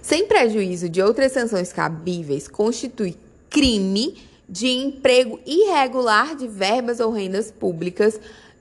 Sem 0.01 0.29
prejuízo 0.29 0.89
de 0.89 1.03
outras 1.03 1.33
sanções 1.33 1.73
cabíveis, 1.73 2.47
constitui 2.47 3.17
crime 3.51 4.17
de 4.49 4.69
emprego 4.69 5.39
irregular 5.45 6.35
de 6.35 6.47
verbas 6.47 7.01
ou 7.01 7.13
rendas 7.13 7.51
públicas 7.51 8.19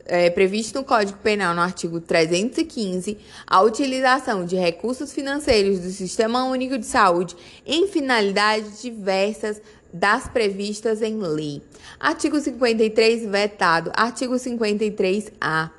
é, 0.07 0.29
previsto 0.29 0.79
no 0.79 0.85
Código 0.85 1.17
Penal 1.19 1.53
no 1.53 1.61
artigo 1.61 1.99
315 1.99 3.17
a 3.45 3.61
utilização 3.61 4.45
de 4.45 4.55
recursos 4.55 5.13
financeiros 5.13 5.79
do 5.79 5.89
Sistema 5.89 6.45
Único 6.45 6.77
de 6.77 6.85
Saúde 6.85 7.35
em 7.65 7.87
finalidades 7.87 8.81
diversas 8.81 9.61
das 9.93 10.27
previstas 10.27 11.01
em 11.01 11.17
lei. 11.17 11.61
Artigo 11.99 12.39
53 12.39 13.25
vetado. 13.25 13.91
Artigo 13.95 14.35
53A. 14.35 15.71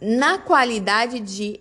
Na 0.00 0.38
qualidade 0.38 1.20
de 1.20 1.60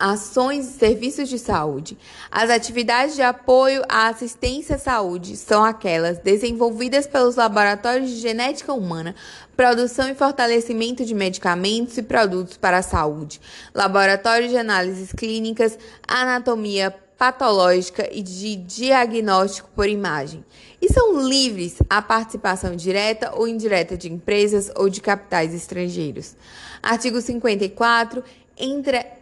ações 0.00 0.66
e 0.66 0.78
serviços 0.78 1.28
de 1.28 1.38
saúde. 1.38 1.98
As 2.30 2.48
atividades 2.48 3.14
de 3.14 3.20
apoio 3.20 3.82
à 3.86 4.08
assistência 4.08 4.76
à 4.76 4.78
saúde 4.78 5.36
são 5.36 5.62
aquelas 5.62 6.18
desenvolvidas 6.18 7.06
pelos 7.06 7.36
laboratórios 7.36 8.08
de 8.08 8.16
genética 8.16 8.72
humana, 8.72 9.14
produção 9.54 10.08
e 10.08 10.14
fortalecimento 10.14 11.04
de 11.04 11.14
medicamentos 11.14 11.98
e 11.98 12.02
produtos 12.02 12.56
para 12.56 12.78
a 12.78 12.82
saúde, 12.82 13.38
laboratórios 13.74 14.50
de 14.50 14.56
análises 14.56 15.12
clínicas, 15.12 15.78
anatomia 16.08 16.96
patológica 17.18 18.08
e 18.10 18.22
de 18.22 18.56
diagnóstico 18.56 19.68
por 19.76 19.86
imagem. 19.86 20.42
E 20.80 20.90
são 20.90 21.20
livres 21.28 21.76
à 21.90 22.00
participação 22.00 22.74
direta 22.74 23.32
ou 23.36 23.46
indireta 23.46 23.94
de 23.94 24.10
empresas 24.10 24.72
ou 24.74 24.88
de 24.88 25.02
capitais 25.02 25.52
estrangeiros. 25.52 26.34
Artigo 26.82 27.20
54. 27.20 28.24
Entre 28.56 29.19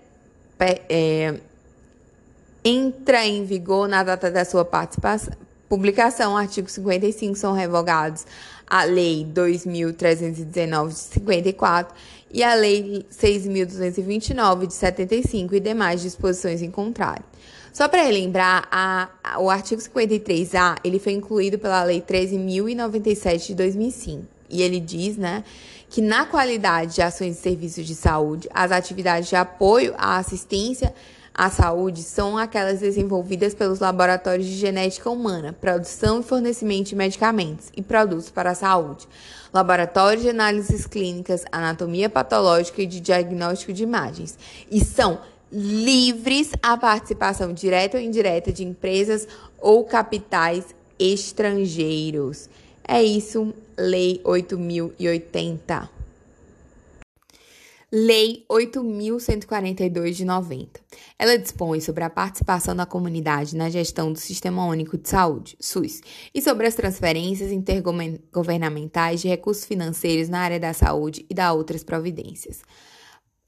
é, 0.60 1.34
entra 2.64 3.24
em 3.24 3.44
vigor 3.44 3.88
na 3.88 4.02
data 4.02 4.30
da 4.30 4.44
sua 4.44 4.64
participação, 4.64 5.34
publicação, 5.68 6.36
artigo 6.36 6.68
55, 6.68 7.36
são 7.36 7.52
revogados 7.52 8.26
a 8.66 8.84
Lei 8.84 9.26
2.319 9.34 10.88
de 10.88 10.94
54 10.94 11.94
e 12.32 12.42
a 12.42 12.54
Lei 12.54 13.06
6.229 13.10 14.66
de 14.66 14.74
75 14.74 15.54
e 15.54 15.60
demais 15.60 16.02
disposições 16.02 16.62
em 16.62 16.70
contrário. 16.70 17.24
Só 17.72 17.86
para 17.88 18.02
relembrar, 18.02 18.66
a, 18.70 19.08
a, 19.22 19.40
o 19.40 19.48
artigo 19.48 19.80
53A 19.80 20.78
ele 20.82 20.98
foi 20.98 21.12
incluído 21.12 21.58
pela 21.58 21.84
Lei 21.84 22.00
13.097 22.02 23.46
de 23.46 23.54
2005 23.54 24.24
e 24.50 24.62
ele 24.62 24.80
diz, 24.80 25.16
né, 25.16 25.44
que 25.88 26.02
na 26.02 26.26
qualidade 26.26 26.94
de 26.96 27.02
ações 27.02 27.38
e 27.38 27.40
serviços 27.40 27.86
de 27.86 27.94
saúde, 27.94 28.48
as 28.52 28.70
atividades 28.70 29.28
de 29.28 29.36
apoio 29.36 29.94
à 29.96 30.18
assistência 30.18 30.94
à 31.38 31.48
saúde 31.50 32.02
são 32.02 32.36
aquelas 32.36 32.80
desenvolvidas 32.80 33.54
pelos 33.54 33.78
laboratórios 33.78 34.46
de 34.46 34.56
genética 34.56 35.08
humana, 35.08 35.52
produção 35.52 36.18
e 36.18 36.22
fornecimento 36.24 36.88
de 36.88 36.96
medicamentos 36.96 37.68
e 37.76 37.80
produtos 37.80 38.28
para 38.28 38.50
a 38.50 38.54
saúde, 38.56 39.06
laboratórios 39.54 40.24
de 40.24 40.30
análises 40.30 40.84
clínicas, 40.84 41.44
anatomia 41.52 42.10
patológica 42.10 42.82
e 42.82 42.86
de 42.86 42.98
diagnóstico 42.98 43.72
de 43.72 43.84
imagens, 43.84 44.36
e 44.68 44.84
são 44.84 45.20
livres 45.50 46.50
à 46.60 46.76
participação 46.76 47.52
direta 47.52 47.96
ou 47.96 48.02
indireta 48.02 48.52
de 48.52 48.64
empresas 48.64 49.26
ou 49.60 49.84
capitais 49.84 50.64
estrangeiros. 50.98 52.48
É 52.90 53.02
isso, 53.02 53.52
Lei 53.76 54.18
8080. 54.24 55.90
Lei 57.92 58.46
8.142 58.50 60.12
de 60.12 60.24
90. 60.24 60.80
Ela 61.18 61.36
dispõe 61.36 61.80
sobre 61.80 62.02
a 62.02 62.08
participação 62.08 62.74
da 62.74 62.86
comunidade 62.86 63.54
na 63.54 63.68
gestão 63.68 64.10
do 64.10 64.18
Sistema 64.18 64.64
Único 64.64 64.96
de 64.96 65.06
Saúde, 65.06 65.54
SUS, 65.60 66.00
e 66.34 66.40
sobre 66.40 66.66
as 66.66 66.74
transferências 66.74 67.52
intergovernamentais 67.52 69.20
de 69.20 69.28
recursos 69.28 69.66
financeiros 69.66 70.30
na 70.30 70.40
área 70.40 70.58
da 70.58 70.72
saúde 70.72 71.26
e 71.28 71.34
da 71.34 71.52
outras 71.52 71.84
providências. 71.84 72.62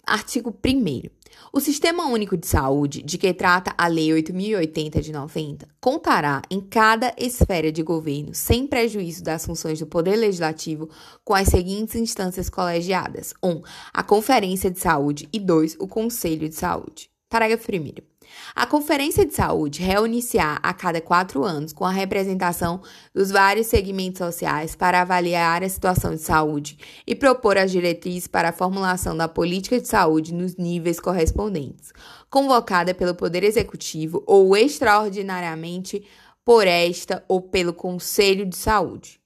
Artigo 0.06 0.50
1. 0.50 1.08
O 1.52 1.58
Sistema 1.58 2.06
Único 2.06 2.36
de 2.36 2.46
Saúde, 2.46 3.02
de 3.02 3.18
que 3.18 3.34
trata 3.34 3.74
a 3.76 3.88
Lei 3.88 4.12
8080 4.12 5.02
de 5.02 5.10
90, 5.10 5.68
contará 5.80 6.40
em 6.48 6.60
cada 6.60 7.12
esfera 7.18 7.72
de 7.72 7.82
governo, 7.82 8.32
sem 8.32 8.68
prejuízo 8.68 9.24
das 9.24 9.46
funções 9.46 9.80
do 9.80 9.86
Poder 9.86 10.14
Legislativo, 10.14 10.88
com 11.24 11.34
as 11.34 11.48
seguintes 11.48 11.96
instâncias 11.96 12.48
colegiadas: 12.48 13.34
1. 13.42 13.50
Um, 13.50 13.62
a 13.92 14.04
Conferência 14.04 14.70
de 14.70 14.78
Saúde 14.78 15.28
e 15.32 15.40
2. 15.40 15.76
O 15.80 15.88
Conselho 15.88 16.48
de 16.48 16.54
Saúde. 16.54 17.10
Parágrafo 17.28 17.66
1. 17.72 18.09
A 18.54 18.66
Conferência 18.66 19.24
de 19.24 19.32
Saúde 19.32 19.82
reúne-se-á 19.82 20.58
a 20.62 20.74
cada 20.74 21.00
quatro 21.00 21.44
anos 21.44 21.72
com 21.72 21.84
a 21.84 21.90
representação 21.90 22.82
dos 23.14 23.30
vários 23.30 23.68
segmentos 23.68 24.18
sociais 24.18 24.74
para 24.74 25.00
avaliar 25.00 25.62
a 25.62 25.68
situação 25.68 26.14
de 26.14 26.20
saúde 26.20 26.76
e 27.06 27.14
propor 27.14 27.56
as 27.56 27.70
diretrizes 27.70 28.26
para 28.26 28.48
a 28.48 28.52
formulação 28.52 29.16
da 29.16 29.28
política 29.28 29.80
de 29.80 29.86
saúde 29.86 30.34
nos 30.34 30.56
níveis 30.56 30.98
correspondentes, 30.98 31.92
convocada 32.28 32.92
pelo 32.92 33.14
Poder 33.14 33.44
Executivo 33.44 34.22
ou 34.26 34.56
extraordinariamente 34.56 36.04
por 36.44 36.66
esta 36.66 37.24
ou 37.28 37.40
pelo 37.40 37.72
Conselho 37.72 38.44
de 38.44 38.56
Saúde. 38.56 39.20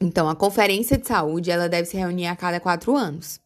Então, 0.00 0.28
a 0.28 0.36
Conferência 0.36 0.96
de 0.96 1.06
Saúde 1.06 1.50
ela 1.50 1.68
deve 1.68 1.88
se 1.88 1.96
reunir 1.96 2.26
a 2.26 2.36
cada 2.36 2.60
quatro 2.60 2.96
anos. 2.96 3.40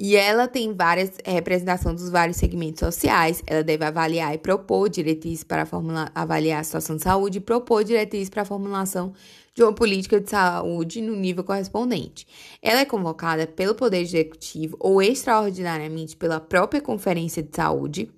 E 0.00 0.14
ela 0.14 0.46
tem 0.46 0.72
várias 0.72 1.10
é, 1.24 1.32
representação 1.32 1.92
dos 1.92 2.08
vários 2.08 2.36
segmentos 2.36 2.78
sociais. 2.78 3.42
Ela 3.44 3.64
deve 3.64 3.84
avaliar 3.84 4.32
e 4.32 4.38
propor 4.38 4.88
diretrizes 4.88 5.42
para 5.42 5.66
formular, 5.66 6.12
avaliar 6.14 6.60
a 6.60 6.64
situação 6.64 6.94
de 6.94 7.02
saúde 7.02 7.38
e 7.38 7.40
propor 7.40 7.82
diretrizes 7.82 8.30
para 8.30 8.42
a 8.42 8.44
formulação 8.44 9.12
de 9.52 9.62
uma 9.64 9.72
política 9.72 10.20
de 10.20 10.30
saúde 10.30 11.02
no 11.02 11.16
nível 11.16 11.42
correspondente. 11.42 12.28
Ela 12.62 12.80
é 12.80 12.84
convocada 12.84 13.44
pelo 13.44 13.74
Poder 13.74 14.00
Executivo 14.00 14.76
ou 14.78 15.02
extraordinariamente 15.02 16.16
pela 16.16 16.38
própria 16.38 16.80
Conferência 16.80 17.42
de 17.42 17.56
Saúde 17.56 18.08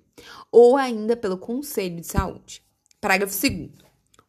ou 0.51 0.77
ainda 0.77 1.17
pelo 1.17 1.35
Conselho 1.35 1.99
de 1.99 2.05
Saúde. 2.05 2.61
Parágrafo 2.99 3.33
2. 3.33 3.69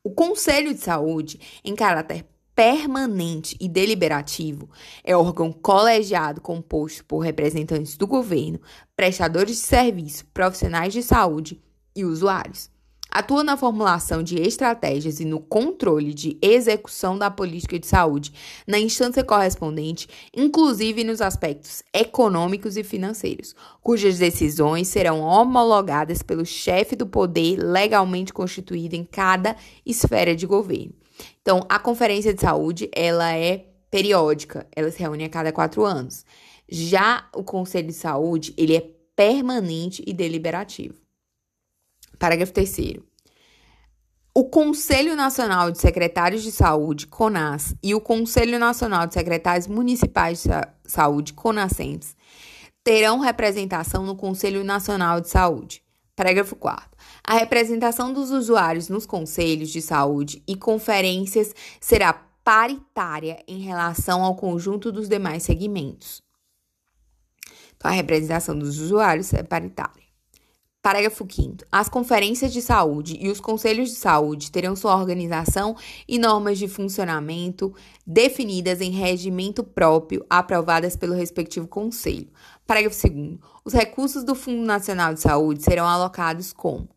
O 0.03 0.11
Conselho 0.11 0.73
de 0.73 0.81
Saúde, 0.81 1.39
em 1.63 1.75
caráter 1.75 2.25
permanente 2.55 3.57
e 3.61 3.69
deliberativo 3.69 4.69
é 5.03 5.17
órgão 5.17 5.53
colegiado 5.53 6.41
composto 6.41 7.05
por 7.05 7.21
representantes 7.21 7.97
do 7.97 8.07
governo, 8.07 8.61
prestadores 8.95 9.57
de 9.57 9.63
serviço, 9.63 10.27
profissionais 10.27 10.93
de 10.93 11.03
saúde 11.03 11.61
e 11.97 12.05
usuários. 12.05 12.71
Atua 13.15 13.45
na 13.45 13.59
formulação 13.59 14.23
de 14.23 14.41
estratégias 14.41 15.21
e 15.21 15.27
no 15.27 15.39
controle 15.39 16.15
de 16.15 16.39
execução 16.41 17.19
da 17.19 17.31
política 17.31 17.79
de 17.79 17.87
saúde 17.87 18.33
na 18.67 18.79
instância 18.79 19.23
correspondente, 19.23 20.09
inclusive 20.35 21.05
nos 21.05 21.21
aspectos 21.21 21.83
econômicos 21.93 22.79
e 22.79 22.83
financeiros, 22.83 23.55
cujas 23.83 24.19
decisões 24.19 24.89
serão 24.89 25.21
homologadas 25.21 26.23
pelo 26.23 26.47
chefe 26.47 26.97
do 26.97 27.07
poder 27.07 27.57
legalmente 27.59 28.33
constituído 28.33 28.97
em 28.97 29.05
cada 29.05 29.57
esfera 29.85 30.35
de 30.35 30.47
governo. 30.47 31.02
Então, 31.41 31.65
a 31.69 31.79
conferência 31.79 32.33
de 32.33 32.41
saúde, 32.41 32.91
ela 32.95 33.37
é 33.37 33.67
periódica, 33.91 34.67
ela 34.75 34.91
se 34.91 34.99
reúne 34.99 35.25
a 35.25 35.29
cada 35.29 35.53
quatro 35.53 35.85
anos. 35.85 36.25
Já 36.69 37.29
o 37.35 37.45
conselho 37.45 37.89
de 37.89 37.93
saúde, 37.93 38.55
ele 38.57 38.77
é 38.77 38.91
permanente 39.15 40.03
e 40.07 40.13
deliberativo. 40.13 40.95
Parágrafo 42.19 42.53
3 42.53 43.03
o 44.35 44.45
Conselho 44.45 45.15
Nacional 45.15 45.71
de 45.71 45.79
Secretários 45.79 46.43
de 46.43 46.51
Saúde, 46.51 47.07
CONAS, 47.07 47.75
e 47.83 47.95
o 47.95 48.01
Conselho 48.01 48.59
Nacional 48.59 49.07
de 49.07 49.13
Secretários 49.13 49.67
Municipais 49.67 50.43
de 50.43 50.49
Saúde, 50.87 51.35
CONASEMS, 51.35 52.17
terão 52.83 53.19
representação 53.19 54.07
no 54.07 54.17
Conselho 54.17 54.65
Nacional 54.65 55.21
de 55.21 55.29
Saúde. 55.29 55.83
Parágrafo 56.17 56.57
4. 56.57 56.92
A 57.25 57.35
representação 57.35 58.13
dos 58.13 58.31
usuários 58.31 58.89
nos 58.89 59.07
conselhos 59.07 59.71
de 59.71 59.81
saúde 59.81 60.43
e 60.47 60.57
conferências 60.57 61.55
será 61.81 62.13
paritária 62.45 63.43
em 63.47 63.61
relação 63.61 64.23
ao 64.23 64.35
conjunto 64.35 64.91
dos 64.91 65.09
demais 65.09 65.45
segmentos. 65.45 66.21
Então, 67.77 67.91
a 67.91 67.95
representação 67.95 68.59
dos 68.59 68.79
usuários 68.81 69.33
é 69.33 69.43
paritária. 69.43 70.03
Parágrafo 70.83 71.25
5. 71.31 71.59
As 71.71 71.89
conferências 71.89 72.53
de 72.53 72.61
saúde 72.61 73.17
e 73.21 73.29
os 73.29 73.41
conselhos 73.41 73.91
de 73.91 73.95
saúde 73.95 74.51
terão 74.51 74.75
sua 74.75 74.97
organização 74.97 75.77
e 76.09 76.19
normas 76.19 76.59
de 76.59 76.67
funcionamento 76.67 77.73
definidas 78.05 78.81
em 78.81 78.91
regimento 78.91 79.63
próprio, 79.63 80.27
aprovadas 80.29 80.97
pelo 80.97 81.15
respectivo 81.15 81.69
conselho. 81.69 82.29
Parágrafo 82.67 83.01
2. 83.09 83.39
Os 83.65 83.73
recursos 83.73 84.25
do 84.25 84.35
Fundo 84.35 84.67
Nacional 84.67 85.15
de 85.15 85.21
Saúde 85.21 85.63
serão 85.63 85.87
alocados 85.87 86.53
como 86.53 86.89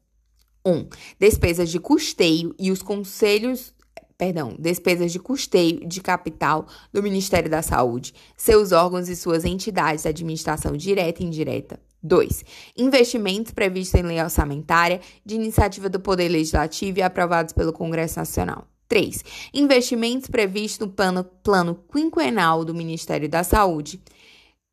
1. 0.66 0.72
Um, 0.72 0.88
despesas 1.20 1.70
de 1.70 1.80
custeio 1.80 2.56
e 2.58 2.72
os 2.72 2.82
conselhos 2.82 3.74
perdão, 4.18 4.56
despesas 4.58 5.12
de 5.12 5.20
custeio 5.20 5.86
de 5.86 6.02
capital 6.02 6.68
do 6.92 7.04
Ministério 7.04 7.50
da 7.50 7.62
Saúde, 7.62 8.14
seus 8.38 8.72
órgãos 8.72 9.10
e 9.10 9.16
suas 9.16 9.44
entidades 9.44 10.04
de 10.04 10.10
administração 10.10 10.76
direta 10.76 11.22
e 11.22 11.26
indireta. 11.26 11.80
2. 12.02 12.46
Investimentos 12.78 13.52
previstos 13.52 14.00
em 14.00 14.04
lei 14.04 14.22
orçamentária 14.22 15.02
de 15.26 15.36
iniciativa 15.36 15.90
do 15.90 16.00
Poder 16.00 16.30
Legislativo 16.30 17.00
e 17.00 17.02
aprovados 17.02 17.52
pelo 17.52 17.74
Congresso 17.74 18.20
Nacional. 18.20 18.68
3. 18.88 19.24
Investimentos 19.54 20.30
previstos 20.30 20.88
no 20.88 20.94
plano, 20.94 21.24
plano 21.24 21.84
quinquenal 21.92 22.64
do 22.64 22.76
Ministério 22.76 23.28
da 23.28 23.44
Saúde. 23.44 24.00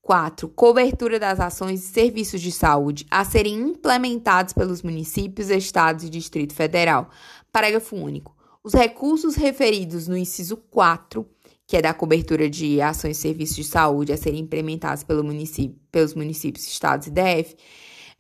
4. 0.03 0.49
Cobertura 0.49 1.19
das 1.19 1.41
ações 1.41 1.83
e 1.85 1.93
serviços 1.93 2.41
de 2.41 2.53
saúde 2.53 3.07
a 3.11 3.25
serem 3.25 3.55
implementados 3.55 4.53
pelos 4.53 4.83
municípios, 4.83 5.49
estados 5.49 6.05
e 6.05 6.11
Distrito 6.11 6.55
Federal. 6.55 7.09
Parágrafo 7.51 7.97
único. 7.97 8.37
Os 8.63 8.75
recursos 8.75 9.37
referidos 9.37 10.07
no 10.07 10.17
inciso 10.17 10.57
4 10.57 11.27
que 11.73 11.77
é 11.79 11.81
da 11.81 11.95
cobertura 11.95 12.51
de 12.51 12.83
ações 12.83 13.17
e 13.17 13.21
serviços 13.21 13.57
de 13.57 13.65
saúde 13.65 14.13
a 14.13 14.17
serem 14.19 14.41
implementados 14.41 15.05
pelo 15.05 15.25
município, 15.25 15.81
pelos 15.91 16.15
municípios, 16.15 16.67
estados 16.67 17.07
e 17.07 17.11
DF, 17.11 17.57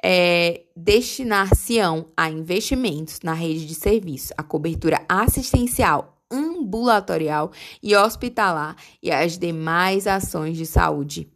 é, 0.02 0.62
destinar-se-ão 0.74 2.08
a 2.16 2.30
investimentos 2.30 3.20
na 3.22 3.34
rede 3.34 3.66
de 3.66 3.74
serviços, 3.74 4.32
a 4.38 4.42
cobertura 4.42 5.04
assistencial, 5.06 6.18
ambulatorial 6.30 7.52
e 7.82 7.94
hospitalar 7.94 8.74
e 9.02 9.10
as 9.10 9.36
demais 9.36 10.06
ações 10.06 10.56
de 10.56 10.64
saúde. 10.64 11.30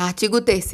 Artigo 0.00 0.40
3 0.40 0.64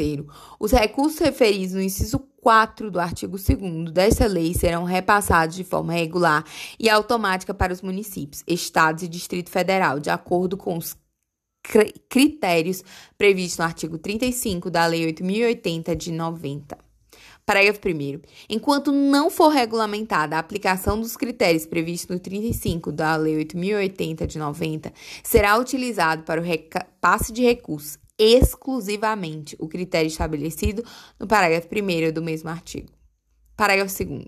Os 0.60 0.70
recursos 0.70 1.18
referidos 1.18 1.72
no 1.72 1.80
inciso 1.80 2.18
4 2.42 2.90
do 2.90 3.00
artigo 3.00 3.38
2 3.38 3.90
desta 3.90 4.26
lei 4.26 4.52
serão 4.52 4.84
repassados 4.84 5.56
de 5.56 5.64
forma 5.64 5.94
regular 5.94 6.44
e 6.78 6.90
automática 6.90 7.54
para 7.54 7.72
os 7.72 7.80
municípios, 7.80 8.44
estados 8.46 9.02
e 9.02 9.08
Distrito 9.08 9.48
Federal, 9.48 9.98
de 9.98 10.10
acordo 10.10 10.58
com 10.58 10.76
os 10.76 10.94
critérios 12.06 12.84
previstos 13.16 13.56
no 13.56 13.64
artigo 13.64 13.96
35 13.96 14.70
da 14.70 14.84
Lei 14.84 15.06
8080 15.06 15.96
de 15.96 16.12
90. 16.12 16.76
Parágrafo 17.46 17.80
1. 17.82 18.20
Enquanto 18.50 18.92
não 18.92 19.30
for 19.30 19.48
regulamentada 19.48 20.36
a 20.36 20.38
aplicação 20.38 21.00
dos 21.00 21.16
critérios 21.16 21.64
previstos 21.64 22.14
no 22.14 22.20
35 22.20 22.92
da 22.92 23.16
Lei 23.16 23.36
8080 23.36 24.26
de 24.26 24.38
90, 24.38 24.92
será 25.22 25.56
utilizado 25.56 26.24
para 26.24 26.42
o 26.42 26.44
repasse 26.44 27.32
de 27.32 27.42
recursos 27.42 28.03
exclusivamente 28.18 29.56
o 29.58 29.68
critério 29.68 30.08
estabelecido 30.08 30.84
no 31.18 31.26
parágrafo 31.26 31.68
1 31.68 32.12
do 32.12 32.22
mesmo 32.22 32.48
artigo. 32.48 32.90
Parágrafo 33.56 34.04
2. 34.04 34.26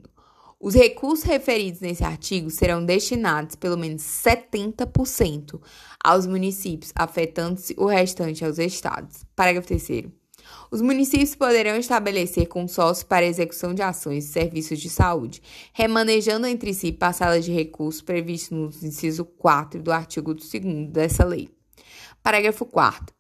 Os 0.59 0.75
recursos 0.75 1.25
referidos 1.25 1.81
nesse 1.81 2.03
artigo 2.03 2.51
serão 2.51 2.85
destinados 2.85 3.57
pelo 3.57 3.77
menos 3.77 4.03
70% 4.03 5.61
aos 6.03 6.27
municípios, 6.27 6.93
afetando-se 6.95 7.75
o 7.77 7.87
restante 7.87 8.45
aos 8.45 8.59
estados. 8.59 9.25
Parágrafo 9.37 9.69
3. 9.69 10.07
Os 10.71 10.81
municípios 10.81 11.35
poderão 11.35 11.77
estabelecer 11.77 12.47
consórcios 12.47 13.05
para 13.05 13.27
execução 13.27 13.75
de 13.75 13.83
ações 13.83 14.25
e 14.25 14.33
serviços 14.33 14.81
de 14.81 14.89
saúde, 14.89 15.43
remanejando 15.73 16.47
entre 16.47 16.73
si 16.73 16.93
parcelas 16.93 17.45
de 17.45 17.53
recursos 17.53 18.01
previstos 18.01 18.51
no 18.51 18.89
inciso 18.89 19.25
4 19.25 19.83
do 19.83 19.93
artigo 19.93 20.35
2 20.35 20.89
dessa 20.89 21.25
lei. 21.25 21.51
Parágrafo 22.23 22.65
4. 22.65 23.15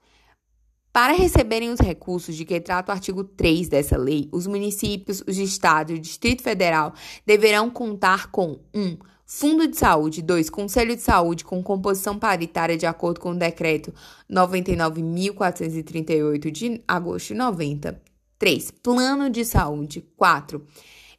Para 0.96 1.12
receberem 1.12 1.68
os 1.68 1.78
recursos 1.78 2.34
de 2.34 2.46
que 2.46 2.58
trata 2.58 2.90
o 2.90 2.94
artigo 2.94 3.22
3 3.22 3.68
dessa 3.68 3.98
lei, 3.98 4.30
os 4.32 4.46
municípios, 4.46 5.22
os 5.28 5.36
estados 5.36 5.94
e 5.94 5.98
o 5.98 6.00
Distrito 6.00 6.42
Federal 6.42 6.94
deverão 7.26 7.68
contar 7.68 8.30
com 8.30 8.60
1. 8.74 8.80
Um, 8.80 8.96
Fundo 9.26 9.68
de 9.68 9.76
Saúde. 9.76 10.22
2. 10.22 10.48
Conselho 10.48 10.96
de 10.96 11.02
Saúde 11.02 11.44
com 11.44 11.62
composição 11.62 12.18
paritária 12.18 12.78
de 12.78 12.86
acordo 12.86 13.20
com 13.20 13.32
o 13.32 13.38
decreto 13.38 13.92
99.438 14.30 16.50
de 16.50 16.82
agosto 16.88 17.28
de 17.28 17.34
90. 17.34 18.00
3. 18.38 18.70
Plano 18.82 19.28
de 19.28 19.44
Saúde. 19.44 20.02
4. 20.16 20.66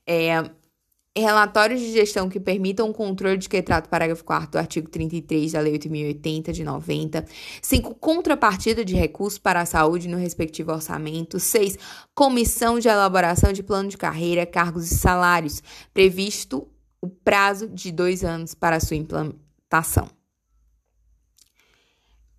É, 0.07 0.43
relatórios 1.21 1.79
de 1.79 1.91
gestão 1.91 2.29
que 2.29 2.39
permitam 2.39 2.89
o 2.89 2.93
controle 2.93 3.37
de 3.37 3.47
que 3.47 3.61
trata 3.61 3.87
o 3.87 3.89
parágrafo 3.89 4.23
4 4.23 4.51
do 4.51 4.57
artigo 4.57 4.89
33 4.89 5.51
da 5.51 5.59
Lei 5.59 5.77
8.080 5.77 6.51
de 6.51 6.63
90. 6.63 7.25
5. 7.61 7.95
Contrapartida 7.95 8.83
de 8.83 8.95
recursos 8.95 9.39
para 9.39 9.61
a 9.61 9.65
saúde 9.65 10.07
no 10.07 10.17
respectivo 10.17 10.71
orçamento. 10.71 11.39
6. 11.39 11.77
Comissão 12.13 12.79
de 12.79 12.87
elaboração 12.87 13.53
de 13.53 13.63
plano 13.63 13.89
de 13.89 13.97
carreira, 13.97 14.45
cargos 14.45 14.91
e 14.91 14.95
salários, 14.97 15.61
previsto 15.93 16.67
o 17.01 17.07
prazo 17.07 17.67
de 17.67 17.91
dois 17.91 18.23
anos 18.23 18.53
para 18.53 18.79
sua 18.79 18.97
implantação. 18.97 20.16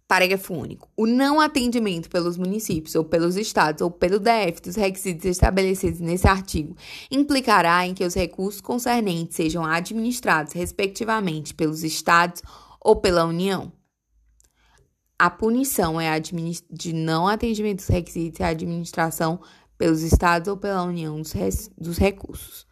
Parágrafo 0.09 0.55
único. 0.55 0.89
O 0.97 1.07
não 1.07 1.39
atendimento 1.39 2.09
pelos 2.09 2.39
municípios 2.39 2.95
ou 2.95 3.05
pelos 3.05 3.37
estados 3.37 3.83
ou 3.83 3.91
pelo 3.91 4.19
DF 4.19 4.63
dos 4.63 4.75
requisitos 4.75 5.27
estabelecidos 5.27 6.01
nesse 6.01 6.27
artigo 6.27 6.75
implicará 7.11 7.87
em 7.87 7.93
que 7.93 8.07
os 8.07 8.15
recursos 8.15 8.63
concernentes 8.63 9.37
sejam 9.37 9.67
administrados, 9.67 10.55
respectivamente, 10.55 11.55
pelos 11.55 11.85
estados 11.85 12.41
ou 12.81 12.97
pela 12.97 13.27
União. 13.27 13.71
A 15.19 15.29
punição 15.29 16.01
é 16.01 16.19
de 16.19 16.93
não 16.95 17.29
atendimento 17.29 17.79
dos 17.79 17.89
requisitos 17.89 18.41
e 18.41 18.43
a 18.43 18.49
administração 18.49 19.39
pelos 19.77 20.01
estados 20.01 20.49
ou 20.49 20.57
pela 20.57 20.85
União 20.85 21.21
dos, 21.21 21.35
dos 21.77 21.99
recursos. 21.99 22.67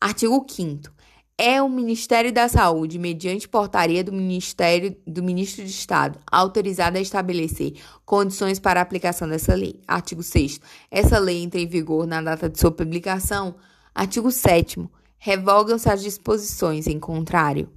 Artigo 0.00 0.46
5 0.48 0.92
é 1.38 1.62
o 1.62 1.68
Ministério 1.68 2.32
da 2.32 2.48
Saúde, 2.48 2.98
mediante 2.98 3.46
portaria 3.46 4.02
do 4.02 4.12
Ministério 4.12 4.96
do 5.06 5.22
Ministro 5.22 5.62
de 5.62 5.70
Estado, 5.70 6.18
autorizado 6.30 6.96
a 6.96 7.00
estabelecer 7.00 7.74
condições 8.06 8.58
para 8.58 8.80
a 8.80 8.82
aplicação 8.82 9.28
dessa 9.28 9.54
lei. 9.54 9.80
Artigo 9.86 10.22
6 10.22 10.60
Essa 10.90 11.18
lei 11.18 11.42
entra 11.42 11.60
em 11.60 11.66
vigor 11.66 12.06
na 12.06 12.22
data 12.22 12.48
de 12.48 12.58
sua 12.58 12.70
publicação. 12.70 13.56
Artigo 13.94 14.30
7 14.30 14.88
Revogam-se 15.18 15.90
as 15.90 16.02
disposições 16.02 16.86
em 16.86 16.98
contrário. 16.98 17.68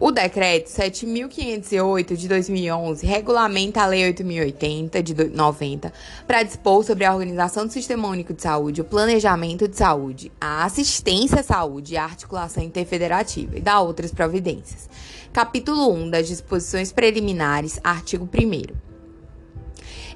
O 0.00 0.12
decreto 0.12 0.68
7508 0.68 2.16
de 2.16 2.28
2011 2.28 3.04
regulamenta 3.04 3.82
a 3.82 3.86
lei 3.86 4.04
8080 4.04 5.02
de 5.02 5.12
90 5.12 5.92
para 6.24 6.44
dispor 6.44 6.84
sobre 6.84 7.04
a 7.04 7.12
organização 7.12 7.66
do 7.66 7.72
Sistema 7.72 8.06
Único 8.06 8.32
de 8.32 8.40
Saúde, 8.40 8.80
o 8.80 8.84
planejamento 8.84 9.66
de 9.66 9.76
saúde, 9.76 10.30
a 10.40 10.64
assistência 10.64 11.40
à 11.40 11.42
saúde 11.42 11.94
e 11.94 11.96
a 11.96 12.04
articulação 12.04 12.62
interfederativa 12.62 13.58
e 13.58 13.60
dá 13.60 13.80
outras 13.80 14.12
providências. 14.12 14.88
Capítulo 15.32 15.92
1 15.92 16.10
das 16.10 16.28
disposições 16.28 16.92
preliminares, 16.92 17.80
artigo 17.82 18.24
1 18.32 18.87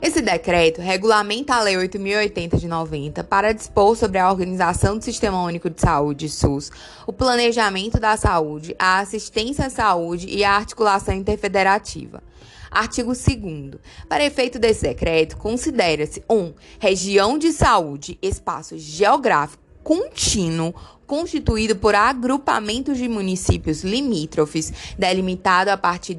esse 0.02 0.20
decreto 0.20 0.80
regulamenta 0.80 1.54
a 1.54 1.60
Lei 1.60 1.76
8.080 1.76 2.58
de 2.58 2.66
90 2.66 3.22
para 3.22 3.54
dispor 3.54 3.94
sobre 3.94 4.18
a 4.18 4.28
organização 4.28 4.98
do 4.98 5.04
Sistema 5.04 5.40
Único 5.44 5.70
de 5.70 5.80
Saúde, 5.80 6.28
SUS, 6.28 6.72
o 7.06 7.12
planejamento 7.12 8.00
da 8.00 8.16
saúde, 8.16 8.74
a 8.80 8.98
assistência 8.98 9.66
à 9.66 9.70
saúde 9.70 10.26
e 10.28 10.42
a 10.42 10.56
articulação 10.56 11.14
interfederativa. 11.14 12.20
Artigo 12.68 13.12
2 13.12 13.80
Para 14.08 14.24
efeito 14.24 14.58
desse 14.58 14.82
decreto, 14.82 15.36
considera-se 15.36 16.20
1. 16.28 16.34
Um, 16.34 16.52
região 16.80 17.38
de 17.38 17.52
saúde, 17.52 18.18
espaço 18.20 18.76
geográfico 18.76 19.61
contínuo 19.82 20.74
constituído 21.12 21.76
por 21.76 21.94
agrupamentos 21.94 22.96
de 22.96 23.06
municípios 23.06 23.84
limítrofes, 23.84 24.72
delimitado 24.98 25.70
a 25.70 25.76
partir 25.76 26.16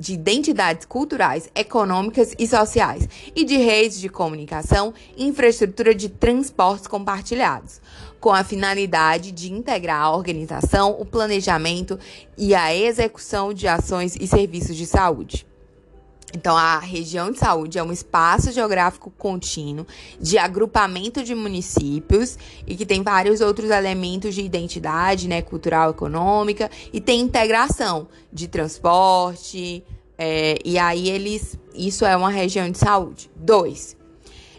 de 0.00 0.14
identidades 0.14 0.84
culturais, 0.84 1.48
econômicas 1.54 2.34
e 2.36 2.46
sociais, 2.48 3.08
e 3.36 3.44
de 3.44 3.56
redes 3.56 4.00
de 4.00 4.08
comunicação 4.08 4.92
e 5.16 5.24
infraestrutura 5.24 5.94
de 5.94 6.08
transportes 6.08 6.88
compartilhados, 6.88 7.80
com 8.18 8.32
a 8.32 8.42
finalidade 8.42 9.30
de 9.30 9.52
integrar 9.52 10.02
a 10.02 10.16
organização, 10.16 10.96
o 10.98 11.04
planejamento 11.04 11.96
e 12.36 12.52
a 12.52 12.74
execução 12.74 13.54
de 13.54 13.68
ações 13.68 14.16
e 14.16 14.26
serviços 14.26 14.76
de 14.76 14.86
saúde. 14.86 15.46
Então, 16.34 16.56
a 16.56 16.78
região 16.78 17.30
de 17.30 17.38
saúde 17.38 17.78
é 17.78 17.82
um 17.82 17.92
espaço 17.92 18.50
geográfico 18.52 19.10
contínuo 19.10 19.86
de 20.18 20.38
agrupamento 20.38 21.22
de 21.22 21.34
municípios 21.34 22.38
e 22.66 22.74
que 22.74 22.86
tem 22.86 23.02
vários 23.02 23.40
outros 23.40 23.70
elementos 23.70 24.34
de 24.34 24.42
identidade, 24.42 25.28
né, 25.28 25.42
cultural, 25.42 25.90
econômica 25.90 26.70
e 26.92 27.00
tem 27.00 27.20
integração 27.20 28.08
de 28.32 28.48
transporte. 28.48 29.84
É, 30.16 30.58
e 30.64 30.78
aí 30.78 31.08
eles, 31.08 31.58
isso 31.74 32.04
é 32.04 32.16
uma 32.16 32.30
região 32.30 32.70
de 32.70 32.78
saúde. 32.78 33.30
Dois, 33.36 33.96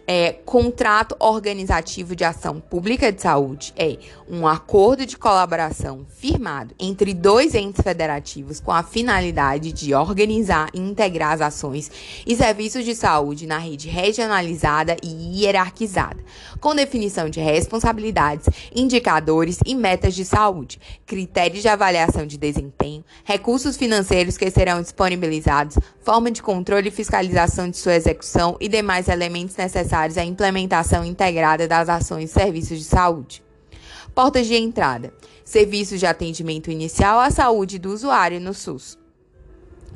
É, 0.05 0.33
contrato 0.43 1.15
organizativo 1.17 2.13
de 2.13 2.25
ação 2.25 2.59
pública 2.59 3.09
de 3.09 3.21
saúde 3.21 3.73
é 3.77 3.97
um 4.34 4.47
acordo 4.47 5.05
de 5.05 5.15
colaboração 5.15 6.07
firmado 6.10 6.73
entre 6.80 7.14
dois 7.14 7.53
entes 7.53 7.84
federativos 7.84 8.60
com 8.60 8.72
a 8.72 8.81
finalidade 8.81 9.72
de 9.72 9.93
organizar 9.93 10.69
e 10.73 10.80
integrar 10.80 11.34
as 11.34 11.41
ações 11.41 11.91
e 12.26 12.35
serviços 12.35 12.84
de 12.84 12.95
saúde 12.95 13.45
na 13.45 13.60
rede 13.60 13.88
regionalizada 13.88 14.97
e 15.03 15.43
hierarquizada, 15.43 16.18
com 16.60 16.73
definição 16.73 17.30
de 17.30 17.39
responsabilidades, 17.39 18.47
indicadores 18.76 19.60
e 19.64 19.76
metas 19.76 20.15
de 20.15 20.26
saúde, 20.26 20.80
critérios 21.05 21.61
de 21.61 21.68
avaliação 21.68 22.26
de 22.26 22.35
desempenho, 22.35 23.05
recursos 23.23 23.77
financeiros 23.77 24.35
que 24.35 24.49
serão 24.49 24.81
disponibilizados, 24.81 25.77
forma 26.01 26.31
de 26.31 26.41
controle 26.41 26.88
e 26.88 26.91
fiscalização 26.91 27.69
de 27.69 27.77
sua 27.77 27.93
execução 27.93 28.57
e 28.60 28.68
demais 28.68 29.07
elementos 29.10 29.55
necessários 29.55 30.18
à 30.18 30.26
implementação 30.26 31.05
integrada 31.05 31.68
das 31.68 31.88
ações 31.88 32.31
e 32.31 32.34
serviços 32.34 32.80
de 32.80 32.85
saúde. 32.85 33.43
Portas 34.14 34.48
de 34.48 34.56
entrada: 34.56 35.14
serviços 35.44 35.99
de 35.99 36.06
atendimento 36.06 36.72
inicial 36.72 37.19
à 37.19 37.30
saúde 37.31 37.80
do 37.80 37.91
usuário 37.91 38.40
no 38.40 38.53
SUS. 38.53 38.98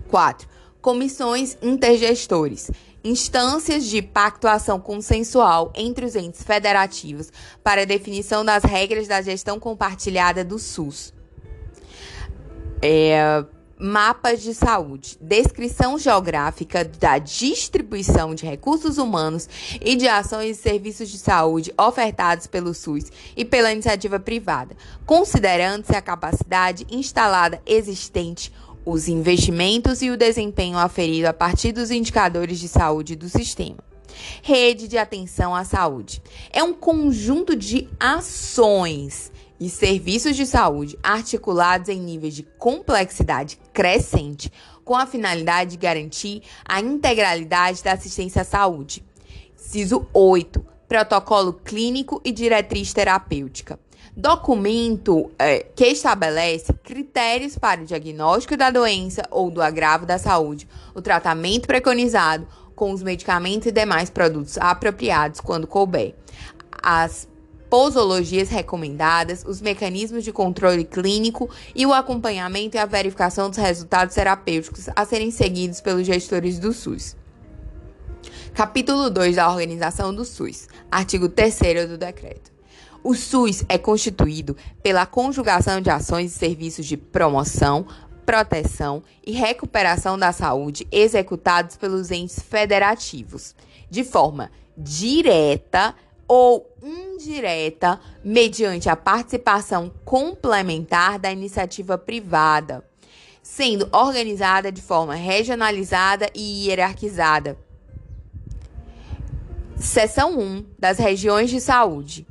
4. 0.09 0.47
Comissões 0.81 1.57
intergestores 1.61 2.71
instâncias 3.03 3.85
de 3.85 4.01
pactuação 4.01 4.79
consensual 4.79 5.71
entre 5.75 6.05
os 6.05 6.15
entes 6.15 6.43
federativos 6.43 7.31
para 7.63 7.85
definição 7.85 8.43
das 8.43 8.63
regras 8.63 9.07
da 9.07 9.21
gestão 9.21 9.59
compartilhada 9.59 10.43
do 10.43 10.59
SUS. 10.59 11.13
É, 12.81 13.45
mapas 13.79 14.41
de 14.41 14.53
saúde, 14.53 15.17
descrição 15.21 15.97
geográfica 15.97 16.83
da 16.83 17.17
distribuição 17.17 18.33
de 18.33 18.45
recursos 18.45 18.97
humanos 18.97 19.47
e 19.81 19.95
de 19.95 20.07
ações 20.07 20.57
e 20.57 20.61
serviços 20.61 21.09
de 21.09 21.17
saúde 21.17 21.73
ofertados 21.77 22.47
pelo 22.47 22.73
SUS 22.73 23.11
e 23.35 23.45
pela 23.45 23.71
iniciativa 23.71 24.19
privada, 24.19 24.75
considerando-se 25.05 25.95
a 25.95 26.01
capacidade 26.01 26.87
instalada 26.89 27.61
existente, 27.65 28.51
os 28.83 29.07
investimentos 29.07 30.01
e 30.01 30.09
o 30.09 30.17
desempenho 30.17 30.77
aferido 30.77 31.27
a 31.27 31.33
partir 31.33 31.71
dos 31.71 31.91
indicadores 31.91 32.59
de 32.59 32.67
saúde 32.67 33.15
do 33.15 33.29
sistema. 33.29 33.77
Rede 34.41 34.87
de 34.87 34.97
atenção 34.97 35.53
à 35.53 35.63
saúde 35.63 36.21
é 36.51 36.63
um 36.63 36.73
conjunto 36.73 37.55
de 37.55 37.87
ações 37.99 39.31
e 39.59 39.69
serviços 39.69 40.35
de 40.35 40.45
saúde 40.45 40.97
articulados 41.01 41.89
em 41.89 41.99
níveis 41.99 42.35
de 42.35 42.43
complexidade 42.43 43.59
crescente, 43.73 44.51
com 44.83 44.95
a 44.95 45.05
finalidade 45.05 45.71
de 45.71 45.77
garantir 45.77 46.43
a 46.65 46.79
integralidade 46.79 47.83
da 47.83 47.93
assistência 47.93 48.41
à 48.41 48.45
saúde. 48.45 49.03
Ciso 49.55 50.07
8. 50.13 50.65
Protocolo 50.87 51.53
clínico 51.53 52.21
e 52.23 52.31
diretriz 52.31 52.93
terapêutica. 52.93 53.79
Documento 54.15 55.29
é, 55.37 55.59
que 55.75 55.85
estabelece 55.85 56.73
critérios 56.73 57.57
para 57.57 57.81
o 57.81 57.85
diagnóstico 57.85 58.55
da 58.55 58.71
doença 58.71 59.21
ou 59.29 59.51
do 59.51 59.61
agravo 59.61 60.05
da 60.05 60.17
saúde, 60.17 60.67
o 60.95 61.01
tratamento 61.01 61.67
preconizado 61.67 62.47
com 62.75 62.91
os 62.91 63.03
medicamentos 63.03 63.67
e 63.67 63.71
demais 63.71 64.09
produtos 64.09 64.57
apropriados 64.57 65.41
quando 65.41 65.67
couber. 65.67 66.15
As 66.81 67.27
posologias 67.69 68.49
recomendadas, 68.49 69.43
os 69.45 69.61
mecanismos 69.61 70.23
de 70.23 70.31
controle 70.31 70.83
clínico 70.83 71.49
e 71.75 71.85
o 71.85 71.93
acompanhamento 71.93 72.77
e 72.77 72.79
a 72.79 72.85
verificação 72.85 73.49
dos 73.49 73.57
resultados 73.57 74.15
terapêuticos 74.15 74.89
a 74.95 75.05
serem 75.05 75.31
seguidos 75.31 75.81
pelos 75.81 76.05
gestores 76.05 76.59
do 76.59 76.73
SUS. 76.73 77.15
Capítulo 78.53 79.09
2 79.09 79.35
da 79.35 79.49
Organização 79.49 80.13
do 80.13 80.25
SUS, 80.25 80.67
artigo 80.91 81.29
3 81.29 81.87
do 81.89 81.97
decreto. 81.97 82.51
O 83.03 83.13
SUS 83.13 83.63
é 83.69 83.77
constituído 83.77 84.57
pela 84.81 85.05
conjugação 85.05 85.79
de 85.79 85.89
ações 85.89 86.35
e 86.35 86.37
serviços 86.37 86.85
de 86.85 86.97
promoção, 86.97 87.85
proteção 88.25 89.03
e 89.25 89.31
recuperação 89.31 90.17
da 90.17 90.31
saúde 90.31 90.87
executados 90.91 91.77
pelos 91.77 92.11
entes 92.11 92.39
federativos, 92.39 93.55
de 93.89 94.03
forma 94.03 94.51
direta 94.77 95.95
ou 96.27 96.69
indireta 96.83 97.99
mediante 98.23 98.89
a 98.89 98.95
participação 98.95 99.91
complementar 100.03 101.17
da 101.17 101.31
iniciativa 101.31 101.97
privada, 101.97 102.83
sendo 103.41 103.87
organizada 103.91 104.71
de 104.71 104.81
forma 104.81 105.15
regionalizada 105.15 106.29
e 106.35 106.67
hierarquizada. 106.67 107.57
Seção 109.77 110.37
1 110.37 110.65
das 110.77 110.97
regiões 110.97 111.49
de 111.49 111.61
saúde. 111.61 112.27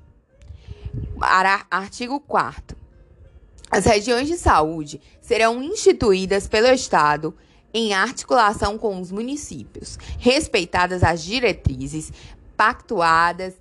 Artigo 1.70 2.20
4 2.20 2.77
As 3.70 3.86
regiões 3.86 4.28
de 4.28 4.36
saúde 4.36 5.01
serão 5.20 5.62
instituídas 5.62 6.47
pelo 6.47 6.68
Estado 6.68 7.35
em 7.73 7.93
articulação 7.93 8.78
com 8.78 9.01
os 9.01 9.12
municípios, 9.12 9.98
respeitadas 10.18 11.02
as 11.02 11.23
diretrizes 11.23 12.12
pactuadas 12.56 13.55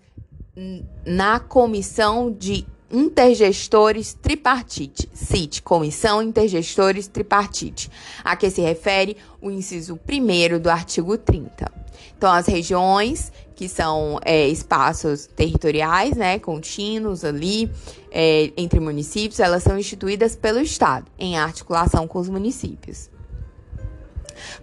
na 1.06 1.40
comissão 1.40 2.32
de 2.32 2.66
intergestores 2.92 4.14
tripartite, 4.14 5.10
CIT, 5.14 5.62
Comissão 5.62 6.22
Intergestores 6.22 7.08
Tripartite, 7.08 7.90
a 8.24 8.36
que 8.36 8.50
se 8.50 8.62
refere 8.62 9.18
o 9.42 9.52
inciso 9.52 10.00
1 10.08 10.60
do 10.60 10.70
artigo 10.70 11.18
30. 11.18 11.72
Então, 12.18 12.32
as 12.32 12.48
regiões, 12.48 13.34
que 13.56 13.68
são 13.68 14.20
é, 14.24 14.48
espaços 14.48 15.28
territoriais, 15.28 16.16
né, 16.16 16.40
contínuos 16.40 17.26
ali, 17.26 17.70
é, 18.12 18.52
entre 18.56 18.80
municípios, 18.80 19.40
elas 19.40 19.64
são 19.64 19.78
instituídas 19.78 20.36
pelo 20.36 20.60
Estado, 20.60 21.12
em 21.20 21.38
articulação 21.38 22.08
com 22.08 22.20
os 22.20 22.30
municípios. 22.30 23.10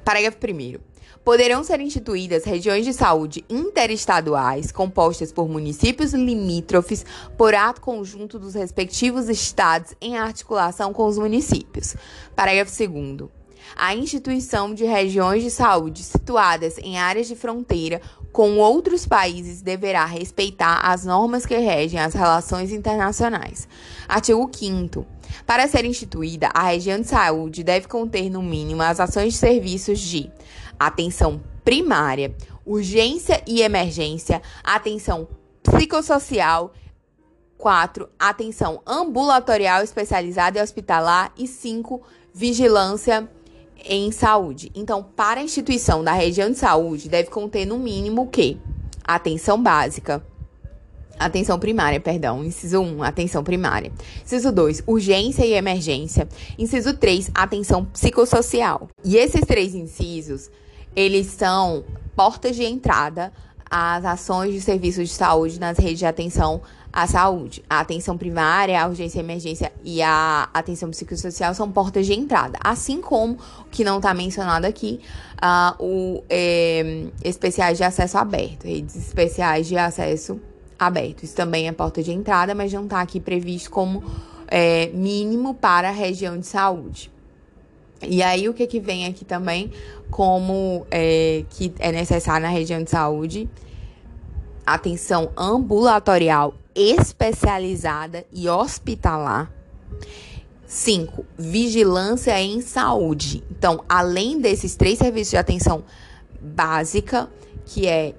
Parágrafo 0.05 0.39
1 0.39 0.92
poderão 1.25 1.63
ser 1.63 1.81
instituídas 1.81 2.45
regiões 2.45 2.85
de 2.85 2.93
saúde 2.93 3.45
interestaduais 3.49 4.73
compostas 4.73 5.33
por 5.33 5.49
municípios 5.49 6.13
limítrofes 6.13 7.05
por 7.37 7.55
ato 7.55 7.81
conjunto 7.81 8.39
dos 8.39 8.55
respectivos 8.55 9.29
estados 9.29 9.95
em 10.01 10.17
articulação 10.17 10.93
com 10.93 11.07
os 11.07 11.19
municípios. 11.19 11.95
Parágrafo 12.35 12.73
2 12.77 13.31
a 13.77 13.95
instituição 13.95 14.75
de 14.75 14.85
regiões 14.85 15.43
de 15.43 15.51
saúde 15.51 16.03
situadas 16.03 16.79
em 16.79 16.99
áreas 16.99 17.27
de 17.27 17.37
fronteira 17.37 18.01
com 18.33 18.59
outros 18.59 19.07
países 19.07 19.63
deverá 19.63 20.05
respeitar 20.05 20.81
as 20.83 21.05
normas 21.05 21.47
que 21.47 21.57
regem 21.57 22.01
as 22.01 22.15
relações 22.15 22.73
internacionais. 22.73 23.69
Artigo 24.09 24.51
5 24.53 25.07
Para 25.47 25.69
ser 25.69 25.85
instituída, 25.85 26.49
a 26.53 26.65
região 26.65 27.01
de 27.01 27.07
saúde 27.07 27.63
deve 27.63 27.89
conter 27.89 28.31
no 28.31 28.43
mínimo 28.43 28.83
as 28.83 29.01
ações 29.01 29.35
de 29.35 29.39
serviços 29.39 30.01
de 30.01 30.31
atenção 30.87 31.41
primária, 31.65 32.35
urgência 32.65 33.43
e 33.47 33.63
emergência, 33.63 34.43
atenção 34.63 35.29
psicossocial. 35.63 36.73
4. 37.57 38.09
Atenção 38.19 38.83
ambulatorial 38.85 39.85
especializada 39.85 40.59
e 40.59 40.63
hospitalar. 40.63 41.33
E 41.39 41.47
5. 41.47 42.03
Vigilância 42.35 43.29
em 43.85 44.11
saúde. 44.11 44.73
Então, 44.75 45.03
para 45.03 45.41
a 45.41 45.45
instituição 45.45 46.03
da 46.03 46.13
região 46.13 46.51
de 46.51 46.59
saúde, 46.59 47.09
deve 47.09 47.31
conter 47.31 47.65
no 47.65 47.79
mínimo 47.79 48.23
o 48.23 48.27
quê? 48.27 48.57
Atenção 49.05 49.63
básica. 49.63 50.25
Atenção 51.19 51.59
primária, 51.59 52.01
perdão. 52.01 52.45
Inciso 52.45 52.81
1, 52.81 53.03
atenção 53.03 53.45
primária. 53.45 53.93
Inciso 54.25 54.51
2, 54.51 54.83
urgência 54.87 55.45
e 55.45 55.53
emergência. 55.53 56.29
Inciso 56.59 56.95
3, 56.95 57.31
atenção 57.33 57.85
psicossocial. 57.85 58.89
E 59.05 59.17
esses 59.17 59.43
três 59.43 59.75
incisos 59.75 60.51
eles 60.95 61.27
são 61.29 61.85
portas 62.15 62.57
de 62.57 62.65
entrada 62.65 63.33
às 63.71 64.05
ações 64.05 64.53
de 64.53 64.61
serviços 64.61 65.09
de 65.09 65.15
saúde 65.15 65.59
nas 65.59 65.79
redes 65.79 65.99
de 65.99 66.07
atenção 66.07 66.61
à 66.93 67.07
saúde. 67.07 67.65
A 67.71 67.81
atenção 67.81 68.19
primária, 68.19 68.81
a 68.81 68.87
urgência 68.87 69.19
e 69.19 69.23
emergência 69.23 69.73
e 69.83 70.03
a 70.03 70.49
atenção 70.53 70.91
psicossocial 70.91 71.55
são 71.55 71.73
portas 71.73 72.07
de 72.07 72.13
entrada. 72.13 72.59
Assim 72.63 73.01
como, 73.01 73.39
que 73.71 73.83
não 73.83 73.97
está 73.97 74.13
mencionado 74.13 74.67
aqui, 74.67 75.01
uh, 75.43 75.83
o 75.83 76.23
é, 76.29 77.07
especiais 77.25 77.79
de 77.79 77.85
acesso 77.85 78.19
aberto, 78.19 78.65
redes 78.65 78.95
especiais 78.95 79.67
de 79.67 79.79
acesso 79.79 80.39
aberto. 80.79 81.23
Isso 81.23 81.35
também 81.35 81.67
é 81.67 81.73
porta 81.73 82.03
de 82.03 82.13
entrada, 82.13 82.55
mas 82.55 82.71
não 82.73 82.85
está 82.85 83.01
aqui 83.01 83.19
previsto 83.21 83.71
como 83.71 84.05
é, 84.49 84.89
mínimo 84.89 85.55
para 85.55 85.89
a 85.89 85.93
região 85.93 86.39
de 86.39 86.47
saúde. 86.47 87.11
E 88.03 88.23
aí, 88.23 88.49
o 88.49 88.55
que, 88.55 88.67
que 88.67 88.81
vem 88.81 89.07
aqui 89.07 89.25
também, 89.25 89.71
como 90.11 90.87
é, 90.91 91.45
que 91.51 91.73
é 91.79 91.93
necessário 91.93 92.47
na 92.47 92.53
região 92.53 92.83
de 92.83 92.91
saúde, 92.91 93.49
atenção 94.67 95.31
ambulatorial 95.37 96.55
especializada 96.75 98.25
e 98.33 98.49
hospitalar. 98.49 99.51
5. 100.67 101.27
Vigilância 101.37 102.41
em 102.41 102.63
saúde. 102.63 103.45
Então, 103.51 103.85
além 103.89 104.41
desses 104.41 104.75
três 104.75 104.99
serviços 104.99 105.33
de 105.33 105.37
atenção 105.37 105.85
básica, 106.41 107.29
que 107.67 107.87
é 107.87 108.15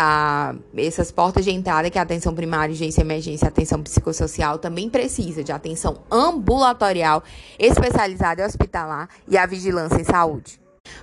a, 0.00 0.54
essas 0.76 1.10
portas 1.10 1.44
de 1.44 1.50
entrada, 1.50 1.90
que 1.90 1.98
é 1.98 2.00
a 2.00 2.04
atenção 2.04 2.32
primária, 2.32 2.72
urgência, 2.72 3.00
emergência, 3.00 3.48
atenção 3.48 3.82
psicossocial, 3.82 4.56
também 4.56 4.88
precisa 4.88 5.42
de 5.42 5.50
atenção 5.50 6.04
ambulatorial, 6.08 7.24
especializada 7.58 8.40
e 8.40 8.46
hospitalar 8.46 9.08
e 9.26 9.36
a 9.36 9.44
vigilância 9.44 10.00
em 10.00 10.04
saúde. 10.04 10.60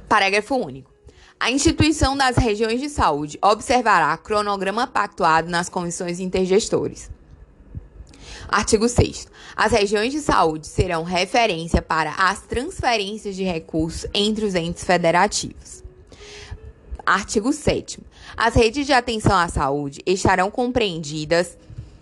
Parágrafo 0.07 0.55
único. 0.55 0.89
A 1.37 1.51
instituição 1.51 2.15
das 2.15 2.37
regiões 2.37 2.79
de 2.79 2.87
saúde 2.87 3.37
observará 3.41 4.15
cronograma 4.15 4.87
pactuado 4.87 5.49
nas 5.49 5.67
comissões 5.67 6.21
intergestores. 6.21 7.11
Artigo 8.47 8.87
6. 8.87 9.27
As 9.57 9.73
regiões 9.73 10.13
de 10.13 10.21
saúde 10.21 10.67
serão 10.67 11.03
referência 11.03 11.81
para 11.81 12.13
as 12.13 12.43
transferências 12.43 13.35
de 13.35 13.43
recursos 13.43 14.09
entre 14.13 14.45
os 14.45 14.55
entes 14.55 14.85
federativos. 14.85 15.83
Artigo 17.05 17.51
7. 17.51 17.99
As 18.35 18.55
redes 18.55 18.85
de 18.85 18.93
atenção 18.93 19.37
à 19.37 19.47
saúde 19.47 20.01
estarão 20.05 20.49
compreendidas 20.51 21.57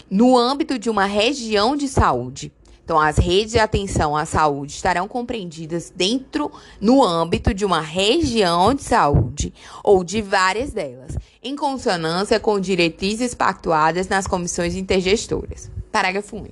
no 0.09 0.37
âmbito 0.37 0.77
de 0.77 0.89
uma 0.89 1.05
região 1.05 1.75
de 1.75 1.87
saúde. 1.87 2.51
Então, 2.83 2.99
as 2.99 3.17
redes 3.17 3.53
de 3.53 3.59
atenção 3.59 4.15
à 4.15 4.25
saúde 4.25 4.73
estarão 4.73 5.07
compreendidas 5.07 5.91
dentro, 5.95 6.51
no 6.81 7.01
âmbito 7.01 7.53
de 7.53 7.63
uma 7.63 7.79
região 7.79 8.73
de 8.73 8.83
saúde 8.83 9.53
ou 9.81 10.03
de 10.03 10.21
várias 10.21 10.73
delas, 10.73 11.17
em 11.41 11.55
consonância 11.55 12.39
com 12.41 12.59
diretrizes 12.59 13.33
pactuadas 13.33 14.09
nas 14.09 14.27
comissões 14.27 14.75
intergestoras. 14.75 15.71
Parágrafo 15.91 16.35
1. 16.35 16.47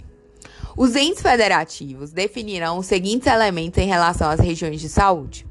Os 0.77 0.95
entes 0.95 1.21
federativos 1.21 2.11
definirão 2.11 2.77
os 2.77 2.85
seguintes 2.85 3.27
elementos 3.27 3.83
em 3.83 3.87
relação 3.87 4.29
às 4.29 4.39
regiões 4.39 4.79
de 4.79 4.87
saúde: 4.87 5.45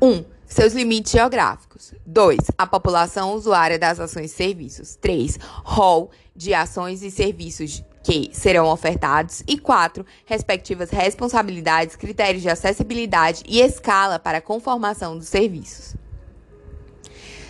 1. 0.00 0.06
Um, 0.06 0.24
seus 0.56 0.72
limites 0.72 1.12
geográficos. 1.12 1.92
2. 2.06 2.38
A 2.56 2.66
população 2.66 3.34
usuária 3.34 3.78
das 3.78 4.00
ações 4.00 4.32
e 4.32 4.34
serviços. 4.34 4.96
3. 4.96 5.38
Rol 5.62 6.10
de 6.34 6.54
ações 6.54 7.02
e 7.02 7.10
serviços 7.10 7.84
que 8.02 8.30
serão 8.32 8.66
ofertados. 8.66 9.42
E 9.46 9.58
4. 9.58 10.04
Respectivas 10.24 10.88
responsabilidades, 10.88 11.94
critérios 11.94 12.42
de 12.42 12.48
acessibilidade 12.48 13.42
e 13.46 13.60
escala 13.60 14.18
para 14.18 14.40
conformação 14.40 15.18
dos 15.18 15.28
serviços. 15.28 15.94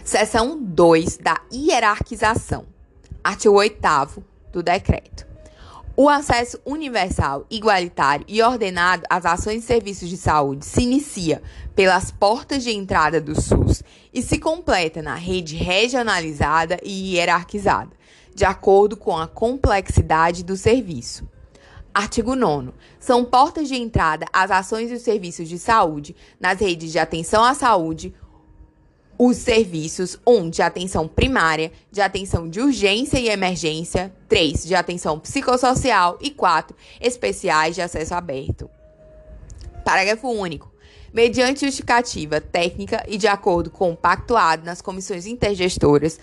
Seção 0.05 0.61
2 0.61 1.19
da 1.19 1.41
hierarquização. 1.53 2.67
Artigo 3.23 3.55
8 3.55 4.25
do 4.53 4.65
decreto. 4.65 5.36
O 5.99 6.11
acesso 6.11 6.61
universal, 6.67 7.47
igualitário 7.51 8.27
e 8.29 8.43
ordenado 8.43 9.05
às 9.09 9.25
ações 9.25 9.65
e 9.65 9.67
serviços 9.67 10.11
de 10.11 10.19
saúde 10.19 10.67
se 10.67 10.83
inicia 10.83 11.43
pelas 11.75 12.11
portas 12.11 12.63
de 12.63 12.71
entrada 12.71 13.19
do 13.19 13.35
SUS 13.41 13.83
e 14.13 14.21
se 14.21 14.39
completa 14.39 15.01
na 15.01 15.15
rede 15.15 15.57
regionalizada 15.57 16.79
e 16.83 17.15
hierarquizada, 17.15 17.93
de 18.35 18.45
acordo 18.45 18.95
com 18.95 19.17
a 19.17 19.27
complexidade 19.27 20.45
do 20.45 20.55
serviço. 20.55 21.27
Artigo 21.95 22.37
9. 22.37 22.73
São 23.01 23.25
portas 23.25 23.67
de 23.67 23.77
entrada 23.77 24.27
as 24.31 24.51
ações 24.51 24.91
e 24.91 24.95
os 24.97 25.03
serviços 25.03 25.49
de 25.49 25.59
saúde 25.59 26.15
nas 26.39 26.61
redes 26.61 26.93
de 26.93 26.99
atenção 26.99 27.43
à 27.43 27.55
saúde, 27.55 28.15
os 29.19 29.37
serviços 29.39 30.19
1 30.27 30.37
um, 30.37 30.51
de 30.51 30.63
atenção 30.63 31.09
primária, 31.09 31.73
de 31.91 32.01
atenção 32.01 32.49
de 32.49 32.61
urgência 32.61 33.19
e 33.19 33.29
emergência, 33.29 34.13
3 34.29 34.67
de 34.67 34.75
atenção 34.75 35.19
psicossocial 35.19 36.19
e 36.21 36.31
4 36.31 36.77
especiais 37.01 37.75
de 37.75 37.83
acesso 37.83 38.15
aberto. 38.15 38.69
Parágrafo 39.85 40.29
único. 40.29 40.71
Mediante 41.13 41.65
justificativa 41.65 42.41
técnica 42.41 43.03
e 43.09 43.17
de 43.17 43.27
acordo 43.27 43.71
com 43.71 43.93
o 43.93 43.97
pactuado 43.97 44.65
nas 44.65 44.83
comissões 44.83 45.27
intergestoras, 45.27 46.19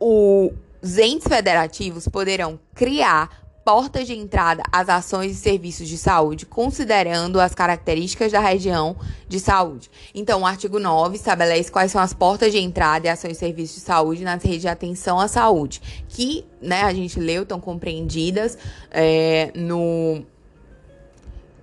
os 0.00 0.98
entes 0.98 1.28
federativos 1.28 2.08
poderão 2.08 2.58
criar 2.74 3.43
portas 3.64 4.06
de 4.06 4.14
entrada 4.14 4.62
às 4.70 4.88
ações 4.88 5.32
e 5.32 5.34
serviços 5.34 5.88
de 5.88 5.96
saúde, 5.96 6.44
considerando 6.44 7.40
as 7.40 7.54
características 7.54 8.30
da 8.30 8.40
região 8.40 8.96
de 9.26 9.40
saúde. 9.40 9.90
Então, 10.14 10.42
o 10.42 10.46
artigo 10.46 10.78
9 10.78 11.16
estabelece 11.16 11.72
quais 11.72 11.90
são 11.90 12.00
as 12.00 12.12
portas 12.12 12.52
de 12.52 12.58
entrada 12.58 13.06
e 13.06 13.10
ações 13.10 13.36
e 13.36 13.40
serviços 13.40 13.76
de 13.76 13.82
saúde 13.82 14.22
nas 14.22 14.42
redes 14.42 14.60
de 14.60 14.68
atenção 14.68 15.18
à 15.18 15.26
saúde, 15.26 15.80
que, 16.08 16.44
né, 16.60 16.82
a 16.82 16.92
gente 16.92 17.18
leu, 17.18 17.42
estão 17.42 17.58
compreendidas 17.58 18.58
é, 18.90 19.50
no 19.54 20.22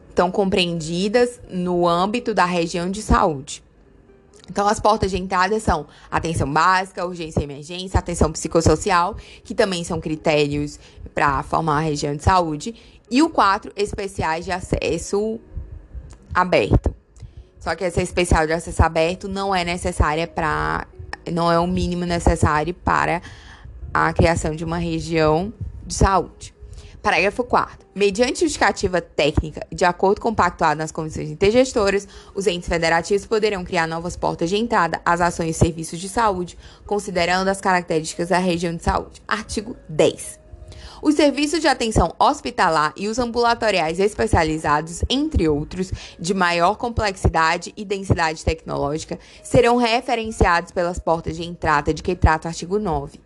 estão 0.10 0.30
compreendidas 0.30 1.40
no 1.50 1.88
âmbito 1.88 2.34
da 2.34 2.44
região 2.44 2.92
de 2.92 3.02
saúde. 3.02 3.64
Então, 4.52 4.68
as 4.68 4.82
portas 4.82 5.10
de 5.10 5.18
entrada 5.18 5.58
são 5.62 5.88
atenção 6.12 6.52
básica, 6.52 7.06
urgência 7.06 7.40
e 7.40 7.44
emergência, 7.46 7.98
atenção 7.98 8.30
psicossocial, 8.34 9.16
que 9.46 9.56
também 9.56 9.82
são 9.86 10.02
critérios 10.02 10.78
para 11.16 11.42
formar 11.42 11.78
a 11.78 11.80
região 11.80 12.14
de 12.14 12.22
saúde, 12.22 12.76
e 13.10 13.24
o 13.24 13.30
quatro 13.30 13.72
especiais 13.78 14.44
de 14.44 14.52
acesso 14.52 15.40
aberto. 16.34 16.94
Só 17.62 17.76
que 17.76 17.86
essa 17.86 18.02
especial 18.02 18.46
de 18.46 18.52
acesso 18.52 18.84
aberto 18.84 19.30
não 19.30 19.56
é 19.56 19.64
necessária 19.64 20.28
para. 20.28 20.86
não 21.32 21.50
é 21.50 21.58
o 21.58 21.66
mínimo 21.66 22.04
necessário 22.04 22.74
para 22.74 23.22
a 23.94 24.12
criação 24.12 24.54
de 24.54 24.66
uma 24.66 24.78
região 24.78 25.54
de 25.88 25.94
saúde. 25.94 26.54
Parágrafo 27.02 27.44
4. 27.44 27.88
Mediante 27.96 28.42
justificativa 28.42 29.02
técnica 29.02 29.66
de 29.72 29.84
acordo 29.84 30.22
com 30.22 30.30
o 30.30 30.36
pactuado 30.36 30.78
nas 30.78 30.92
comissões 30.92 31.30
intergestoras, 31.30 32.08
os 32.36 32.46
entes 32.46 32.70
federativos 32.70 33.26
poderão 33.26 33.64
criar 33.64 33.88
novas 33.88 34.16
portas 34.16 34.50
de 34.52 34.58
entrada 34.58 35.02
às 35.04 35.20
ações 35.20 35.56
e 35.56 35.60
serviços 35.60 36.00
de 36.00 36.08
saúde, 36.08 36.58
considerando 36.86 37.48
as 37.48 37.60
características 37.60 38.30
da 38.30 38.38
região 38.38 38.76
de 38.76 38.84
saúde. 38.84 39.22
Artigo 39.28 39.76
10. 39.90 40.40
Os 41.02 41.16
serviços 41.16 41.60
de 41.60 41.68
atenção 41.68 42.14
hospitalar 42.20 42.94
e 42.96 43.08
os 43.08 43.18
ambulatoriais 43.18 44.00
especializados, 44.00 45.04
entre 45.10 45.50
outros, 45.50 45.92
de 46.20 46.36
maior 46.36 46.76
complexidade 46.76 47.74
e 47.76 47.84
densidade 47.84 48.46
tecnológica, 48.46 49.18
serão 49.42 49.78
referenciados 49.78 50.72
pelas 50.72 51.00
portas 51.00 51.36
de 51.36 51.44
entrada 51.44 51.92
de 51.92 52.04
que 52.04 52.16
trata 52.16 52.48
o 52.48 52.50
artigo 52.50 52.78
9. 52.78 53.20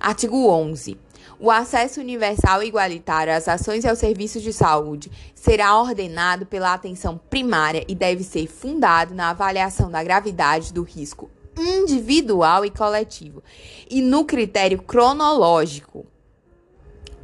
Artigo 0.00 0.48
11. 0.48 0.96
O 1.40 1.52
acesso 1.52 2.00
universal 2.00 2.64
e 2.64 2.66
igualitário 2.66 3.32
às 3.32 3.46
ações 3.46 3.84
e 3.84 3.88
aos 3.88 4.00
serviços 4.00 4.42
de 4.42 4.52
saúde 4.52 5.08
será 5.36 5.78
ordenado 5.80 6.44
pela 6.44 6.74
atenção 6.74 7.16
primária 7.30 7.84
e 7.86 7.94
deve 7.94 8.24
ser 8.24 8.48
fundado 8.48 9.14
na 9.14 9.30
avaliação 9.30 9.88
da 9.88 10.02
gravidade 10.02 10.72
do 10.72 10.82
risco 10.82 11.30
individual 11.56 12.64
e 12.64 12.70
coletivo 12.70 13.42
e 13.88 14.02
no 14.02 14.24
critério 14.24 14.82
cronológico 14.82 16.06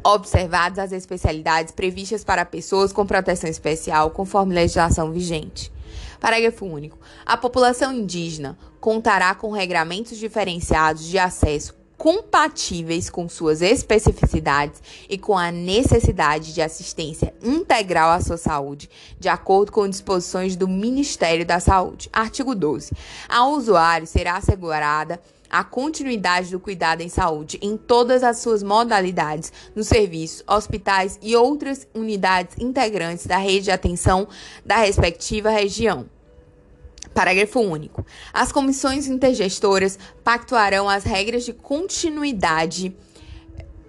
observadas 0.04 0.78
as 0.78 0.92
especialidades 0.92 1.72
previstas 1.72 2.22
para 2.22 2.44
pessoas 2.44 2.92
com 2.92 3.06
proteção 3.06 3.48
especial, 3.48 4.10
conforme 4.10 4.54
legislação 4.54 5.10
vigente. 5.10 5.72
Parágrafo 6.20 6.66
único. 6.66 6.98
A 7.24 7.38
população 7.38 7.92
indígena 7.92 8.58
contará 8.80 9.34
com 9.34 9.50
regramentos 9.50 10.18
diferenciados 10.18 11.04
de 11.04 11.18
acesso 11.18 11.74
compatíveis 12.04 13.08
com 13.08 13.30
suas 13.30 13.62
especificidades 13.62 14.82
e 15.08 15.16
com 15.16 15.38
a 15.38 15.50
necessidade 15.50 16.52
de 16.52 16.60
assistência 16.60 17.32
integral 17.42 18.10
à 18.10 18.20
sua 18.20 18.36
saúde, 18.36 18.90
de 19.18 19.26
acordo 19.26 19.72
com 19.72 19.88
disposições 19.88 20.54
do 20.54 20.68
Ministério 20.68 21.46
da 21.46 21.58
Saúde. 21.60 22.10
Artigo 22.12 22.54
12. 22.54 22.92
Ao 23.26 23.52
usuário 23.52 24.06
será 24.06 24.36
assegurada 24.36 25.18
a 25.48 25.64
continuidade 25.64 26.50
do 26.50 26.60
cuidado 26.60 27.00
em 27.00 27.08
saúde 27.08 27.58
em 27.62 27.74
todas 27.74 28.22
as 28.22 28.36
suas 28.36 28.62
modalidades, 28.62 29.50
nos 29.74 29.86
serviços, 29.86 30.44
hospitais 30.46 31.18
e 31.22 31.34
outras 31.34 31.88
unidades 31.94 32.54
integrantes 32.58 33.24
da 33.24 33.38
rede 33.38 33.64
de 33.64 33.70
atenção 33.70 34.28
da 34.62 34.76
respectiva 34.76 35.48
região. 35.48 36.04
Parágrafo 37.12 37.60
único. 37.60 38.04
As 38.32 38.52
comissões 38.52 39.06
intergestoras 39.06 39.98
pactuarão 40.22 40.88
as 40.88 41.04
regras 41.04 41.44
de 41.44 41.52
continuidade 41.52 42.96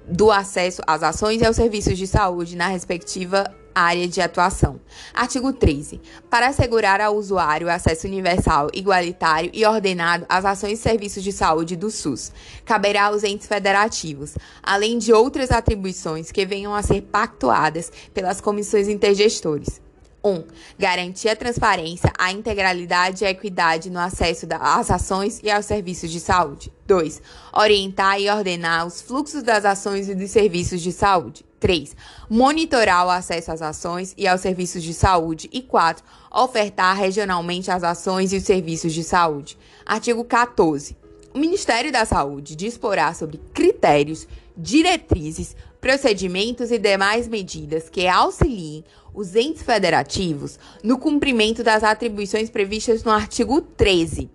do 0.08 0.32
acesso 0.32 0.82
às 0.86 1.02
ações 1.02 1.42
e 1.42 1.46
aos 1.46 1.56
serviços 1.56 1.98
de 1.98 2.06
saúde 2.06 2.56
na 2.56 2.68
respectiva 2.68 3.54
área 3.76 4.08
de 4.08 4.22
atuação. 4.22 4.80
Artigo 5.14 5.52
13. 5.52 6.00
Para 6.30 6.48
assegurar 6.48 7.02
ao 7.02 7.18
usuário 7.18 7.70
acesso 7.70 8.08
universal, 8.08 8.70
igualitário 8.74 9.52
e 9.54 9.66
ordenado 9.66 10.26
às 10.30 10.46
ações 10.46 10.80
e 10.80 10.82
serviços 10.82 11.22
de 11.22 11.34
saúde 11.34 11.76
do 11.76 11.92
SUS, 11.92 12.32
caberá 12.64 13.08
aos 13.08 13.24
entes 13.26 13.48
federativos, 13.48 14.38
além 14.64 14.98
de 14.98 15.12
outras 15.12 15.52
atribuições 15.52 16.32
que 16.32 16.46
venham 16.46 16.74
a 16.74 16.82
ser 16.82 17.02
pactuadas 17.02 17.92
pelas 18.14 18.40
comissões 18.40 18.88
intergestores. 18.88 19.82
1. 20.26 20.30
Um, 20.30 20.44
garantir 20.78 21.30
a 21.30 21.36
transparência, 21.36 22.12
a 22.18 22.32
integralidade 22.32 23.24
e 23.24 23.28
a 23.28 23.30
equidade 23.30 23.92
no 23.92 24.00
acesso 24.00 24.48
às 24.60 24.90
ações 24.90 25.40
e 25.44 25.52
aos 25.52 25.66
serviços 25.66 26.10
de 26.10 26.20
saúde. 26.20 26.74
2. 26.88 27.22
Orientar 27.54 28.20
e 28.20 28.30
ordenar 28.30 28.88
os 28.88 29.02
fluxos 29.02 29.44
das 29.44 29.64
ações 29.64 30.10
e 30.10 30.16
dos 30.16 30.32
serviços 30.32 30.82
de 30.82 30.92
saúde. 30.92 31.46
3. 31.60 31.96
Monitorar 32.30 33.06
o 33.06 33.10
acesso 33.10 33.52
às 33.52 33.62
ações 33.62 34.14
e 34.18 34.28
aos 34.28 34.42
serviços 34.42 34.84
de 34.84 34.94
saúde. 34.94 35.48
E 35.54 35.62
4. 35.62 36.04
Ofertar 36.32 36.98
regionalmente 36.98 37.70
as 37.70 37.84
ações 37.84 38.34
e 38.34 38.38
os 38.38 38.44
serviços 38.44 38.94
de 38.94 39.04
saúde. 39.04 39.58
Artigo 39.86 40.24
14. 40.24 40.98
O 41.34 41.38
Ministério 41.38 41.92
da 41.92 42.06
Saúde 42.06 42.56
disporá 42.56 43.14
sobre 43.14 43.42
critérios, 43.54 44.26
diretrizes, 44.58 45.56
procedimentos 45.82 46.72
e 46.72 46.80
demais 46.80 47.28
medidas 47.28 47.90
que 47.90 48.08
auxiliem 48.08 48.84
os 49.16 49.36
entes 49.36 49.64
federativos 49.64 50.60
no 50.84 51.00
cumprimento 51.00 51.64
das 51.64 51.84
atribuições 51.84 52.50
previstas 52.50 53.04
no 53.04 53.12
artigo 53.12 53.62
13. 53.62 54.30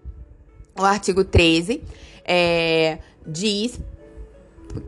O 0.79 0.83
artigo 0.83 1.23
13 1.23 1.83
é, 2.25 2.99
diz 3.27 3.79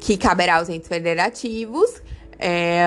que 0.01 0.16
caberá 0.16 0.56
aos 0.56 0.69
entes 0.69 0.89
federativos 0.89 2.02
é, 2.39 2.85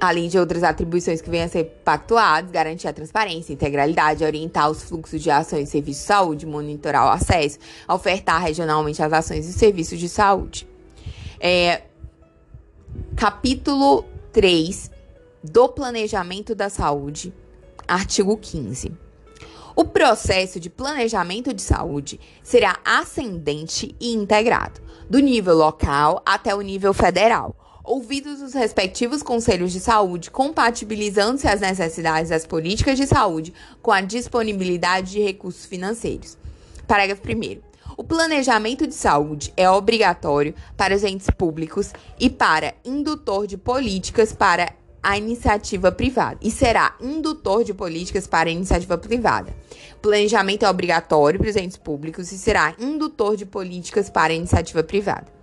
além 0.00 0.28
de 0.28 0.38
outras 0.38 0.62
atribuições 0.62 1.20
que 1.20 1.30
venham 1.30 1.46
a 1.46 1.48
ser 1.48 1.64
pactuadas, 1.84 2.50
garantir 2.50 2.86
a 2.88 2.92
transparência, 2.92 3.52
integralidade, 3.52 4.22
orientar 4.22 4.70
os 4.70 4.82
fluxos 4.82 5.22
de 5.22 5.30
ações 5.30 5.68
e 5.68 5.72
serviços 5.72 6.02
de 6.02 6.06
saúde, 6.06 6.46
monitorar 6.46 7.06
o 7.06 7.08
acesso, 7.08 7.58
ofertar 7.88 8.42
regionalmente 8.42 9.02
as 9.02 9.12
ações 9.12 9.48
e 9.48 9.52
serviços 9.52 9.98
de 9.98 10.08
saúde. 10.08 10.68
É, 11.40 11.82
capítulo 13.16 14.04
3 14.32 14.90
do 15.42 15.68
Planejamento 15.68 16.54
da 16.54 16.68
Saúde, 16.68 17.32
artigo 17.86 18.36
15. 18.36 18.92
O 19.76 19.84
processo 19.84 20.60
de 20.60 20.70
planejamento 20.70 21.52
de 21.52 21.62
saúde 21.62 22.20
será 22.42 22.78
ascendente 22.84 23.94
e 24.00 24.12
integrado, 24.12 24.80
do 25.10 25.18
nível 25.18 25.56
local 25.56 26.22
até 26.24 26.54
o 26.54 26.60
nível 26.60 26.94
federal 26.94 27.56
ouvidos 27.84 28.40
os 28.40 28.54
respectivos 28.54 29.22
conselhos 29.22 29.70
de 29.70 29.78
saúde, 29.78 30.30
compatibilizando-se 30.30 31.46
as 31.46 31.60
necessidades 31.60 32.30
das 32.30 32.46
políticas 32.46 32.96
de 32.96 33.06
saúde 33.06 33.52
com 33.82 33.92
a 33.92 34.00
disponibilidade 34.00 35.12
de 35.12 35.20
recursos 35.20 35.66
financeiros. 35.66 36.38
Parágrafo 36.86 37.22
1. 37.28 37.63
O 37.96 38.02
planejamento 38.02 38.88
de 38.88 38.94
saúde 38.94 39.52
é 39.56 39.70
obrigatório 39.70 40.52
para 40.76 40.96
os 40.96 41.04
entes 41.04 41.28
públicos 41.30 41.92
e 42.18 42.28
para 42.28 42.74
indutor 42.84 43.46
de 43.46 43.56
políticas 43.56 44.32
para 44.32 44.72
a 45.00 45.16
iniciativa 45.16 45.92
privada 45.92 46.38
e 46.42 46.50
será 46.50 46.96
indutor 47.00 47.62
de 47.62 47.72
políticas 47.72 48.26
para 48.26 48.48
a 48.48 48.52
iniciativa 48.52 48.98
privada. 48.98 49.54
O 49.96 50.00
planejamento 50.00 50.64
é 50.64 50.68
obrigatório 50.68 51.38
para 51.38 51.50
os 51.50 51.56
entes 51.56 51.76
públicos 51.76 52.32
e 52.32 52.38
será 52.38 52.74
indutor 52.80 53.36
de 53.36 53.46
políticas 53.46 54.10
para 54.10 54.32
a 54.32 54.36
iniciativa 54.36 54.82
privada. 54.82 55.33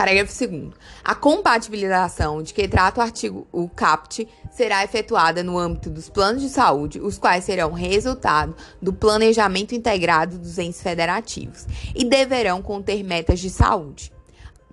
Parágrafo 0.00 0.32
2 0.48 0.72
A 1.04 1.14
compatibilização 1.14 2.42
de 2.42 2.54
que 2.54 2.66
trata 2.66 3.02
o 3.02 3.04
artigo 3.04 3.46
o 3.52 3.68
CAPT 3.68 4.26
será 4.50 4.82
efetuada 4.82 5.42
no 5.42 5.58
âmbito 5.58 5.90
dos 5.90 6.08
planos 6.08 6.40
de 6.40 6.48
saúde, 6.48 6.98
os 6.98 7.18
quais 7.18 7.44
serão 7.44 7.72
resultado 7.72 8.56
do 8.80 8.94
planejamento 8.94 9.74
integrado 9.74 10.38
dos 10.38 10.56
entes 10.56 10.82
federativos 10.82 11.66
e 11.94 12.02
deverão 12.02 12.62
conter 12.62 13.04
metas 13.04 13.40
de 13.40 13.50
saúde. 13.50 14.10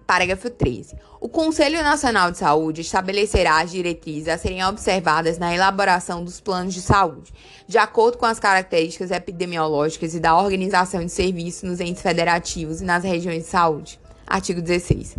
Parágrafo 0.05 0.49
13. 0.49 0.95
O 1.19 1.27
Conselho 1.27 1.83
Nacional 1.83 2.31
de 2.31 2.37
Saúde 2.37 2.79
estabelecerá 2.79 3.59
as 3.59 3.71
diretrizes 3.71 4.29
a 4.29 4.37
serem 4.37 4.63
observadas 4.63 5.37
na 5.37 5.53
elaboração 5.53 6.23
dos 6.23 6.39
planos 6.39 6.73
de 6.73 6.81
saúde, 6.81 7.33
de 7.67 7.77
acordo 7.77 8.17
com 8.17 8.25
as 8.25 8.39
características 8.39 9.11
epidemiológicas 9.11 10.15
e 10.15 10.21
da 10.21 10.39
organização 10.39 11.03
de 11.03 11.11
serviços 11.11 11.63
nos 11.63 11.81
entes 11.81 12.01
federativos 12.01 12.79
e 12.79 12.85
nas 12.85 13.03
regiões 13.03 13.43
de 13.43 13.49
saúde. 13.49 13.99
Artigo 14.27 14.61
16. 14.61 15.15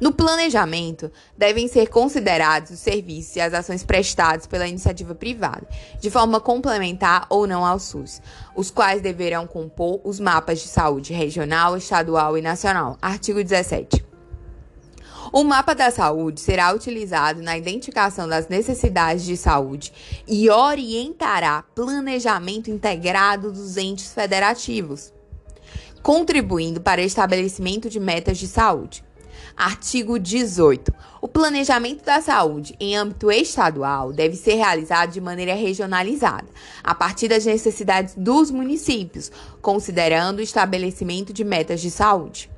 No 0.00 0.12
planejamento, 0.12 1.10
devem 1.36 1.68
ser 1.68 1.88
considerados 1.88 2.72
os 2.72 2.80
serviços 2.80 3.36
e 3.36 3.40
as 3.40 3.54
ações 3.54 3.84
prestados 3.84 4.46
pela 4.46 4.66
iniciativa 4.66 5.14
privada, 5.14 5.66
de 6.00 6.10
forma 6.10 6.40
complementar 6.40 7.26
ou 7.30 7.46
não 7.46 7.64
ao 7.64 7.78
SUS, 7.78 8.20
os 8.56 8.70
quais 8.70 9.00
deverão 9.00 9.46
compor 9.46 10.00
os 10.02 10.18
mapas 10.18 10.60
de 10.60 10.66
saúde 10.66 11.12
regional, 11.12 11.76
estadual 11.76 12.36
e 12.36 12.42
nacional. 12.42 12.98
Artigo 13.00 13.42
17. 13.42 14.04
O 15.30 15.44
mapa 15.44 15.74
da 15.74 15.90
saúde 15.90 16.40
será 16.40 16.72
utilizado 16.72 17.42
na 17.42 17.56
identificação 17.56 18.26
das 18.26 18.48
necessidades 18.48 19.24
de 19.24 19.36
saúde 19.36 19.92
e 20.26 20.48
orientará 20.48 21.62
planejamento 21.74 22.70
integrado 22.70 23.52
dos 23.52 23.76
entes 23.76 24.12
federativos 24.12 25.12
contribuindo 26.02 26.80
para 26.80 27.00
o 27.00 27.04
estabelecimento 27.04 27.88
de 27.88 28.00
metas 28.00 28.38
de 28.38 28.46
saúde. 28.46 29.04
Artigo 29.56 30.18
18. 30.18 30.94
O 31.20 31.26
planejamento 31.26 32.04
da 32.04 32.20
saúde 32.20 32.76
em 32.78 32.96
âmbito 32.96 33.30
estadual 33.30 34.12
deve 34.12 34.36
ser 34.36 34.54
realizado 34.54 35.10
de 35.10 35.20
maneira 35.20 35.54
regionalizada, 35.54 36.46
a 36.82 36.94
partir 36.94 37.28
das 37.28 37.44
necessidades 37.44 38.14
dos 38.16 38.50
municípios, 38.50 39.32
considerando 39.60 40.38
o 40.38 40.42
estabelecimento 40.42 41.32
de 41.32 41.42
metas 41.42 41.80
de 41.80 41.90
saúde. 41.90 42.48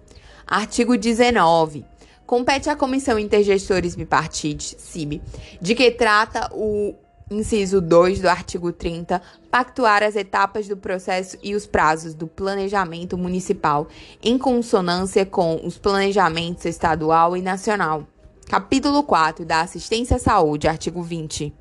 Artigo 0.47 0.97
19. 0.97 1.87
Compete 2.27 2.69
à 2.69 2.77
Comissão 2.77 3.19
Intergestores 3.19 3.97
Bipartite, 3.97 4.77
CIB, 4.79 5.23
de 5.61 5.75
que 5.75 5.91
trata 5.91 6.49
o 6.53 6.95
inciso 7.31 7.81
2 7.81 8.20
do 8.20 8.28
artigo 8.28 8.73
30, 8.73 9.23
pactuar 9.51 10.02
as 10.02 10.16
etapas 10.16 10.66
do 10.66 10.77
processo 10.77 11.39
e 11.43 11.55
os 11.55 11.65
prazos 11.65 12.12
do 12.12 12.27
planejamento 12.27 13.16
municipal 13.16 13.86
em 14.20 14.36
consonância 14.36 15.24
com 15.24 15.61
os 15.65 15.78
planejamentos 15.78 16.65
estadual 16.65 17.36
e 17.36 17.40
nacional. 17.40 18.05
Capítulo 18.48 19.05
4 19.05 19.44
da 19.44 19.61
Assistência 19.61 20.16
à 20.16 20.19
Saúde, 20.19 20.66
artigo 20.66 21.02
20. 21.02 21.55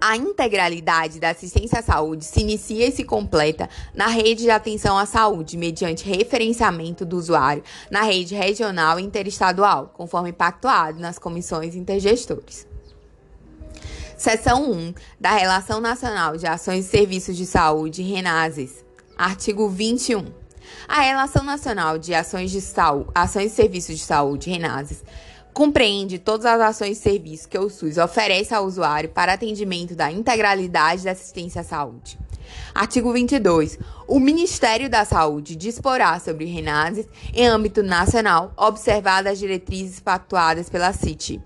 A 0.00 0.16
integralidade 0.16 1.20
da 1.20 1.30
assistência 1.30 1.78
à 1.78 1.82
saúde 1.82 2.24
se 2.24 2.40
inicia 2.40 2.88
e 2.88 2.90
se 2.90 3.04
completa 3.04 3.70
na 3.94 4.08
rede 4.08 4.42
de 4.42 4.50
atenção 4.50 4.98
à 4.98 5.06
saúde, 5.06 5.56
mediante 5.56 6.04
referenciamento 6.04 7.06
do 7.06 7.16
usuário 7.16 7.62
na 7.88 8.02
rede 8.02 8.34
regional 8.34 8.98
e 8.98 9.04
interestadual, 9.04 9.92
conforme 9.94 10.32
pactuado 10.32 10.98
nas 10.98 11.20
comissões 11.20 11.76
intergestores. 11.76 12.71
Seção 14.22 14.70
1 14.70 14.94
da 15.18 15.32
Relação 15.32 15.80
Nacional 15.80 16.36
de 16.36 16.46
Ações 16.46 16.86
e 16.86 16.88
Serviços 16.88 17.36
de 17.36 17.44
Saúde, 17.44 18.02
RENASES. 18.02 18.84
Artigo 19.18 19.68
21. 19.68 20.24
A 20.86 21.00
Relação 21.00 21.42
Nacional 21.42 21.98
de 21.98 22.14
Ações, 22.14 22.52
de 22.52 22.60
Saúde, 22.60 23.10
Ações 23.12 23.50
e 23.50 23.56
Serviços 23.56 23.98
de 23.98 24.04
Saúde, 24.04 24.48
RENASES, 24.48 25.02
compreende 25.52 26.20
todas 26.20 26.46
as 26.46 26.60
ações 26.60 26.98
e 26.98 27.02
serviços 27.02 27.46
que 27.46 27.58
o 27.58 27.68
SUS 27.68 27.98
oferece 27.98 28.54
ao 28.54 28.64
usuário 28.64 29.08
para 29.08 29.32
atendimento 29.32 29.96
da 29.96 30.08
integralidade 30.12 31.02
da 31.02 31.10
assistência 31.10 31.62
à 31.62 31.64
saúde. 31.64 32.16
Artigo 32.72 33.12
22. 33.12 33.76
O 34.06 34.20
Ministério 34.20 34.88
da 34.88 35.04
Saúde 35.04 35.56
disporá 35.56 36.20
sobre 36.20 36.44
RENASES 36.44 37.08
em 37.34 37.48
âmbito 37.48 37.82
nacional, 37.82 38.52
observadas 38.56 39.32
as 39.32 39.38
diretrizes 39.40 39.98
pactuadas 39.98 40.70
pela 40.70 40.92
CIT. 40.92 41.42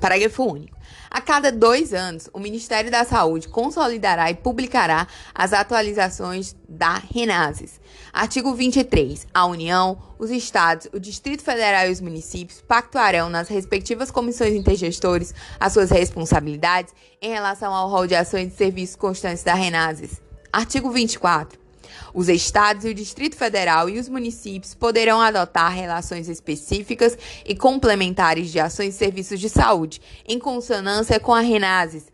Parágrafo 0.00 0.42
único. 0.42 0.79
A 1.10 1.20
cada 1.20 1.50
dois 1.50 1.92
anos, 1.92 2.30
o 2.32 2.38
Ministério 2.38 2.88
da 2.88 3.04
Saúde 3.04 3.48
consolidará 3.48 4.30
e 4.30 4.34
publicará 4.34 5.08
as 5.34 5.52
atualizações 5.52 6.54
da 6.68 6.94
RENASES. 6.94 7.80
Artigo 8.12 8.54
23. 8.54 9.26
A 9.34 9.44
União, 9.46 10.00
os 10.20 10.30
Estados, 10.30 10.88
o 10.92 11.00
Distrito 11.00 11.42
Federal 11.42 11.88
e 11.88 11.90
os 11.90 12.00
municípios 12.00 12.60
pactuarão 12.60 13.28
nas 13.28 13.48
respectivas 13.48 14.10
comissões 14.10 14.54
intergestores 14.54 15.34
as 15.58 15.72
suas 15.72 15.90
responsabilidades 15.90 16.94
em 17.20 17.30
relação 17.30 17.74
ao 17.74 17.90
rol 17.90 18.06
de 18.06 18.14
ações 18.14 18.52
e 18.52 18.56
serviços 18.56 18.94
constantes 18.94 19.42
da 19.42 19.54
RENASES. 19.54 20.22
Artigo 20.52 20.90
24. 20.90 21.59
Os 22.12 22.28
estados 22.28 22.84
e 22.84 22.88
o 22.88 22.94
Distrito 22.94 23.36
Federal 23.36 23.88
e 23.88 23.98
os 23.98 24.08
municípios 24.08 24.74
poderão 24.74 25.20
adotar 25.20 25.72
relações 25.72 26.28
específicas 26.28 27.16
e 27.44 27.54
complementares 27.54 28.50
de 28.50 28.58
ações 28.58 28.94
e 28.94 28.98
serviços 28.98 29.38
de 29.38 29.48
saúde, 29.48 30.00
em 30.26 30.38
consonância 30.38 31.20
com 31.20 31.34
a 31.34 31.40
RENASES, 31.40 32.06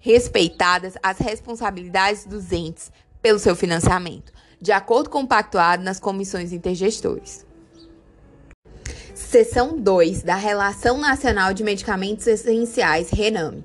respeitadas 0.00 0.94
as 1.02 1.18
responsabilidades 1.18 2.26
dos 2.26 2.50
entes 2.52 2.90
pelo 3.22 3.38
seu 3.38 3.54
financiamento, 3.54 4.32
de 4.60 4.72
acordo 4.72 5.08
com 5.08 5.20
o 5.22 5.28
pactuado 5.28 5.82
nas 5.82 6.00
comissões 6.00 6.52
intergestores. 6.52 7.46
Seção 9.14 9.78
2 9.78 10.22
da 10.22 10.34
Relação 10.34 10.98
Nacional 10.98 11.54
de 11.54 11.62
Medicamentos 11.62 12.26
Essenciais, 12.26 13.10
RENAME. 13.10 13.64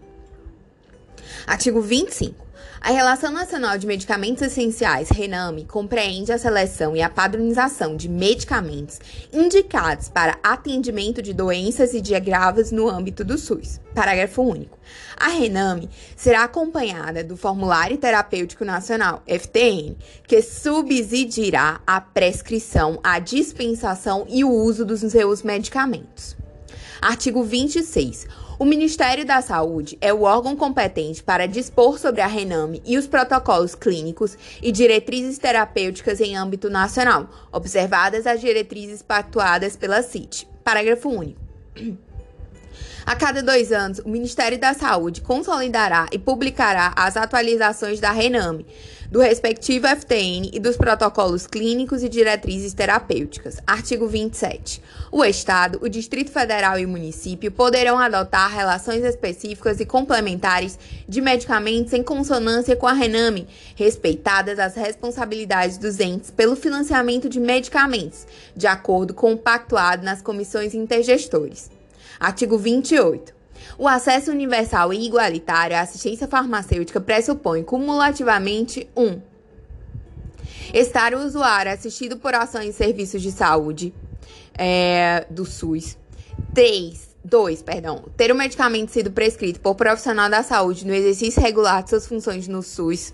Artigo 1.45 1.81
25. 1.81 2.46
A 2.79 2.91
Relação 2.91 3.31
Nacional 3.31 3.77
de 3.77 3.87
Medicamentos 3.87 4.43
Essenciais, 4.43 5.09
RENAME, 5.09 5.65
compreende 5.65 6.31
a 6.31 6.37
seleção 6.37 6.95
e 6.95 7.01
a 7.01 7.09
padronização 7.09 7.97
de 7.97 8.07
medicamentos 8.07 8.99
indicados 9.33 10.09
para 10.09 10.37
atendimento 10.43 11.21
de 11.21 11.33
doenças 11.33 11.93
e 11.93 11.99
de 11.99 12.13
agravos 12.13 12.71
no 12.71 12.87
âmbito 12.87 13.25
do 13.25 13.37
SUS. 13.37 13.81
Parágrafo 13.95 14.43
único. 14.43 14.77
A 15.17 15.29
RENAME 15.29 15.89
será 16.15 16.43
acompanhada 16.43 17.23
do 17.23 17.35
Formulário 17.35 17.97
Terapêutico 17.97 18.63
Nacional, 18.63 19.23
FTN, 19.27 19.97
que 20.27 20.41
subsidirá 20.41 21.81
a 21.85 21.99
prescrição, 21.99 22.99
a 23.03 23.17
dispensação 23.17 24.25
e 24.29 24.43
o 24.43 24.51
uso 24.51 24.85
dos 24.85 24.99
seus 24.99 25.41
medicamentos. 25.41 26.37
Artigo 27.01 27.43
26. 27.43 28.27
O 28.59 28.65
Ministério 28.65 29.23
da 29.23 29.39
Saúde 29.39 29.99
é 30.01 30.11
o 30.11 30.23
órgão 30.23 30.55
competente 30.55 31.21
para 31.21 31.47
dispor 31.47 31.99
sobre 31.99 32.21
a 32.21 32.27
Rename 32.27 32.81
e 32.83 32.97
os 32.97 33.05
protocolos 33.05 33.75
clínicos 33.75 34.35
e 34.63 34.71
diretrizes 34.71 35.37
terapêuticas 35.37 36.19
em 36.19 36.35
âmbito 36.35 36.67
nacional, 36.67 37.29
observadas 37.51 38.25
as 38.25 38.41
diretrizes 38.41 39.03
pactuadas 39.03 39.77
pela 39.77 40.01
CIT. 40.01 40.47
Parágrafo 40.63 41.07
único. 41.07 41.39
A 43.05 43.15
cada 43.15 43.43
dois 43.43 43.71
anos, 43.71 43.99
o 43.99 44.09
Ministério 44.09 44.59
da 44.59 44.73
Saúde 44.73 45.21
consolidará 45.21 46.07
e 46.11 46.17
publicará 46.17 46.93
as 46.95 47.15
atualizações 47.15 47.99
da 47.99 48.11
Rename, 48.11 48.65
do 49.11 49.19
respectivo 49.19 49.87
FTN 49.87 50.49
e 50.51 50.59
dos 50.59 50.75
protocolos 50.75 51.45
clínicos 51.45 52.03
e 52.03 52.09
diretrizes 52.09 52.73
terapêuticas. 52.73 53.59
Artigo 53.67 54.07
27. 54.07 54.81
O 55.09 55.23
Estado, 55.23 55.79
o 55.81 55.87
Distrito 55.87 56.31
Federal 56.31 56.77
e 56.77 56.85
o 56.85 56.89
município 56.89 57.49
poderão 57.49 57.97
adotar 57.97 58.53
relações 58.53 59.03
específicas 59.05 59.79
e 59.79 59.85
complementares 59.85 60.77
de 61.07 61.21
medicamentos 61.21 61.93
em 61.93 62.03
consonância 62.03 62.75
com 62.75 62.87
a 62.87 62.91
Rename, 62.91 63.47
respeitadas 63.75 64.59
as 64.59 64.75
responsabilidades 64.75 65.77
dos 65.77 66.01
entes 66.01 66.29
pelo 66.29 66.57
financiamento 66.57 67.29
de 67.29 67.39
medicamentos, 67.39 68.27
de 68.55 68.67
acordo 68.67 69.13
com 69.13 69.31
o 69.31 69.37
pactuado 69.37 70.03
nas 70.03 70.21
comissões 70.21 70.73
intergestores. 70.73 71.71
Artigo 72.19 72.57
28. 72.57 73.33
O 73.77 73.87
acesso 73.87 74.31
universal 74.31 74.93
e 74.93 75.05
igualitário 75.05 75.77
à 75.77 75.81
assistência 75.81 76.27
farmacêutica 76.27 76.99
pressupõe 76.99 77.63
cumulativamente 77.63 78.89
1. 78.95 79.03
Um, 79.03 79.21
estar 80.73 81.13
o 81.13 81.19
usuário 81.19 81.71
assistido 81.71 82.17
por 82.17 82.35
ações 82.35 82.69
e 82.69 82.73
serviços 82.73 83.21
de 83.21 83.31
saúde 83.31 83.93
é, 84.57 85.25
do 85.29 85.45
SUS. 85.45 85.97
3. 86.53 87.07
2, 87.23 87.61
perdão, 87.61 88.05
ter 88.15 88.31
o 88.31 88.35
medicamento 88.35 88.89
sido 88.89 89.11
prescrito 89.11 89.59
por 89.59 89.75
profissional 89.75 90.29
da 90.29 90.43
saúde 90.43 90.87
no 90.87 90.93
exercício 90.93 91.41
regular 91.41 91.83
de 91.83 91.89
suas 91.89 92.07
funções 92.07 92.47
no 92.47 92.63
SUS. 92.63 93.13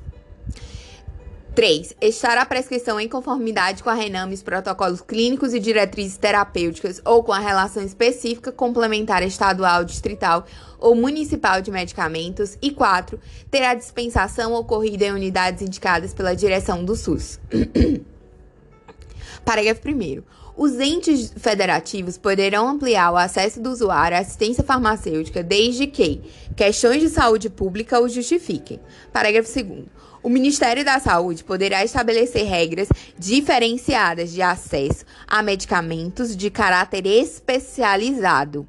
3. 1.55 1.95
Estar 2.01 2.37
a 2.37 2.45
prescrição 2.45 2.99
em 2.99 3.07
conformidade 3.07 3.83
com 3.83 3.89
a 3.89 3.93
Renames, 3.93 4.41
protocolos 4.41 5.01
clínicos 5.01 5.53
e 5.53 5.59
diretrizes 5.59 6.17
terapêuticas 6.17 6.99
ou 7.05 7.23
com 7.23 7.31
a 7.31 7.39
relação 7.39 7.83
específica 7.83 8.51
complementar 8.51 9.21
estadual, 9.21 9.83
distrital 9.83 10.45
ou 10.79 10.95
municipal 10.95 11.61
de 11.61 11.69
medicamentos. 11.69 12.57
E 12.61 12.71
4. 12.71 13.19
Ter 13.51 13.63
a 13.63 13.75
dispensação 13.75 14.53
ocorrida 14.53 15.05
em 15.05 15.11
unidades 15.11 15.61
indicadas 15.61 16.13
pela 16.13 16.35
direção 16.35 16.83
do 16.83 16.95
SUS. 16.95 17.39
Parágrafo 19.45 19.81
1. 19.87 20.23
Os 20.55 20.79
entes 20.79 21.33
federativos 21.35 22.17
poderão 22.17 22.67
ampliar 22.67 23.11
o 23.11 23.17
acesso 23.17 23.59
do 23.59 23.71
usuário 23.71 24.15
à 24.15 24.19
assistência 24.19 24.63
farmacêutica 24.63 25.41
desde 25.41 25.87
que 25.87 26.21
questões 26.55 27.01
de 27.01 27.09
saúde 27.09 27.49
pública 27.49 27.99
o 27.99 28.07
justifiquem. 28.07 28.79
Parágrafo 29.11 29.51
2. 29.51 29.85
O 30.21 30.29
Ministério 30.29 30.85
da 30.85 30.99
Saúde 30.99 31.43
poderá 31.43 31.83
estabelecer 31.83 32.45
regras 32.45 32.87
diferenciadas 33.17 34.31
de 34.31 34.41
acesso 34.41 35.03
a 35.27 35.41
medicamentos 35.41 36.37
de 36.37 36.49
caráter 36.49 37.05
especializado. 37.05 38.67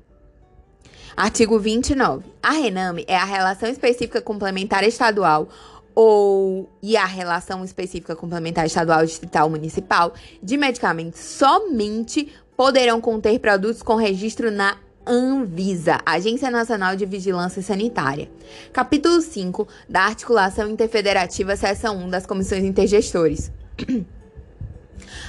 Artigo 1.16 1.60
29. 1.60 2.24
A 2.42 2.50
RENAME 2.50 3.04
é 3.06 3.16
a 3.16 3.24
relação 3.24 3.68
específica 3.68 4.20
complementar 4.20 4.82
estadual 4.82 5.48
ou 5.94 6.68
e 6.82 6.96
a 6.96 7.04
relação 7.04 7.64
específica 7.64 8.16
complementar 8.16 8.66
estadual, 8.66 9.04
distrital, 9.04 9.48
municipal 9.48 10.12
de 10.42 10.56
medicamentos 10.56 11.20
somente 11.20 12.32
poderão 12.56 13.00
conter 13.00 13.38
produtos 13.38 13.82
com 13.82 13.94
registro 13.94 14.50
na 14.50 14.76
Anvisa, 15.06 16.00
Agência 16.06 16.50
Nacional 16.50 16.96
de 16.96 17.04
Vigilância 17.04 17.60
Sanitária. 17.60 18.30
Capítulo 18.72 19.20
5 19.20 19.68
da 19.88 20.02
Articulação 20.02 20.68
Interfederativa, 20.68 21.56
Seção 21.56 21.98
1 21.98 22.08
das 22.08 22.26
Comissões 22.26 22.64
Intergestores. 22.64 23.52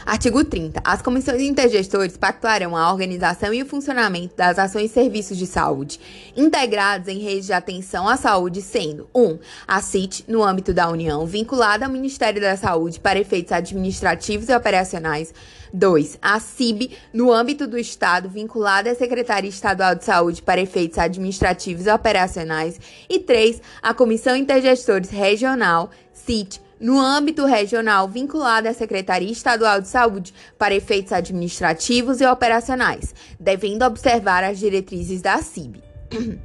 Artigo 0.05 0.43
30. 0.43 0.81
As 0.83 1.01
comissões 1.01 1.41
intergestores 1.41 2.15
pactuarão 2.15 2.77
a 2.77 2.91
organização 2.91 3.51
e 3.51 3.63
o 3.63 3.65
funcionamento 3.65 4.35
das 4.35 4.59
ações 4.59 4.91
e 4.91 4.93
serviços 4.93 5.35
de 5.35 5.47
saúde 5.47 5.99
integrados 6.37 7.07
em 7.07 7.17
redes 7.17 7.47
de 7.47 7.53
atenção 7.53 8.07
à 8.07 8.15
saúde, 8.15 8.61
sendo 8.61 9.09
1. 9.15 9.23
Um, 9.23 9.39
a 9.67 9.81
CIT, 9.81 10.25
no 10.27 10.43
âmbito 10.43 10.75
da 10.75 10.87
União, 10.89 11.25
vinculada 11.25 11.87
ao 11.87 11.91
Ministério 11.91 12.39
da 12.39 12.55
Saúde 12.55 12.99
para 12.99 13.17
efeitos 13.17 13.51
administrativos 13.51 14.47
e 14.47 14.55
operacionais. 14.55 15.33
2. 15.73 16.19
A 16.21 16.39
CIB, 16.39 16.91
no 17.11 17.33
âmbito 17.33 17.65
do 17.65 17.77
Estado, 17.77 18.29
vinculada 18.29 18.91
à 18.91 18.95
Secretaria 18.95 19.49
Estadual 19.49 19.95
de 19.95 20.05
Saúde 20.05 20.41
para 20.43 20.61
efeitos 20.61 20.99
administrativos 20.99 21.87
e 21.87 21.89
operacionais. 21.89 22.79
E 23.09 23.17
3. 23.17 23.59
A 23.81 23.91
Comissão 23.91 24.35
Intergestores 24.35 25.09
Regional, 25.09 25.89
CIT, 26.13 26.61
no 26.79 26.99
âmbito 26.99 27.45
regional 27.45 28.07
vinculado 28.07 28.67
à 28.67 28.73
Secretaria 28.73 29.31
Estadual 29.31 29.81
de 29.81 29.87
Saúde 29.87 30.33
para 30.57 30.75
efeitos 30.75 31.11
administrativos 31.11 32.21
e 32.21 32.25
operacionais, 32.25 33.13
devendo 33.39 33.83
observar 33.83 34.43
as 34.43 34.59
diretrizes 34.59 35.21
da 35.21 35.37
CIB. 35.37 35.81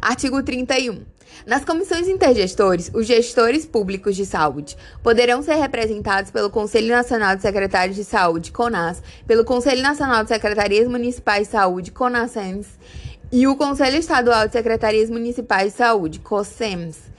Artigo 0.00 0.42
31. 0.42 1.02
Nas 1.46 1.64
comissões 1.64 2.06
intergestores, 2.06 2.90
os 2.94 3.06
gestores 3.06 3.66
públicos 3.66 4.14
de 4.14 4.24
saúde 4.24 4.76
poderão 5.02 5.42
ser 5.42 5.54
representados 5.54 6.30
pelo 6.30 6.50
Conselho 6.50 6.88
Nacional 6.88 7.34
de 7.34 7.42
Secretários 7.42 7.96
de 7.96 8.04
Saúde, 8.04 8.52
CONAS, 8.52 9.02
pelo 9.26 9.44
Conselho 9.44 9.82
Nacional 9.82 10.22
de 10.22 10.28
Secretarias 10.28 10.86
Municipais 10.86 11.48
de 11.48 11.52
Saúde, 11.52 11.90
CONASEMS, 11.90 12.66
e 13.32 13.46
o 13.46 13.56
Conselho 13.56 13.96
Estadual 13.96 14.46
de 14.46 14.52
Secretarias 14.52 15.10
Municipais 15.10 15.72
de 15.72 15.78
Saúde, 15.78 16.20
COSEMS 16.20 17.11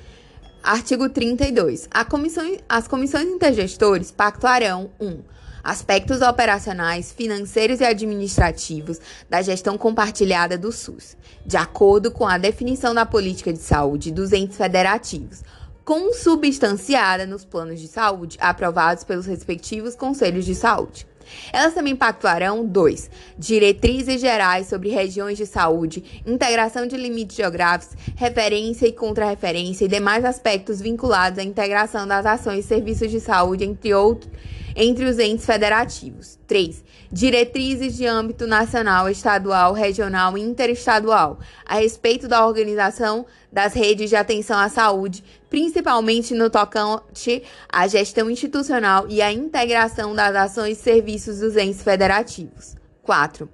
Artigo 0.63 1.09
32. 1.09 1.89
Comissão, 2.09 2.57
as 2.69 2.87
comissões 2.87 3.27
intergestores 3.27 4.11
pactuarão 4.11 4.89
1. 4.97 5.05
Um, 5.05 5.19
aspectos 5.61 6.21
operacionais, 6.21 7.11
financeiros 7.11 7.81
e 7.81 7.83
administrativos 7.83 8.97
da 9.29 9.41
gestão 9.41 9.77
compartilhada 9.77 10.57
do 10.57 10.71
SUS, 10.71 11.17
de 11.45 11.57
acordo 11.57 12.11
com 12.11 12.25
a 12.25 12.37
definição 12.37 12.93
da 12.93 13.05
política 13.05 13.51
de 13.51 13.59
saúde 13.59 14.09
dos 14.09 14.31
entes 14.31 14.55
federativos, 14.55 15.43
consubstanciada 15.83 17.25
nos 17.25 17.43
planos 17.43 17.81
de 17.81 17.89
saúde 17.89 18.37
aprovados 18.39 19.03
pelos 19.03 19.25
respectivos 19.25 19.95
conselhos 19.95 20.45
de 20.45 20.55
saúde. 20.55 21.05
Elas 21.51 21.73
também 21.73 21.95
pactuarão 21.95 22.65
dois 22.65 23.09
diretrizes 23.37 24.19
gerais 24.19 24.67
sobre 24.67 24.89
regiões 24.89 25.37
de 25.37 25.45
saúde, 25.45 26.23
integração 26.25 26.87
de 26.87 26.97
limites 26.97 27.35
geográficos, 27.35 27.95
referência 28.15 28.87
e 28.87 28.91
contrarreferência 28.91 29.85
e 29.85 29.87
demais 29.87 30.25
aspectos 30.25 30.81
vinculados 30.81 31.39
à 31.39 31.43
integração 31.43 32.07
das 32.07 32.25
ações 32.25 32.65
e 32.65 32.67
serviços 32.67 33.11
de 33.11 33.19
saúde, 33.19 33.63
entre 33.63 33.93
outros 33.93 34.31
entre 34.75 35.05
os 35.05 35.19
entes 35.19 35.45
federativos. 35.45 36.39
3. 36.47 36.83
Diretrizes 37.11 37.95
de 37.95 38.05
âmbito 38.05 38.47
nacional, 38.47 39.09
estadual, 39.09 39.73
regional 39.73 40.37
e 40.37 40.41
interestadual 40.41 41.39
a 41.65 41.75
respeito 41.75 42.27
da 42.27 42.45
organização 42.45 43.25
das 43.51 43.73
redes 43.73 44.09
de 44.09 44.15
atenção 44.15 44.57
à 44.57 44.67
saúde, 44.67 45.23
principalmente 45.53 46.33
no 46.33 46.49
tocante 46.49 47.43
à 47.71 47.87
gestão 47.87 48.27
institucional 48.27 49.05
e 49.07 49.21
à 49.21 49.31
integração 49.31 50.15
das 50.15 50.35
ações 50.35 50.79
e 50.79 50.81
serviços 50.81 51.41
dos 51.41 51.55
entes 51.55 51.83
federativos. 51.83 52.75
4 53.03 53.47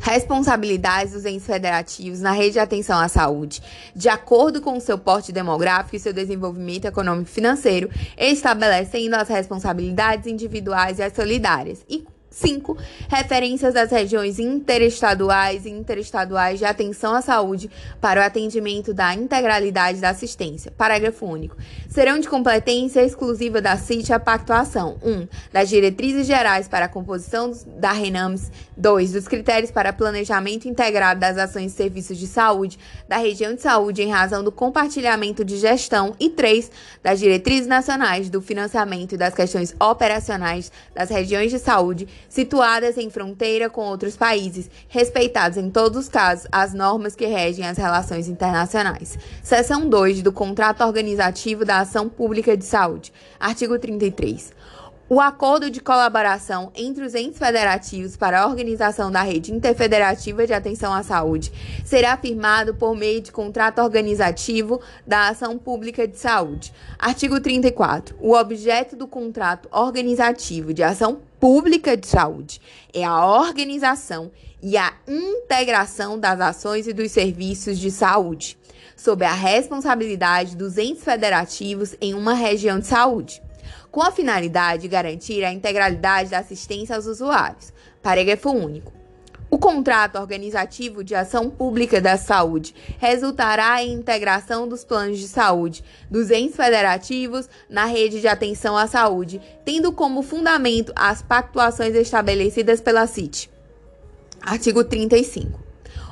responsabilidades 0.00 1.12
dos 1.12 1.24
entes 1.24 1.46
federativos 1.46 2.20
na 2.20 2.32
rede 2.32 2.54
de 2.54 2.58
atenção 2.58 2.98
à 2.98 3.08
saúde, 3.08 3.62
de 3.94 4.08
acordo 4.08 4.60
com 4.60 4.76
o 4.76 4.80
seu 4.80 4.98
porte 4.98 5.32
demográfico 5.32 5.96
e 5.96 6.00
seu 6.00 6.12
desenvolvimento 6.12 6.84
econômico 6.84 7.30
e 7.30 7.32
financeiro, 7.32 7.88
estabelecendo 8.18 9.16
as 9.16 9.28
responsabilidades 9.28 10.26
individuais 10.26 10.98
e 10.98 11.02
as 11.02 11.14
solidárias. 11.14 11.84
E 11.88 12.04
5. 12.36 12.76
Referências 13.08 13.72
das 13.72 13.90
regiões 13.90 14.38
interestaduais 14.38 15.64
e 15.64 15.70
interestaduais 15.70 16.58
de 16.58 16.64
atenção 16.64 17.14
à 17.14 17.22
saúde 17.22 17.70
para 18.00 18.20
o 18.20 18.24
atendimento 18.24 18.92
da 18.92 19.14
integralidade 19.14 20.00
da 20.00 20.10
assistência. 20.10 20.70
Parágrafo 20.70 21.24
único. 21.24 21.56
Serão 21.88 22.18
de 22.18 22.28
competência 22.28 23.04
exclusiva 23.04 23.60
da 23.60 23.76
CIT 23.76 24.12
a 24.12 24.20
pactuação 24.20 24.98
1. 25.02 25.10
Um, 25.10 25.28
das 25.52 25.68
diretrizes 25.68 26.26
gerais 26.26 26.68
para 26.68 26.86
a 26.86 26.88
composição 26.88 27.52
da 27.78 27.92
RENAMES. 27.92 28.50
2. 28.76 29.12
Dos 29.12 29.26
critérios 29.26 29.70
para 29.70 29.92
planejamento 29.92 30.68
integrado 30.68 31.20
das 31.20 31.38
ações 31.38 31.72
e 31.72 31.76
serviços 31.76 32.18
de 32.18 32.26
saúde 32.26 32.78
da 33.08 33.16
região 33.16 33.54
de 33.54 33.62
saúde 33.62 34.02
em 34.02 34.10
razão 34.10 34.44
do 34.44 34.52
compartilhamento 34.52 35.44
de 35.44 35.56
gestão. 35.56 36.14
E 36.20 36.28
3. 36.28 36.70
Das 37.02 37.18
diretrizes 37.18 37.66
nacionais 37.66 38.28
do 38.28 38.42
financiamento 38.42 39.14
e 39.14 39.16
das 39.16 39.34
questões 39.34 39.74
operacionais 39.80 40.70
das 40.94 41.10
regiões 41.10 41.50
de 41.50 41.58
saúde 41.58 42.08
situadas 42.28 42.98
em 42.98 43.08
fronteira 43.10 43.70
com 43.70 43.82
outros 43.82 44.16
países, 44.16 44.70
respeitados 44.88 45.56
em 45.56 45.70
todos 45.70 45.98
os 45.98 46.08
casos 46.08 46.46
as 46.50 46.74
normas 46.74 47.14
que 47.14 47.26
regem 47.26 47.66
as 47.66 47.78
relações 47.78 48.28
internacionais. 48.28 49.18
Seção 49.42 49.88
2 49.88 50.22
do 50.22 50.32
Contrato 50.32 50.82
Organizativo 50.82 51.64
da 51.64 51.75
Ação 51.78 52.08
Pública 52.08 52.56
de 52.56 52.64
Saúde. 52.64 53.12
Artigo 53.38 53.78
33. 53.78 54.52
O 55.08 55.20
acordo 55.20 55.70
de 55.70 55.80
colaboração 55.80 56.72
entre 56.74 57.04
os 57.04 57.14
entes 57.14 57.38
federativos 57.38 58.16
para 58.16 58.40
a 58.40 58.46
organização 58.48 59.08
da 59.08 59.22
rede 59.22 59.52
interfederativa 59.52 60.44
de 60.44 60.52
atenção 60.52 60.92
à 60.92 61.04
saúde 61.04 61.52
será 61.84 62.16
firmado 62.16 62.74
por 62.74 62.96
meio 62.96 63.20
de 63.20 63.30
contrato 63.30 63.80
organizativo 63.80 64.80
da 65.06 65.28
ação 65.28 65.56
pública 65.58 66.08
de 66.08 66.18
saúde. 66.18 66.72
Artigo 66.98 67.40
34. 67.40 68.16
O 68.18 68.34
objeto 68.34 68.96
do 68.96 69.06
contrato 69.06 69.68
organizativo 69.70 70.74
de 70.74 70.82
ação 70.82 71.20
pública 71.38 71.96
de 71.96 72.08
saúde 72.08 72.60
é 72.92 73.04
a 73.04 73.24
organização 73.24 74.32
e 74.60 74.76
a 74.76 74.92
integração 75.06 76.18
das 76.18 76.40
ações 76.40 76.88
e 76.88 76.92
dos 76.92 77.12
serviços 77.12 77.78
de 77.78 77.92
saúde, 77.92 78.58
sob 78.96 79.24
a 79.24 79.32
responsabilidade 79.32 80.56
dos 80.56 80.78
entes 80.78 81.04
federativos 81.04 81.94
em 82.00 82.14
uma 82.14 82.34
região 82.34 82.80
de 82.80 82.86
saúde 82.86 83.42
com 83.96 84.02
a 84.02 84.10
finalidade 84.10 84.82
de 84.82 84.88
garantir 84.88 85.42
a 85.42 85.50
integralidade 85.50 86.28
da 86.28 86.40
assistência 86.40 86.94
aos 86.94 87.06
usuários. 87.06 87.72
Parágrafo 88.02 88.50
único. 88.50 88.92
O 89.48 89.58
contrato 89.58 90.18
organizativo 90.18 91.02
de 91.02 91.14
ação 91.14 91.48
pública 91.48 91.98
da 91.98 92.18
saúde 92.18 92.74
resultará 92.98 93.82
em 93.82 93.94
integração 93.94 94.68
dos 94.68 94.84
planos 94.84 95.18
de 95.18 95.26
saúde 95.26 95.82
dos 96.10 96.30
entes 96.30 96.56
federativos 96.56 97.48
na 97.70 97.86
rede 97.86 98.20
de 98.20 98.28
atenção 98.28 98.76
à 98.76 98.86
saúde, 98.86 99.40
tendo 99.64 99.90
como 99.92 100.22
fundamento 100.22 100.92
as 100.94 101.22
pactuações 101.22 101.94
estabelecidas 101.94 102.82
pela 102.82 103.06
CIT. 103.06 103.48
Artigo 104.42 104.84
35. 104.84 105.65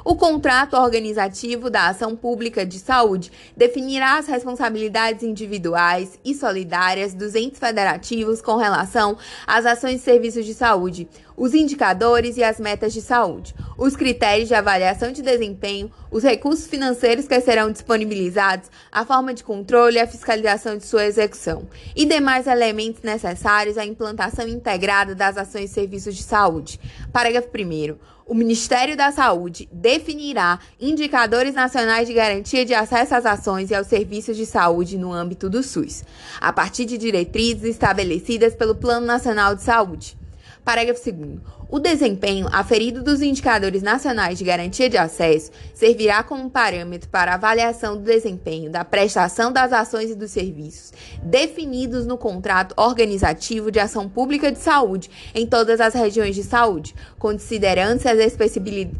O 0.05 0.17
contrato 0.17 0.77
organizativo 0.77 1.71
da 1.71 1.89
ação 1.89 2.15
pública 2.15 2.67
de 2.67 2.79
saúde 2.79 3.33
definirá 3.57 4.19
as 4.19 4.27
responsabilidades 4.27 5.23
individuais 5.23 6.19
e 6.23 6.35
solidárias 6.35 7.15
dos 7.15 7.35
entes 7.35 7.59
federativos 7.59 8.43
com 8.43 8.57
relação 8.57 9.17
às 9.47 9.65
ações 9.65 10.03
e 10.03 10.05
serviços 10.05 10.45
de 10.45 10.53
saúde, 10.53 11.09
os 11.35 11.55
indicadores 11.55 12.37
e 12.37 12.45
as 12.45 12.61
metas 12.61 12.93
de 12.93 13.01
saúde, 13.01 13.55
os 13.79 13.97
critérios 13.97 14.47
de 14.47 14.55
avaliação 14.55 15.11
de 15.11 15.23
desempenho, 15.23 15.91
os 16.11 16.23
recursos 16.23 16.67
financeiros 16.67 17.27
que 17.27 17.41
serão 17.41 17.73
disponibilizados, 17.73 18.71
a 18.93 19.07
forma 19.07 19.33
de 19.33 19.43
controle 19.43 19.97
e 19.97 20.01
a 20.01 20.07
fiscalização 20.07 20.77
de 20.77 20.85
sua 20.85 21.07
execução, 21.07 21.67
e 21.97 22.05
demais 22.05 22.47
elementos 22.47 23.03
necessários 23.03 23.79
à 23.79 23.87
implantação 23.87 24.47
integrada 24.47 25.15
das 25.15 25.39
ações 25.39 25.71
e 25.71 25.75
serviços 25.75 26.15
de 26.15 26.23
saúde. 26.23 26.79
Parágrafo 27.11 27.49
1 27.49 28.14
o 28.27 28.35
Ministério 28.35 28.97
da 28.97 29.13
Saúde 29.13 29.69
definirá 29.71 30.59
indicadores 30.81 31.55
nacionais 31.55 32.09
de 32.09 32.15
garantia 32.15 32.65
de 32.65 32.73
acesso 32.73 33.15
às 33.15 33.27
ações 33.27 33.71
e 33.71 33.75
aos 33.75 33.87
serviços 33.87 34.37
de 34.37 34.47
saúde 34.47 34.97
no 34.97 35.13
âmbito 35.13 35.51
do 35.51 35.63
SUS, 35.63 36.03
a 36.41 36.53
partir 36.53 36.85
de 36.87 36.97
diretrizes 36.97 37.65
estabelecidas 37.65 38.55
pelo 38.55 38.75
Plano 38.75 39.07
Nacional 39.07 39.55
de 39.55 39.63
Saúde. 39.63 40.17
Parágrafo 40.65 41.13
2. 41.13 41.41
O 41.69 41.79
desempenho 41.79 42.49
aferido 42.51 43.03
dos 43.03 43.21
indicadores 43.21 43.83
nacionais 43.83 44.39
de 44.39 44.45
garantia 44.45 44.89
de 44.89 44.97
acesso 44.97 45.51
servirá 45.75 46.23
como 46.23 46.49
parâmetro 46.49 47.11
para 47.11 47.35
avaliação 47.35 47.97
do 47.97 48.03
desempenho 48.03 48.71
da 48.71 48.83
prestação 48.83 49.53
das 49.53 49.75
ações 49.75 50.11
e 50.11 50.15
dos 50.15 50.31
serviços 50.31 50.93
definidos 51.23 52.07
no 52.07 52.17
contrato 52.17 52.75
organizativo 52.79 53.71
de 53.71 53.79
ação 53.79 54.09
pública 54.09 54.51
de 54.51 54.59
saúde 54.59 55.11
em 55.35 55.47
todas 55.47 55.83
as 55.83 55.93
regiões 55.93 56.35
de 56.35 56.43
saúde, 56.43 56.95
considerando-se 57.19 58.09
as 58.09 58.19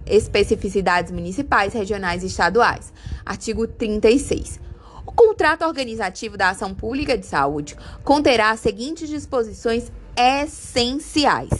especificidades 0.07 1.11
municipais, 1.11 1.73
regionais 1.73 2.23
e 2.23 2.27
estaduais. 2.27 2.93
Artigo 3.25 3.67
36. 3.67 4.61
O 5.07 5.13
contrato 5.13 5.65
organizativo 5.65 6.37
da 6.37 6.51
ação 6.51 6.75
pública 6.75 7.17
de 7.17 7.25
saúde 7.25 7.75
conterá 8.03 8.51
as 8.51 8.61
seguintes 8.61 9.09
disposições 9.09 9.91
essenciais. 10.17 11.51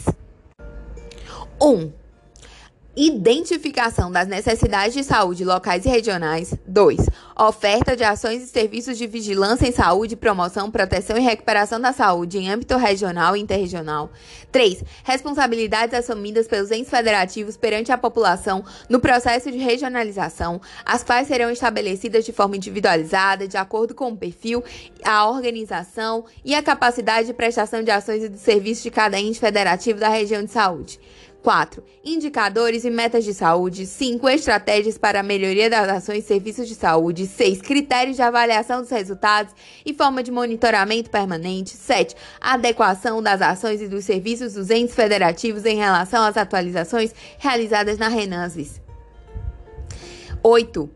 1. 1.59 1.65
Um, 1.65 1.91
identificação 2.95 4.09
das 4.09 4.27
necessidades 4.27 4.93
de 4.93 5.03
saúde 5.03 5.43
locais 5.43 5.85
e 5.85 5.89
regionais. 5.89 6.55
2. 6.65 7.09
Oferta 7.37 7.95
de 7.95 8.03
ações 8.03 8.41
e 8.41 8.47
serviços 8.47 8.97
de 8.97 9.05
vigilância 9.05 9.67
em 9.67 9.71
saúde, 9.71 10.15
promoção, 10.15 10.71
proteção 10.71 11.17
e 11.17 11.21
recuperação 11.21 11.79
da 11.79 11.91
saúde 11.91 12.37
em 12.37 12.49
âmbito 12.49 12.77
regional 12.77 13.35
e 13.35 13.41
interregional. 13.41 14.09
3. 14.51 14.83
Responsabilidades 15.03 15.93
assumidas 15.93 16.47
pelos 16.47 16.71
entes 16.71 16.89
federativos 16.89 17.57
perante 17.57 17.91
a 17.91 17.97
população 17.97 18.63
no 18.89 18.99
processo 18.99 19.51
de 19.51 19.57
regionalização, 19.57 20.61
as 20.85 21.03
quais 21.03 21.27
serão 21.27 21.49
estabelecidas 21.49 22.23
de 22.23 22.31
forma 22.31 22.55
individualizada, 22.55 23.47
de 23.47 23.57
acordo 23.57 23.93
com 23.93 24.09
o 24.09 24.17
perfil, 24.17 24.63
a 25.03 25.29
organização 25.29 26.23
e 26.45 26.55
a 26.55 26.63
capacidade 26.63 27.27
de 27.27 27.33
prestação 27.33 27.83
de 27.83 27.91
ações 27.91 28.23
e 28.23 28.29
de 28.29 28.39
serviços 28.39 28.83
de 28.83 28.91
cada 28.91 29.19
ente 29.19 29.39
federativo 29.39 29.99
da 29.99 30.07
região 30.07 30.43
de 30.43 30.51
saúde. 30.51 30.99
4. 31.45 31.83
Indicadores 32.03 32.85
e 32.85 32.89
metas 32.89 33.23
de 33.23 33.31
saúde. 33.31 33.85
5. 33.85 34.27
Estratégias 34.29 34.97
para 34.97 35.19
a 35.19 35.23
melhoria 35.23 35.69
das 35.69 35.87
ações 35.87 36.23
e 36.23 36.27
serviços 36.27 36.67
de 36.67 36.73
saúde. 36.73 37.27
6. 37.27 37.61
Critérios 37.61 38.15
de 38.15 38.23
avaliação 38.23 38.81
dos 38.81 38.89
resultados 38.89 39.53
e 39.85 39.93
forma 39.93 40.23
de 40.23 40.31
monitoramento 40.31 41.11
permanente. 41.11 41.69
7. 41.69 42.15
Adequação 42.41 43.21
das 43.21 43.43
ações 43.43 43.79
e 43.79 43.87
dos 43.87 44.05
serviços 44.05 44.53
dos 44.53 44.71
entes 44.71 44.95
federativos 44.95 45.65
em 45.65 45.77
relação 45.77 46.23
às 46.23 46.35
atualizações 46.35 47.13
realizadas 47.37 47.99
na 47.99 48.07
Renasvis. 48.07 48.81
8 50.41 50.89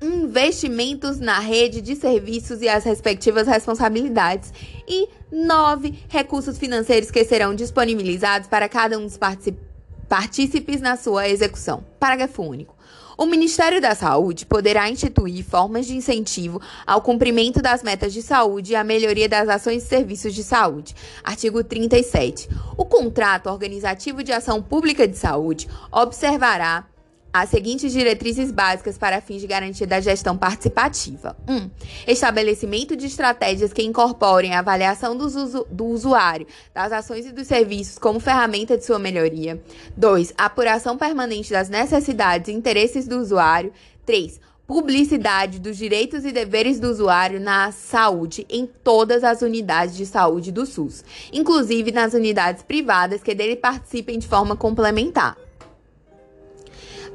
investimentos 0.00 1.18
na 1.18 1.40
rede 1.40 1.80
de 1.80 1.96
serviços 1.96 2.62
e 2.62 2.68
as 2.68 2.84
respectivas 2.84 3.48
responsabilidades. 3.48 4.52
E 4.86 5.08
nove 5.32 5.98
recursos 6.08 6.58
financeiros 6.58 7.10
que 7.10 7.24
serão 7.24 7.56
disponibilizados 7.56 8.46
para 8.46 8.68
cada 8.68 8.96
um 8.96 9.02
dos 9.02 9.16
participantes 9.16 9.65
partícipes 10.08 10.80
na 10.80 10.96
sua 10.96 11.28
execução. 11.28 11.84
Parágrafo 11.98 12.42
único. 12.42 12.76
O 13.18 13.24
Ministério 13.24 13.80
da 13.80 13.94
Saúde 13.94 14.44
poderá 14.44 14.90
instituir 14.90 15.42
formas 15.42 15.86
de 15.86 15.96
incentivo 15.96 16.60
ao 16.86 17.00
cumprimento 17.00 17.62
das 17.62 17.82
metas 17.82 18.12
de 18.12 18.20
saúde 18.20 18.72
e 18.72 18.76
à 18.76 18.84
melhoria 18.84 19.26
das 19.26 19.48
ações 19.48 19.84
e 19.84 19.86
serviços 19.86 20.34
de 20.34 20.44
saúde. 20.44 20.94
Artigo 21.24 21.64
37. 21.64 22.46
O 22.76 22.84
contrato 22.84 23.48
organizativo 23.48 24.22
de 24.22 24.32
ação 24.32 24.62
pública 24.62 25.08
de 25.08 25.16
saúde 25.16 25.66
observará 25.90 26.84
as 27.32 27.50
seguintes 27.50 27.92
diretrizes 27.92 28.50
básicas 28.50 28.96
para 28.96 29.20
fins 29.20 29.40
de 29.40 29.46
garantia 29.46 29.86
da 29.86 30.00
gestão 30.00 30.36
participativa: 30.36 31.36
1. 31.46 31.54
Um, 31.54 31.70
estabelecimento 32.06 32.96
de 32.96 33.06
estratégias 33.06 33.72
que 33.72 33.82
incorporem 33.82 34.54
a 34.54 34.60
avaliação 34.60 35.16
do, 35.16 35.26
usu 35.26 35.66
do 35.70 35.86
usuário, 35.86 36.46
das 36.74 36.92
ações 36.92 37.26
e 37.26 37.32
dos 37.32 37.46
serviços 37.46 37.98
como 37.98 38.20
ferramenta 38.20 38.76
de 38.76 38.84
sua 38.84 38.98
melhoria. 38.98 39.62
2. 39.96 40.34
Apuração 40.36 40.96
permanente 40.96 41.50
das 41.50 41.68
necessidades 41.68 42.48
e 42.48 42.52
interesses 42.52 43.06
do 43.06 43.18
usuário. 43.18 43.72
3 44.04 44.40
publicidade 44.66 45.60
dos 45.60 45.76
direitos 45.76 46.24
e 46.24 46.32
deveres 46.32 46.80
do 46.80 46.90
usuário 46.90 47.38
na 47.38 47.70
saúde 47.70 48.44
em 48.50 48.66
todas 48.66 49.22
as 49.22 49.40
unidades 49.40 49.96
de 49.96 50.04
saúde 50.04 50.50
do 50.50 50.66
SUS, 50.66 51.04
inclusive 51.32 51.92
nas 51.92 52.14
unidades 52.14 52.64
privadas 52.64 53.22
que 53.22 53.34
dele 53.34 53.54
participem 53.54 54.18
de 54.18 54.26
forma 54.26 54.56
complementar. 54.56 55.36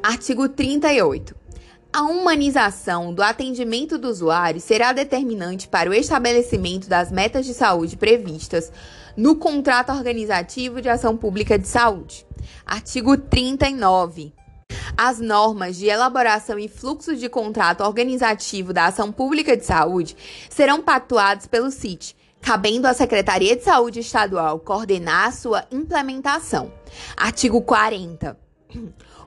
Artigo 0.04 0.50
38. 0.50 1.36
A 1.94 2.02
humanização 2.02 3.14
do 3.14 3.22
atendimento 3.22 4.00
do 4.00 4.08
usuário 4.08 4.60
será 4.60 4.94
determinante 4.94 5.68
para 5.68 5.92
o 5.92 5.94
estabelecimento 5.94 6.90
das 6.90 7.12
metas 7.12 7.46
de 7.46 7.54
saúde 7.54 7.96
previstas 7.96 8.72
no 9.16 9.36
contrato 9.36 9.92
organizativo 9.92 10.82
de 10.82 10.90
ação 10.90 11.16
pública 11.16 11.60
de 11.60 11.68
saúde. 11.68 12.26
Artigo 12.66 13.16
39. 13.16 14.34
As 14.98 15.20
normas 15.20 15.78
de 15.78 15.86
elaboração 15.86 16.58
e 16.58 16.68
fluxo 16.68 17.16
de 17.16 17.30
contrato 17.30 17.84
organizativo 17.84 18.74
da 18.74 18.88
ação 18.88 19.12
pública 19.12 19.56
de 19.56 19.66
saúde 19.66 20.18
serão 20.50 20.82
pactuados 20.82 21.46
pelo 21.46 21.70
CIT, 21.70 22.16
cabendo 22.42 22.88
à 22.88 22.94
Secretaria 22.96 23.56
de 23.56 23.64
Saúde 23.64 24.00
Estadual 24.00 24.60
coordenar 24.60 25.32
sua 25.32 25.64
implementação. 25.72 26.74
Artigo 27.16 27.62
40. 27.62 28.36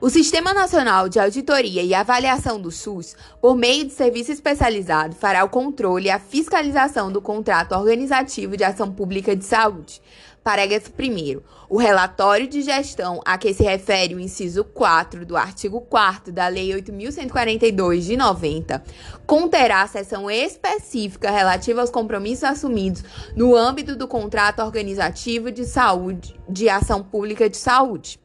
O 0.05 0.09
Sistema 0.11 0.53
Nacional 0.53 1.09
de 1.09 1.19
Auditoria 1.19 1.81
e 1.81 1.91
Avaliação 1.95 2.61
do 2.61 2.69
SUS, 2.69 3.15
por 3.41 3.57
meio 3.57 3.85
de 3.85 3.91
serviço 3.91 4.31
especializado, 4.31 5.15
fará 5.15 5.43
o 5.43 5.49
controle 5.49 6.05
e 6.05 6.11
a 6.11 6.19
fiscalização 6.19 7.11
do 7.11 7.19
contrato 7.19 7.71
organizativo 7.71 8.55
de 8.55 8.63
ação 8.63 8.91
pública 8.91 9.35
de 9.35 9.43
saúde. 9.43 9.99
Parágrafo 10.43 10.91
1. 10.91 11.41
O 11.67 11.79
relatório 11.79 12.47
de 12.47 12.61
gestão 12.61 13.19
a 13.25 13.35
que 13.35 13.51
se 13.51 13.63
refere 13.63 14.13
o 14.13 14.19
inciso 14.19 14.63
4 14.63 15.25
do 15.25 15.35
artigo 15.35 15.81
4 15.81 16.31
da 16.31 16.47
Lei 16.49 16.69
8.142 16.69 18.01
de 18.01 18.15
90 18.15 18.83
conterá 19.25 19.87
seção 19.87 20.29
específica 20.29 21.31
relativa 21.31 21.81
aos 21.81 21.89
compromissos 21.89 22.43
assumidos 22.43 23.03
no 23.35 23.55
âmbito 23.55 23.95
do 23.95 24.07
contrato 24.07 24.61
organizativo 24.61 25.51
de 25.51 25.65
saúde 25.65 26.39
de 26.47 26.69
ação 26.69 27.01
pública 27.01 27.49
de 27.49 27.57
saúde. 27.57 28.23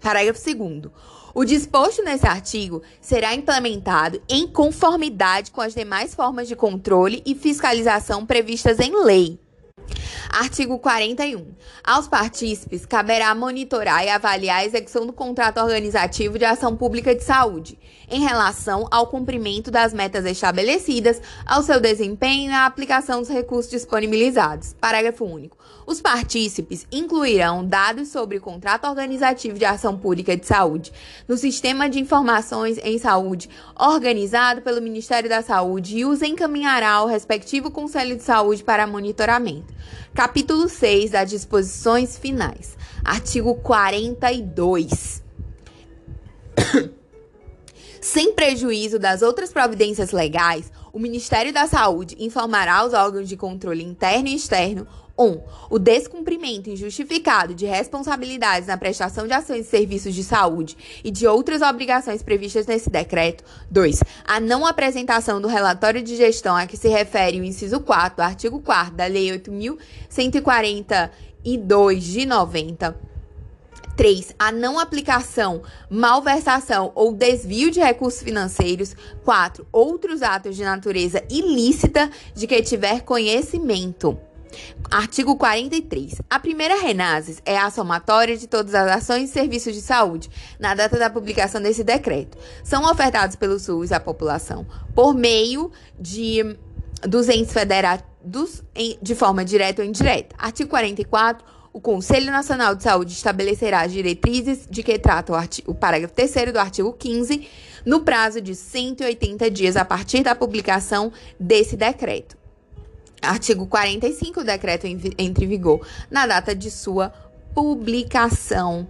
Parágrafo 0.00 0.40
2. 0.42 0.90
O 1.34 1.44
disposto 1.44 2.02
nesse 2.02 2.26
artigo 2.26 2.82
será 3.00 3.34
implementado 3.34 4.22
em 4.28 4.46
conformidade 4.46 5.50
com 5.50 5.60
as 5.60 5.74
demais 5.74 6.14
formas 6.14 6.48
de 6.48 6.56
controle 6.56 7.22
e 7.26 7.34
fiscalização 7.34 8.24
previstas 8.24 8.80
em 8.80 9.04
lei. 9.04 9.38
Artigo 10.30 10.78
41. 10.78 11.54
Aos 11.82 12.08
partícipes 12.08 12.84
caberá 12.84 13.34
monitorar 13.34 14.04
e 14.04 14.08
avaliar 14.08 14.60
a 14.60 14.64
execução 14.64 15.06
do 15.06 15.12
contrato 15.12 15.58
organizativo 15.60 16.38
de 16.38 16.44
ação 16.44 16.76
pública 16.76 17.14
de 17.14 17.22
saúde, 17.22 17.78
em 18.08 18.20
relação 18.20 18.86
ao 18.90 19.06
cumprimento 19.06 19.70
das 19.70 19.92
metas 19.92 20.24
estabelecidas, 20.24 21.20
ao 21.44 21.62
seu 21.62 21.80
desempenho 21.80 22.50
e 22.50 22.54
à 22.54 22.66
aplicação 22.66 23.20
dos 23.20 23.28
recursos 23.28 23.70
disponibilizados. 23.70 24.74
Parágrafo 24.80 25.24
único. 25.24 25.56
Os 25.86 26.00
partícipes 26.00 26.84
incluirão 26.90 27.64
dados 27.64 28.08
sobre 28.08 28.38
o 28.38 28.40
contrato 28.40 28.88
organizativo 28.88 29.56
de 29.56 29.64
ação 29.64 29.96
pública 29.96 30.36
de 30.36 30.44
saúde 30.44 30.92
no 31.28 31.36
sistema 31.36 31.88
de 31.88 32.00
informações 32.00 32.78
em 32.82 32.98
saúde 32.98 33.48
organizado 33.78 34.62
pelo 34.62 34.82
Ministério 34.82 35.30
da 35.30 35.42
Saúde 35.42 35.98
e 35.98 36.04
os 36.04 36.22
encaminhará 36.22 36.90
ao 36.90 37.06
respectivo 37.06 37.70
Conselho 37.70 38.16
de 38.16 38.22
Saúde 38.22 38.64
para 38.64 38.86
monitoramento. 38.86 39.72
Capítulo 40.16 40.66
6 40.66 41.10
das 41.10 41.28
disposições 41.28 42.16
finais. 42.16 42.74
Artigo 43.04 43.54
42. 43.56 45.22
Sem 48.00 48.32
prejuízo 48.32 48.98
das 48.98 49.20
outras 49.20 49.52
providências 49.52 50.12
legais, 50.12 50.72
o 50.90 50.98
Ministério 50.98 51.52
da 51.52 51.66
Saúde 51.66 52.16
informará 52.18 52.76
aos 52.76 52.94
órgãos 52.94 53.28
de 53.28 53.36
controle 53.36 53.84
interno 53.84 54.28
e 54.28 54.36
externo 54.36 54.86
1. 55.18 55.24
Um, 55.24 55.40
o 55.70 55.78
descumprimento 55.78 56.68
injustificado 56.68 57.54
de 57.54 57.64
responsabilidades 57.64 58.68
na 58.68 58.76
prestação 58.76 59.26
de 59.26 59.32
ações 59.32 59.64
e 59.66 59.70
serviços 59.70 60.14
de 60.14 60.22
saúde 60.22 60.76
e 61.02 61.10
de 61.10 61.26
outras 61.26 61.62
obrigações 61.62 62.22
previstas 62.22 62.66
nesse 62.66 62.90
decreto. 62.90 63.42
2. 63.70 64.00
A 64.24 64.38
não 64.38 64.66
apresentação 64.66 65.40
do 65.40 65.48
relatório 65.48 66.02
de 66.02 66.14
gestão 66.16 66.54
a 66.54 66.66
que 66.66 66.76
se 66.76 66.88
refere 66.88 67.40
o 67.40 67.44
inciso 67.44 67.80
4 67.80 68.16
do 68.16 68.22
artigo 68.22 68.60
4 68.60 68.94
da 68.94 69.06
Lei 69.06 69.30
8.142 69.30 71.98
de 71.98 72.26
90. 72.26 73.16
3. 73.96 74.34
A 74.38 74.52
não 74.52 74.78
aplicação, 74.78 75.62
malversação 75.88 76.92
ou 76.94 77.14
desvio 77.14 77.70
de 77.70 77.80
recursos 77.80 78.22
financeiros. 78.22 78.94
4. 79.24 79.66
Outros 79.72 80.20
atos 80.22 80.54
de 80.54 80.62
natureza 80.62 81.24
ilícita 81.30 82.10
de 82.34 82.46
que 82.46 82.62
tiver 82.62 83.00
conhecimento. 83.00 84.18
Artigo 84.90 85.36
43. 85.36 86.20
A 86.30 86.38
primeira 86.38 86.80
Renases 86.80 87.42
é 87.44 87.58
a 87.58 87.70
somatória 87.70 88.36
de 88.36 88.46
todas 88.46 88.74
as 88.74 88.88
ações 88.90 89.30
e 89.30 89.32
serviços 89.32 89.74
de 89.74 89.80
saúde 89.80 90.30
na 90.58 90.74
data 90.74 90.98
da 90.98 91.10
publicação 91.10 91.60
desse 91.60 91.82
decreto. 91.82 92.38
São 92.62 92.84
ofertados 92.90 93.36
pelo 93.36 93.58
SUS 93.58 93.92
à 93.92 94.00
população 94.00 94.66
por 94.94 95.14
meio 95.14 95.70
de 95.98 96.56
dos 97.02 97.28
entes 97.28 97.52
federados 97.52 98.04
de 99.00 99.14
forma 99.14 99.44
direta 99.44 99.82
ou 99.82 99.88
indireta. 99.88 100.34
Artigo 100.38 100.70
44. 100.70 101.56
O 101.72 101.80
Conselho 101.80 102.32
Nacional 102.32 102.74
de 102.74 102.82
Saúde 102.82 103.12
estabelecerá 103.12 103.82
as 103.82 103.92
diretrizes 103.92 104.66
de 104.68 104.82
que 104.82 104.98
trata 104.98 105.32
o, 105.32 105.34
artigo, 105.34 105.70
o 105.70 105.74
parágrafo 105.74 106.14
3 106.14 106.50
do 106.50 106.58
artigo 106.58 106.90
15 106.90 107.46
no 107.84 108.00
prazo 108.00 108.40
de 108.40 108.54
180 108.54 109.50
dias 109.50 109.76
a 109.76 109.84
partir 109.84 110.22
da 110.22 110.34
publicação 110.34 111.12
desse 111.38 111.76
decreto. 111.76 112.45
Artigo 113.26 113.66
45, 113.66 114.40
o 114.40 114.44
decreto 114.44 114.86
entra 114.86 115.44
em 115.44 115.48
vigor 115.48 115.86
na 116.10 116.26
data 116.26 116.54
de 116.54 116.70
sua 116.70 117.12
publicação. 117.54 118.86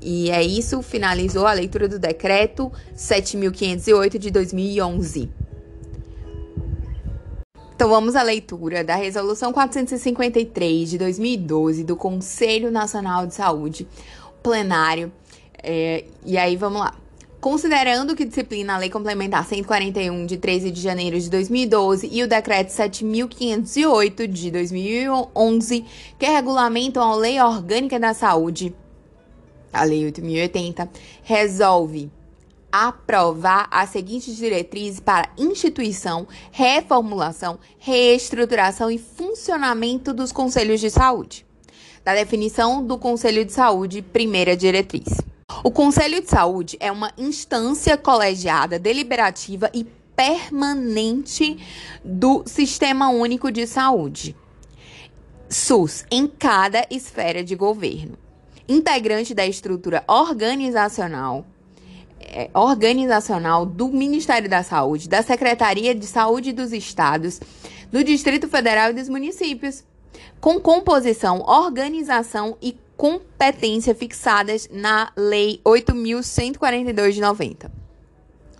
E 0.00 0.30
é 0.30 0.42
isso, 0.42 0.82
finalizou 0.82 1.46
a 1.46 1.52
leitura 1.52 1.88
do 1.88 1.98
decreto 1.98 2.72
7508 2.94 4.18
de 4.18 4.30
2011. 4.30 5.30
Então 7.74 7.88
vamos 7.88 8.14
à 8.14 8.22
leitura 8.22 8.84
da 8.84 8.94
Resolução 8.94 9.52
453 9.52 10.90
de 10.90 10.98
2012 10.98 11.84
do 11.84 11.96
Conselho 11.96 12.70
Nacional 12.70 13.26
de 13.26 13.34
Saúde, 13.34 13.88
plenário. 14.42 15.12
É, 15.62 16.04
e 16.24 16.36
aí 16.36 16.56
vamos 16.56 16.80
lá. 16.80 17.01
Considerando 17.42 18.14
que 18.14 18.24
disciplina 18.24 18.76
a 18.76 18.78
Lei 18.78 18.88
Complementar 18.88 19.44
141 19.44 20.26
de 20.26 20.36
13 20.36 20.70
de 20.70 20.80
janeiro 20.80 21.18
de 21.18 21.28
2012 21.28 22.08
e 22.12 22.22
o 22.22 22.28
Decreto 22.28 22.70
7508 22.70 24.28
de 24.28 24.48
2011, 24.52 25.84
que 26.16 26.26
regulamentam 26.26 27.02
a 27.02 27.16
Lei 27.16 27.40
Orgânica 27.40 27.98
da 27.98 28.14
Saúde, 28.14 28.72
a 29.72 29.82
Lei 29.82 30.04
8080, 30.04 30.88
resolve 31.24 32.12
aprovar 32.70 33.66
as 33.72 33.90
seguintes 33.90 34.36
diretrizes 34.36 35.00
para 35.00 35.28
instituição, 35.36 36.28
reformulação, 36.52 37.58
reestruturação 37.76 38.88
e 38.88 38.98
funcionamento 38.98 40.14
dos 40.14 40.30
conselhos 40.30 40.80
de 40.80 40.90
saúde. 40.90 41.44
Da 42.04 42.14
definição 42.14 42.86
do 42.86 42.96
Conselho 42.98 43.44
de 43.44 43.52
Saúde, 43.52 44.00
primeira 44.00 44.56
diretriz. 44.56 45.31
O 45.64 45.70
Conselho 45.70 46.20
de 46.20 46.28
Saúde 46.28 46.76
é 46.80 46.90
uma 46.90 47.12
instância 47.16 47.96
colegiada, 47.96 48.78
deliberativa 48.78 49.70
e 49.72 49.84
permanente 50.16 51.58
do 52.04 52.42
Sistema 52.46 53.08
Único 53.08 53.50
de 53.50 53.66
Saúde, 53.66 54.36
SUS, 55.48 56.04
em 56.10 56.26
cada 56.26 56.86
esfera 56.90 57.42
de 57.42 57.54
governo. 57.54 58.16
Integrante 58.68 59.34
da 59.34 59.46
estrutura 59.46 60.04
organizacional 60.06 61.44
é, 62.20 62.48
organizacional 62.54 63.66
do 63.66 63.88
Ministério 63.88 64.48
da 64.48 64.62
Saúde, 64.62 65.08
da 65.08 65.22
Secretaria 65.22 65.94
de 65.94 66.06
Saúde 66.06 66.52
dos 66.52 66.72
Estados, 66.72 67.40
do 67.90 68.02
Distrito 68.02 68.48
Federal 68.48 68.90
e 68.90 68.94
dos 68.94 69.08
municípios, 69.08 69.84
com 70.40 70.60
composição, 70.60 71.40
organização 71.40 72.56
e 72.62 72.76
competência 73.02 73.96
fixadas 73.96 74.68
na 74.70 75.10
Lei 75.16 75.60
8.142 75.64 77.10
de 77.10 77.20
90. 77.20 77.81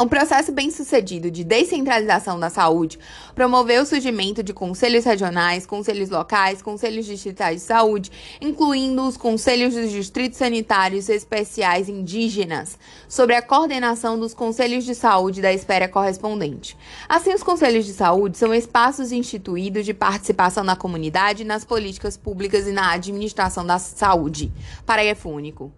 Um 0.02 0.08
processo 0.08 0.50
bem-sucedido 0.50 1.30
de 1.30 1.44
descentralização 1.44 2.40
da 2.40 2.50
saúde 2.50 2.98
promoveu 3.36 3.84
o 3.84 3.86
surgimento 3.86 4.42
de 4.42 4.52
conselhos 4.52 5.04
regionais, 5.04 5.64
conselhos 5.64 6.10
locais, 6.10 6.60
conselhos 6.60 7.06
distritais 7.06 7.60
de 7.60 7.66
saúde, 7.68 8.10
incluindo 8.40 9.06
os 9.06 9.16
conselhos 9.16 9.74
dos 9.74 9.92
distritos 9.92 10.38
sanitários 10.38 11.08
especiais 11.08 11.88
indígenas, 11.88 12.76
sobre 13.08 13.36
a 13.36 13.42
coordenação 13.42 14.18
dos 14.18 14.34
conselhos 14.34 14.84
de 14.84 14.96
saúde 14.96 15.40
da 15.40 15.52
esfera 15.52 15.86
correspondente. 15.86 16.76
Assim, 17.08 17.32
os 17.32 17.44
conselhos 17.44 17.86
de 17.86 17.92
saúde 17.92 18.36
são 18.36 18.52
espaços 18.52 19.12
instituídos 19.12 19.84
de 19.84 19.94
participação 19.94 20.64
da 20.64 20.74
comunidade 20.74 21.44
nas 21.44 21.64
políticas 21.64 22.16
públicas 22.16 22.66
e 22.66 22.72
na 22.72 22.90
administração 22.90 23.64
da 23.64 23.78
saúde. 23.78 24.50
Parágrafo 24.84 25.28
único. 25.28 25.72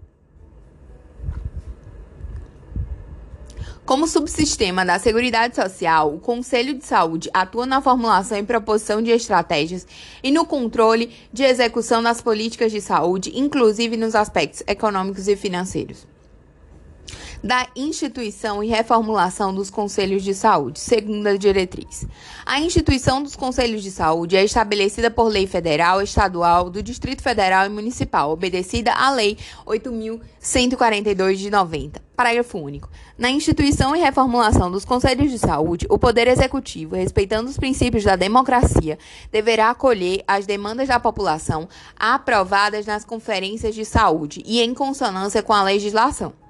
Como 3.84 4.06
subsistema 4.06 4.82
da 4.82 4.98
Seguridade 4.98 5.56
Social, 5.56 6.14
o 6.14 6.18
Conselho 6.18 6.72
de 6.72 6.86
Saúde 6.86 7.28
atua 7.34 7.66
na 7.66 7.82
formulação 7.82 8.38
e 8.38 8.42
proposição 8.42 9.02
de 9.02 9.10
estratégias 9.10 9.86
e 10.22 10.30
no 10.30 10.46
controle 10.46 11.10
de 11.30 11.42
execução 11.42 12.02
das 12.02 12.22
políticas 12.22 12.72
de 12.72 12.80
saúde, 12.80 13.32
inclusive 13.34 13.98
nos 13.98 14.14
aspectos 14.14 14.62
econômicos 14.66 15.28
e 15.28 15.36
financeiros 15.36 16.13
da 17.44 17.68
instituição 17.76 18.64
e 18.64 18.68
reformulação 18.68 19.54
dos 19.54 19.68
conselhos 19.68 20.22
de 20.22 20.32
saúde, 20.32 20.80
segunda 20.80 21.36
diretriz. 21.36 22.06
A 22.46 22.58
instituição 22.58 23.22
dos 23.22 23.36
conselhos 23.36 23.82
de 23.82 23.90
saúde 23.90 24.34
é 24.34 24.42
estabelecida 24.42 25.10
por 25.10 25.28
lei 25.28 25.46
federal, 25.46 26.00
estadual, 26.00 26.70
do 26.70 26.82
Distrito 26.82 27.22
Federal 27.22 27.66
e 27.66 27.68
municipal, 27.68 28.30
obedecida 28.30 28.94
à 28.94 29.10
Lei 29.10 29.36
8.142 29.66 31.34
de 31.34 31.50
90. 31.50 32.02
Parágrafo 32.16 32.56
único. 32.56 32.88
Na 33.18 33.28
instituição 33.28 33.94
e 33.94 34.00
reformulação 34.00 34.70
dos 34.70 34.86
conselhos 34.86 35.30
de 35.30 35.38
saúde, 35.38 35.86
o 35.90 35.98
Poder 35.98 36.26
Executivo, 36.28 36.96
respeitando 36.96 37.50
os 37.50 37.58
princípios 37.58 38.04
da 38.04 38.16
democracia, 38.16 38.98
deverá 39.30 39.68
acolher 39.68 40.24
as 40.26 40.46
demandas 40.46 40.88
da 40.88 40.98
população 40.98 41.68
aprovadas 41.94 42.86
nas 42.86 43.04
conferências 43.04 43.74
de 43.74 43.84
saúde 43.84 44.42
e 44.46 44.62
em 44.62 44.72
consonância 44.72 45.42
com 45.42 45.52
a 45.52 45.62
legislação. 45.62 46.43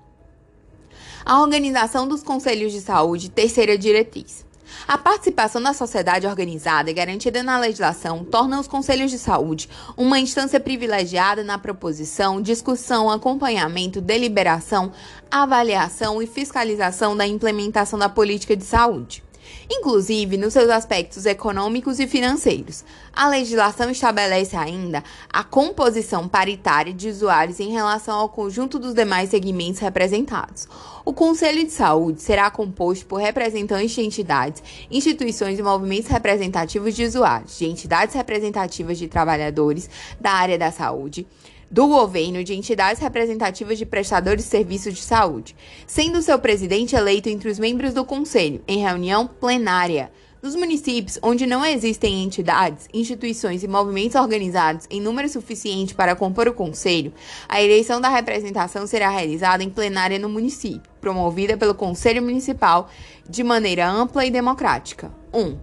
A 1.27 1.41
organização 1.41 2.07
dos 2.07 2.23
conselhos 2.23 2.71
de 2.71 2.83
saúde, 2.83 3.31
terceira 3.31 3.79
diretriz. 3.79 4.45
A 4.87 4.99
participação 4.99 5.63
da 5.63 5.73
sociedade 5.73 6.27
organizada 6.27 6.93
garantida 6.93 7.43
na 7.43 7.59
legislação 7.59 8.23
torna 8.23 8.61
os 8.61 8.69
conselhos 8.69 9.11
de 9.11 9.17
saúde 9.17 9.71
uma 9.97 10.21
instância 10.21 10.61
privilegiada 10.61 11.43
na 11.43 11.57
proposição, 11.57 12.43
discussão, 12.43 13.09
acompanhamento, 13.09 14.03
deliberação, 14.03 14.93
avaliação 15.31 16.21
e 16.21 16.27
fiscalização 16.27 17.17
da 17.17 17.27
implementação 17.27 17.99
da 17.99 18.11
política 18.11 18.55
de 18.55 18.65
saúde. 18.65 19.24
Inclusive 19.71 20.37
nos 20.37 20.53
seus 20.53 20.71
aspectos 20.71 21.27
econômicos 21.27 21.99
e 21.99 22.07
financeiros. 22.07 22.85
A 23.13 23.29
legislação 23.29 23.91
estabelece 23.91 24.57
ainda 24.57 25.03
a 25.33 25.45
composição 25.45 26.29
paritária 26.29 26.93
de 26.93 27.09
usuários 27.09 27.61
em 27.61 27.71
relação 27.71 28.19
ao 28.19 28.29
conjunto 28.29 28.79
dos 28.79 28.95
demais 28.95 29.31
segmentos 29.31 29.81
representados. 29.81 30.69
O 31.05 31.13
Conselho 31.13 31.65
de 31.65 31.71
Saúde 31.71 32.23
será 32.23 32.51
composto 32.51 33.05
por 33.07 33.21
representantes 33.21 33.91
de 33.91 34.01
entidades, 34.01 34.63
instituições 34.91 35.59
e 35.59 35.63
movimentos 35.63 36.11
representativos 36.11 36.95
de 36.95 37.05
usuários, 37.05 37.59
de 37.59 37.67
entidades 37.67 38.15
representativas 38.15 38.99
de 38.99 39.07
trabalhadores 39.07 39.91
da 40.21 40.31
área 40.31 40.57
da 40.57 40.73
saúde, 40.73 41.27
do 41.71 41.89
governo 41.89 42.45
de 42.45 42.55
entidades 42.55 43.01
representativas 43.01 43.79
de 43.79 43.87
prestadores 43.87 44.45
de 44.45 44.51
serviços 44.51 44.95
de 44.95 45.03
saúde, 45.03 45.57
sendo 45.87 46.23
seu 46.23 46.39
presidente 46.39 46.97
eleito 46.97 47.29
entre 47.29 47.49
os 47.49 47.59
membros 47.59 47.95
do 47.95 48.05
conselho, 48.05 48.63
em 48.67 48.79
reunião 48.79 49.27
plenária. 49.27 50.11
Nos 50.45 50.55
municípios 50.55 51.19
onde 51.23 51.47
não 51.47 51.65
existem 51.65 52.23
entidades, 52.23 52.87
instituições 52.93 53.63
e 53.63 53.67
movimentos 53.67 54.15
organizados 54.15 54.87
em 54.91 55.01
número 55.01 55.27
suficiente 55.27 55.95
para 55.95 56.15
compor 56.15 56.47
o 56.47 56.53
conselho, 56.53 57.15
a 57.49 57.63
eleição 57.63 57.99
da 57.99 58.11
representação 58.11 58.87
será 58.87 59.09
realizada 59.09 59.65
em 59.65 59.71
plenária 59.71 60.19
no 60.19 60.29
município, 60.29 60.93
promovida 61.01 61.57
pelo 61.57 61.75
Conselho 61.75 62.23
Municipal 62.23 62.91
de 63.27 63.43
maneira 63.43 63.89
ampla 63.89 64.27
e 64.27 64.31
democrática. 64.31 65.11
1. 65.33 65.41
Um, 65.41 65.59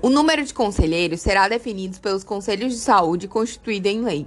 O 0.00 0.08
número 0.08 0.44
de 0.44 0.54
conselheiros 0.54 1.20
será 1.20 1.48
definido 1.48 1.98
pelos 1.98 2.22
conselhos 2.22 2.72
de 2.72 2.78
saúde 2.78 3.26
constituídos 3.26 3.90
em 3.90 4.00
lei. 4.00 4.26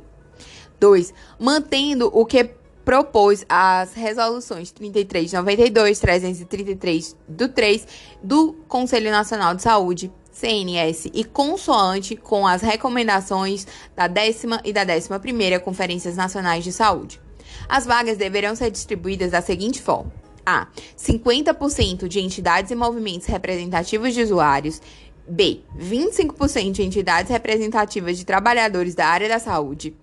2. 0.80 1.14
Mantendo 1.40 2.10
o 2.14 2.26
que 2.26 2.50
propôs 2.84 3.46
as 3.48 3.94
resoluções 3.94 4.72
3392, 4.72 6.00
333 6.00 7.16
do 7.28 7.48
3 7.48 7.88
do 8.22 8.54
Conselho 8.68 9.12
Nacional 9.12 9.56
de 9.56 9.62
Saúde, 9.62 10.12
CNS, 10.32 11.10
e 11.14 11.24
consoante 11.24 12.16
com 12.16 12.46
as 12.46 12.62
recomendações 12.62 13.66
da 13.96 14.08
décima 14.08 14.60
e 14.66 14.74
da 14.74 14.84
décima 14.84 15.20
primeira 15.20 15.60
Conferências 15.60 16.18
Nacionais 16.18 16.64
de 16.64 16.74
Saúde. 16.74 17.22
As 17.70 17.86
vagas 17.86 18.18
deverão 18.18 18.56
ser 18.56 18.72
distribuídas 18.72 19.32
da 19.32 19.42
seguinte 19.42 19.82
forma: 19.82 20.12
a. 20.46 20.68
50% 20.98 22.08
de 22.08 22.20
entidades 22.20 22.72
e 22.72 22.76
movimentos 22.76 23.28
representativos 23.28 24.14
de 24.14 24.24
usuários 24.24 24.82
B. 25.32 25.62
25% 25.80 26.72
de 26.74 26.84
entidades 26.84 27.32
representativas 27.32 28.18
de 28.18 28.26
trabalhadores 28.26 28.94
da 28.94 29.08
área 29.08 29.30
da 29.30 29.40
saúde. 29.40 29.96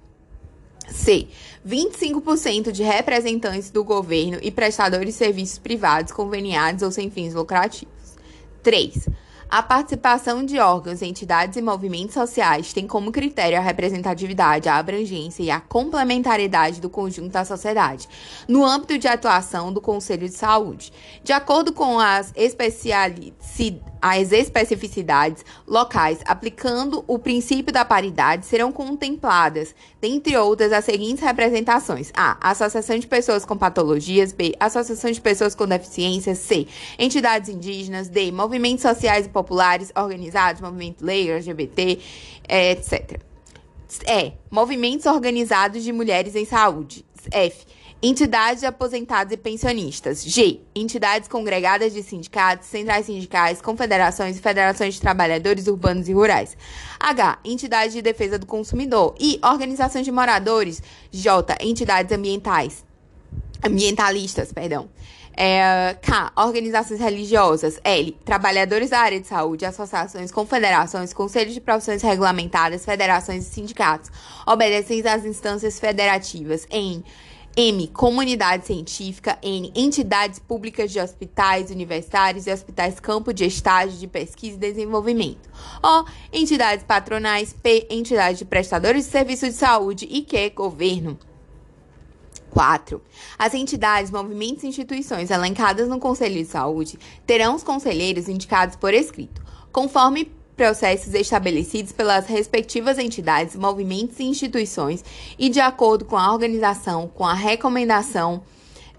C. 0.91 1.29
25% 1.67 2.73
de 2.73 2.83
representantes 2.83 3.71
do 3.71 3.85
governo 3.85 4.39
e 4.41 4.51
prestadores 4.51 5.09
de 5.09 5.13
serviços 5.13 5.59
privados 5.59 6.13
conveniados 6.13 6.83
ou 6.83 6.91
sem 6.91 7.11
fins 7.11 7.35
lucrativos. 7.35 8.17
3. 8.63 9.07
A 9.51 9.63
participação 9.63 10.45
de 10.45 10.59
órgãos, 10.59 11.01
entidades 11.01 11.57
e 11.57 11.63
movimentos 11.63 12.13
sociais 12.13 12.71
tem 12.75 12.87
como 12.87 13.11
critério 13.11 13.57
a 13.57 13.63
representatividade, 13.63 14.69
a 14.69 14.77
abrangência 14.77 15.43
e 15.43 15.51
a 15.51 15.59
complementariedade 15.59 16.83
do 16.83 16.91
conjunto 16.91 17.33
da 17.33 17.47
sociedade, 17.47 18.07
no 18.47 18.63
âmbito 18.63 18.99
de 18.99 19.09
atuação 19.09 19.73
do 19.73 19.81
Conselho 19.81 20.29
de 20.29 20.35
Saúde. 20.35 20.93
De 21.25 21.33
acordo 21.33 21.73
com 21.73 21.99
as 21.99 22.35
as 24.01 24.33
especificidades 24.33 25.45
locais, 25.67 26.21
aplicando 26.25 27.03
o 27.07 27.19
princípio 27.19 27.73
da 27.73 27.85
paridade, 27.85 28.47
serão 28.47 28.71
contempladas, 28.71 29.75
dentre 30.01 30.37
outras, 30.37 30.73
as 30.73 30.85
seguintes 30.85 31.25
representações: 31.25 32.13
A. 32.15 32.51
Associação 32.51 32.99
de 32.99 33.07
pessoas 33.07 33.45
com 33.45 33.57
patologias. 33.57 34.33
B. 34.33 34.55
Associação 34.61 35.11
de 35.11 35.21
pessoas 35.21 35.55
com 35.55 35.67
deficiências. 35.67 36.39
C. 36.39 36.67
Entidades 36.99 37.49
indígenas. 37.49 38.09
D. 38.09 38.31
Movimentos 38.31 38.83
sociais 38.83 39.27
e 39.27 39.29
populares 39.43 39.93
organizados, 39.97 40.61
movimento 40.61 41.05
lei, 41.05 41.31
LGBT, 41.31 41.99
etc. 42.49 43.21
E. 44.07 44.33
Movimentos 44.51 45.07
organizados 45.07 45.83
de 45.83 45.93
mulheres 45.93 46.35
em 46.35 46.45
saúde. 46.45 47.05
F 47.31 47.67
Entidades 48.01 48.61
de 48.61 48.67
aposentados 48.67 49.33
e 49.33 49.37
pensionistas. 49.37 50.23
G. 50.23 50.61
Entidades 50.73 51.29
congregadas 51.29 51.93
de 51.93 52.01
sindicatos, 52.01 52.69
centrais 52.69 53.07
sindicais, 53.07 53.61
confederações 53.61 54.39
e 54.39 54.41
federações 54.41 54.95
de 54.95 55.01
trabalhadores 55.01 55.67
urbanos 55.67 56.09
e 56.09 56.13
rurais. 56.13 56.57
H. 57.01 57.41
Entidades 57.45 57.93
de 57.93 58.01
defesa 58.01 58.39
do 58.39 58.47
consumidor. 58.47 59.17
I. 59.19 59.41
Organizações 59.43 60.05
de 60.05 60.13
moradores. 60.13 60.81
J. 61.11 61.57
Entidades 61.61 62.17
ambientais. 62.17 62.85
Ambientalistas, 63.67 64.53
perdão. 64.53 64.89
É, 65.41 65.97
K. 66.03 66.33
Organizações 66.35 66.99
religiosas. 66.99 67.79
L. 67.85 68.11
Trabalhadores 68.25 68.91
da 68.91 68.99
área 68.99 69.21
de 69.21 69.27
saúde, 69.29 69.65
associações, 69.65 70.33
confederações, 70.33 71.13
conselhos 71.13 71.55
de 71.55 71.61
profissões 71.61 72.03
regulamentadas, 72.03 72.85
federações 72.85 73.47
e 73.47 73.49
sindicatos, 73.49 74.11
obedecentes 74.45 75.07
às 75.07 75.25
instâncias 75.25 75.79
federativas. 75.79 76.67
Em 76.69 77.05
M. 77.57 77.87
Comunidade 77.87 78.67
científica. 78.67 79.39
N. 79.41 79.73
Entidades 79.77 80.41
públicas 80.41 80.91
de 80.91 80.99
hospitais 80.99 81.71
universitários 81.71 82.49
e 82.49 82.53
hospitais 82.53 82.99
campo 82.99 83.33
de 83.33 83.45
estágio 83.45 83.97
de 83.97 84.09
pesquisa 84.09 84.57
e 84.57 84.59
desenvolvimento. 84.59 85.49
O. 85.81 86.05
Entidades 86.33 86.85
patronais. 86.85 87.53
P. 87.53 87.87
Entidades 87.89 88.41
de 88.41 88.45
prestadores 88.45 89.05
de 89.05 89.13
serviços 89.13 89.51
de 89.51 89.55
saúde. 89.55 90.05
E 90.11 90.23
Q. 90.23 90.51
Governo. 90.51 91.17
4. 92.51 93.01
As 93.39 93.55
entidades, 93.55 94.11
movimentos 94.11 94.65
e 94.65 94.67
instituições 94.69 95.31
elencadas 95.31 95.89
no 95.89 95.99
Conselho 95.99 96.35
de 96.35 96.45
Saúde 96.45 96.99
terão 97.27 97.55
os 97.55 97.63
conselheiros 97.63 98.29
indicados 98.29 98.77
por 98.77 98.93
escrito, 98.95 99.43
conforme 99.73 100.33
processos 100.57 101.15
estabelecidos 101.15 101.93
pelas 101.93 102.27
respectivas 102.27 102.99
entidades, 102.99 103.55
movimentos 103.55 104.19
e 104.19 104.25
instituições 104.25 105.05
e 105.39 105.49
de 105.49 105.61
acordo 105.61 106.05
com 106.05 106.17
a 106.17 106.33
organização, 106.33 107.07
com 107.07 107.25
a 107.25 107.33
recomendação 107.33 108.43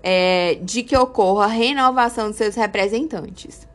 é, 0.02 0.56
de 0.64 0.84
que 0.84 0.96
ocorra 0.96 1.44
a 1.44 1.48
renovação 1.48 2.32
de 2.32 2.38
seus 2.38 2.56
representantes. 2.56 3.68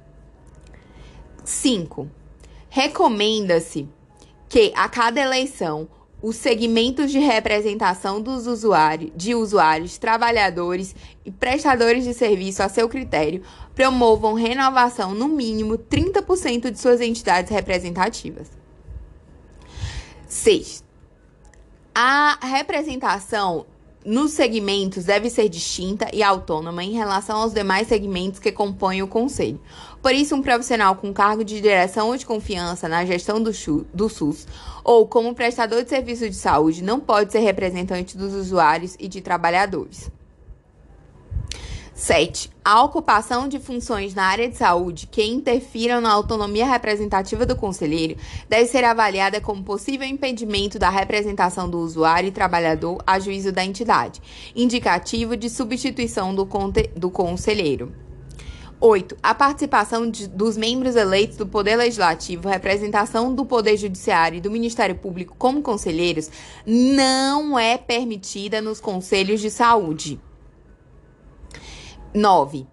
5. 1.45 2.09
Recomenda-se 2.71 3.87
que 4.49 4.73
a 4.75 4.89
cada 4.89 5.21
eleição 5.21 5.87
os 6.27 6.37
segmentos 6.37 7.13
de 7.13 7.19
representação 7.19 8.19
dos 8.19 8.47
usuários, 8.47 9.13
de 9.15 9.35
usuários, 9.35 9.99
trabalhadores 9.99 10.97
e 11.23 11.31
prestadores 11.31 12.03
de 12.03 12.15
serviço 12.15 12.63
a 12.63 12.69
seu 12.71 12.89
critério 12.89 13.43
promovam 13.75 14.33
renovação 14.33 15.15
no 15.15 15.29
mínimo 15.29 15.77
30% 15.77 16.71
de 16.71 16.81
suas 16.81 17.03
entidades 17.03 17.51
representativas. 17.51 18.51
6. 20.27 20.83
A 21.95 22.39
representação 22.41 23.67
nos 24.03 24.33
segmentos 24.33 25.05
deve 25.05 25.29
ser 25.29 25.49
distinta 25.51 26.09
e 26.11 26.23
autônoma 26.23 26.85
em 26.85 26.93
relação 26.93 27.41
aos 27.41 27.53
demais 27.53 27.89
segmentos 27.89 28.39
que 28.39 28.53
compõem 28.53 29.03
o 29.03 29.09
conselho. 29.09 29.61
Por 30.03 30.15
isso, 30.15 30.35
um 30.35 30.43
profissional 30.43 30.97
com 30.97 31.13
cargo 31.13 31.45
de 31.45 31.61
direção 31.61 32.09
ou 32.09 32.17
de 32.17 32.27
confiança 32.27 32.89
na 32.89 33.05
gestão 33.05 33.43
do, 33.43 33.51
do 33.93 34.09
SUS 34.09 34.47
ou 34.85 35.09
como 35.09 35.35
prestador 35.35 35.83
de 35.83 35.89
serviço 35.89 36.29
de 36.29 36.37
saúde 36.37 36.85
não 36.85 37.01
pode 37.01 37.33
ser 37.33 37.41
representante 37.41 38.17
dos 38.17 38.35
usuários 38.35 38.95
e 39.01 39.09
de 39.09 39.23
trabalhadores. 39.23 40.13
7. 41.95 42.51
A 42.65 42.83
ocupação 42.83 43.47
de 43.47 43.61
funções 43.61 44.15
na 44.15 44.25
área 44.25 44.49
de 44.49 44.57
saúde 44.57 45.07
que 45.07 45.23
interfiram 45.23 46.01
na 46.01 46.11
autonomia 46.11 46.67
representativa 46.67 47.47
do 47.47 47.55
conselheiro 47.55 48.17
deve 48.49 48.67
ser 48.67 48.83
avaliada 48.83 49.41
como 49.41 49.63
possível 49.63 50.07
impedimento 50.07 50.77
da 50.77 50.91
representação 50.91 51.71
do 51.71 51.79
usuário 51.79 52.29
e 52.29 52.33
trabalhador 52.33 53.01
a 53.07 53.21
juízo 53.21 53.53
da 53.53 53.65
entidade, 53.65 54.21
indicativo 54.57 55.37
de 55.37 55.49
substituição 55.49 56.35
do, 56.35 56.49
do 56.97 57.11
conselheiro. 57.11 58.04
8. 58.87 59.17
A 59.23 59.35
participação 59.35 60.11
de, 60.11 60.29
dos 60.29 60.59
membros 60.59 60.95
eleitos 60.95 61.39
do 61.39 61.47
Poder 61.47 61.75
Legislativo, 61.75 62.51
representação 62.51 63.35
do 63.35 63.47
Poder 63.47 63.79
Judiciário 63.79 64.37
e 64.37 64.41
do 64.43 64.51
Ministério 64.51 64.95
Público 64.95 65.35
como 65.39 65.63
conselheiros 65.63 66.31
não 66.67 67.59
é 67.59 67.79
permitida 67.79 68.61
nos 68.61 68.81
conselhos 68.81 69.41
de 69.41 69.51
saúde. 69.51 70.21
9. 72.13 72.67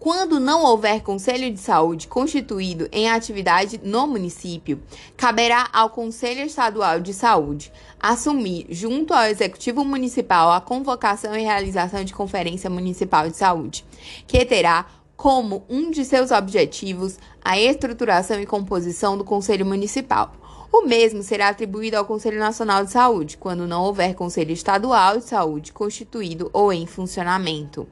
Quando 0.00 0.40
não 0.40 0.64
houver 0.64 1.00
Conselho 1.00 1.48
de 1.48 1.60
Saúde 1.60 2.08
constituído 2.08 2.88
em 2.90 3.08
atividade 3.08 3.80
no 3.84 4.04
município, 4.08 4.82
caberá 5.16 5.68
ao 5.72 5.90
Conselho 5.90 6.40
Estadual 6.40 6.98
de 6.98 7.14
Saúde 7.14 7.72
assumir, 8.00 8.66
junto 8.68 9.14
ao 9.14 9.26
Executivo 9.26 9.84
Municipal, 9.84 10.50
a 10.50 10.60
convocação 10.60 11.36
e 11.36 11.42
realização 11.42 12.02
de 12.02 12.12
Conferência 12.12 12.68
Municipal 12.68 13.30
de 13.30 13.36
Saúde, 13.36 13.84
que 14.26 14.44
terá 14.44 14.86
como 15.22 15.64
um 15.68 15.88
de 15.88 16.04
seus 16.04 16.32
objetivos 16.32 17.16
a 17.44 17.56
estruturação 17.56 18.40
e 18.40 18.44
composição 18.44 19.16
do 19.16 19.22
Conselho 19.22 19.64
Municipal. 19.64 20.32
O 20.72 20.82
mesmo 20.82 21.22
será 21.22 21.50
atribuído 21.50 21.96
ao 21.96 22.04
Conselho 22.04 22.40
Nacional 22.40 22.84
de 22.84 22.90
Saúde, 22.90 23.36
quando 23.36 23.64
não 23.64 23.84
houver 23.84 24.16
Conselho 24.16 24.50
Estadual 24.50 25.18
de 25.18 25.26
Saúde 25.26 25.72
constituído 25.72 26.50
ou 26.52 26.72
em 26.72 26.86
funcionamento. 26.86 27.86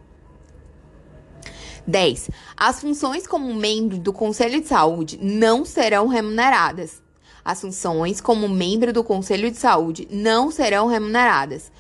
10. 1.87 2.31
As 2.57 2.81
funções 2.81 3.29
como 3.29 3.55
membro 3.55 3.97
do 3.97 4.13
Conselho 4.13 4.61
de 4.61 4.67
Saúde 4.67 5.17
não 5.23 5.65
serão 5.65 6.09
remuneradas. 6.09 7.01
As 7.45 7.61
funções 7.61 8.21
como 8.21 8.49
membro 8.49 8.93
do 8.93 9.05
Conselho 9.05 9.53
de 9.53 9.57
Saúde 9.57 10.09
não 10.11 10.51
serão 10.51 10.89
remuneradas, 10.89 11.71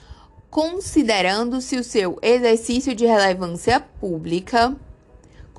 considerando-se 0.48 1.74
o 1.74 1.82
seu 1.82 2.20
exercício 2.22 2.94
de 2.94 3.04
relevância 3.04 3.80
pública 3.80 4.78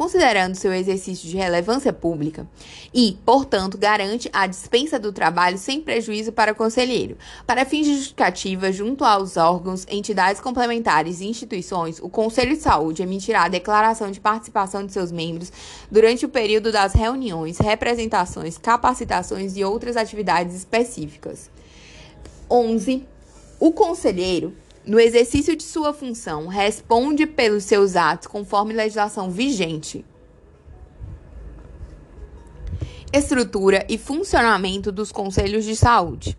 considerando 0.02 0.56
seu 0.56 0.73
exercício 0.73 1.30
de 1.30 1.38
relevância 1.38 1.94
pública 1.94 2.48
e, 2.91 3.19
portanto, 3.23 3.78
garante 3.78 4.28
a 4.34 4.48
dispensa 4.48 4.98
do 4.98 5.14
trabalho 5.14 5.60
sem 5.60 5.80
prejuízo 5.80 6.32
para 6.32 6.53
o 6.53 6.56
conselheiro. 6.56 7.15
Para 7.45 7.65
fins 7.65 7.86
de 7.86 7.94
justificativa, 7.94 8.72
junto 8.72 9.06
aos 9.06 9.38
órgãos, 9.38 9.86
entidades 9.88 10.41
complementares 10.41 11.22
e 11.22 11.28
instituições, 11.28 11.99
o 11.99 12.10
Conselho 12.10 12.56
de 12.56 12.64
Saúde 12.64 13.03
emitirá 13.03 13.44
a 13.44 13.48
declaração 13.48 14.10
de 14.10 14.19
participação 14.19 14.84
de 14.84 14.91
seus 14.91 15.11
membros 15.11 15.53
durante 15.91 16.26
o 16.26 16.30
período 16.30 16.72
das 16.72 16.94
reuniões, 16.94 17.60
representações, 17.60 18.57
capacitações 18.57 19.56
e 19.56 19.64
outras 19.64 19.95
atividades 19.95 20.56
específicas. 20.56 21.48
11. 22.49 23.06
O 23.60 23.72
conselheiro 23.72 24.52
no 24.85 24.99
exercício 24.99 25.55
de 25.55 25.63
sua 25.63 25.93
função, 25.93 26.47
responde 26.47 27.25
pelos 27.25 27.63
seus 27.63 27.95
atos 27.95 28.27
conforme 28.27 28.73
legislação 28.73 29.29
vigente. 29.29 30.05
Estrutura 33.13 33.85
e 33.89 33.97
funcionamento 33.97 34.91
dos 34.91 35.11
conselhos 35.11 35.65
de 35.65 35.75
saúde. 35.75 36.37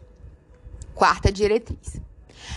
Quarta 0.95 1.31
diretriz. 1.31 2.01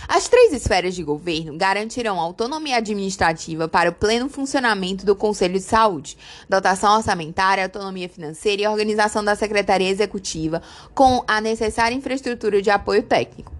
As 0.08 0.28
três 0.28 0.52
esferas 0.52 0.94
de 0.94 1.02
governo 1.02 1.56
garantirão 1.56 2.20
autonomia 2.20 2.76
administrativa 2.76 3.66
para 3.66 3.90
o 3.90 3.92
pleno 3.92 4.28
funcionamento 4.28 5.04
do 5.04 5.16
Conselho 5.16 5.54
de 5.54 5.60
Saúde, 5.60 6.16
dotação 6.48 6.96
orçamentária, 6.96 7.64
autonomia 7.64 8.08
financeira 8.08 8.62
e 8.62 8.66
organização 8.68 9.24
da 9.24 9.34
Secretaria 9.34 9.90
Executiva, 9.90 10.62
com 10.94 11.24
a 11.26 11.40
necessária 11.40 11.94
infraestrutura 11.94 12.62
de 12.62 12.70
apoio 12.70 13.02
técnico. 13.02 13.55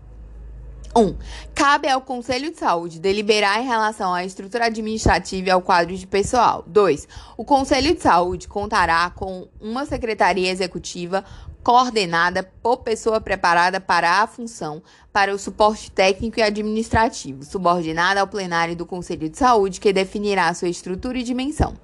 1. 0.96 0.98
Um, 0.98 1.14
cabe 1.54 1.88
ao 1.88 2.00
Conselho 2.00 2.50
de 2.50 2.58
Saúde 2.58 2.98
deliberar 2.98 3.60
em 3.60 3.66
relação 3.66 4.14
à 4.14 4.24
estrutura 4.24 4.66
administrativa 4.66 5.48
e 5.48 5.50
ao 5.50 5.60
quadro 5.60 5.94
de 5.94 6.06
pessoal. 6.06 6.64
2. 6.66 7.06
O 7.36 7.44
Conselho 7.44 7.94
de 7.94 8.00
Saúde 8.00 8.48
contará 8.48 9.10
com 9.10 9.46
uma 9.60 9.84
secretaria 9.84 10.50
executiva 10.50 11.22
coordenada 11.62 12.42
por 12.62 12.78
pessoa 12.78 13.20
preparada 13.20 13.80
para 13.80 14.22
a 14.22 14.26
função, 14.26 14.82
para 15.12 15.34
o 15.34 15.38
suporte 15.38 15.90
técnico 15.90 16.38
e 16.38 16.42
administrativo, 16.42 17.44
subordinada 17.44 18.20
ao 18.20 18.28
plenário 18.28 18.76
do 18.76 18.86
Conselho 18.86 19.28
de 19.28 19.36
Saúde, 19.36 19.80
que 19.80 19.92
definirá 19.92 20.54
sua 20.54 20.68
estrutura 20.68 21.18
e 21.18 21.22
dimensão. 21.22 21.74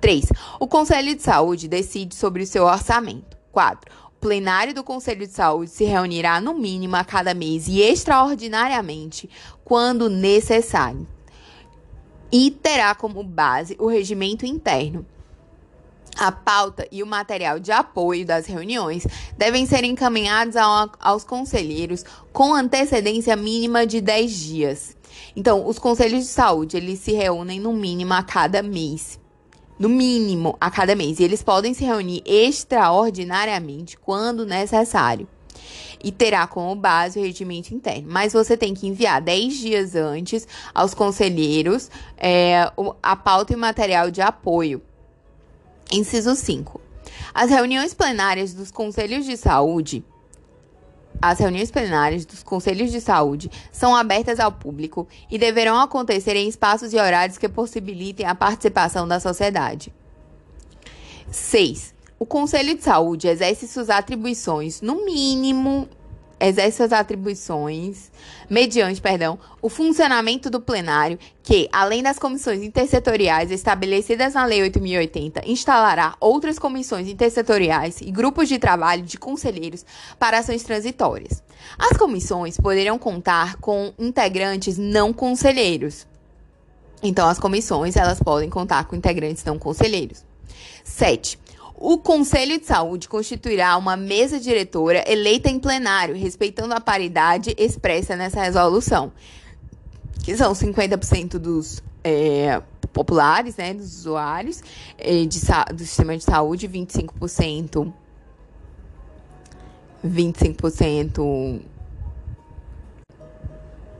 3. 0.00 0.26
O 0.60 0.66
Conselho 0.66 1.14
de 1.14 1.22
Saúde 1.22 1.68
decide 1.68 2.14
sobre 2.14 2.44
o 2.44 2.46
seu 2.46 2.64
orçamento. 2.64 3.36
4 3.50 4.02
plenário 4.22 4.72
do 4.72 4.84
Conselho 4.84 5.26
de 5.26 5.32
Saúde 5.32 5.72
se 5.72 5.84
reunirá 5.84 6.40
no 6.40 6.54
mínimo 6.54 6.94
a 6.94 7.02
cada 7.02 7.34
mês 7.34 7.66
e 7.66 7.80
extraordinariamente 7.82 9.28
quando 9.64 10.08
necessário. 10.08 11.06
E 12.30 12.52
terá 12.52 12.94
como 12.94 13.24
base 13.24 13.76
o 13.80 13.88
regimento 13.88 14.46
interno. 14.46 15.04
A 16.16 16.30
pauta 16.30 16.86
e 16.92 17.02
o 17.02 17.06
material 17.06 17.58
de 17.58 17.72
apoio 17.72 18.24
das 18.24 18.46
reuniões 18.46 19.06
devem 19.36 19.66
ser 19.66 19.82
encaminhados 19.82 20.54
ao, 20.54 20.92
aos 21.00 21.24
conselheiros 21.24 22.04
com 22.32 22.54
antecedência 22.54 23.34
mínima 23.34 23.84
de 23.84 24.00
10 24.00 24.38
dias. 24.38 24.96
Então, 25.34 25.66
os 25.66 25.80
conselhos 25.80 26.20
de 26.20 26.30
saúde, 26.30 26.76
eles 26.76 27.00
se 27.00 27.12
reúnem 27.12 27.58
no 27.58 27.72
mínimo 27.72 28.14
a 28.14 28.22
cada 28.22 28.62
mês 28.62 29.20
no 29.82 29.88
mínimo, 29.88 30.56
a 30.60 30.70
cada 30.70 30.94
mês. 30.94 31.18
E 31.18 31.24
eles 31.24 31.42
podem 31.42 31.74
se 31.74 31.84
reunir 31.84 32.22
extraordinariamente 32.24 33.98
quando 33.98 34.46
necessário. 34.46 35.26
E 36.04 36.12
terá 36.12 36.46
como 36.46 36.76
base 36.76 37.18
o 37.18 37.22
regimento 37.22 37.74
interno. 37.74 38.06
Mas 38.08 38.32
você 38.32 38.56
tem 38.56 38.74
que 38.74 38.86
enviar 38.86 39.20
10 39.20 39.58
dias 39.58 39.96
antes 39.96 40.46
aos 40.72 40.94
conselheiros 40.94 41.90
é, 42.16 42.70
a 43.02 43.16
pauta 43.16 43.54
e 43.54 43.56
material 43.56 44.08
de 44.08 44.22
apoio. 44.22 44.80
Inciso 45.90 46.36
5. 46.36 46.80
As 47.34 47.50
reuniões 47.50 47.92
plenárias 47.92 48.54
dos 48.54 48.70
conselhos 48.70 49.24
de 49.24 49.36
saúde 49.36 50.04
as 51.22 51.38
reuniões 51.38 51.70
plenárias 51.70 52.26
dos 52.26 52.42
conselhos 52.42 52.90
de 52.90 53.00
saúde 53.00 53.48
são 53.70 53.94
abertas 53.94 54.40
ao 54.40 54.50
público 54.50 55.06
e 55.30 55.38
deverão 55.38 55.80
acontecer 55.80 56.34
em 56.34 56.48
espaços 56.48 56.92
e 56.92 56.96
horários 56.96 57.38
que 57.38 57.48
possibilitem 57.48 58.26
a 58.26 58.34
participação 58.34 59.06
da 59.06 59.20
sociedade. 59.20 59.94
6. 61.30 61.94
O 62.18 62.26
Conselho 62.26 62.76
de 62.76 62.82
Saúde 62.82 63.28
exerce 63.28 63.68
suas 63.68 63.88
atribuições, 63.88 64.80
no 64.80 65.04
mínimo, 65.04 65.88
exerce 66.42 66.78
suas 66.78 66.92
atribuições 66.92 68.10
mediante, 68.50 69.00
perdão, 69.00 69.38
o 69.62 69.68
funcionamento 69.68 70.50
do 70.50 70.60
plenário, 70.60 71.18
que, 71.42 71.68
além 71.72 72.02
das 72.02 72.18
comissões 72.18 72.62
intersetoriais 72.62 73.50
estabelecidas 73.50 74.34
na 74.34 74.44
Lei 74.44 74.62
8080, 74.62 75.42
instalará 75.46 76.14
outras 76.20 76.58
comissões 76.58 77.08
intersetoriais 77.08 78.00
e 78.00 78.10
grupos 78.10 78.48
de 78.48 78.58
trabalho 78.58 79.02
de 79.02 79.16
conselheiros 79.16 79.86
para 80.18 80.38
ações 80.38 80.62
transitórias. 80.62 81.42
As 81.78 81.96
comissões 81.96 82.58
poderão 82.58 82.98
contar 82.98 83.56
com 83.56 83.92
integrantes 83.98 84.76
não 84.76 85.12
conselheiros. 85.12 86.06
Então, 87.02 87.28
as 87.28 87.38
comissões, 87.38 87.96
elas 87.96 88.20
podem 88.20 88.50
contar 88.50 88.84
com 88.84 88.94
integrantes 88.94 89.44
não 89.44 89.58
conselheiros. 89.58 90.24
7. 90.84 91.38
O 91.84 91.98
Conselho 91.98 92.60
de 92.60 92.64
Saúde 92.64 93.08
constituirá 93.08 93.76
uma 93.76 93.96
mesa 93.96 94.38
diretora 94.38 95.02
eleita 95.04 95.50
em 95.50 95.58
plenário, 95.58 96.14
respeitando 96.14 96.72
a 96.72 96.80
paridade 96.80 97.56
expressa 97.58 98.14
nessa 98.14 98.40
resolução, 98.40 99.12
que 100.22 100.36
são 100.36 100.52
50% 100.52 101.38
dos 101.38 101.82
é, 102.04 102.62
populares, 102.92 103.56
né, 103.56 103.74
dos 103.74 103.98
usuários 103.98 104.62
é, 104.96 105.24
de, 105.24 105.40
do 105.74 105.84
sistema 105.84 106.16
de 106.16 106.22
saúde, 106.22 106.68
25%, 106.68 107.92
25% 110.06 111.62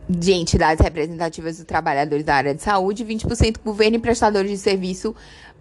de 0.09 0.32
entidades 0.34 0.84
representativas 0.84 1.56
dos 1.56 1.66
trabalhadores 1.66 2.24
da 2.24 2.36
área 2.36 2.54
de 2.54 2.62
saúde, 2.62 3.04
20% 3.04 3.56
governo 3.64 3.96
e 3.96 3.98
prestadores 3.98 4.52
de 4.52 4.59
serviço 4.59 5.16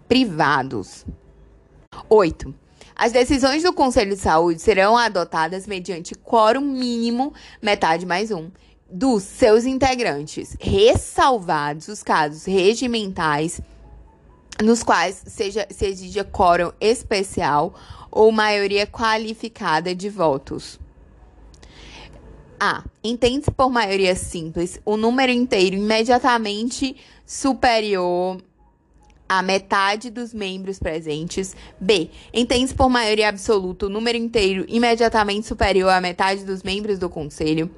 privados. 0.06 1.04
8. 2.08 2.54
As 2.94 3.12
decisões 3.12 3.62
do 3.62 3.72
Conselho 3.72 4.14
de 4.14 4.20
Saúde 4.20 4.60
serão 4.60 4.96
adotadas 4.96 5.66
mediante 5.66 6.14
quórum 6.14 6.60
mínimo, 6.60 7.32
metade 7.60 8.04
mais 8.04 8.30
um, 8.30 8.50
dos 8.90 9.22
seus 9.22 9.64
integrantes, 9.64 10.56
ressalvados 10.60 11.88
os 11.88 12.02
casos 12.02 12.44
regimentais 12.44 13.60
nos 14.62 14.82
quais 14.82 15.22
seja, 15.26 15.66
se 15.70 15.86
exija 15.86 16.24
quórum 16.24 16.72
especial 16.80 17.74
ou 18.10 18.30
maioria 18.30 18.86
qualificada 18.86 19.94
de 19.94 20.08
votos. 20.08 20.78
A. 22.60 22.84
Entende-se 23.02 23.50
por 23.50 23.70
maioria 23.70 24.14
simples 24.14 24.80
o 24.84 24.96
número 24.96 25.32
inteiro 25.32 25.74
imediatamente 25.74 26.96
superior 27.26 28.38
a 29.32 29.40
metade 29.40 30.10
dos 30.10 30.34
membros 30.34 30.78
presentes. 30.78 31.56
B. 31.80 32.10
Entende-se 32.34 32.74
por 32.74 32.90
maioria 32.90 33.30
absoluta 33.30 33.86
o 33.86 33.88
número 33.88 34.18
inteiro 34.18 34.66
imediatamente 34.68 35.46
superior 35.46 35.88
à 35.88 36.02
metade 36.02 36.44
dos 36.44 36.62
membros 36.62 36.98
do 36.98 37.08
Conselho. 37.08 37.70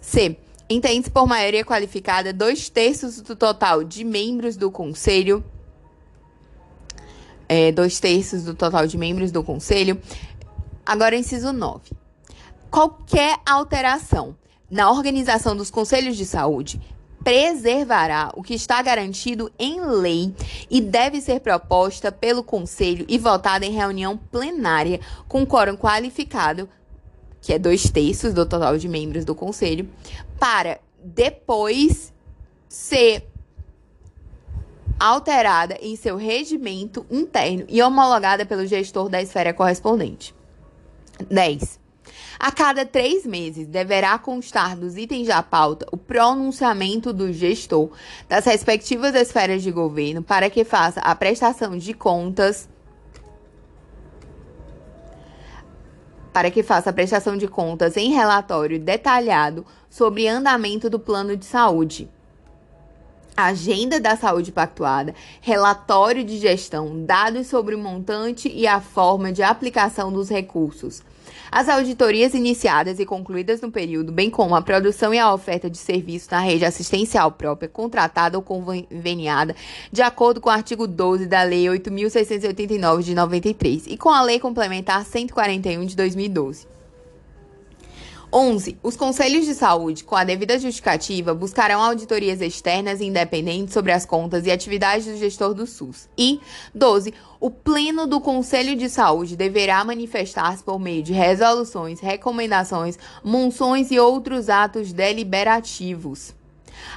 C. 0.00 0.38
Entende-se 0.70 1.10
por 1.10 1.26
maioria 1.26 1.66
qualificada 1.66 2.32
dois 2.32 2.70
terços 2.70 3.20
do 3.20 3.36
total 3.36 3.84
de 3.84 4.04
membros 4.04 4.56
do 4.56 4.70
Conselho. 4.70 5.44
É, 7.46 7.70
dois 7.70 8.00
terços 8.00 8.44
do 8.44 8.54
total 8.54 8.86
de 8.86 8.96
membros 8.96 9.30
do 9.30 9.44
Conselho. 9.44 10.00
Agora, 10.86 11.14
inciso 11.14 11.52
9. 11.52 11.90
Qualquer 12.70 13.38
alteração 13.44 14.34
na 14.70 14.90
organização 14.90 15.54
dos 15.54 15.70
conselhos 15.70 16.16
de 16.16 16.24
saúde 16.24 16.80
preservará 17.22 18.30
o 18.34 18.42
que 18.42 18.54
está 18.54 18.82
garantido 18.82 19.50
em 19.58 19.80
lei 19.80 20.34
e 20.70 20.80
deve 20.80 21.20
ser 21.20 21.40
proposta 21.40 22.10
pelo 22.10 22.42
Conselho 22.42 23.04
e 23.08 23.18
votada 23.18 23.64
em 23.64 23.72
reunião 23.72 24.16
plenária 24.16 25.00
com 25.28 25.46
quórum 25.46 25.76
qualificado, 25.76 26.68
que 27.40 27.52
é 27.52 27.58
dois 27.58 27.90
terços 27.90 28.32
do 28.32 28.46
total 28.46 28.78
de 28.78 28.88
membros 28.88 29.24
do 29.24 29.34
Conselho, 29.34 29.88
para 30.38 30.80
depois 31.02 32.12
ser 32.68 33.28
alterada 34.98 35.76
em 35.80 35.96
seu 35.96 36.16
regimento 36.16 37.04
interno 37.10 37.64
e 37.68 37.82
homologada 37.82 38.46
pelo 38.46 38.66
gestor 38.66 39.08
da 39.08 39.20
esfera 39.20 39.52
correspondente. 39.52 40.34
10. 41.28 41.81
A 42.42 42.50
cada 42.50 42.84
três 42.84 43.24
meses, 43.24 43.68
deverá 43.68 44.18
constar 44.18 44.76
dos 44.76 44.96
itens 44.96 45.28
da 45.28 45.44
pauta 45.44 45.86
o 45.92 45.96
pronunciamento 45.96 47.12
do 47.12 47.32
gestor 47.32 47.88
das 48.28 48.44
respectivas 48.46 49.14
esferas 49.14 49.62
de 49.62 49.70
governo 49.70 50.24
para 50.24 50.50
que 50.50 50.64
faça 50.64 50.98
a 51.02 51.14
prestação 51.14 51.78
de 51.78 51.94
contas. 51.94 52.68
Para 56.32 56.50
que 56.50 56.64
faça 56.64 56.90
a 56.90 56.92
prestação 56.92 57.36
de 57.36 57.46
contas 57.46 57.96
em 57.96 58.10
relatório 58.10 58.80
detalhado 58.80 59.64
sobre 59.88 60.26
andamento 60.26 60.90
do 60.90 60.98
plano 60.98 61.36
de 61.36 61.44
saúde 61.44 62.10
agenda 63.34 63.98
da 63.98 64.14
saúde 64.14 64.52
pactuada, 64.52 65.14
relatório 65.40 66.22
de 66.22 66.38
gestão, 66.38 67.02
dados 67.06 67.46
sobre 67.46 67.74
o 67.74 67.78
montante 67.78 68.46
e 68.48 68.66
a 68.66 68.78
forma 68.78 69.32
de 69.32 69.42
aplicação 69.42 70.12
dos 70.12 70.28
recursos. 70.28 71.02
As 71.54 71.68
auditorias 71.68 72.32
iniciadas 72.32 72.98
e 72.98 73.04
concluídas 73.04 73.60
no 73.60 73.70
período, 73.70 74.10
bem 74.10 74.30
como 74.30 74.56
a 74.56 74.62
produção 74.62 75.12
e 75.12 75.18
a 75.18 75.34
oferta 75.34 75.68
de 75.68 75.76
serviço 75.76 76.28
na 76.30 76.40
rede 76.40 76.64
assistencial 76.64 77.30
própria, 77.30 77.68
contratada 77.68 78.38
ou 78.38 78.42
conveniada, 78.42 79.54
de 79.92 80.00
acordo 80.00 80.40
com 80.40 80.48
o 80.48 80.52
artigo 80.52 80.86
12 80.86 81.26
da 81.26 81.42
Lei 81.42 81.66
8.689 81.66 83.02
de 83.02 83.14
93 83.14 83.86
e 83.86 83.98
com 83.98 84.08
a 84.08 84.22
Lei 84.22 84.40
Complementar 84.40 85.04
141 85.04 85.84
de 85.84 85.94
2012. 85.94 86.71
11. 88.32 88.78
Os 88.82 88.96
conselhos 88.96 89.44
de 89.44 89.54
saúde, 89.54 90.04
com 90.04 90.16
a 90.16 90.24
devida 90.24 90.58
justificativa, 90.58 91.34
buscarão 91.34 91.82
auditorias 91.82 92.40
externas 92.40 93.00
e 93.00 93.04
independentes 93.04 93.74
sobre 93.74 93.92
as 93.92 94.06
contas 94.06 94.46
e 94.46 94.50
atividades 94.50 95.06
do 95.06 95.18
gestor 95.18 95.52
do 95.52 95.66
SUS. 95.66 96.08
E 96.16 96.40
12. 96.74 97.12
O 97.38 97.50
Pleno 97.50 98.06
do 98.06 98.20
Conselho 98.20 98.74
de 98.74 98.88
Saúde 98.88 99.36
deverá 99.36 99.84
manifestar-se 99.84 100.64
por 100.64 100.78
meio 100.78 101.02
de 101.02 101.12
resoluções, 101.12 102.00
recomendações, 102.00 102.98
monções 103.22 103.90
e 103.90 103.98
outros 103.98 104.48
atos 104.48 104.92
deliberativos. 104.92 106.34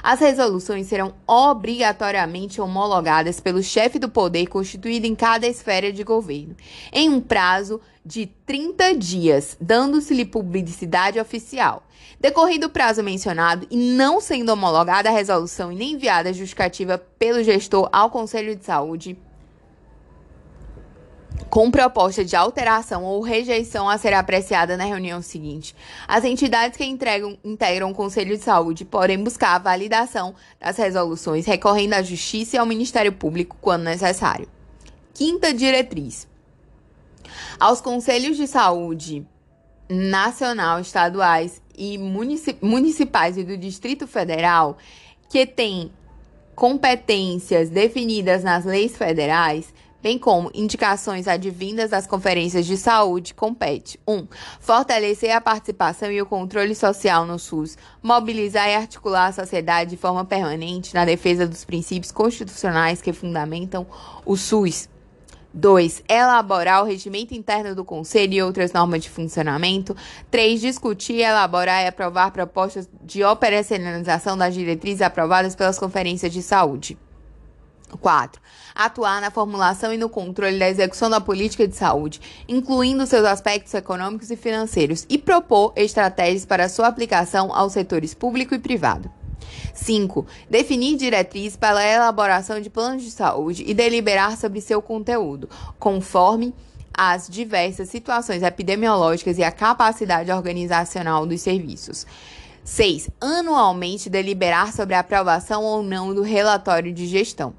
As 0.02 0.20
resoluções 0.20 0.86
serão 0.86 1.14
obrigatoriamente 1.26 2.60
homologadas 2.60 3.40
pelo 3.40 3.62
chefe 3.62 3.98
do 3.98 4.08
poder 4.08 4.46
constituído 4.46 5.06
em 5.06 5.14
cada 5.14 5.46
esfera 5.46 5.92
de 5.92 6.04
governo, 6.04 6.56
em 6.92 7.08
um 7.08 7.20
prazo 7.20 7.80
de 8.04 8.26
30 8.46 8.94
dias, 8.94 9.56
dando-se-lhe 9.60 10.24
publicidade 10.24 11.18
oficial. 11.18 11.82
Decorrido 12.20 12.66
o 12.66 12.70
prazo 12.70 13.02
mencionado 13.02 13.66
e 13.70 13.76
não 13.76 14.20
sendo 14.20 14.50
homologada 14.50 15.08
a 15.08 15.12
resolução 15.12 15.72
e 15.72 15.76
nem 15.76 15.92
enviada 15.92 16.32
justificativa 16.32 16.98
pelo 17.18 17.42
gestor 17.42 17.88
ao 17.92 18.10
Conselho 18.10 18.54
de 18.54 18.64
Saúde, 18.64 19.18
com 21.48 21.70
proposta 21.70 22.24
de 22.24 22.36
alteração 22.36 23.04
ou 23.04 23.20
rejeição 23.20 23.88
a 23.88 23.96
ser 23.98 24.12
apreciada 24.12 24.76
na 24.76 24.84
reunião 24.84 25.22
seguinte. 25.22 25.74
As 26.06 26.24
entidades 26.24 26.76
que 26.76 26.84
entregam, 26.84 27.38
integram 27.44 27.90
o 27.90 27.94
Conselho 27.94 28.36
de 28.36 28.42
Saúde 28.42 28.84
podem 28.84 29.22
buscar 29.22 29.54
a 29.54 29.58
validação 29.58 30.34
das 30.60 30.76
resoluções 30.76 31.46
recorrendo 31.46 31.94
à 31.94 32.02
Justiça 32.02 32.56
e 32.56 32.58
ao 32.58 32.66
Ministério 32.66 33.12
Público 33.12 33.56
quando 33.60 33.84
necessário. 33.84 34.48
Quinta 35.14 35.52
diretriz. 35.52 36.28
Aos 37.58 37.80
Conselhos 37.80 38.36
de 38.36 38.46
Saúde 38.46 39.26
Nacional, 39.88 40.80
estaduais 40.80 41.62
e 41.76 41.96
municipais 42.60 43.38
e 43.38 43.44
do 43.44 43.56
Distrito 43.56 44.06
Federal 44.06 44.76
que 45.28 45.46
têm 45.46 45.92
competências 46.54 47.68
definidas 47.68 48.42
nas 48.42 48.64
leis 48.64 48.96
federais 48.96 49.72
bem 50.02 50.18
como 50.18 50.50
indicações 50.54 51.26
advindas 51.26 51.90
das 51.90 52.06
conferências 52.06 52.66
de 52.66 52.76
saúde, 52.76 53.34
compete 53.34 53.98
1. 54.06 54.12
Um, 54.12 54.28
fortalecer 54.60 55.34
a 55.34 55.40
participação 55.40 56.10
e 56.10 56.20
o 56.20 56.26
controle 56.26 56.74
social 56.74 57.24
no 57.26 57.38
SUS, 57.38 57.76
mobilizar 58.02 58.68
e 58.68 58.74
articular 58.74 59.26
a 59.26 59.32
sociedade 59.32 59.90
de 59.90 59.96
forma 59.96 60.24
permanente 60.24 60.94
na 60.94 61.04
defesa 61.04 61.46
dos 61.46 61.64
princípios 61.64 62.12
constitucionais 62.12 63.02
que 63.02 63.12
fundamentam 63.12 63.86
o 64.24 64.36
SUS. 64.36 64.88
2. 65.56 66.04
Elaborar 66.06 66.82
o 66.82 66.86
regimento 66.86 67.32
interno 67.32 67.74
do 67.74 67.82
Conselho 67.82 68.34
e 68.34 68.42
outras 68.42 68.72
normas 68.72 69.02
de 69.02 69.08
funcionamento. 69.08 69.96
3. 70.30 70.60
Discutir, 70.60 71.20
elaborar 71.20 71.82
e 71.82 71.88
aprovar 71.88 72.30
propostas 72.30 72.86
de 73.02 73.24
operacionalização 73.24 74.36
das 74.36 74.54
diretrizes 74.54 75.00
aprovadas 75.00 75.56
pelas 75.56 75.78
conferências 75.78 76.30
de 76.30 76.42
saúde. 76.42 76.98
4. 77.94 78.40
Atuar 78.74 79.20
na 79.20 79.30
formulação 79.30 79.92
e 79.92 79.98
no 79.98 80.08
controle 80.08 80.58
da 80.58 80.68
execução 80.68 81.08
da 81.08 81.20
política 81.20 81.66
de 81.68 81.76
saúde, 81.76 82.20
incluindo 82.48 83.06
seus 83.06 83.24
aspectos 83.24 83.72
econômicos 83.74 84.30
e 84.30 84.36
financeiros, 84.36 85.06
e 85.08 85.16
propor 85.16 85.72
estratégias 85.76 86.44
para 86.44 86.68
sua 86.68 86.88
aplicação 86.88 87.54
aos 87.54 87.72
setores 87.72 88.14
público 88.14 88.54
e 88.54 88.58
privado. 88.58 89.10
5. 89.74 90.26
Definir 90.50 90.96
diretrizes 90.96 91.56
para 91.56 91.78
a 91.78 91.86
elaboração 91.86 92.60
de 92.60 92.70
planos 92.70 93.02
de 93.02 93.10
saúde 93.10 93.64
e 93.66 93.74
deliberar 93.74 94.36
sobre 94.36 94.60
seu 94.60 94.82
conteúdo, 94.82 95.48
conforme 95.78 96.54
as 96.92 97.28
diversas 97.28 97.90
situações 97.90 98.42
epidemiológicas 98.42 99.36
e 99.36 99.44
a 99.44 99.52
capacidade 99.52 100.32
organizacional 100.32 101.26
dos 101.26 101.42
serviços. 101.42 102.06
6. 102.64 103.10
Anualmente 103.20 104.10
deliberar 104.10 104.72
sobre 104.72 104.94
a 104.94 105.00
aprovação 105.00 105.62
ou 105.62 105.82
não 105.82 106.12
do 106.12 106.22
relatório 106.22 106.92
de 106.92 107.06
gestão 107.06 107.54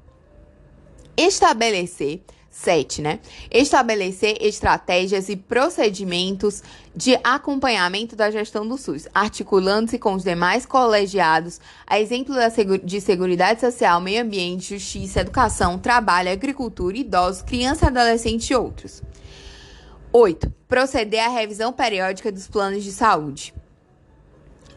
estabelecer 1.18 2.22
sete, 2.50 3.00
né? 3.02 3.20
Estabelecer 3.50 4.36
estratégias 4.40 5.28
e 5.28 5.36
procedimentos 5.36 6.62
de 6.94 7.18
acompanhamento 7.22 8.16
da 8.16 8.30
gestão 8.30 8.66
do 8.66 8.76
SUS, 8.76 9.06
articulando-se 9.14 9.98
com 9.98 10.14
os 10.14 10.24
demais 10.24 10.66
colegiados, 10.66 11.60
a 11.86 12.00
exemplo 12.00 12.34
da 12.34 12.48
de 12.82 13.00
Seguridade 13.00 13.60
Social, 13.60 14.00
Meio 14.00 14.22
Ambiente, 14.22 14.74
Justiça, 14.76 15.20
Educação, 15.20 15.78
Trabalho, 15.78 16.32
Agricultura, 16.32 16.96
Idosos, 16.96 17.42
Criança, 17.42 17.86
Adolescente 17.86 18.50
e 18.50 18.56
outros. 18.56 19.02
8. 20.12 20.52
Proceder 20.66 21.24
à 21.24 21.28
revisão 21.28 21.72
periódica 21.72 22.32
dos 22.32 22.48
planos 22.48 22.82
de 22.82 22.90
saúde. 22.90 23.54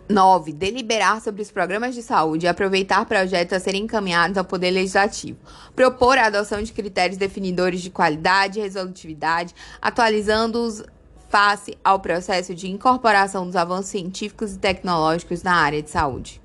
9. 0.10 0.54
Deliberar 0.54 1.22
sobre 1.22 1.42
os 1.42 1.52
programas 1.52 1.96
de 1.96 2.02
saúde 2.02 2.46
e 2.46 2.50
aproveitar 2.50 3.06
projetos 3.06 3.54
a 3.54 3.60
serem 3.60 3.84
encaminhados 3.84 4.38
ao 4.38 4.46
Poder 4.46 4.72
Legislativo. 4.72 5.40
Propor 5.76 6.18
a 6.18 6.28
adoção 6.28 6.62
de 6.62 6.74
critérios 6.74 7.18
definidores 7.18 7.82
de 7.82 7.90
qualidade 7.90 8.60
e 8.60 8.62
resolutividade, 8.62 9.56
atualizando-os 9.82 10.84
face 11.30 11.78
ao 11.84 12.00
processo 12.00 12.54
de 12.54 12.70
incorporação 12.70 13.46
dos 13.46 13.56
avanços 13.56 13.92
científicos 13.92 14.54
e 14.54 14.60
tecnológicos 14.60 15.44
na 15.44 15.56
área 15.56 15.82
de 15.82 15.90
saúde. 15.90 16.42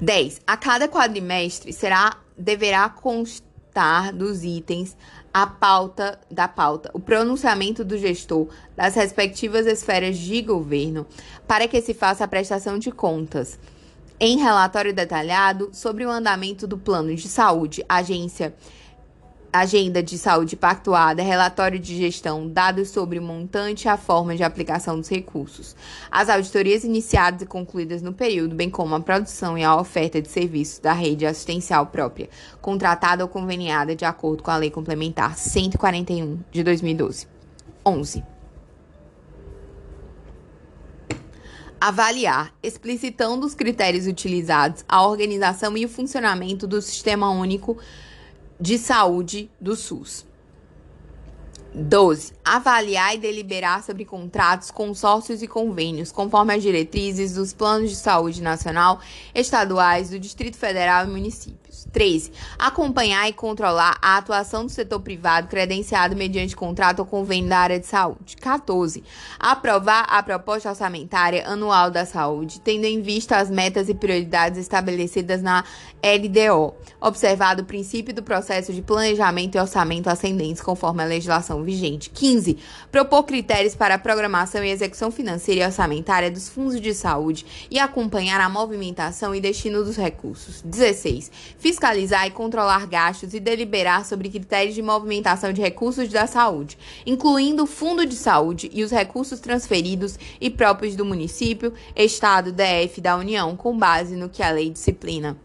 10. 0.00 0.40
A 0.46 0.56
cada 0.56 0.88
quadrimestre 0.88 1.72
será 1.72 2.16
deverá 2.36 2.88
constar 2.88 4.12
dos 4.12 4.44
itens 4.44 4.96
a 5.38 5.46
pauta 5.46 6.18
da 6.30 6.48
pauta, 6.48 6.90
o 6.94 6.98
pronunciamento 6.98 7.84
do 7.84 7.98
gestor 7.98 8.48
das 8.74 8.94
respectivas 8.94 9.66
esferas 9.66 10.16
de 10.16 10.40
governo, 10.40 11.06
para 11.46 11.68
que 11.68 11.82
se 11.82 11.92
faça 11.92 12.24
a 12.24 12.28
prestação 12.28 12.78
de 12.78 12.90
contas. 12.90 13.58
Em 14.18 14.38
relatório 14.38 14.94
detalhado 14.94 15.68
sobre 15.74 16.06
o 16.06 16.10
andamento 16.10 16.66
do 16.66 16.78
plano 16.78 17.14
de 17.14 17.28
saúde, 17.28 17.84
agência 17.86 18.54
agenda 19.58 20.02
de 20.02 20.18
saúde 20.18 20.56
pactuada, 20.56 21.22
relatório 21.22 21.78
de 21.78 21.96
gestão, 21.96 22.48
dados 22.48 22.90
sobre 22.90 23.18
o 23.18 23.22
montante 23.22 23.86
e 23.86 23.88
a 23.88 23.96
forma 23.96 24.36
de 24.36 24.42
aplicação 24.42 24.98
dos 24.98 25.08
recursos, 25.08 25.76
as 26.10 26.28
auditorias 26.28 26.84
iniciadas 26.84 27.42
e 27.42 27.46
concluídas 27.46 28.02
no 28.02 28.12
período, 28.12 28.54
bem 28.54 28.70
como 28.70 28.94
a 28.94 29.00
produção 29.00 29.56
e 29.56 29.64
a 29.64 29.76
oferta 29.76 30.20
de 30.20 30.28
serviços 30.28 30.78
da 30.78 30.92
rede 30.92 31.26
assistencial 31.26 31.86
própria, 31.86 32.28
contratada 32.60 33.24
ou 33.24 33.28
conveniada 33.28 33.94
de 33.94 34.04
acordo 34.04 34.42
com 34.42 34.50
a 34.50 34.56
Lei 34.56 34.70
Complementar 34.70 35.36
141 35.36 36.40
de 36.50 36.62
2012. 36.62 37.28
11. 37.84 38.24
Avaliar, 41.80 42.52
explicitando 42.62 43.46
os 43.46 43.54
critérios 43.54 44.06
utilizados, 44.06 44.84
a 44.88 45.06
organização 45.06 45.76
e 45.76 45.84
o 45.84 45.88
funcionamento 45.88 46.66
do 46.66 46.82
Sistema 46.82 47.30
Único 47.30 47.78
de 48.60 48.78
Saúde 48.78 49.50
do 49.60 49.76
SUS. 49.76 50.26
12. 51.74 52.32
Avaliar 52.42 53.14
e 53.14 53.18
deliberar 53.18 53.82
sobre 53.82 54.06
contratos, 54.06 54.70
consórcios 54.70 55.42
e 55.42 55.46
convênios, 55.46 56.10
conforme 56.10 56.54
as 56.54 56.62
diretrizes 56.62 57.34
dos 57.34 57.52
planos 57.52 57.90
de 57.90 57.96
saúde 57.96 58.42
nacional, 58.42 58.98
estaduais, 59.34 60.08
do 60.08 60.18
Distrito 60.18 60.56
Federal 60.56 61.04
e 61.04 61.10
municípios. 61.10 61.65
13. 61.92 62.30
Acompanhar 62.58 63.28
e 63.28 63.32
controlar 63.32 63.96
a 64.02 64.18
atuação 64.18 64.66
do 64.66 64.70
setor 64.70 65.00
privado 65.00 65.48
credenciado 65.48 66.14
mediante 66.14 66.54
contrato 66.54 67.00
ou 67.00 67.06
convênio 67.06 67.48
da 67.48 67.58
área 67.58 67.80
de 67.80 67.86
saúde. 67.86 68.36
14. 68.36 69.02
Aprovar 69.38 70.06
a 70.08 70.22
proposta 70.22 70.68
orçamentária 70.68 71.48
anual 71.48 71.90
da 71.90 72.04
saúde, 72.04 72.60
tendo 72.60 72.84
em 72.84 73.00
vista 73.00 73.36
as 73.36 73.50
metas 73.50 73.88
e 73.88 73.94
prioridades 73.94 74.58
estabelecidas 74.58 75.42
na 75.42 75.64
LDO, 76.02 76.74
observado 77.00 77.62
o 77.62 77.64
princípio 77.64 78.14
do 78.14 78.22
processo 78.22 78.72
de 78.72 78.82
planejamento 78.82 79.56
e 79.56 79.60
orçamento 79.60 80.08
ascendentes 80.08 80.60
conforme 80.60 81.02
a 81.02 81.06
legislação 81.06 81.62
vigente. 81.62 82.10
15. 82.10 82.58
Propor 82.92 83.24
critérios 83.24 83.74
para 83.74 83.94
a 83.94 83.98
programação 83.98 84.62
e 84.62 84.70
execução 84.70 85.10
financeira 85.10 85.62
e 85.62 85.66
orçamentária 85.66 86.30
dos 86.30 86.48
fundos 86.48 86.80
de 86.80 86.92
saúde 86.92 87.46
e 87.70 87.78
acompanhar 87.78 88.40
a 88.40 88.48
movimentação 88.48 89.34
e 89.34 89.40
destino 89.40 89.82
dos 89.82 89.96
recursos. 89.96 90.60
16. 90.62 91.30
Fiscalizar 91.58 91.75
e 92.26 92.30
controlar 92.30 92.86
gastos 92.86 93.34
e 93.34 93.40
deliberar 93.40 94.04
sobre 94.04 94.28
critérios 94.28 94.74
de 94.74 94.82
movimentação 94.82 95.52
de 95.52 95.60
recursos 95.60 96.08
da 96.08 96.26
saúde, 96.26 96.78
incluindo 97.04 97.64
o 97.64 97.66
fundo 97.66 98.06
de 98.06 98.14
saúde 98.14 98.70
e 98.72 98.82
os 98.82 98.90
recursos 98.90 99.40
transferidos 99.40 100.18
e 100.40 100.50
próprios 100.50 100.96
do 100.96 101.04
município, 101.04 101.72
estado, 101.94 102.52
DF 102.52 103.00
da 103.00 103.16
União, 103.16 103.56
com 103.56 103.76
base 103.76 104.16
no 104.16 104.28
que 104.28 104.42
a 104.42 104.50
lei 104.50 104.70
disciplina. 104.70 105.36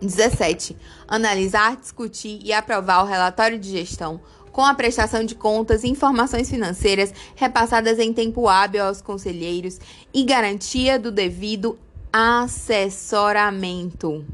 17. 0.00 0.76
Analisar, 1.08 1.76
discutir 1.76 2.40
e 2.44 2.52
aprovar 2.52 3.02
o 3.02 3.06
relatório 3.06 3.58
de 3.58 3.70
gestão 3.70 4.20
com 4.52 4.64
a 4.64 4.74
prestação 4.74 5.22
de 5.22 5.34
contas 5.34 5.84
e 5.84 5.88
informações 5.88 6.48
financeiras 6.48 7.12
repassadas 7.34 7.98
em 7.98 8.12
tempo 8.12 8.48
hábil 8.48 8.84
aos 8.84 9.02
conselheiros 9.02 9.78
e 10.14 10.24
garantia 10.24 10.98
do 10.98 11.12
devido 11.12 11.78
assessoramento. 12.10 14.24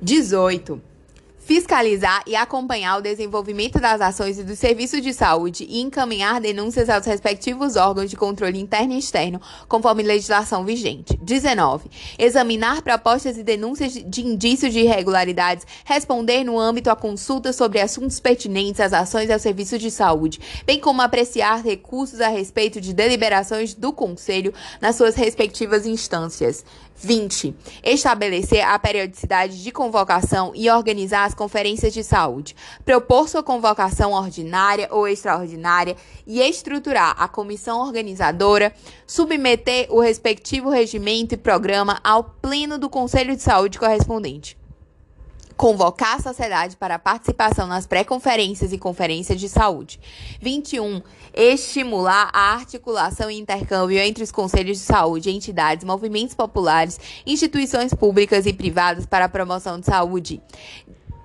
18 0.00 0.80
fiscalizar 1.46 2.24
e 2.26 2.34
acompanhar 2.34 2.98
o 2.98 3.00
desenvolvimento 3.00 3.78
das 3.78 4.00
ações 4.00 4.36
e 4.36 4.42
dos 4.42 4.58
serviços 4.58 5.00
de 5.00 5.14
saúde 5.14 5.64
e 5.70 5.80
encaminhar 5.80 6.40
denúncias 6.40 6.90
aos 6.90 7.06
respectivos 7.06 7.76
órgãos 7.76 8.10
de 8.10 8.16
controle 8.16 8.58
interno 8.58 8.94
e 8.94 8.98
externo, 8.98 9.40
conforme 9.68 10.02
legislação 10.02 10.64
vigente. 10.64 11.16
19. 11.22 11.88
Examinar 12.18 12.82
propostas 12.82 13.38
e 13.38 13.44
denúncias 13.44 13.92
de 13.92 14.26
indícios 14.26 14.72
de 14.72 14.80
irregularidades, 14.80 15.64
responder 15.84 16.42
no 16.42 16.58
âmbito 16.58 16.90
a 16.90 16.96
consultas 16.96 17.54
sobre 17.54 17.80
assuntos 17.80 18.18
pertinentes 18.18 18.80
às 18.80 18.92
ações 18.92 19.28
e 19.28 19.32
aos 19.32 19.42
serviços 19.42 19.78
de 19.78 19.90
saúde, 19.92 20.40
bem 20.66 20.80
como 20.80 21.00
apreciar 21.00 21.62
recursos 21.62 22.20
a 22.20 22.26
respeito 22.26 22.80
de 22.80 22.92
deliberações 22.92 23.72
do 23.72 23.92
Conselho 23.92 24.52
nas 24.80 24.96
suas 24.96 25.14
respectivas 25.14 25.86
instâncias. 25.86 26.64
20. 26.96 27.54
Estabelecer 27.82 28.64
a 28.64 28.78
periodicidade 28.78 29.62
de 29.62 29.70
convocação 29.70 30.52
e 30.54 30.70
organizar 30.70 31.24
as 31.24 31.34
conferências 31.34 31.92
de 31.92 32.02
saúde. 32.02 32.56
Propor 32.84 33.28
sua 33.28 33.42
convocação 33.42 34.12
ordinária 34.12 34.88
ou 34.90 35.06
extraordinária 35.06 35.96
e 36.26 36.40
estruturar 36.40 37.14
a 37.18 37.28
comissão 37.28 37.80
organizadora. 37.80 38.72
Submeter 39.06 39.86
o 39.90 40.00
respectivo 40.00 40.70
regimento 40.70 41.34
e 41.34 41.38
programa 41.38 42.00
ao 42.02 42.24
Pleno 42.24 42.78
do 42.78 42.88
Conselho 42.88 43.36
de 43.36 43.42
Saúde 43.42 43.78
correspondente 43.78 44.55
convocar 45.56 46.16
a 46.16 46.22
sociedade 46.22 46.76
para 46.76 46.98
participação 46.98 47.66
nas 47.66 47.86
pré-conferências 47.86 48.72
e 48.72 48.78
conferências 48.78 49.40
de 49.40 49.48
saúde. 49.48 49.98
21. 50.40 51.00
Estimular 51.34 52.30
a 52.32 52.54
articulação 52.54 53.30
e 53.30 53.38
intercâmbio 53.38 53.98
entre 53.98 54.22
os 54.22 54.30
conselhos 54.30 54.78
de 54.78 54.84
saúde, 54.84 55.30
entidades, 55.30 55.84
movimentos 55.84 56.34
populares, 56.34 57.00
instituições 57.26 57.94
públicas 57.94 58.46
e 58.46 58.52
privadas 58.52 59.06
para 59.06 59.24
a 59.24 59.28
promoção 59.28 59.80
de 59.80 59.86
saúde. 59.86 60.42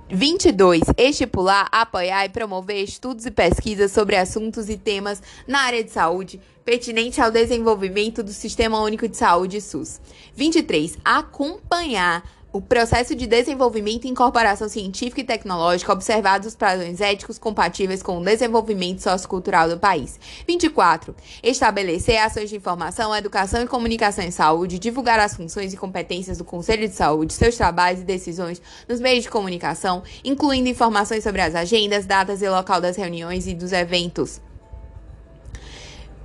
22. 0.10 0.82
Estipular, 0.98 1.68
apoiar 1.72 2.26
e 2.26 2.30
promover 2.30 2.84
estudos 2.84 3.26
e 3.26 3.32
pesquisas 3.32 3.92
sobre 3.92 4.18
assuntos 4.18 4.69
e 4.69 4.77
temas 4.77 5.22
na 5.48 5.61
área 5.61 5.84
de 5.84 5.92
saúde 5.92 6.40
pertinente 6.66 7.19
ao 7.19 7.32
desenvolvimento 7.32 8.22
do 8.22 8.32
Sistema 8.32 8.80
Único 8.82 9.08
de 9.08 9.18
Saúde 9.18 9.60
SUS. 9.61 10.00
23. 10.35 10.98
Acompanhar 11.03 12.24
o 12.54 12.60
processo 12.60 13.16
de 13.16 13.26
desenvolvimento 13.26 14.06
e 14.06 14.10
incorporação 14.10 14.68
científica 14.68 15.22
e 15.22 15.24
tecnológica 15.24 15.94
observados 15.94 16.48
os 16.50 16.56
padrões 16.56 17.00
éticos 17.00 17.38
compatíveis 17.38 18.04
com 18.04 18.18
o 18.18 18.24
desenvolvimento 18.24 19.00
sociocultural 19.00 19.70
do 19.70 19.80
país. 19.80 20.20
24. 20.46 21.16
Estabelecer 21.42 22.18
ações 22.18 22.50
de 22.50 22.58
informação, 22.58 23.16
educação 23.16 23.62
e 23.62 23.68
comunicação 23.68 24.24
em 24.24 24.32
saúde, 24.32 24.80
divulgar 24.80 25.20
as 25.20 25.36
funções 25.36 25.74
e 25.74 25.78
competências 25.78 26.38
do 26.38 26.44
Conselho 26.44 26.88
de 26.88 26.94
Saúde, 26.94 27.34
seus 27.34 27.56
trabalhos 27.56 28.02
e 28.02 28.06
decisões 28.06 28.62
nos 28.88 29.00
meios 29.00 29.24
de 29.24 29.30
comunicação, 29.30 30.04
incluindo 30.24 30.68
informações 30.68 31.24
sobre 31.24 31.42
as 31.42 31.56
agendas, 31.56 32.06
datas 32.06 32.42
e 32.42 32.50
local 32.50 32.82
das 32.82 32.98
reuniões 32.98 33.48
e 33.48 33.54
dos 33.54 33.72
eventos. 33.72 34.42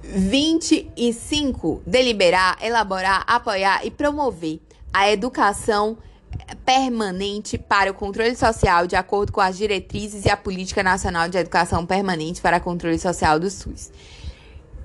25. 0.03 1.83
Deliberar, 1.87 2.59
elaborar, 2.61 3.25
apoiar 3.27 3.85
e 3.85 3.91
promover 3.91 4.61
a 4.93 5.11
educação 5.11 5.99
permanente 6.65 7.59
para 7.59 7.91
o 7.91 7.95
controle 7.95 8.35
social, 8.37 8.87
de 8.87 8.97
acordo 8.97 9.33
com 9.33 9.41
as 9.41 9.57
diretrizes 9.57 10.25
e 10.25 10.31
a 10.31 10.37
Política 10.37 10.83
Nacional 10.83 11.29
de 11.29 11.39
Educação 11.39 11.87
Permanente 11.87 12.41
para 12.41 12.61
Controle 12.61 12.99
Social 12.99 13.39
do 13.39 13.51
SUS. 13.51 13.91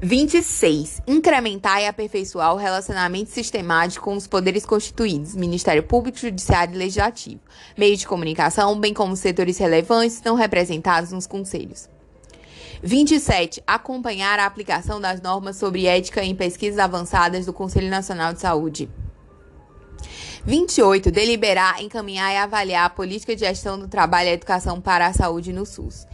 26. 0.03 1.03
Incrementar 1.05 1.79
e 1.79 1.87
aperfeiçoar 1.87 2.53
o 2.55 2.57
relacionamento 2.57 3.29
sistemático 3.29 4.03
com 4.03 4.15
os 4.15 4.25
poderes 4.25 4.65
constituídos, 4.65 5.35
Ministério 5.35 5.83
Público, 5.83 6.17
Judiciário 6.17 6.73
e 6.73 6.77
Legislativo, 6.77 7.39
meios 7.77 7.99
de 7.99 8.07
comunicação, 8.07 8.79
bem 8.79 8.95
como 8.95 9.15
setores 9.15 9.59
relevantes 9.59 10.19
não 10.23 10.33
representados 10.33 11.11
nos 11.11 11.27
conselhos. 11.27 11.87
27. 12.81 13.61
Acompanhar 13.67 14.39
a 14.39 14.47
aplicação 14.47 14.99
das 14.99 15.21
normas 15.21 15.57
sobre 15.57 15.85
ética 15.85 16.23
em 16.23 16.33
pesquisas 16.33 16.79
avançadas 16.79 17.45
do 17.45 17.53
Conselho 17.53 17.89
Nacional 17.89 18.33
de 18.33 18.41
Saúde. 18.41 18.89
28. 20.45 21.11
Deliberar, 21.11 21.81
encaminhar 21.83 22.33
e 22.33 22.37
avaliar 22.37 22.85
a 22.85 22.89
política 22.89 23.35
de 23.35 23.41
gestão 23.41 23.77
do 23.77 23.87
trabalho 23.87 24.29
e 24.29 24.31
educação 24.31 24.81
para 24.81 25.05
a 25.05 25.13
saúde 25.13 25.53
no 25.53 25.65
SUS. 25.65 26.07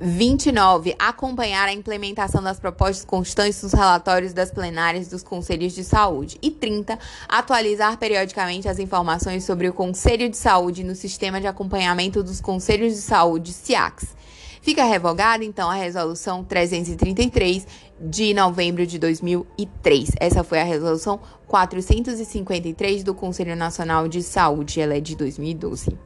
29. 0.00 0.96
Acompanhar 0.98 1.68
a 1.68 1.72
implementação 1.72 2.42
das 2.42 2.58
propostas 2.58 3.04
constantes 3.04 3.62
nos 3.62 3.72
relatórios 3.72 4.32
das 4.32 4.50
plenárias 4.50 5.08
dos 5.08 5.22
Conselhos 5.22 5.72
de 5.74 5.84
Saúde. 5.84 6.38
E 6.42 6.50
30. 6.50 6.98
Atualizar 7.28 7.96
periodicamente 7.96 8.68
as 8.68 8.78
informações 8.78 9.44
sobre 9.44 9.68
o 9.68 9.72
Conselho 9.72 10.28
de 10.28 10.36
Saúde 10.36 10.82
no 10.82 10.94
Sistema 10.94 11.40
de 11.40 11.46
Acompanhamento 11.46 12.22
dos 12.22 12.40
Conselhos 12.40 12.94
de 12.94 13.00
Saúde, 13.00 13.52
CIACS. 13.52 14.21
Fica 14.62 14.84
revogada, 14.84 15.44
então, 15.44 15.68
a 15.68 15.74
Resolução 15.74 16.44
333 16.44 17.66
de 18.00 18.32
novembro 18.32 18.86
de 18.86 18.96
2003. 18.96 20.12
Essa 20.20 20.44
foi 20.44 20.60
a 20.60 20.64
Resolução 20.64 21.18
453 21.48 23.02
do 23.02 23.12
Conselho 23.12 23.56
Nacional 23.56 24.06
de 24.06 24.22
Saúde, 24.22 24.80
ela 24.80 24.96
é 24.96 25.00
de 25.00 25.16
2012. 25.16 25.98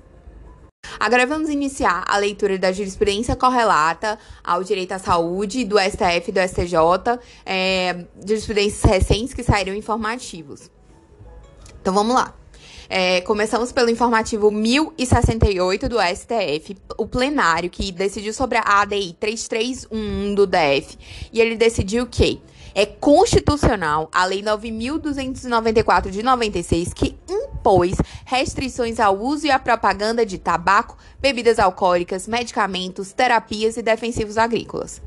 Agora 0.99 1.27
vamos 1.27 1.51
iniciar 1.51 2.03
a 2.09 2.17
leitura 2.17 2.59
da 2.59 2.73
jurisprudência 2.73 3.37
correlata 3.37 4.19
ao 4.43 4.65
direito 4.65 4.93
à 4.93 4.99
saúde 4.99 5.63
do 5.63 5.79
STF 5.79 6.29
e 6.31 6.33
do 6.33 6.41
STJ, 6.41 7.21
é, 7.45 8.07
jurisprudências 8.27 8.83
recentes 8.91 9.35
que 9.35 9.43
saíram 9.43 9.75
informativos. 9.75 10.71
Então 11.83 11.93
vamos 11.93 12.15
lá. 12.15 12.35
É, 12.89 13.21
começamos 13.23 13.73
pelo 13.73 13.91
informativo 13.91 14.51
1068 14.51 15.89
do 15.89 15.97
STF, 16.01 16.77
o 16.97 17.07
plenário 17.07 17.69
que 17.69 17.91
decidiu 17.91 18.33
sobre 18.33 18.59
a 18.59 18.63
ADI 18.83 19.17
3311 19.19 20.35
do 20.35 20.47
DF. 20.47 20.99
E 21.33 21.41
ele 21.41 21.57
decidiu 21.57 22.07
que 22.07 22.41
é 22.75 22.85
constitucional 22.85 24.11
a 24.13 24.27
Lei 24.27 24.43
9.294 24.43 26.11
de 26.11 26.23
96 26.23 26.93
que 26.93 27.17
impôs 27.29 27.97
restrições 28.27 29.01
ao 29.01 29.19
uso 29.19 29.47
e 29.47 29.51
à 29.51 29.59
propaganda 29.59 30.27
de 30.27 30.37
tabaco, 30.37 30.99
bebidas 31.27 31.59
alcoólicas, 31.59 32.29
medicamentos, 32.29 33.13
terapias 33.13 33.77
e 33.77 33.83
defensivos 33.83 34.39
agrícolas. 34.39 35.03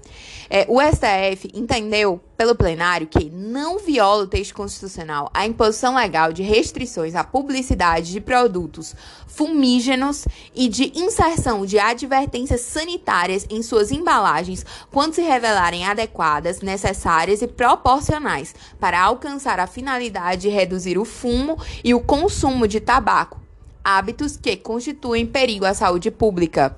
É, 0.50 0.66
o 0.68 0.82
STF 0.82 1.50
entendeu 1.54 2.20
pelo 2.36 2.56
plenário 2.56 3.08
que 3.08 3.30
não 3.30 3.80
viola 3.80 4.24
o 4.24 4.28
texto 4.28 4.54
constitucional 4.54 5.30
a 5.34 5.46
imposição 5.46 5.96
legal 5.96 6.34
de 6.34 6.42
restrições 6.44 7.16
à 7.16 7.24
publicidade 7.24 8.12
de 8.12 8.20
produtos 8.20 8.96
fumígenos 9.28 10.26
e 10.54 10.68
de 10.68 10.92
inserção 10.94 11.66
de 11.66 11.80
advertências 11.80 12.62
sanitárias 12.62 13.46
em 13.50 13.62
suas 13.62 13.92
embalagens 13.92 14.66
quando 14.92 15.14
se 15.14 15.22
revelarem 15.22 15.86
adequadas, 15.86 16.60
necessárias 16.60 17.42
e 17.42 17.48
proporcionais 17.48 18.54
para 18.78 19.02
alcançar 19.02 19.60
a 19.60 19.68
finalidade 19.68 20.42
de 20.42 20.50
reduzir 20.50 20.98
o 20.98 21.06
fumo 21.06 21.58
e 21.82 21.94
o 21.94 22.02
consumo 22.02 22.68
de 22.68 22.80
tabaco, 22.80 23.40
hábitos 23.84 24.38
que 24.38 24.56
constituem 24.58 25.26
perigo 25.26 25.66
à 25.66 25.74
saúde 25.74 26.12
pública. 26.12 26.76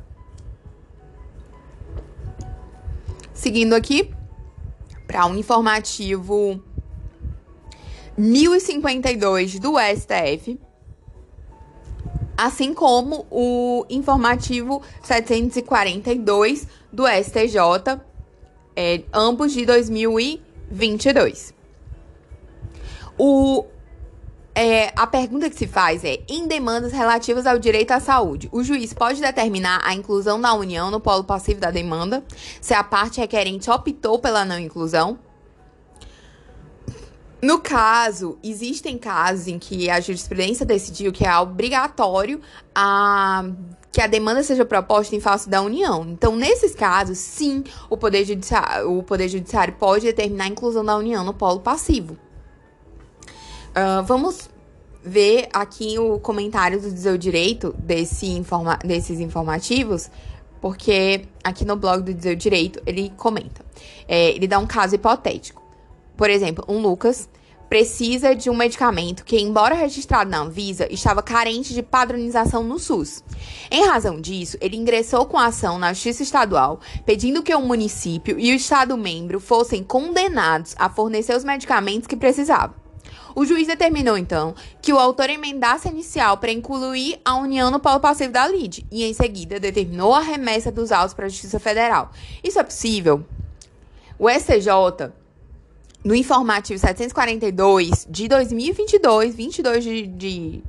Seguindo 3.34 3.74
aqui 3.74 4.14
para 5.08 5.26
um 5.26 5.36
informativo 5.36 6.64
1052 8.18 9.60
do 9.60 9.74
STF, 9.80 10.60
assim 12.38 12.74
como 12.74 13.26
o 13.30 13.86
informativo 13.90 14.82
742 15.04 16.68
do 16.92 17.06
STJ, 17.08 18.00
é, 18.76 19.04
ambos 19.14 19.54
de 19.54 19.66
2022. 19.66 21.54
O, 23.18 23.66
é, 24.54 24.92
a 24.96 25.08
pergunta 25.08 25.50
que 25.50 25.56
se 25.56 25.68
faz 25.68 26.04
é: 26.04 26.20
em 26.28 26.48
demandas 26.48 26.92
relativas 26.92 27.46
ao 27.46 27.58
direito 27.58 27.92
à 27.92 28.00
saúde, 28.00 28.50
o 28.52 28.64
juiz 28.64 28.94
pode 28.94 29.22
determinar 29.22 29.82
a 29.84 29.94
inclusão 29.94 30.40
da 30.40 30.54
União 30.54 30.92
no 30.92 31.00
polo 31.00 31.24
passivo 31.24 31.60
da 31.60 31.72
demanda, 31.72 32.24
se 32.60 32.74
a 32.74 32.84
parte 32.84 33.20
requerente 33.20 33.70
optou 33.70 34.20
pela 34.20 34.44
não 34.44 34.60
inclusão? 34.60 35.18
No 37.42 37.60
caso, 37.60 38.38
existem 38.44 39.00
casos 39.00 39.48
em 39.48 39.58
que 39.58 39.90
a 39.90 40.00
jurisprudência 40.00 40.64
decidiu 40.64 41.12
que 41.12 41.26
é 41.26 41.36
obrigatório 41.40 42.40
a 42.76 43.44
que 43.92 44.00
a 44.00 44.08
demanda 44.08 44.42
seja 44.42 44.64
proposta 44.64 45.16
em 45.16 45.20
face 45.20 45.50
da 45.50 45.62
União. 45.62 46.06
Então, 46.08 46.36
nesses 46.36 46.74
casos, 46.74 47.18
sim, 47.18 47.64
o 47.90 47.98
Poder 47.98 48.24
Judiciário, 48.24 48.98
o 48.98 49.04
Poder 49.04 49.28
Judiciário 49.28 49.74
pode 49.74 50.06
determinar 50.06 50.46
a 50.46 50.48
inclusão 50.48 50.86
da 50.86 50.96
União 50.96 51.26
no 51.26 51.34
polo 51.34 51.60
passivo. 51.60 52.18
Uh, 53.72 54.04
vamos 54.04 54.50
ver 55.04 55.48
aqui 55.54 55.98
o 55.98 56.20
comentário 56.20 56.80
do 56.80 56.92
Dizer 56.92 57.18
Direito 57.18 57.74
desse 57.80 58.28
informa 58.28 58.78
desses 58.84 59.20
informativos, 59.20 60.10
porque 60.60 61.26
aqui 61.44 61.66
no 61.66 61.76
blog 61.76 62.04
do 62.04 62.14
Dizer 62.14 62.36
Direito 62.36 62.82
ele 62.86 63.12
comenta. 63.16 63.64
É, 64.08 64.32
ele 64.32 64.48
dá 64.48 64.60
um 64.60 64.68
caso 64.68 64.96
hipotético. 64.96 65.62
Por 66.18 66.30
exemplo, 66.30 66.66
um 66.68 66.80
Lucas 66.80 67.30
precisa 67.70 68.36
de 68.36 68.50
um 68.50 68.54
medicamento 68.54 69.24
que, 69.24 69.40
embora 69.40 69.74
registrado 69.74 70.30
na 70.30 70.40
Anvisa, 70.40 70.92
estava 70.92 71.24
carente 71.24 71.74
de 71.74 71.82
padronização 71.82 72.66
no 72.66 72.78
SUS. 72.78 73.24
Em 73.72 73.86
razão 73.88 74.20
disso, 74.20 74.58
ele 74.60 74.76
ingressou 74.76 75.26
com 75.26 75.40
ação 75.40 75.80
na 75.80 75.94
Justiça 75.94 76.22
Estadual, 76.22 76.82
pedindo 77.06 77.42
que 77.42 77.56
o 77.56 77.62
município 77.62 78.38
e 78.38 78.52
o 78.52 78.56
Estado-membro 78.56 79.40
fossem 79.40 79.82
condenados 79.82 80.76
a 80.78 80.90
fornecer 80.90 81.34
os 81.34 81.46
medicamentos 81.46 82.08
que 82.08 82.18
precisavam. 82.18 82.76
O 83.36 83.46
juiz 83.46 83.68
determinou, 83.68 84.18
então, 84.18 84.56
que 84.82 84.94
o 84.94 85.00
autor 85.00 85.30
emendasse 85.30 85.88
a 85.88 85.92
inicial 85.92 86.38
para 86.38 86.52
incluir 86.52 87.20
a 87.24 87.36
União 87.36 87.72
no 87.72 87.80
polo 87.80 88.00
passivo 88.00 88.32
da 88.32 88.48
LID 88.48 88.86
e, 88.92 89.04
em 89.04 89.14
seguida, 89.14 89.60
determinou 89.60 90.14
a 90.14 90.20
remessa 90.22 90.72
dos 90.72 90.92
autos 90.92 91.14
para 91.14 91.26
a 91.26 91.30
Justiça 91.30 91.60
Federal. 91.60 92.12
Isso 92.44 92.60
é 92.60 92.64
possível? 92.64 93.26
O 94.18 94.30
STJ 94.30 95.12
no 96.04 96.16
informativo 96.16 96.80
742 96.80 98.08
de 98.10 98.28
2022, 98.28 99.36
22 99.36 99.84
de, 99.84 100.08
de 100.08 100.64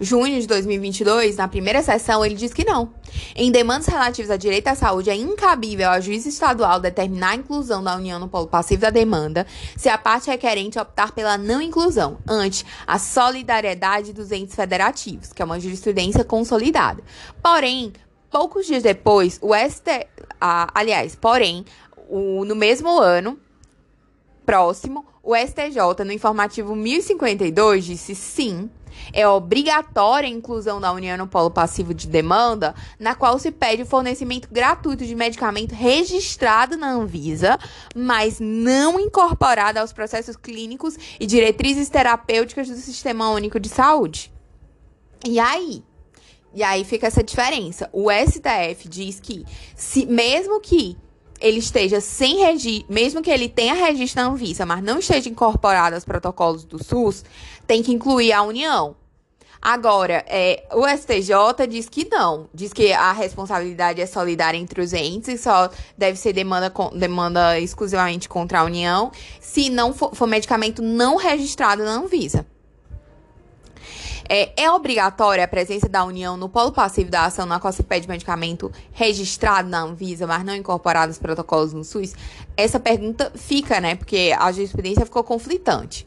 junho 0.00 0.40
de 0.40 0.46
2022, 0.46 1.36
na 1.36 1.48
primeira 1.48 1.82
sessão, 1.82 2.24
ele 2.24 2.34
diz 2.34 2.52
que 2.52 2.64
não. 2.64 2.92
Em 3.34 3.50
demandas 3.50 3.86
relativas 3.86 4.30
a 4.30 4.36
direito 4.36 4.68
à 4.68 4.74
saúde, 4.74 5.10
é 5.10 5.14
incabível 5.14 5.90
ao 5.90 6.00
juiz 6.00 6.26
estadual 6.26 6.80
determinar 6.80 7.30
a 7.30 7.34
inclusão 7.36 7.82
da 7.82 7.96
União 7.96 8.18
no 8.18 8.28
polo 8.28 8.46
passivo 8.46 8.82
da 8.82 8.90
demanda 8.90 9.46
se 9.76 9.88
a 9.88 9.96
parte 9.98 10.30
requerente 10.30 10.78
optar 10.78 11.12
pela 11.12 11.38
não 11.38 11.60
inclusão, 11.60 12.18
ante 12.28 12.64
a 12.86 12.98
solidariedade 12.98 14.12
dos 14.12 14.32
entes 14.32 14.54
federativos, 14.54 15.32
que 15.32 15.42
é 15.42 15.44
uma 15.44 15.60
jurisprudência 15.60 16.24
consolidada. 16.24 17.02
Porém, 17.42 17.92
poucos 18.30 18.66
dias 18.66 18.82
depois, 18.82 19.38
o 19.42 19.54
ST... 19.54 20.08
Ah, 20.40 20.68
aliás, 20.74 21.14
porém, 21.14 21.64
o, 22.08 22.44
no 22.44 22.54
mesmo 22.54 22.98
ano, 22.98 23.38
próximo, 24.44 25.06
o 25.22 25.34
STJ, 25.34 26.04
no 26.04 26.12
informativo 26.12 26.76
1052, 26.76 27.84
disse 27.84 28.14
sim. 28.14 28.68
É 29.12 29.26
obrigatória 29.26 30.28
a 30.28 30.32
inclusão 30.32 30.80
da 30.80 30.92
União 30.92 31.16
no 31.16 31.26
polo 31.26 31.50
passivo 31.50 31.94
de 31.94 32.06
demanda, 32.06 32.74
na 32.98 33.14
qual 33.14 33.38
se 33.38 33.50
pede 33.50 33.82
o 33.82 33.86
fornecimento 33.86 34.48
gratuito 34.50 35.04
de 35.04 35.14
medicamento 35.14 35.74
registrado 35.74 36.76
na 36.76 36.90
Anvisa, 36.90 37.58
mas 37.94 38.40
não 38.40 38.98
incorporado 38.98 39.78
aos 39.78 39.92
processos 39.92 40.36
clínicos 40.36 40.96
e 41.18 41.26
diretrizes 41.26 41.88
terapêuticas 41.88 42.68
do 42.68 42.76
Sistema 42.76 43.30
Único 43.30 43.60
de 43.60 43.68
Saúde. 43.68 44.32
E 45.26 45.38
aí? 45.38 45.82
E 46.54 46.62
aí 46.62 46.84
fica 46.84 47.08
essa 47.08 47.22
diferença. 47.22 47.90
O 47.92 48.08
STF 48.10 48.88
diz 48.88 49.18
que, 49.18 49.44
se, 49.74 50.06
mesmo 50.06 50.60
que 50.60 50.96
ele 51.40 51.58
esteja 51.58 52.00
sem 52.00 52.38
registro, 52.38 52.86
mesmo 52.88 53.20
que 53.20 53.30
ele 53.30 53.48
tenha 53.48 53.74
registro 53.74 54.22
na 54.22 54.28
Anvisa, 54.28 54.64
mas 54.64 54.82
não 54.82 54.98
esteja 54.98 55.28
incorporado 55.28 55.94
aos 55.94 56.04
protocolos 56.04 56.64
do 56.64 56.82
SUS, 56.82 57.24
tem 57.66 57.82
que 57.82 57.92
incluir 57.92 58.32
a 58.32 58.42
União. 58.42 58.96
Agora, 59.64 60.22
é, 60.28 60.64
o 60.74 60.86
STJ 60.86 61.66
diz 61.66 61.88
que 61.88 62.06
não, 62.10 62.50
diz 62.52 62.70
que 62.70 62.92
a 62.92 63.12
responsabilidade 63.12 63.98
é 63.98 64.04
solidária 64.04 64.58
entre 64.58 64.82
os 64.82 64.92
entes 64.92 65.28
e 65.28 65.38
só 65.38 65.70
deve 65.96 66.18
ser 66.18 66.34
demanda, 66.34 66.70
demanda 66.94 67.58
exclusivamente 67.58 68.28
contra 68.28 68.60
a 68.60 68.64
União 68.64 69.10
se 69.40 69.70
não 69.70 69.94
for, 69.94 70.14
for 70.14 70.26
medicamento 70.26 70.82
não 70.82 71.16
registrado 71.16 71.82
na 71.82 71.92
Anvisa. 71.92 72.46
É, 74.28 74.64
é 74.64 74.70
obrigatória 74.70 75.44
a 75.44 75.48
presença 75.48 75.88
da 75.88 76.04
União 76.04 76.36
no 76.36 76.48
polo 76.48 76.70
passivo 76.70 77.10
da 77.10 77.24
ação 77.24 77.46
na 77.46 77.58
qual 77.58 77.72
se 77.72 77.82
pede 77.82 78.06
medicamento 78.06 78.70
registrado 78.92 79.70
na 79.70 79.80
Anvisa, 79.80 80.26
mas 80.26 80.44
não 80.44 80.54
incorporado 80.54 81.10
aos 81.10 81.18
protocolos 81.18 81.72
no 81.72 81.84
SUS? 81.84 82.14
Essa 82.54 82.78
pergunta 82.78 83.32
fica, 83.34 83.80
né? 83.80 83.94
Porque 83.94 84.34
a 84.38 84.52
jurisprudência 84.52 85.06
ficou 85.06 85.24
conflitante. 85.24 86.06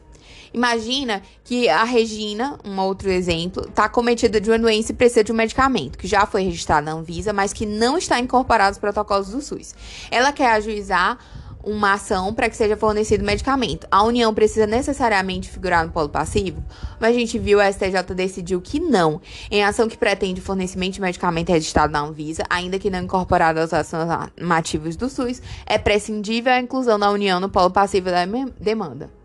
Imagina 0.52 1.22
que 1.44 1.68
a 1.68 1.84
Regina, 1.84 2.58
um 2.64 2.78
outro 2.80 3.10
exemplo, 3.10 3.66
está 3.68 3.88
cometida 3.88 4.40
de 4.40 4.50
uma 4.50 4.58
doença 4.58 4.92
e 4.92 4.94
precisa 4.94 5.24
de 5.24 5.32
um 5.32 5.34
medicamento 5.34 5.98
que 5.98 6.06
já 6.06 6.26
foi 6.26 6.42
registrado 6.42 6.86
na 6.86 6.92
Anvisa, 6.92 7.32
mas 7.32 7.52
que 7.52 7.66
não 7.66 7.98
está 7.98 8.18
incorporado 8.18 8.70
aos 8.70 8.78
protocolos 8.78 9.28
do 9.28 9.40
SUS. 9.40 9.74
Ela 10.10 10.32
quer 10.32 10.52
ajuizar 10.52 11.18
uma 11.62 11.94
ação 11.94 12.32
para 12.32 12.48
que 12.48 12.56
seja 12.56 12.76
fornecido 12.76 13.24
medicamento. 13.24 13.86
A 13.90 14.02
União 14.02 14.32
precisa 14.32 14.66
necessariamente 14.66 15.50
figurar 15.50 15.84
no 15.84 15.92
polo 15.92 16.08
passivo, 16.08 16.62
mas 16.98 17.14
a 17.14 17.18
gente 17.18 17.38
viu, 17.38 17.60
a 17.60 17.70
STJ 17.70 18.14
decidiu 18.14 18.60
que 18.60 18.80
não. 18.80 19.20
Em 19.50 19.62
ação 19.62 19.88
que 19.88 19.96
pretende 19.96 20.40
fornecimento 20.40 20.94
de 20.94 21.00
medicamento 21.00 21.50
registrado 21.50 21.92
na 21.92 22.00
Anvisa, 22.00 22.44
ainda 22.48 22.78
que 22.78 22.90
não 22.90 23.00
incorporado 23.00 23.60
aos 23.60 23.72
ações 23.72 24.08
normativos 24.36 24.96
do 24.96 25.08
SUS, 25.08 25.42
é 25.66 25.78
prescindível 25.78 26.52
a 26.52 26.60
inclusão 26.60 26.98
da 26.98 27.10
União 27.10 27.40
no 27.40 27.48
polo 27.48 27.70
passivo 27.70 28.10
da 28.10 28.24
demanda. 28.58 29.17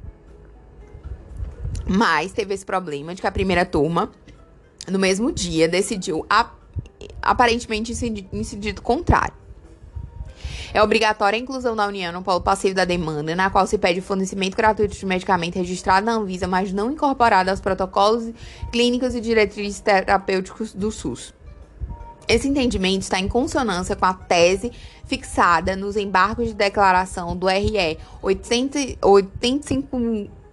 Mas 1.85 2.31
teve 2.31 2.53
esse 2.53 2.65
problema 2.65 3.13
de 3.13 3.21
que 3.21 3.27
a 3.27 3.31
primeira 3.31 3.65
turma, 3.65 4.11
no 4.87 4.97
mesmo 4.97 5.31
dia, 5.31 5.67
decidiu 5.67 6.25
aparentemente 7.21 7.93
em 8.31 8.43
sentido 8.43 8.81
contrário. 8.81 9.33
É 10.73 10.81
obrigatória 10.81 11.37
a 11.37 11.39
inclusão 11.39 11.75
da 11.75 11.85
União 11.85 12.11
no 12.11 12.23
polo 12.23 12.41
passivo 12.41 12.73
da 12.73 12.83
demanda, 12.83 13.35
na 13.35 13.49
qual 13.51 13.67
se 13.67 13.77
pede 13.77 13.99
o 13.99 14.03
fornecimento 14.03 14.57
gratuito 14.57 14.95
de 14.95 15.05
medicamento 15.05 15.55
registrado 15.55 16.05
na 16.05 16.13
Anvisa, 16.13 16.47
mas 16.47 16.73
não 16.73 16.91
incorporado 16.91 17.51
aos 17.51 17.59
protocolos 17.59 18.33
clínicos 18.71 19.13
e 19.13 19.21
diretrizes 19.21 19.79
terapêuticos 19.81 20.73
do 20.73 20.89
SUS. 20.91 21.31
Esse 22.27 22.47
entendimento 22.47 23.03
está 23.03 23.19
em 23.19 23.27
consonância 23.27 23.95
com 23.95 24.05
a 24.05 24.13
tese 24.15 24.71
fixada 25.05 25.75
nos 25.75 25.95
embargos 25.95 26.47
de 26.47 26.53
declaração 26.55 27.35
do 27.35 27.45
RE 27.47 27.99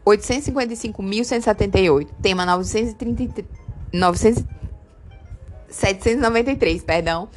855.178, 0.05 2.09
tema 2.23 2.47
933, 2.47 4.45
793, 5.69 6.83
perdão, 6.83 7.29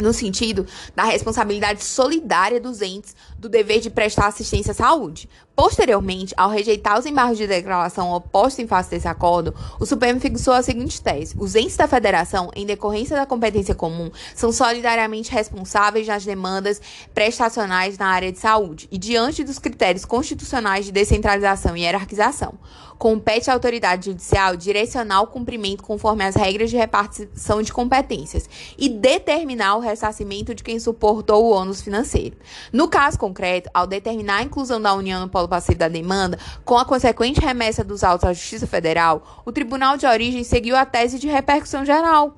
no 0.00 0.12
sentido 0.12 0.64
da 0.94 1.02
responsabilidade 1.02 1.82
solidária 1.82 2.60
dos 2.60 2.80
entes 2.82 3.16
do 3.38 3.48
dever 3.48 3.80
de 3.80 3.88
prestar 3.88 4.26
assistência 4.26 4.72
à 4.72 4.74
saúde. 4.74 5.28
Posteriormente, 5.54 6.34
ao 6.36 6.50
rejeitar 6.50 6.98
os 6.98 7.06
embargos 7.06 7.38
de 7.38 7.46
declaração 7.46 8.12
opostos 8.12 8.60
em 8.60 8.66
face 8.66 8.90
desse 8.90 9.08
acordo, 9.08 9.54
o 9.80 9.86
Supremo 9.86 10.20
fixou 10.20 10.54
a 10.54 10.62
seguinte 10.62 11.00
tese: 11.00 11.34
os 11.38 11.54
entes 11.54 11.76
da 11.76 11.88
federação, 11.88 12.50
em 12.54 12.66
decorrência 12.66 13.16
da 13.16 13.26
competência 13.26 13.74
comum, 13.74 14.10
são 14.34 14.52
solidariamente 14.52 15.32
responsáveis 15.32 16.06
nas 16.06 16.24
demandas 16.24 16.80
prestacionais 17.14 17.98
na 17.98 18.06
área 18.06 18.30
de 18.30 18.38
saúde 18.38 18.88
e 18.90 18.98
diante 18.98 19.42
dos 19.42 19.58
critérios 19.58 20.04
constitucionais 20.04 20.84
de 20.84 20.92
descentralização 20.92 21.76
e 21.76 21.82
hierarquização. 21.82 22.54
compete 22.98 23.48
à 23.48 23.54
autoridade 23.54 24.06
judicial 24.06 24.56
direcionar 24.56 25.22
o 25.22 25.28
cumprimento 25.28 25.82
conforme 25.84 26.24
as 26.24 26.34
regras 26.34 26.68
de 26.68 26.76
repartição 26.76 27.62
de 27.62 27.72
competências 27.72 28.48
e 28.76 28.88
determinar 28.88 29.76
o 29.76 29.80
ressarcimento 29.80 30.54
de 30.54 30.64
quem 30.64 30.80
suportou 30.80 31.44
o 31.44 31.50
ônus 31.50 31.80
financeiro. 31.80 32.36
No 32.72 32.88
caso 32.88 33.18
concreto, 33.28 33.70
ao 33.72 33.86
determinar 33.86 34.38
a 34.38 34.42
inclusão 34.42 34.80
da 34.80 34.94
União 34.94 35.20
no 35.20 35.28
polo 35.28 35.48
passivo 35.48 35.78
da 35.78 35.88
demanda, 35.88 36.38
com 36.64 36.78
a 36.78 36.84
consequente 36.84 37.40
remessa 37.40 37.84
dos 37.84 38.02
autos 38.02 38.28
à 38.28 38.32
Justiça 38.32 38.66
Federal, 38.66 39.42
o 39.44 39.52
Tribunal 39.52 39.96
de 39.96 40.06
Origem 40.06 40.42
seguiu 40.42 40.76
a 40.76 40.84
tese 40.84 41.18
de 41.18 41.28
repercussão 41.28 41.84
geral. 41.84 42.34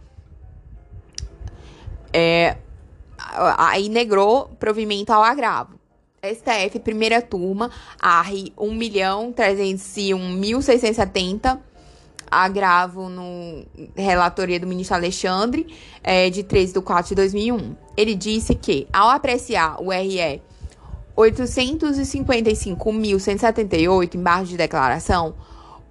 É, 2.12 2.56
aí 3.56 3.88
negrou 3.88 4.50
provimento 4.58 5.12
ao 5.12 5.22
agravo. 5.22 5.78
STF, 6.22 6.80
primeira 6.80 7.22
turma, 7.22 7.70
ARRE 7.98 8.52
1.301.670, 8.58 11.58
agravo 12.30 13.08
no 13.08 13.64
relatoria 13.96 14.60
do 14.60 14.66
ministro 14.66 14.96
Alexandre, 14.96 15.66
é, 16.02 16.28
de 16.28 16.42
13 16.42 16.74
de 16.74 16.80
4 16.82 17.08
de 17.10 17.14
2001. 17.14 17.74
Ele 17.96 18.14
disse 18.14 18.54
que, 18.54 18.86
ao 18.92 19.08
apreciar 19.08 19.80
o 19.80 19.90
RE 19.90 20.42
855.178 21.16 24.14
em 24.14 24.22
barra 24.22 24.44
de 24.44 24.56
declaração, 24.56 25.34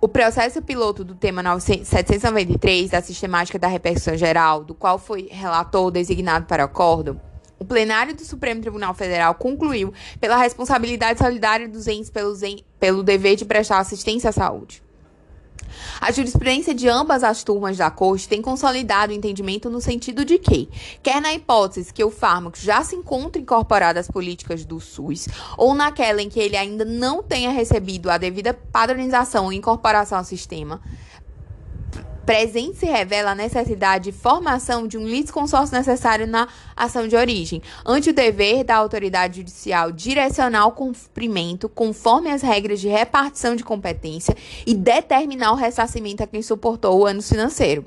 o 0.02 0.08
processo 0.08 0.62
piloto 0.62 1.04
do 1.04 1.14
tema 1.14 1.44
793 1.60 2.90
da 2.90 3.02
sistemática 3.02 3.60
da 3.60 3.68
repercussão 3.68 4.16
geral, 4.16 4.64
do 4.64 4.74
qual 4.74 4.98
foi 4.98 5.28
relator 5.30 5.92
designado 5.92 6.46
para 6.46 6.64
acordo, 6.64 7.20
o 7.60 7.66
plenário 7.66 8.16
do 8.16 8.24
Supremo 8.24 8.62
Tribunal 8.62 8.94
Federal 8.94 9.36
concluiu 9.36 9.94
pela 10.22 10.38
responsabilidade 10.38 11.20
solidária 11.20 11.68
dos 11.68 11.86
entes 11.88 12.10
pelo 12.80 13.04
dever 13.04 13.36
de 13.36 13.44
prestar 13.44 13.80
assistência 13.80 14.30
à 14.30 14.34
saúde. 14.34 14.82
A 16.02 16.12
jurisprudência 16.12 16.74
de 16.74 16.88
ambas 16.88 17.24
as 17.24 17.44
turmas 17.44 17.78
da 17.78 17.90
Corte 17.92 18.28
tem 18.28 18.42
consolidado 18.42 19.12
o 19.12 19.16
entendimento 19.16 19.70
no 19.70 19.82
sentido 19.82 20.24
de 20.24 20.38
que, 20.38 20.70
quer 21.02 21.22
na 21.22 21.34
hipótese 21.34 21.94
que 21.94 22.04
o 22.04 22.12
fármaco 22.12 22.58
já 22.58 22.84
se 22.84 22.96
encontre 22.96 23.42
incorporado 23.42 24.00
às 24.00 24.08
políticas 24.08 24.66
do 24.66 24.80
SUS, 24.80 25.28
ou 25.58 25.74
naquela 25.74 26.22
em 26.22 26.30
que 26.30 26.40
ele 26.40 26.58
ainda 26.58 26.86
não 26.86 27.22
tenha 27.24 27.52
recebido 27.52 28.10
a 28.10 28.18
devida 28.18 28.54
padronização 28.54 29.52
e 29.52 29.58
incorporação 29.58 30.18
ao 30.18 30.24
sistema, 30.24 30.82
presente 32.30 32.78
se 32.78 32.86
revela 32.86 33.32
a 33.32 33.36
necessidade 33.36 34.12
de 34.12 34.16
formação 34.16 34.88
de 34.88 35.00
um 35.00 35.04
litisconsórcio 35.04 35.76
necessário 35.76 36.28
na 36.28 36.48
ação 36.78 37.08
de 37.08 37.16
origem, 37.16 37.60
ante 37.84 38.12
o 38.12 38.14
dever 38.14 38.64
da 38.64 38.76
autoridade 38.76 39.38
judicial 39.38 39.92
direcionar 39.92 40.68
o 40.68 40.72
cumprimento 40.72 41.68
conforme 41.68 42.30
as 42.30 42.44
regras 42.44 42.80
de 42.80 42.88
repartição 42.88 43.56
de 43.56 43.64
competência 43.64 44.38
e 44.64 44.76
determinar 44.76 45.54
o 45.54 45.56
ressarcimento 45.56 46.22
a 46.22 46.28
quem 46.28 46.44
suportou 46.44 47.00
o 47.00 47.06
ano 47.08 47.24
financeiro. 47.24 47.84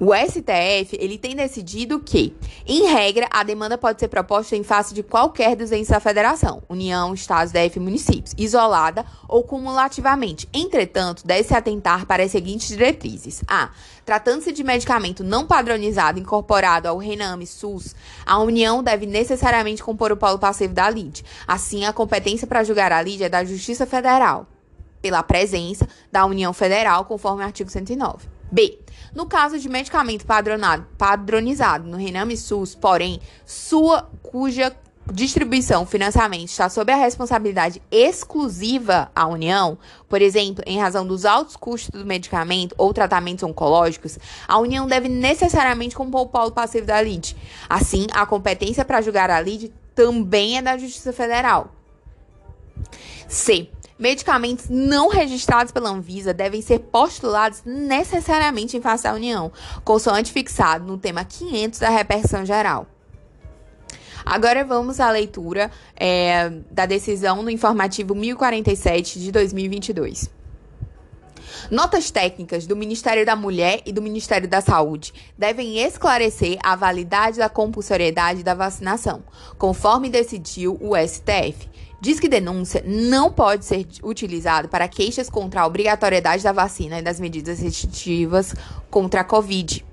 O 0.00 0.14
STF, 0.14 0.96
ele 1.00 1.18
tem 1.18 1.34
decidido 1.34 1.98
que, 1.98 2.32
em 2.64 2.86
regra, 2.86 3.26
a 3.32 3.42
demanda 3.42 3.76
pode 3.76 3.98
ser 3.98 4.06
proposta 4.06 4.54
em 4.54 4.62
face 4.62 4.94
de 4.94 5.02
qualquer 5.02 5.56
dos 5.56 5.72
entes 5.72 5.88
da 5.88 5.98
federação, 5.98 6.62
União, 6.68 7.12
Estados, 7.12 7.52
DF 7.52 7.78
e 7.78 7.80
municípios, 7.80 8.32
isolada 8.38 9.04
ou 9.26 9.42
cumulativamente. 9.42 10.48
Entretanto, 10.54 11.26
deve-se 11.26 11.52
atentar 11.52 12.06
para 12.06 12.22
as 12.22 12.30
seguintes 12.30 12.68
diretrizes. 12.68 13.42
A. 13.48 13.70
Tratando-se 14.04 14.52
de 14.52 14.62
medicamento 14.62 15.24
não 15.24 15.44
padronizado 15.44 16.20
incorporado 16.20 16.86
ao 16.86 16.96
Rename 16.96 17.44
SUS, 17.44 17.96
a 18.24 18.38
União 18.38 18.84
deve 18.84 19.04
necessariamente 19.04 19.82
compor 19.82 20.12
o 20.12 20.16
polo 20.16 20.38
passivo 20.38 20.74
da 20.74 20.88
LID. 20.88 21.24
Assim, 21.44 21.84
a 21.84 21.92
competência 21.92 22.46
para 22.46 22.62
julgar 22.62 22.92
a 22.92 23.02
LID 23.02 23.24
é 23.24 23.28
da 23.28 23.44
Justiça 23.44 23.84
Federal, 23.84 24.46
pela 25.02 25.24
presença 25.24 25.88
da 26.12 26.24
União 26.24 26.52
Federal, 26.52 27.04
conforme 27.04 27.42
o 27.42 27.46
artigo 27.46 27.68
109. 27.68 28.37
B. 28.50 28.78
No 29.14 29.26
caso 29.26 29.58
de 29.58 29.68
medicamento 29.68 30.26
padronizado 30.96 31.88
no 31.88 31.96
Rename 31.96 32.36
SUS, 32.36 32.74
porém, 32.74 33.20
sua 33.44 34.08
cuja 34.22 34.74
distribuição, 35.12 35.86
financiamento 35.86 36.48
está 36.48 36.68
sob 36.68 36.92
a 36.92 36.96
responsabilidade 36.96 37.82
exclusiva 37.90 39.10
à 39.14 39.26
União, 39.26 39.78
por 40.08 40.20
exemplo, 40.20 40.62
em 40.66 40.78
razão 40.78 41.06
dos 41.06 41.24
altos 41.24 41.56
custos 41.56 41.90
do 41.98 42.06
medicamento 42.06 42.74
ou 42.76 42.92
tratamentos 42.92 43.42
oncológicos, 43.42 44.18
a 44.46 44.58
União 44.58 44.86
deve 44.86 45.08
necessariamente 45.08 45.96
compor 45.96 46.22
o 46.22 46.26
polo 46.26 46.52
passivo 46.52 46.86
da 46.86 47.00
LID. 47.00 47.36
Assim, 47.68 48.06
a 48.12 48.26
competência 48.26 48.84
para 48.84 49.00
julgar 49.00 49.30
a 49.30 49.40
LID 49.40 49.72
também 49.94 50.58
é 50.58 50.62
da 50.62 50.76
Justiça 50.76 51.12
Federal. 51.12 51.72
C. 53.26 53.68
Medicamentos 53.98 54.68
não 54.68 55.08
registrados 55.08 55.72
pela 55.72 55.90
Anvisa 55.90 56.32
devem 56.32 56.62
ser 56.62 56.78
postulados 56.78 57.62
necessariamente 57.64 58.76
em 58.76 58.80
face 58.80 59.02
da 59.02 59.12
União, 59.12 59.50
consoante 59.84 60.32
fixado 60.32 60.84
no 60.84 60.96
tema 60.96 61.24
500 61.24 61.80
da 61.80 61.88
repercussão 61.88 62.46
geral. 62.46 62.86
Agora 64.24 64.64
vamos 64.64 65.00
à 65.00 65.10
leitura 65.10 65.70
é, 65.96 66.50
da 66.70 66.86
decisão 66.86 67.42
no 67.42 67.50
informativo 67.50 68.14
1047 68.14 69.18
de 69.18 69.32
2022. 69.32 70.30
Notas 71.70 72.10
técnicas 72.10 72.66
do 72.66 72.76
Ministério 72.76 73.26
da 73.26 73.34
Mulher 73.34 73.82
e 73.84 73.92
do 73.92 74.00
Ministério 74.00 74.48
da 74.48 74.60
Saúde 74.60 75.12
devem 75.36 75.78
esclarecer 75.78 76.58
a 76.62 76.76
validade 76.76 77.38
da 77.38 77.48
compulsoriedade 77.48 78.42
da 78.42 78.54
vacinação, 78.54 79.22
conforme 79.56 80.08
decidiu 80.08 80.78
o 80.80 80.96
STF. 80.96 81.68
Diz 82.00 82.20
que 82.20 82.28
denúncia 82.28 82.80
não 82.86 83.32
pode 83.32 83.64
ser 83.64 83.84
utilizado 84.04 84.68
para 84.68 84.86
queixas 84.86 85.28
contra 85.28 85.62
a 85.62 85.66
obrigatoriedade 85.66 86.44
da 86.44 86.52
vacina 86.52 87.00
e 87.00 87.02
das 87.02 87.18
medidas 87.18 87.58
restritivas 87.58 88.54
contra 88.88 89.22
a 89.22 89.24
Covid. 89.24 89.84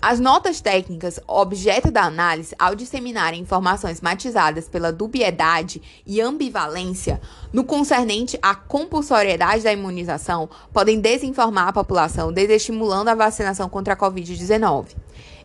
As 0.00 0.18
notas 0.18 0.60
técnicas, 0.62 1.20
objeto 1.28 1.90
da 1.90 2.02
análise, 2.02 2.56
ao 2.58 2.74
disseminarem 2.74 3.42
informações 3.42 4.00
matizadas 4.00 4.68
pela 4.68 4.90
dubiedade 4.90 5.82
e 6.06 6.18
ambivalência 6.20 7.20
no 7.52 7.62
concernente 7.62 8.38
à 8.40 8.54
compulsoriedade 8.54 9.62
da 9.62 9.72
imunização, 9.72 10.48
podem 10.72 10.98
desinformar 10.98 11.68
a 11.68 11.72
população, 11.72 12.32
desestimulando 12.32 13.10
a 13.10 13.14
vacinação 13.14 13.68
contra 13.68 13.92
a 13.92 13.96
Covid-19 13.96 14.86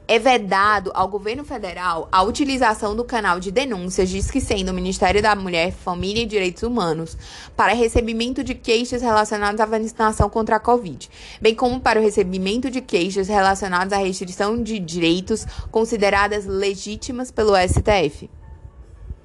é 0.08 0.18
vedado 0.18 0.90
ao 0.94 1.08
governo 1.08 1.44
federal 1.44 2.08
a 2.12 2.24
utilização 2.24 2.96
do 2.96 3.04
canal 3.04 3.40
de 3.40 3.52
denúncias, 3.52 4.10
diz 4.10 4.32
que 4.32 4.40
sendo 4.40 4.70
o 4.70 4.74
Ministério 4.74 5.22
da 5.22 5.36
Mulher, 5.36 5.74
Família 5.74 6.24
e 6.24 6.26
Direitos 6.26 6.64
Humanos, 6.64 7.18
para 7.56 7.74
recebimento 7.74 8.44
de 8.44 8.56
queixas 8.56 9.02
relacionadas 9.02 9.60
à 9.60 9.66
vacinação 9.66 10.30
contra 10.30 10.56
a 10.56 10.60
Covid, 10.60 11.10
bem 11.42 11.54
como 11.54 11.80
para 11.80 12.00
o 12.00 12.04
recebimento 12.04 12.72
de 12.72 12.80
queixas 12.80 13.28
relacionadas 13.28 13.92
à 13.92 13.98
restrição 13.98 14.64
de 14.64 14.80
direitos 14.80 15.46
consideradas 15.70 16.46
legítimas 16.46 17.30
pelo 17.30 17.54
STF. 17.58 18.30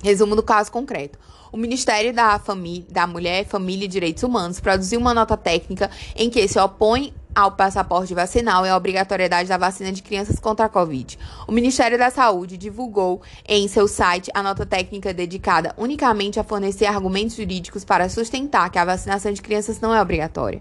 Resumo 0.03 0.35
do 0.35 0.43
caso 0.43 0.73
concreto. 0.73 1.17
O 1.53 1.57
Ministério 1.57 2.13
da, 2.13 2.39
Família, 2.39 2.87
da 2.91 3.07
Mulher, 3.07 3.45
Família 3.45 3.85
e 3.85 3.89
Direitos 3.89 4.23
Humanos 4.23 4.59
produziu 4.59 4.99
uma 4.99 5.15
nota 5.15 5.37
técnica 5.37 5.91
em 6.17 6.29
que 6.29 6.49
se 6.49 6.59
opõe 6.59 7.15
ao 7.35 7.53
passaporte 7.53 8.15
vacinal 8.15 8.67
e 8.67 8.69
a 8.69 8.77
obrigatoriedade 8.77 9.49
da 9.49 9.57
vacina 9.57 9.93
de 9.93 10.03
crianças 10.03 10.39
contra 10.39 10.67
a 10.67 10.69
Covid. 10.69 11.19
O 11.47 11.53
Ministério 11.53 11.99
da 11.99 12.11
Saúde 12.11 12.57
divulgou 12.57 13.23
em 13.49 13.67
seu 13.69 13.89
site 13.89 14.31
a 14.35 14.43
nota 14.43 14.67
técnica 14.67 15.15
dedicada 15.15 15.75
unicamente 15.77 16.39
a 16.39 16.45
fornecer 16.45 16.87
argumentos 16.87 17.37
jurídicos 17.37 17.85
para 17.85 18.09
sustentar 18.09 18.71
que 18.71 18.79
a 18.79 18.85
vacinação 18.85 19.33
de 19.33 19.41
crianças 19.41 19.81
não 19.81 19.95
é 19.95 20.01
obrigatória. 20.01 20.61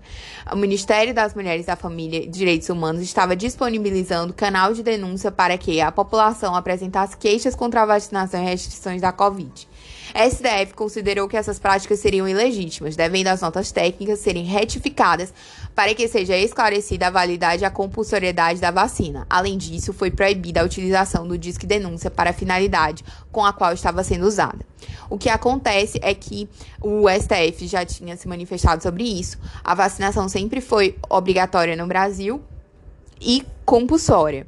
O 0.51 0.55
Ministério 0.55 1.13
das 1.13 1.33
Mulheres, 1.33 1.65
da 1.65 1.75
Família 1.75 2.23
e 2.23 2.27
Direitos 2.27 2.69
Humanos 2.69 3.01
estava 3.01 3.35
disponibilizando 3.35 4.33
canal 4.33 4.73
de 4.73 4.83
denúncia 4.83 5.31
para 5.31 5.57
que 5.57 5.81
a 5.81 5.91
população 5.91 6.55
apresentasse 6.55 7.17
queixas 7.17 7.55
contra 7.55 7.81
a 7.81 7.85
vacinação 7.85 8.41
e 8.41 8.45
restrições 8.45 9.01
da 9.01 9.11
Covid. 9.11 9.67
STF 10.13 10.73
considerou 10.73 11.27
que 11.27 11.37
essas 11.37 11.59
práticas 11.59 11.99
seriam 11.99 12.27
ilegítimas, 12.27 12.95
devendo 12.95 13.27
as 13.27 13.41
notas 13.41 13.71
técnicas 13.71 14.19
serem 14.19 14.43
retificadas 14.43 15.33
para 15.73 15.93
que 15.95 16.07
seja 16.07 16.37
esclarecida 16.37 17.07
a 17.07 17.11
validade 17.11 17.63
e 17.63 17.65
a 17.65 17.71
compulsoriedade 17.71 18.59
da 18.59 18.71
vacina. 18.71 19.25
Além 19.29 19.57
disso, 19.57 19.93
foi 19.93 20.11
proibida 20.11 20.61
a 20.61 20.65
utilização 20.65 21.27
do 21.27 21.37
disque 21.37 21.65
denúncia 21.65 22.11
para 22.11 22.31
a 22.31 22.33
finalidade 22.33 23.03
com 23.31 23.45
a 23.45 23.53
qual 23.53 23.73
estava 23.73 24.03
sendo 24.03 24.25
usada. 24.25 24.65
O 25.09 25.17
que 25.17 25.29
acontece 25.29 25.99
é 26.01 26.13
que 26.13 26.49
o 26.81 27.05
STF 27.09 27.67
já 27.67 27.85
tinha 27.85 28.17
se 28.17 28.27
manifestado 28.27 28.83
sobre 28.83 29.03
isso. 29.03 29.37
A 29.63 29.73
vacinação 29.73 30.27
sempre 30.27 30.61
foi 30.61 30.97
obrigatória 31.09 31.75
no 31.75 31.87
Brasil 31.87 32.41
e 33.19 33.45
compulsória. 33.65 34.47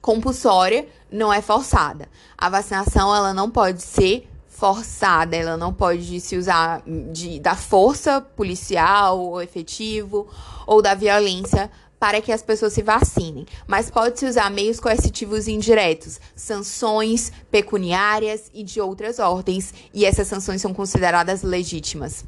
Compulsória 0.00 0.86
não 1.10 1.32
é 1.32 1.40
forçada. 1.40 2.08
A 2.36 2.48
vacinação 2.48 3.14
ela 3.14 3.32
não 3.32 3.50
pode 3.50 3.82
ser 3.82 4.28
forçada, 4.56 5.36
ela 5.36 5.54
não 5.56 5.70
pode 5.70 6.18
se 6.18 6.34
usar 6.34 6.82
de, 7.12 7.38
da 7.38 7.54
força 7.54 8.22
policial 8.22 9.20
ou 9.20 9.42
efetivo 9.42 10.26
ou 10.66 10.80
da 10.80 10.94
violência 10.94 11.70
para 12.00 12.22
que 12.22 12.32
as 12.32 12.42
pessoas 12.42 12.72
se 12.72 12.82
vacinem, 12.82 13.46
mas 13.66 13.90
pode-se 13.90 14.24
usar 14.24 14.50
meios 14.50 14.80
coercitivos 14.80 15.46
indiretos, 15.46 16.18
sanções 16.34 17.30
pecuniárias 17.50 18.50
e 18.54 18.62
de 18.62 18.80
outras 18.80 19.18
ordens, 19.18 19.74
e 19.92 20.06
essas 20.06 20.26
sanções 20.26 20.62
são 20.62 20.72
consideradas 20.72 21.42
legítimas. 21.42 22.24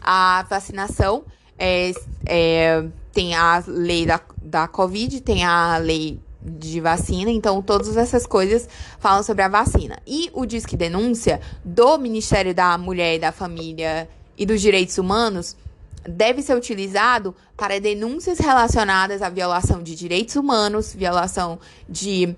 A 0.00 0.44
vacinação 0.50 1.24
é, 1.56 1.92
é, 2.26 2.84
tem 3.12 3.34
a 3.34 3.62
lei 3.66 4.04
da, 4.04 4.20
da 4.42 4.66
Covid, 4.66 5.20
tem 5.20 5.44
a 5.44 5.76
lei 5.78 6.18
de 6.44 6.80
vacina, 6.80 7.30
então 7.30 7.62
todas 7.62 7.96
essas 7.96 8.26
coisas 8.26 8.68
falam 8.98 9.22
sobre 9.22 9.42
a 9.42 9.48
vacina. 9.48 9.98
E 10.06 10.30
o 10.32 10.44
Disque 10.44 10.76
Denúncia 10.76 11.40
do 11.64 11.96
Ministério 11.98 12.54
da 12.54 12.76
Mulher 12.76 13.16
e 13.16 13.18
da 13.18 13.32
Família 13.32 14.08
e 14.36 14.44
dos 14.44 14.60
Direitos 14.60 14.98
Humanos 14.98 15.56
deve 16.04 16.42
ser 16.42 16.56
utilizado 16.56 17.34
para 17.56 17.78
denúncias 17.78 18.38
relacionadas 18.38 19.22
à 19.22 19.28
violação 19.28 19.82
de 19.82 19.94
direitos 19.94 20.34
humanos, 20.34 20.92
violação 20.94 21.60
de 21.88 22.34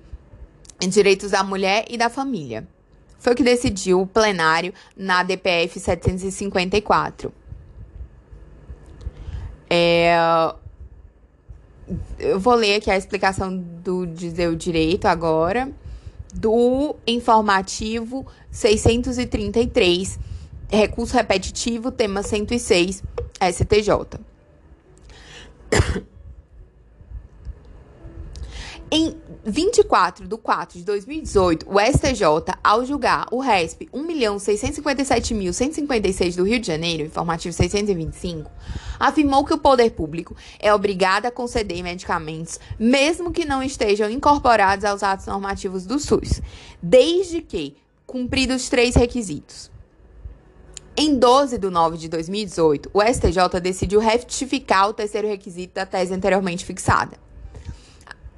direitos 0.78 1.30
da 1.30 1.42
mulher 1.42 1.86
e 1.88 1.96
da 1.96 2.10
família. 2.10 2.66
Foi 3.18 3.32
o 3.32 3.36
que 3.36 3.42
decidiu 3.42 4.02
o 4.02 4.06
plenário 4.06 4.74
na 4.94 5.22
DPF 5.22 5.80
754. 5.80 7.32
É, 9.70 10.14
eu 12.18 12.38
vou 12.38 12.54
ler 12.54 12.76
aqui 12.76 12.90
a 12.90 12.96
explicação 12.96 13.56
do 13.56 14.06
dizer 14.06 14.48
o 14.48 14.56
direito 14.56 15.06
agora, 15.06 15.70
do 16.34 16.96
informativo 17.06 18.26
633, 18.50 20.18
recurso 20.68 21.14
repetitivo, 21.14 21.90
tema 21.90 22.22
106, 22.22 23.02
STJ. 23.52 24.18
Em 28.90 29.16
24 29.44 30.26
de 30.28 30.36
4 30.36 30.78
de 30.78 30.84
2018, 30.84 31.66
o 31.68 31.80
STJ, 31.80 32.24
ao 32.62 32.84
julgar 32.84 33.26
o 33.30 33.40
RESP 33.40 33.88
1.657.156 33.92 36.36
do 36.36 36.44
Rio 36.44 36.60
de 36.60 36.66
Janeiro, 36.66 37.04
informativo 37.04 37.52
625, 37.52 38.50
afirmou 38.98 39.44
que 39.44 39.54
o 39.54 39.58
poder 39.58 39.90
público 39.90 40.34
é 40.60 40.72
obrigado 40.72 41.26
a 41.26 41.30
conceder 41.30 41.82
medicamentos, 41.82 42.58
mesmo 42.78 43.32
que 43.32 43.44
não 43.44 43.62
estejam 43.62 44.08
incorporados 44.10 44.84
aos 44.84 45.02
atos 45.02 45.26
normativos 45.26 45.84
do 45.86 45.98
SUS, 45.98 46.40
desde 46.82 47.40
que 47.40 47.76
cumpridos 48.06 48.68
três 48.68 48.94
requisitos. 48.94 49.72
Em 50.96 51.18
12 51.18 51.58
de 51.58 51.68
9 51.68 51.96
de 51.96 52.08
2018, 52.08 52.88
o 52.94 53.02
STJ 53.02 53.60
decidiu 53.60 53.98
retificar 53.98 54.88
o 54.88 54.94
terceiro 54.94 55.26
requisito 55.26 55.74
da 55.74 55.84
tese 55.84 56.14
anteriormente 56.14 56.64
fixada 56.64 57.18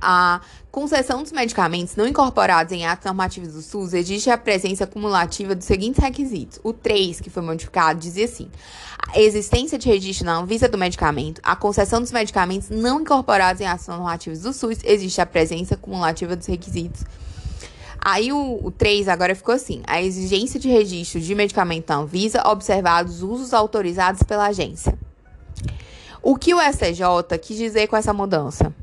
a 0.01 0.41
concessão 0.71 1.23
dos 1.23 1.33
medicamentos 1.33 1.97
não 1.97 2.07
incorporados 2.07 2.73
em 2.73 2.87
atos 2.87 3.07
normativos 3.07 3.55
do 3.55 3.63
SUS 3.63 3.95
existe 3.95 4.31
a 4.31 4.37
presença 4.37 4.87
cumulativa 4.87 5.55
dos 5.55 5.67
seguintes 5.67 6.03
requisitos. 6.03 6.61
O 6.63 6.73
3, 6.73 7.21
que 7.21 7.31
foi 7.31 7.43
modificado, 7.43 7.99
dizia 7.99 8.27
assim: 8.27 8.51
a 8.99 9.19
existência 9.21 9.79
de 9.79 9.89
registro 9.89 10.27
na 10.27 10.37
Anvisa 10.37 10.69
do 10.69 10.77
medicamento, 10.77 11.41
a 11.43 11.57
concessão 11.57 12.01
dos 12.01 12.13
medicamentos 12.13 12.69
não 12.69 13.01
incorporados 13.01 13.61
em 13.61 13.67
atos 13.67 13.87
normativos 13.87 14.41
do 14.41 14.53
SUS, 14.53 14.79
existe 14.85 15.21
a 15.21 15.27
presença 15.27 15.77
cumulativa 15.77 16.37
dos 16.37 16.47
requisitos. 16.47 17.05
Aí 17.99 18.33
o, 18.33 18.61
o 18.63 18.71
3 18.71 19.09
agora 19.09 19.35
ficou 19.35 19.55
assim: 19.55 19.83
a 19.87 20.01
exigência 20.01 20.61
de 20.61 20.69
registro 20.69 21.21
de 21.21 21.35
medicamento 21.35 21.89
na 21.89 21.97
Anvisa, 21.97 22.47
observados 22.47 23.23
usos 23.23 23.53
autorizados 23.55 24.23
pela 24.23 24.47
agência. 24.47 24.97
O 26.23 26.37
que 26.37 26.53
o 26.53 26.61
STJ 26.61 27.39
quis 27.41 27.57
dizer 27.57 27.87
com 27.87 27.97
essa 27.97 28.13
mudança? 28.13 28.75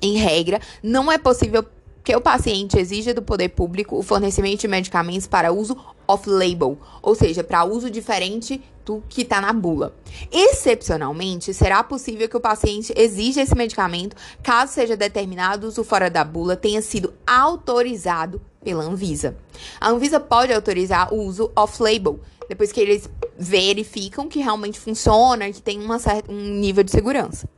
Em 0.00 0.16
regra, 0.16 0.60
não 0.82 1.10
é 1.10 1.18
possível 1.18 1.64
que 2.06 2.14
o 2.14 2.20
paciente 2.20 2.78
exija 2.78 3.12
do 3.12 3.20
poder 3.20 3.48
público 3.48 3.98
o 3.98 4.02
fornecimento 4.02 4.60
de 4.60 4.68
medicamentos 4.68 5.26
para 5.26 5.52
uso 5.52 5.76
off-label, 6.06 6.78
ou 7.02 7.16
seja, 7.16 7.42
para 7.42 7.64
uso 7.64 7.90
diferente 7.90 8.62
do 8.84 9.02
que 9.08 9.22
está 9.22 9.40
na 9.40 9.52
bula. 9.52 9.92
Excepcionalmente, 10.30 11.52
será 11.52 11.82
possível 11.82 12.28
que 12.28 12.36
o 12.36 12.40
paciente 12.40 12.94
exija 12.96 13.42
esse 13.42 13.56
medicamento 13.56 14.14
caso 14.40 14.72
seja 14.72 14.96
determinado 14.96 15.66
o 15.66 15.68
uso 15.68 15.82
fora 15.82 16.08
da 16.08 16.22
bula 16.22 16.54
tenha 16.54 16.80
sido 16.80 17.12
autorizado 17.26 18.40
pela 18.62 18.84
Anvisa. 18.84 19.36
A 19.80 19.90
Anvisa 19.90 20.20
pode 20.20 20.52
autorizar 20.52 21.12
o 21.12 21.20
uso 21.20 21.50
off-label, 21.56 22.20
depois 22.48 22.70
que 22.70 22.80
eles 22.80 23.10
verificam 23.36 24.28
que 24.28 24.38
realmente 24.38 24.78
funciona, 24.78 25.50
que 25.50 25.60
tem 25.60 25.80
uma 25.80 25.98
certa, 25.98 26.30
um 26.30 26.40
nível 26.40 26.84
de 26.84 26.92
segurança 26.92 27.48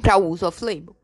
para 0.00 0.16
o 0.16 0.28
uso 0.28 0.46
off-label. 0.46 0.97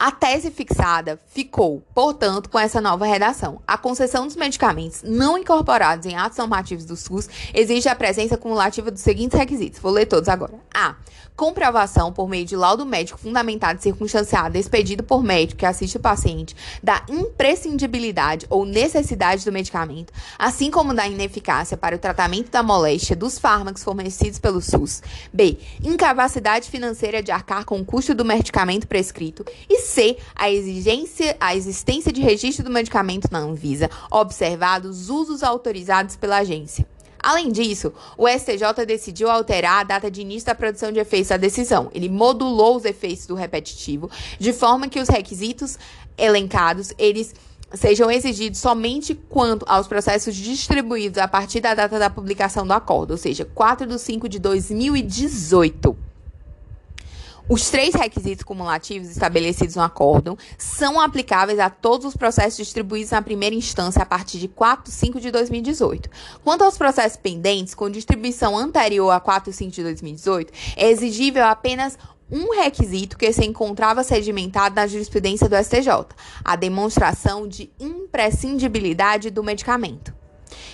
A 0.00 0.12
tese 0.12 0.52
fixada 0.52 1.18
ficou, 1.26 1.82
portanto, 1.92 2.48
com 2.48 2.56
essa 2.56 2.80
nova 2.80 3.04
redação. 3.04 3.60
A 3.66 3.76
concessão 3.76 4.28
dos 4.28 4.36
medicamentos 4.36 5.02
não 5.02 5.36
incorporados 5.36 6.06
em 6.06 6.14
atos 6.14 6.38
normativos 6.38 6.84
do 6.84 6.94
SUS 6.94 7.28
exige 7.52 7.88
a 7.88 7.96
presença 7.96 8.36
cumulativa 8.36 8.92
dos 8.92 9.00
seguintes 9.00 9.36
requisitos. 9.36 9.80
Vou 9.80 9.90
ler 9.90 10.06
todos 10.06 10.28
agora. 10.28 10.54
A. 10.72 10.94
Comprovação 11.34 12.12
por 12.12 12.28
meio 12.28 12.44
de 12.44 12.54
laudo 12.54 12.86
médico 12.86 13.18
fundamentado 13.18 13.78
e 13.78 13.82
circunstanciado 13.82 14.56
expedido 14.56 15.02
por 15.02 15.22
médico 15.22 15.58
que 15.58 15.66
assiste 15.66 15.96
o 15.96 16.00
paciente 16.00 16.54
da 16.82 17.04
imprescindibilidade 17.08 18.46
ou 18.50 18.64
necessidade 18.64 19.44
do 19.44 19.52
medicamento, 19.52 20.12
assim 20.38 20.70
como 20.70 20.94
da 20.94 21.08
ineficácia 21.08 21.76
para 21.76 21.96
o 21.96 21.98
tratamento 21.98 22.50
da 22.50 22.62
moléstia 22.62 23.16
dos 23.16 23.38
fármacos 23.38 23.82
fornecidos 23.82 24.38
pelo 24.38 24.60
SUS. 24.60 25.02
B. 25.32 25.58
Incapacidade 25.82 26.70
financeira 26.70 27.20
de 27.20 27.32
arcar 27.32 27.64
com 27.64 27.80
o 27.80 27.84
custo 27.84 28.14
do 28.14 28.24
medicamento 28.24 28.86
prescrito. 28.86 29.44
E 29.68 29.87
C. 29.88 30.18
A 30.34 30.50
exigência, 30.50 31.36
a 31.40 31.56
existência 31.56 32.12
de 32.12 32.20
registro 32.20 32.64
do 32.64 32.70
medicamento 32.70 33.28
na 33.30 33.38
Anvisa, 33.38 33.90
observados 34.10 35.00
os 35.02 35.10
usos 35.10 35.42
autorizados 35.42 36.14
pela 36.14 36.38
agência. 36.38 36.86
Além 37.20 37.50
disso, 37.50 37.92
o 38.16 38.28
STJ 38.28 38.86
decidiu 38.86 39.28
alterar 39.28 39.80
a 39.80 39.82
data 39.82 40.10
de 40.10 40.20
início 40.20 40.46
da 40.46 40.54
produção 40.54 40.92
de 40.92 41.00
efeitos 41.00 41.30
da 41.30 41.36
decisão. 41.36 41.90
Ele 41.92 42.08
modulou 42.08 42.76
os 42.76 42.84
efeitos 42.84 43.26
do 43.26 43.34
repetitivo 43.34 44.08
de 44.38 44.52
forma 44.52 44.88
que 44.88 45.00
os 45.00 45.08
requisitos 45.08 45.78
elencados 46.16 46.92
eles 46.96 47.34
sejam 47.74 48.10
exigidos 48.10 48.60
somente 48.60 49.14
quanto 49.14 49.64
aos 49.68 49.88
processos 49.88 50.34
distribuídos 50.34 51.18
a 51.18 51.28
partir 51.28 51.60
da 51.60 51.74
data 51.74 51.98
da 51.98 52.08
publicação 52.08 52.66
do 52.66 52.72
acordo, 52.72 53.10
ou 53.12 53.18
seja, 53.18 53.44
4 53.44 53.86
de 53.86 53.98
5 53.98 54.28
de 54.28 54.38
2018. 54.38 56.08
Os 57.50 57.70
três 57.70 57.94
requisitos 57.94 58.44
cumulativos 58.44 59.08
estabelecidos 59.08 59.74
no 59.74 59.80
acórdão 59.80 60.36
são 60.58 61.00
aplicáveis 61.00 61.58
a 61.58 61.70
todos 61.70 62.04
os 62.04 62.14
processos 62.14 62.58
distribuídos 62.58 63.12
na 63.12 63.22
primeira 63.22 63.56
instância 63.56 64.02
a 64.02 64.06
partir 64.06 64.38
de 64.38 64.48
4 64.48 64.84
de 64.84 64.90
5 64.90 65.18
de 65.18 65.30
2018. 65.30 66.10
Quanto 66.44 66.62
aos 66.62 66.76
processos 66.76 67.16
pendentes 67.16 67.74
com 67.74 67.88
distribuição 67.88 68.54
anterior 68.54 69.10
a 69.10 69.18
4 69.18 69.50
de 69.50 69.56
5 69.56 69.70
de 69.70 69.82
2018, 69.82 70.52
é 70.76 70.90
exigível 70.90 71.42
apenas 71.46 71.96
um 72.30 72.54
requisito 72.54 73.16
que 73.16 73.32
se 73.32 73.46
encontrava 73.46 74.04
sedimentado 74.04 74.74
na 74.74 74.86
jurisprudência 74.86 75.48
do 75.48 75.56
STJ, 75.56 75.88
a 76.44 76.54
demonstração 76.54 77.48
de 77.48 77.70
imprescindibilidade 77.80 79.30
do 79.30 79.42
medicamento. 79.42 80.14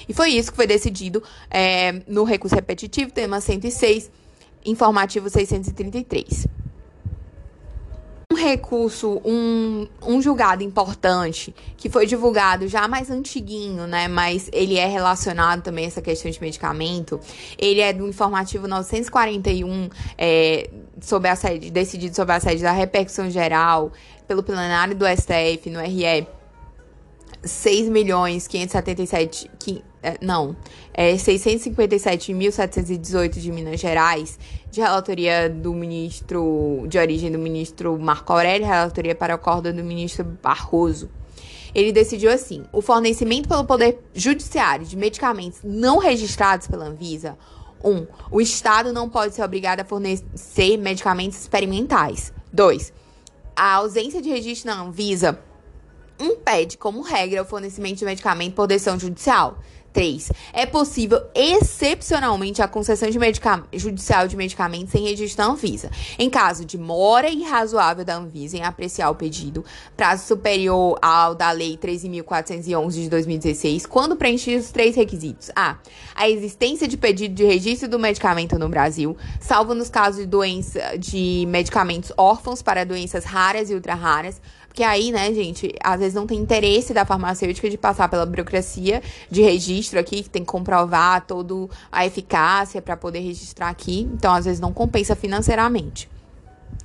E 0.09 0.12
foi 0.12 0.31
isso 0.31 0.51
que 0.51 0.57
foi 0.57 0.67
decidido 0.67 1.23
é, 1.49 2.03
no 2.09 2.25
recurso 2.25 2.57
repetitivo, 2.57 3.12
tema 3.12 3.41
106, 3.41 4.11
informativo 4.65 5.31
633 5.31 6.64
um 8.33 8.36
recurso, 8.36 9.20
um, 9.25 9.86
um 10.03 10.20
julgado 10.20 10.62
importante 10.62 11.55
que 11.77 11.89
foi 11.89 12.07
divulgado 12.07 12.67
já 12.69 12.86
mais 12.89 13.11
antiguinho, 13.11 13.86
né? 13.86 14.09
Mas 14.09 14.49
ele 14.53 14.77
é 14.77 14.86
relacionado 14.86 15.62
também 15.62 15.85
a 15.85 15.89
essa 15.89 16.03
questão 16.03 16.31
de 16.31 16.41
medicamento. 16.41 17.20
Ele 17.59 17.81
é 17.81 17.93
do 17.93 18.09
informativo 18.09 18.67
941, 18.67 19.89
é, 20.17 20.70
sobre 21.01 21.28
a 21.28 21.36
sede, 21.36 21.70
decidido 21.70 22.15
sobre 22.15 22.35
a 22.35 22.41
sede 22.41 22.62
da 22.62 22.73
repercussão 22.73 23.31
geral 23.31 23.93
pelo 24.27 24.43
plenário 24.43 24.94
do 24.94 25.05
STF 25.07 25.70
no 25.70 25.81
RE 25.81 26.27
6 27.43 27.89
milhões 27.89 28.49
577 28.49 29.51
é, 30.05 30.19
não, 30.20 30.55
é 30.93 31.15
657.718 31.15 33.41
de 33.41 33.51
Minas 33.51 33.81
Gerais, 33.81 34.39
de 34.75 34.81
relatoria 34.81 35.49
do 35.49 35.73
ministro, 35.73 36.85
de 36.89 36.99
origem 36.99 37.31
do 37.31 37.39
ministro 37.39 37.97
Marco 37.99 38.33
Aurélio, 38.33 38.67
relatoria 38.67 39.15
para 39.15 39.35
a 39.35 39.39
corda 39.39 39.73
do 39.73 39.85
ministro 39.85 40.25
Barroso. 40.43 41.09
Ele 41.75 41.93
decidiu 41.93 42.31
assim: 42.31 42.65
o 42.73 42.83
fornecimento 42.83 43.49
pelo 43.49 43.65
Poder 43.65 43.99
Judiciário 44.12 44.85
de 44.85 44.97
medicamentos 44.97 45.61
não 45.62 45.99
registrados 45.99 46.67
pela 46.67 46.86
Anvisa. 46.86 47.39
1. 47.83 47.91
Um, 47.91 48.07
o 48.31 48.41
Estado 48.41 48.93
não 48.93 49.09
pode 49.09 49.35
ser 49.35 49.43
obrigado 49.43 49.81
a 49.81 49.85
fornecer 49.85 50.77
medicamentos 50.77 51.39
experimentais. 51.39 52.33
2. 52.53 52.93
A 53.55 53.75
ausência 53.75 54.20
de 54.20 54.28
registro 54.28 54.70
na 54.70 54.83
Anvisa 54.83 55.39
impede, 56.19 56.77
como 56.78 57.03
regra, 57.03 57.43
o 57.43 57.44
fornecimento 57.44 57.99
de 57.99 58.05
medicamento 58.05 58.55
por 58.55 58.67
decisão 58.67 58.99
judicial. 58.99 59.59
3. 59.95 60.33
É 60.53 60.67
possível, 60.67 61.23
excepcionalmente, 61.35 62.61
a 62.61 62.69
concessão 62.69 63.09
de 63.09 63.19
judicial 63.73 64.27
de 64.27 64.37
medicamentos 64.37 64.91
sem 64.91 65.05
registro 65.05 65.39
da 65.39 65.51
Anvisa. 65.51 65.91
Em 66.19 66.29
caso 66.29 66.65
de 66.65 66.77
mora 66.77 67.31
irrazoável 67.31 68.05
da 68.05 68.17
Anvisa 68.17 68.57
em 68.57 68.65
apreciar 68.65 69.09
o 69.09 69.15
pedido, 69.15 69.65
prazo 69.97 70.27
superior 70.27 70.99
ao 71.01 71.35
da 71.35 71.53
Lei 71.53 71.79
13.411 71.79 72.91
de 72.91 73.09
2016, 73.09 73.87
quando 73.87 74.17
preenchidos 74.17 74.67
os 74.67 74.73
três 74.73 74.97
requisitos. 74.97 75.51
A. 75.55 75.79
A 76.15 76.29
existência 76.29 76.89
de 76.89 76.97
pedido 76.97 77.35
de 77.35 77.45
registro 77.45 77.89
do 77.89 77.99
medicamento 77.99 78.59
no 78.59 78.69
Brasil, 78.69 79.17
salvo 79.41 79.75
nos 79.75 79.89
casos 79.89 80.23
de 80.23 80.27
doença 80.27 80.99
de 80.99 81.47
medicamentos 81.49 82.13
órfãos 82.17 82.61
para 82.63 82.85
doenças 82.85 83.25
raras 83.25 83.71
e 83.71 83.75
ultra-raras, 83.75 84.41
porque 84.75 84.83
aí, 84.83 85.12
né, 85.12 85.33
gente, 85.33 85.73
às 85.81 86.01
vezes 86.01 86.15
não 86.15 86.27
tem 86.27 86.36
interesse 86.36 86.93
da 86.93 87.07
farmacêutica 87.07 87.70
de 87.70 87.78
passar 87.78 88.09
pela 88.09 88.27
burocracia 88.27 89.01
de 89.31 89.41
registro 89.41 90.01
aqui, 90.01 90.25
que 90.25 90.28
tem 90.28 90.43
que 90.43 90.51
comprovar 90.51 91.25
toda 91.25 91.73
a 91.93 92.05
eficácia 92.05 92.83
para 92.83 92.97
poder 92.97 93.20
registrar 93.20 93.69
aqui. 93.69 94.01
Então, 94.01 94.35
às 94.35 94.47
vezes 94.47 94.59
não 94.59 94.73
compensa 94.73 95.15
financeiramente. 95.15 96.11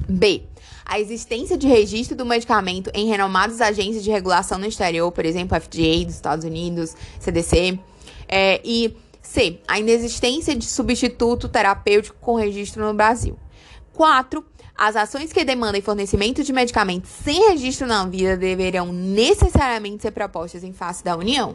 B. 0.07 0.43
A 0.85 0.99
existência 0.99 1.57
de 1.57 1.67
registro 1.67 2.15
do 2.15 2.27
medicamento 2.27 2.91
em 2.93 3.07
renomadas 3.07 3.59
agências 3.59 4.03
de 4.03 4.11
regulação 4.11 4.59
no 4.59 4.67
exterior, 4.67 5.11
por 5.11 5.25
exemplo, 5.25 5.59
FDA 5.59 6.05
dos 6.05 6.13
Estados 6.13 6.45
Unidos, 6.45 6.95
CDC. 7.19 7.79
É, 8.27 8.61
e 8.63 8.95
C. 9.23 9.61
A 9.67 9.79
inexistência 9.79 10.55
de 10.55 10.65
substituto 10.65 11.49
terapêutico 11.49 12.19
com 12.21 12.35
registro 12.35 12.85
no 12.85 12.93
Brasil. 12.93 13.35
4. 13.93 14.45
As 14.81 14.95
ações 14.95 15.33
que 15.33 15.43
demandem 15.43 15.81
fornecimento 15.81 16.41
de 16.41 16.53
medicamentos 16.53 17.09
sem 17.09 17.49
registro 17.49 17.85
na 17.85 18.01
Anvisa 18.01 18.37
deverão 18.37 18.93
necessariamente 18.93 20.03
ser 20.03 20.11
propostas 20.11 20.63
em 20.63 20.71
face 20.71 21.03
da 21.03 21.17
União. 21.17 21.53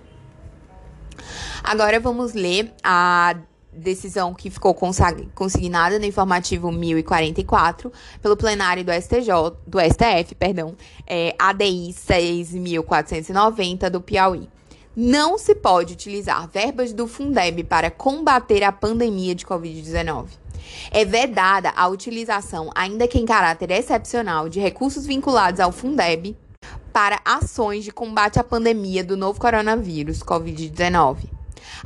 Agora 1.63 1.99
vamos 1.99 2.35
ler 2.35 2.75
a 2.83 3.35
decisão 3.73 4.35
que 4.35 4.51
ficou 4.51 4.75
consignada 4.75 5.99
no 5.99 6.05
informativo 6.05 6.71
1044 6.71 7.91
pelo 8.21 8.37
plenário 8.37 8.85
do 8.85 8.93
STJ, 8.93 9.57
do 9.67 9.81
STF, 9.81 10.35
perdão, 10.35 10.77
é, 11.07 11.35
ADI 11.39 11.95
6490 11.95 13.89
do 13.89 14.03
Piauí. 14.03 14.51
Não 14.95 15.39
se 15.39 15.55
pode 15.55 15.95
utilizar 15.95 16.47
verbas 16.47 16.93
do 16.93 17.09
Fundeb 17.09 17.65
para 17.65 17.91
combater 17.91 18.63
a 18.63 18.71
pandemia 18.71 19.35
de 19.35 19.47
COVID-19. 19.47 20.44
É 20.91 21.05
vedada 21.05 21.73
a 21.77 21.89
utilização, 21.89 22.71
ainda 22.75 23.09
que 23.09 23.19
em 23.19 23.27
caráter 23.27 23.71
excepcional, 23.71 24.49
de 24.49 24.61
recursos 24.61 25.07
vinculados 25.07 25.61
ao 25.61 25.73
Fundeb 25.73 26.37
para 26.93 27.21
ações 27.25 27.85
de 27.85 27.91
combate 27.91 28.39
à 28.39 28.45
pandemia 28.45 29.03
do 29.03 29.17
novo 29.17 29.41
coronavírus, 29.41 30.23
Covid-19. 30.23 31.35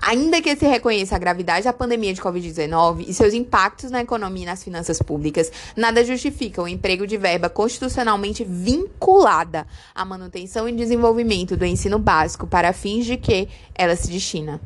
Ainda 0.01 0.41
que 0.41 0.55
se 0.55 0.67
reconheça 0.67 1.17
a 1.17 1.19
gravidade 1.19 1.65
da 1.65 1.73
pandemia 1.73 2.13
de 2.13 2.21
Covid-19 2.21 3.07
e 3.09 3.15
seus 3.15 3.35
impactos 3.35 3.91
na 3.91 4.01
economia 4.01 4.43
e 4.43 4.47
nas 4.47 4.63
finanças 4.63 5.01
públicas, 5.01 5.51
nada 5.77 6.05
justifica 6.05 6.63
o 6.63 6.69
emprego 6.69 7.07
de 7.07 7.17
verba 7.17 7.49
constitucionalmente 7.49 8.45
vinculada 8.45 9.67
à 9.95 10.05
manutenção 10.05 10.69
e 10.69 10.73
desenvolvimento 10.73 11.57
do 11.57 11.65
ensino 11.65 11.99
básico 11.99 12.47
para 12.47 12.73
fins 12.73 13.07
de 13.07 13.17
que 13.17 13.49
ela 13.75 13.97
se 13.97 14.09
destina. 14.09 14.61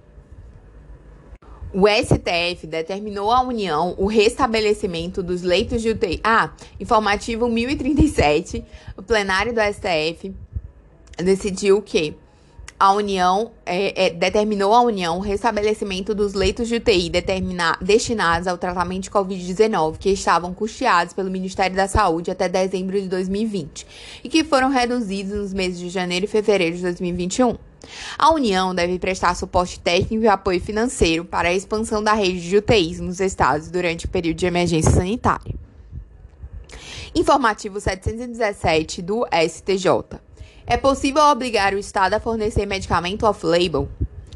O 1.74 1.88
STF 1.88 2.66
determinou 2.66 3.32
à 3.32 3.40
União 3.40 3.94
o 3.96 4.06
restabelecimento 4.06 5.22
dos 5.22 5.40
leitos 5.40 5.80
de 5.80 5.88
UTI. 5.88 6.20
Ah, 6.22 6.50
informativo 6.78 7.48
1037, 7.48 8.62
o 8.94 9.02
plenário 9.02 9.54
do 9.54 9.60
STF 9.60 10.34
decidiu 11.16 11.80
que 11.80 12.14
a 12.78 12.92
União 12.92 13.52
é, 13.64 14.06
é, 14.06 14.10
determinou 14.10 14.74
à 14.74 14.82
União 14.82 15.16
o 15.16 15.20
restabelecimento 15.20 16.14
dos 16.14 16.34
leitos 16.34 16.68
de 16.68 16.74
UTI 16.74 17.10
destinados 17.80 18.46
ao 18.46 18.58
tratamento 18.58 19.04
de 19.04 19.10
Covid-19 19.10 19.96
que 19.98 20.10
estavam 20.10 20.52
custeados 20.52 21.14
pelo 21.14 21.30
Ministério 21.30 21.74
da 21.74 21.88
Saúde 21.88 22.30
até 22.30 22.50
dezembro 22.50 23.00
de 23.00 23.08
2020 23.08 23.86
e 24.24 24.28
que 24.28 24.44
foram 24.44 24.68
reduzidos 24.68 25.32
nos 25.32 25.54
meses 25.54 25.78
de 25.78 25.88
janeiro 25.88 26.26
e 26.26 26.28
fevereiro 26.28 26.76
de 26.76 26.82
2021. 26.82 27.71
A 28.18 28.30
União 28.30 28.74
deve 28.74 28.98
prestar 28.98 29.34
suporte 29.34 29.80
técnico 29.80 30.24
e 30.24 30.28
apoio 30.28 30.60
financeiro 30.60 31.24
para 31.24 31.48
a 31.48 31.54
expansão 31.54 32.02
da 32.02 32.12
rede 32.12 32.40
de 32.40 32.56
UTIs 32.56 33.00
nos 33.00 33.20
estados 33.20 33.70
durante 33.70 34.06
o 34.06 34.08
período 34.08 34.36
de 34.36 34.46
emergência 34.46 34.90
sanitária. 34.90 35.54
Informativo 37.14 37.80
717 37.80 39.02
do 39.02 39.26
STJ. 39.26 40.18
É 40.66 40.76
possível 40.76 41.22
obrigar 41.24 41.74
o 41.74 41.78
Estado 41.78 42.14
a 42.14 42.20
fornecer 42.20 42.64
medicamento 42.64 43.26
off-label? 43.26 43.88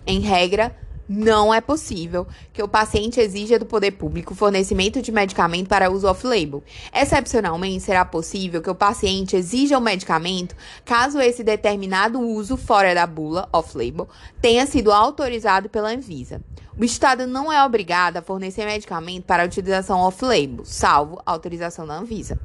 Em 0.07 0.21
regra, 0.21 0.77
não 1.09 1.53
é 1.53 1.61
possível 1.61 2.27
que 2.53 2.63
o 2.63 2.69
paciente 2.69 3.21
exija 3.21 3.59
do 3.59 3.67
poder 3.67 3.93
público 3.93 4.35
fornecimento 4.35 5.01
de 5.01 5.13
medicamento 5.13 5.69
para 5.69 5.91
uso 5.91 6.09
off-label. 6.09 6.63
Excepcionalmente, 6.93 7.85
será 7.85 8.05
possível 8.05 8.61
que 8.61 8.71
o 8.71 8.75
paciente 8.75 9.37
exija 9.37 9.79
o 9.79 9.81
medicamento 9.81 10.57
caso 10.85 11.21
esse 11.21 11.45
determinado 11.45 12.21
uso 12.21 12.57
fora 12.57 12.95
da 12.95 13.07
bula 13.07 13.49
off-label 13.53 14.09
tenha 14.41 14.67
sido 14.67 14.93
autorizado 14.93 15.69
pela 15.69 15.91
Anvisa. 15.91 16.43
O 16.79 16.85
Estado 16.85 17.27
não 17.27 17.51
é 17.51 17.65
obrigado 17.65 18.19
a 18.19 18.23
fornecer 18.23 18.67
medicamento 18.67 19.25
para 19.25 19.45
utilização 19.45 20.01
off-label, 20.01 20.65
salvo 20.65 21.21
autorização 21.25 21.87
da 21.87 21.95
Anvisa. 21.95 22.39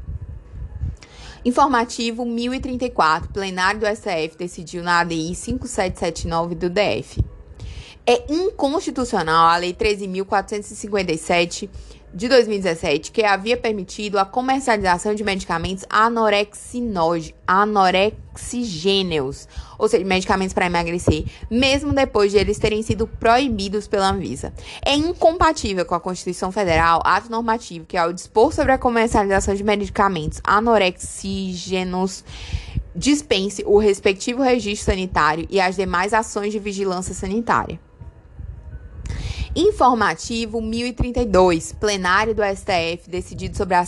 Informativo 1.44 2.24
1034, 2.24 3.34
plenário 3.34 3.80
do 3.80 3.88
STF 3.88 4.38
decidiu 4.38 4.84
na 4.84 5.00
ADI 5.00 5.34
5779 5.34 6.54
do 6.54 6.70
DF. 6.70 7.26
É 8.06 8.34
inconstitucional 8.34 9.48
a 9.48 9.58
Lei 9.58 9.74
13.457 9.74 11.70
de 12.14 12.28
2017, 12.28 13.10
que 13.12 13.24
havia 13.24 13.56
permitido 13.56 14.20
a 14.20 14.26
comercialização 14.26 15.16
de 15.16 15.24
medicamentos 15.24 15.86
anorexigêneos, 17.48 19.48
ou 19.78 19.88
seja, 19.88 20.04
medicamentos 20.04 20.54
para 20.54 20.66
emagrecer, 20.66 21.24
mesmo 21.50 21.94
depois 21.94 22.32
de 22.32 22.38
eles 22.38 22.60
terem 22.60 22.84
sido 22.84 23.08
proibidos 23.08 23.88
pela 23.88 24.10
Anvisa. 24.10 24.54
É 24.86 24.94
incompatível 24.94 25.86
com 25.86 25.96
a 25.96 26.02
Constituição 26.02 26.52
Federal, 26.52 27.02
ato 27.06 27.32
normativo 27.32 27.86
que, 27.86 27.96
ao 27.96 28.12
dispor 28.12 28.52
sobre 28.52 28.74
a 28.74 28.78
comercialização 28.78 29.56
de 29.56 29.64
medicamentos 29.64 30.42
anorexigêneos, 30.44 32.26
dispense 32.94 33.64
o 33.66 33.78
respectivo 33.78 34.42
registro 34.42 34.92
sanitário 34.92 35.48
e 35.50 35.62
as 35.62 35.78
demais 35.78 36.14
ações 36.14 36.52
de 36.52 36.60
vigilância 36.60 37.14
sanitária. 37.14 37.80
Informativo 39.56 40.62
1032, 40.62 41.74
plenário 41.74 42.34
do 42.34 42.42
STF, 42.42 43.10
decidido 43.10 43.58
sobre 43.58 43.76
a, 43.76 43.84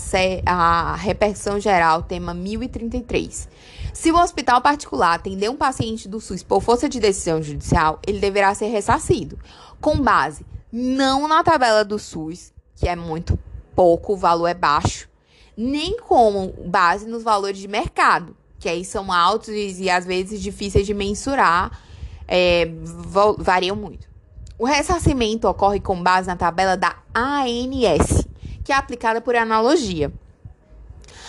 a 0.45 0.95
repercussão 0.95 1.60
geral, 1.60 2.03
tema 2.03 2.34
1033. 2.34 3.48
Se 3.93 4.11
o 4.11 4.18
hospital 4.18 4.61
particular 4.61 5.14
atender 5.14 5.50
um 5.50 5.56
paciente 5.56 6.10
do 6.10 6.19
SUS 6.19 6.43
por 6.43 6.61
força 6.61 6.90
de 6.90 7.00
decisão 7.00 7.42
judicial, 7.42 8.00
ele 8.06 8.19
deverá 8.19 8.53
ser 8.53 8.68
ressarcido, 8.68 9.40
com 9.80 10.02
base 10.02 10.45
não 10.76 11.27
na 11.27 11.43
tabela 11.43 11.85
do 11.85 12.00
SUS, 12.00 12.52
que 12.76 12.90
é 12.90 12.95
muito 12.95 13.38
pouco, 13.76 14.14
o 14.14 14.18
valor 14.18 14.48
é 14.48 14.53
baixo, 14.53 15.08
nem 15.56 15.98
como 16.00 16.52
base 16.66 17.08
nos 17.08 17.22
valores 17.22 17.60
de 17.60 17.68
mercado, 17.68 18.35
que 18.60 18.68
aí 18.68 18.84
são 18.84 19.11
altos 19.11 19.50
e 19.50 19.90
às 19.90 20.06
vezes 20.06 20.42
difíceis 20.42 20.88
de 20.88 20.93
mensurar, 20.93 21.80
é, 22.27 22.68
variam 23.38 23.76
muito. 23.76 24.12
O 24.57 24.65
ressarcimento 24.65 25.48
ocorre 25.48 25.80
com 25.80 26.01
base 26.01 26.27
na 26.27 26.35
tabela 26.35 26.77
da 26.77 26.95
ANS, 27.14 28.27
que 28.64 28.72
é 28.72 28.75
aplicada 28.75 29.19
por 29.19 29.35
analogia. 29.35 30.14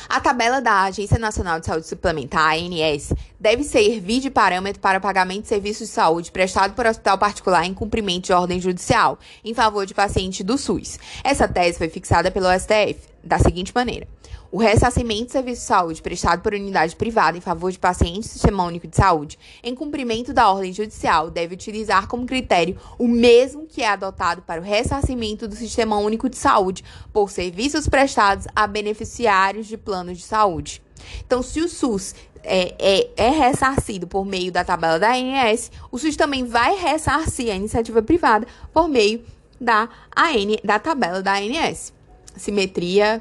A 0.07 0.21
tabela 0.21 0.61
da 0.61 0.83
Agência 0.83 1.19
Nacional 1.19 1.59
de 1.59 1.65
Saúde 1.65 1.87
Suplementar, 1.87 2.55
ANS, 2.55 3.15
deve 3.41 3.65
servir 3.65 4.21
de 4.21 4.31
parâmetro 4.31 4.79
para 4.79 4.99
o 4.99 5.01
pagamento 5.01 5.43
de 5.43 5.49
serviços 5.49 5.89
de 5.89 5.95
saúde 5.95 6.31
prestado 6.31 6.75
por 6.75 6.85
hospital 6.85 7.17
particular 7.17 7.65
em 7.65 7.73
cumprimento 7.73 8.27
de 8.27 8.33
ordem 8.35 8.61
judicial 8.61 9.19
em 9.43 9.55
favor 9.55 9.87
de 9.87 9.95
paciente 9.95 10.45
do 10.45 10.59
SUS. 10.59 10.99
Essa 11.25 11.49
tese 11.49 11.79
foi 11.79 11.89
fixada 11.89 12.31
pelo 12.31 12.47
STF 12.59 13.01
da 13.25 13.39
seguinte 13.39 13.73
maneira: 13.75 14.07
o 14.55 14.59
ressarcimento 14.59 15.25
de 15.25 15.33
serviço 15.33 15.63
de 15.63 15.67
saúde 15.67 16.01
prestado 16.01 16.41
por 16.41 16.55
unidade 16.55 16.95
privada 16.95 17.37
em 17.37 17.41
favor 17.41 17.73
de 17.73 17.79
pacientes 17.79 18.29
do 18.29 18.35
Sistema 18.35 18.63
Único 18.63 18.87
de 18.87 18.95
Saúde, 18.95 19.37
em 19.65 19.75
cumprimento 19.75 20.33
da 20.33 20.49
ordem 20.49 20.73
judicial, 20.73 21.29
deve 21.29 21.55
utilizar 21.55 22.07
como 22.07 22.25
critério 22.25 22.79
o 22.97 23.09
mesmo 23.09 23.67
que 23.67 23.83
é 23.83 23.89
adotado 23.89 24.43
para 24.43 24.61
o 24.61 24.65
ressarcimento 24.65 25.49
do 25.49 25.57
Sistema 25.57 25.99
Único 25.99 26.31
de 26.31 26.37
Saúde 26.37 26.85
por 27.13 27.33
serviços 27.33 27.89
prestados 27.89 28.47
a 28.55 28.65
beneficiários 28.69 29.67
de 29.67 29.77
planos 29.77 30.19
de 30.19 30.25
saúde. 30.25 30.81
Então, 31.27 31.43
se 31.43 31.61
o 31.61 31.69
SUS 31.69 32.15
é, 32.45 32.77
é, 32.79 33.11
é, 33.17 33.31
ressarcido 33.31 34.07
por 34.07 34.25
meio 34.25 34.53
da 34.53 34.63
tabela 34.63 35.01
da 35.01 35.15
ANS, 35.15 35.73
o 35.91 35.99
SUS 35.99 36.15
também 36.15 36.45
vai 36.45 36.77
ressarcir 36.77 37.51
a 37.51 37.57
iniciativa 37.57 38.01
privada 38.01 38.47
por 38.73 38.87
meio 38.87 39.21
da, 39.61 39.89
AN, 40.15 40.61
da 40.63 40.79
tabela 40.79 41.21
da 41.21 41.33
ANS. 41.33 41.93
Simetria 42.37 43.21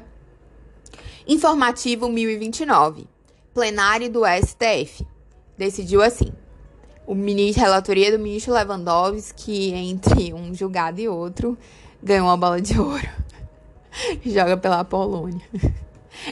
Informativo 1.26 2.06
1029. 2.10 3.06
Plenário 3.54 4.10
do 4.10 4.24
STF. 4.26 5.06
Decidiu 5.56 6.02
assim. 6.02 6.30
o 7.06 7.14
ministro, 7.14 7.62
relatoria 7.62 8.12
do 8.12 8.18
ministro 8.18 8.52
Lewandowski, 8.52 9.72
entre 9.72 10.34
um 10.34 10.52
julgado 10.52 11.00
e 11.00 11.08
outro, 11.08 11.56
ganhou 12.02 12.26
uma 12.26 12.36
bola 12.36 12.60
de 12.60 12.78
ouro. 12.78 13.08
Joga 14.22 14.58
pela 14.58 14.84
Polônia. 14.84 15.40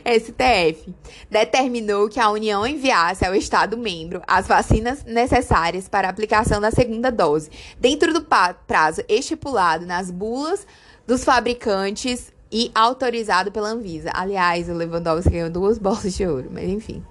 STF 0.05 0.95
determinou 1.31 2.09
que 2.09 2.21
a 2.21 2.31
União 2.31 2.67
enviasse 2.67 3.25
ao 3.25 3.35
Estado-membro 3.35 4.23
as 4.27 4.47
vacinas 4.47 5.05
necessárias 5.05 5.89
para 5.89 6.07
a 6.07 6.11
aplicação 6.11 6.61
da 6.61 6.71
segunda 6.71 7.11
dose, 7.11 7.51
dentro 7.81 8.13
do 8.13 8.27
prazo 8.67 9.03
estipulado 9.09 9.87
nas 9.87 10.11
bulas 10.11 10.67
dos 11.07 11.25
fabricantes 11.25 12.31
e 12.53 12.71
autorizado 12.75 13.51
pela 13.51 13.71
Anvisa. 13.71 14.11
Aliás, 14.13 14.69
o 14.69 14.75
Lewandowski 14.75 15.31
ganhou 15.31 15.51
duas 15.51 15.79
bolas 15.79 16.15
de 16.15 16.27
ouro, 16.27 16.51
mas 16.53 16.69
enfim. 16.69 17.03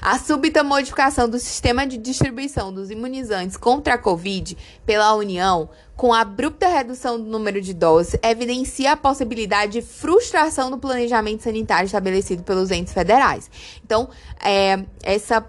A 0.00 0.18
súbita 0.18 0.62
modificação 0.62 1.28
do 1.28 1.38
sistema 1.40 1.86
de 1.86 1.98
distribuição 1.98 2.72
dos 2.72 2.90
imunizantes 2.90 3.56
contra 3.56 3.94
a 3.94 3.98
Covid 3.98 4.56
pela 4.84 5.14
União, 5.14 5.68
com 5.96 6.12
a 6.12 6.20
abrupta 6.20 6.68
redução 6.68 7.18
do 7.18 7.24
número 7.24 7.60
de 7.60 7.74
doses, 7.74 8.16
evidencia 8.22 8.92
a 8.92 8.96
possibilidade 8.96 9.72
de 9.72 9.82
frustração 9.82 10.70
do 10.70 10.78
planejamento 10.78 11.42
sanitário 11.42 11.86
estabelecido 11.86 12.42
pelos 12.42 12.70
entes 12.70 12.92
federais. 12.92 13.50
Então, 13.82 14.08
é, 14.40 14.84
essa 15.02 15.44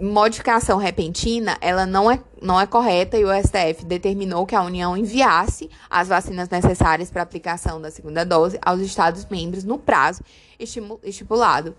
modificação 0.00 0.78
repentina, 0.78 1.56
ela 1.60 1.86
não 1.86 2.10
é, 2.10 2.20
não 2.42 2.60
é 2.60 2.66
correta 2.66 3.16
e 3.16 3.24
o 3.24 3.28
STF 3.30 3.84
determinou 3.84 4.46
que 4.46 4.54
a 4.54 4.62
União 4.62 4.96
enviasse 4.96 5.70
as 5.88 6.08
vacinas 6.08 6.48
necessárias 6.48 7.10
para 7.10 7.22
aplicação 7.22 7.80
da 7.80 7.90
segunda 7.90 8.24
dose 8.24 8.58
aos 8.60 8.80
Estados-membros 8.80 9.64
no 9.64 9.78
prazo 9.78 10.22
estipulado 11.02 11.74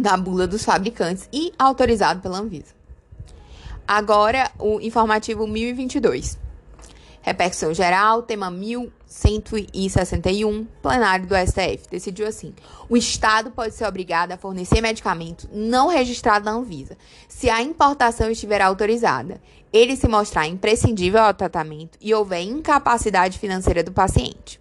da 0.00 0.16
bula 0.16 0.46
dos 0.46 0.64
fabricantes 0.64 1.28
e 1.32 1.52
autorizado 1.58 2.20
pela 2.20 2.38
Anvisa. 2.38 2.74
Agora, 3.86 4.50
o 4.58 4.80
informativo 4.80 5.46
1022. 5.46 6.43
Repercussão 7.24 7.72
geral, 7.72 8.22
tema 8.22 8.50
1161, 8.50 10.66
plenário 10.82 11.26
do 11.26 11.34
STF, 11.34 11.88
decidiu 11.90 12.26
assim: 12.26 12.52
o 12.86 12.98
Estado 12.98 13.50
pode 13.50 13.74
ser 13.74 13.86
obrigado 13.86 14.32
a 14.32 14.36
fornecer 14.36 14.82
medicamento 14.82 15.48
não 15.50 15.88
registrado 15.88 16.44
na 16.44 16.50
Anvisa, 16.50 16.98
se 17.26 17.48
a 17.48 17.62
importação 17.62 18.30
estiver 18.30 18.60
autorizada, 18.60 19.40
ele 19.72 19.96
se 19.96 20.06
mostrar 20.06 20.46
imprescindível 20.46 21.22
ao 21.22 21.32
tratamento 21.32 21.96
e 21.98 22.12
houver 22.12 22.42
incapacidade 22.42 23.38
financeira 23.38 23.82
do 23.82 23.90
paciente. 23.90 24.60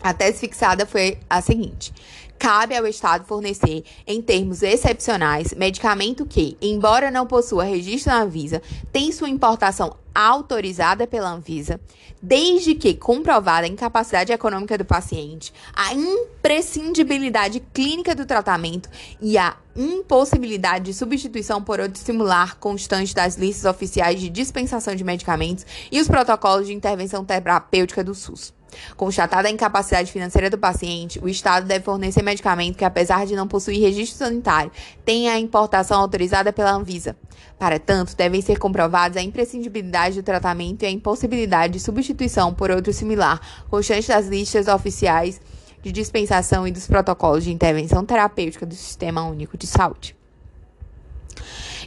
A 0.00 0.14
tese 0.14 0.38
fixada 0.38 0.86
foi 0.86 1.18
a 1.28 1.42
seguinte: 1.42 1.92
cabe 2.38 2.76
ao 2.76 2.86
Estado 2.86 3.24
fornecer, 3.24 3.84
em 4.06 4.22
termos 4.22 4.62
excepcionais, 4.62 5.52
medicamento 5.54 6.24
que, 6.24 6.56
embora 6.62 7.10
não 7.10 7.26
possua 7.26 7.64
registro 7.64 8.12
na 8.12 8.22
Anvisa, 8.22 8.62
tem 8.92 9.10
sua 9.10 9.28
importação 9.28 9.96
autorizada 10.14 11.06
pela 11.06 11.30
Anvisa, 11.30 11.80
desde 12.20 12.74
que 12.74 12.94
comprovada 12.94 13.66
a 13.66 13.70
incapacidade 13.70 14.32
econômica 14.32 14.76
do 14.76 14.84
paciente, 14.84 15.52
a 15.72 15.94
imprescindibilidade 15.94 17.60
clínica 17.72 18.14
do 18.14 18.26
tratamento 18.26 18.88
e 19.20 19.38
a 19.38 19.56
impossibilidade 19.76 20.86
de 20.86 20.94
substituição 20.94 21.62
por 21.62 21.78
outro 21.78 21.96
estimular 21.96 22.56
constante 22.56 23.14
das 23.14 23.36
listas 23.36 23.64
oficiais 23.64 24.20
de 24.20 24.28
dispensação 24.28 24.94
de 24.94 25.04
medicamentos 25.04 25.64
e 25.90 26.00
os 26.00 26.08
protocolos 26.08 26.66
de 26.66 26.74
intervenção 26.74 27.24
terapêutica 27.24 28.02
do 28.02 28.14
SUS. 28.14 28.57
Constatada 28.96 29.48
a 29.48 29.50
incapacidade 29.50 30.10
financeira 30.12 30.50
do 30.50 30.58
paciente, 30.58 31.18
o 31.18 31.28
Estado 31.28 31.66
deve 31.66 31.84
fornecer 31.84 32.22
medicamento 32.22 32.76
que, 32.76 32.84
apesar 32.84 33.26
de 33.26 33.36
não 33.36 33.48
possuir 33.48 33.80
registro 33.80 34.18
sanitário, 34.18 34.70
tenha 35.04 35.32
a 35.32 35.38
importação 35.38 36.00
autorizada 36.00 36.52
pela 36.52 36.72
Anvisa. 36.72 37.16
Para 37.58 37.78
tanto, 37.78 38.16
devem 38.16 38.40
ser 38.40 38.58
comprovados 38.58 39.16
a 39.16 39.22
imprescindibilidade 39.22 40.16
do 40.16 40.22
tratamento 40.22 40.82
e 40.82 40.86
a 40.86 40.90
impossibilidade 40.90 41.74
de 41.74 41.80
substituição 41.80 42.54
por 42.54 42.70
outro 42.70 42.92
similar, 42.92 43.40
constante 43.68 44.08
das 44.08 44.26
listas 44.26 44.68
oficiais 44.68 45.40
de 45.82 45.92
dispensação 45.92 46.66
e 46.66 46.72
dos 46.72 46.86
protocolos 46.86 47.44
de 47.44 47.52
intervenção 47.52 48.04
terapêutica 48.04 48.66
do 48.66 48.74
Sistema 48.74 49.22
Único 49.22 49.56
de 49.56 49.66
Saúde. 49.66 50.16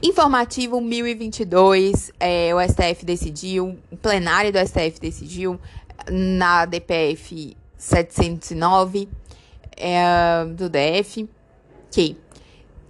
Informativo 0.03 0.81
1022, 0.81 2.11
é, 2.19 2.55
o 2.55 2.59
STF 2.59 3.05
decidiu, 3.05 3.77
o 3.91 3.97
plenário 3.97 4.51
do 4.51 4.57
STF 4.57 4.99
decidiu 4.99 5.59
na 6.09 6.65
DPF 6.65 7.55
709 7.77 9.09
é, 9.77 10.45
do 10.45 10.69
DF 10.69 11.27
que 11.89 12.15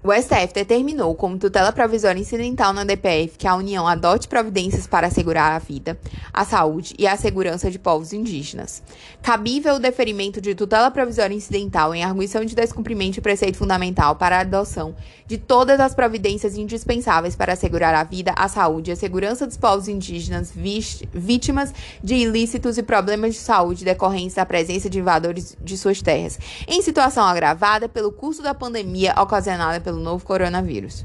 o 0.04 0.12
STF 0.12 0.52
determinou 0.52 1.14
como 1.14 1.38
tutela 1.38 1.72
provisória 1.72 2.20
incidental 2.20 2.74
na 2.74 2.84
DPF 2.84 3.38
que 3.38 3.48
a 3.48 3.56
União 3.56 3.88
adote 3.88 4.28
providências 4.28 4.88
para 4.88 5.06
assegurar 5.06 5.52
a 5.52 5.60
vida, 5.60 5.96
a 6.34 6.44
saúde 6.44 6.96
e 6.98 7.06
a 7.06 7.16
segurança 7.16 7.70
de 7.70 7.78
povos 7.78 8.12
indígenas. 8.12 8.82
Cabível 9.22 9.76
o 9.76 9.80
deferimento 9.80 10.42
de 10.42 10.56
tutela 10.56 10.90
provisória 10.90 11.36
incidental 11.36 11.94
em 11.94 12.04
arguição 12.04 12.44
de 12.44 12.56
descumprimento 12.56 13.14
de 13.14 13.22
preceito 13.22 13.58
fundamental 13.58 14.16
para 14.16 14.38
a 14.38 14.42
adoção 14.42 14.96
de 15.28 15.38
todas 15.38 15.80
as 15.80 15.94
providências 15.94 16.58
indispensáveis 16.58 17.36
para 17.36 17.54
assegurar 17.54 17.94
a 17.94 18.04
vida, 18.04 18.34
a 18.36 18.48
saúde 18.48 18.90
e 18.90 18.94
a 18.94 18.96
segurança 18.96 19.46
dos 19.46 19.56
povos 19.56 19.88
indígenas 19.88 20.52
vítimas 21.14 21.74
de 22.04 22.16
ilícitos 22.16 22.78
e 22.78 22.84
problemas 22.84 23.36
de 23.36 23.40
saúde 23.40 23.86
decorrentes 23.86 24.36
da 24.36 24.46
presença 24.46 24.90
de 24.90 25.00
invasores 25.00 25.56
de 25.62 25.78
suas 25.78 26.02
terras, 26.02 26.40
em 26.68 26.82
situação 26.82 27.24
agravada 27.24 27.88
pelo 27.88 28.12
curso 28.12 28.42
da 28.42 28.56
pandemia 28.56 29.14
ocasionada 29.18 29.80
pelo 29.80 29.91
pelo 29.92 30.00
novo 30.00 30.26
coronavírus. 30.26 31.04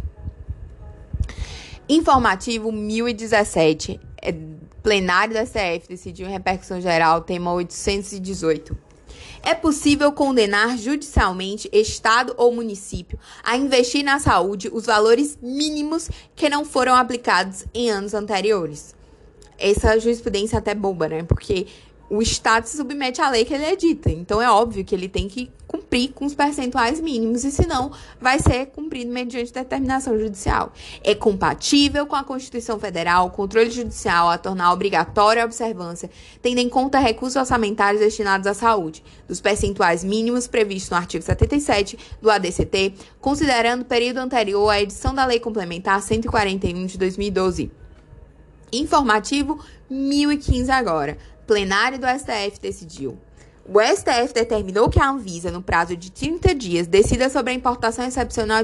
Informativo 1.88 2.70
1017. 2.70 4.00
É, 4.22 4.32
plenário 4.82 5.34
da 5.34 5.44
CF 5.44 5.88
decidiu 5.88 6.28
em 6.28 6.30
repercussão 6.30 6.80
geral, 6.80 7.20
tema 7.22 7.52
818. 7.52 8.76
É 9.42 9.54
possível 9.54 10.12
condenar 10.12 10.78
judicialmente 10.78 11.68
Estado 11.72 12.32
ou 12.36 12.52
município 12.52 13.18
a 13.42 13.56
investir 13.56 14.04
na 14.04 14.20
saúde 14.20 14.70
os 14.72 14.86
valores 14.86 15.36
mínimos 15.42 16.08
que 16.36 16.48
não 16.48 16.64
foram 16.64 16.94
aplicados 16.94 17.64
em 17.74 17.90
anos 17.90 18.14
anteriores. 18.14 18.94
Essa 19.58 19.98
jurisprudência 19.98 20.56
é 20.56 20.58
até 20.58 20.74
boba, 20.74 21.08
né? 21.08 21.22
Porque 21.24 21.66
o 22.08 22.22
Estado 22.22 22.66
se 22.66 22.76
submete 22.76 23.20
à 23.20 23.28
lei 23.28 23.44
que 23.44 23.54
ele 23.54 23.66
edita. 23.66 24.10
Então 24.10 24.40
é 24.40 24.50
óbvio 24.50 24.84
que 24.84 24.94
ele 24.94 25.08
tem 25.08 25.28
que 25.28 25.50
cumprir 25.66 26.12
com 26.12 26.24
os 26.24 26.34
percentuais 26.34 27.00
mínimos, 27.00 27.44
e 27.44 27.50
senão 27.50 27.90
vai 28.20 28.38
ser 28.38 28.66
cumprido 28.66 29.12
mediante 29.12 29.52
determinação 29.52 30.18
judicial. 30.18 30.72
É 31.02 31.14
compatível 31.14 32.06
com 32.06 32.14
a 32.14 32.22
Constituição 32.22 32.78
Federal, 32.78 33.26
o 33.26 33.30
controle 33.30 33.70
judicial 33.70 34.30
a 34.30 34.38
tornar 34.38 34.72
obrigatória 34.72 35.42
a 35.42 35.44
observância, 35.44 36.08
tendo 36.40 36.58
em 36.58 36.68
conta 36.68 36.98
recursos 36.98 37.36
orçamentários 37.36 38.00
destinados 38.00 38.46
à 38.46 38.54
saúde, 38.54 39.02
dos 39.26 39.40
percentuais 39.40 40.04
mínimos 40.04 40.46
previstos 40.46 40.90
no 40.90 40.96
artigo 40.96 41.24
77 41.24 41.98
do 42.22 42.30
ADCT, 42.30 42.94
considerando 43.20 43.82
o 43.82 43.86
período 43.86 44.18
anterior 44.18 44.70
à 44.70 44.80
edição 44.80 45.14
da 45.14 45.26
Lei 45.26 45.40
Complementar 45.40 46.00
141 46.00 46.86
de 46.86 46.96
2012. 46.96 47.70
Informativo 48.72 49.60
1015 49.88 50.70
agora 50.70 51.16
plenário 51.46 51.98
do 51.98 52.06
STF 52.06 52.60
decidiu. 52.60 53.18
O 53.68 53.80
STF 53.80 54.32
determinou 54.32 54.88
que 54.88 55.00
a 55.00 55.10
Anvisa, 55.10 55.50
no 55.50 55.60
prazo 55.60 55.96
de 55.96 56.12
30 56.12 56.54
dias, 56.54 56.86
decida 56.86 57.28
sobre 57.28 57.52
a 57.52 57.54
importação 57.54 58.04
excepcional 58.04 58.62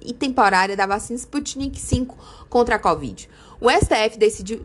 e 0.00 0.12
temporária 0.12 0.76
da 0.76 0.86
vacina 0.86 1.18
Sputnik 1.18 1.80
V 1.80 2.06
contra 2.48 2.76
a 2.76 2.78
Covid. 2.78 3.28
O 3.60 3.70
STF 3.70 4.18
decidiu, 4.18 4.64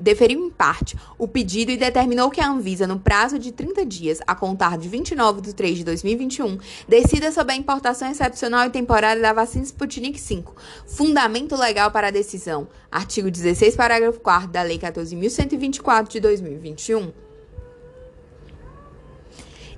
deferiu 0.00 0.46
em 0.46 0.50
parte 0.50 0.96
o 1.18 1.26
pedido 1.26 1.70
e 1.70 1.76
determinou 1.76 2.30
que 2.30 2.40
a 2.40 2.48
Anvisa, 2.48 2.86
no 2.86 2.98
prazo 2.98 3.38
de 3.38 3.52
30 3.52 3.86
dias, 3.86 4.18
a 4.26 4.34
contar 4.34 4.76
de 4.76 4.88
29 4.88 5.40
de 5.40 5.54
3 5.54 5.78
de 5.78 5.84
2021, 5.84 6.58
decida 6.88 7.30
sobre 7.30 7.52
a 7.52 7.56
importação 7.56 8.10
excepcional 8.10 8.66
e 8.66 8.70
temporária 8.70 9.22
da 9.22 9.32
vacina 9.32 9.64
Sputnik 9.64 10.20
V. 10.20 10.44
Fundamento 10.86 11.56
legal 11.56 11.90
para 11.90 12.08
a 12.08 12.10
decisão. 12.10 12.68
Artigo 12.90 13.30
16, 13.30 13.76
parágrafo 13.76 14.20
4 14.20 14.48
da 14.48 14.62
Lei 14.62 14.78
14.124 14.78 16.08
de 16.08 16.20
2021. 16.20 17.12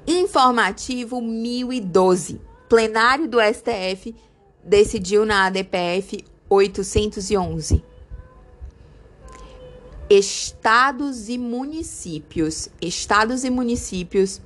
Informativo 0.07 1.20
1012. 1.20 2.41
Plenário 2.68 3.28
do 3.28 3.39
STF 3.41 4.15
decidiu 4.65 5.25
na 5.25 5.47
ADPF 5.47 6.25
811 6.49 7.95
estados 10.09 11.28
e 11.28 11.36
municípios. 11.39 12.68
Estados 12.81 13.44
e 13.44 13.51
municípios. 13.51 14.41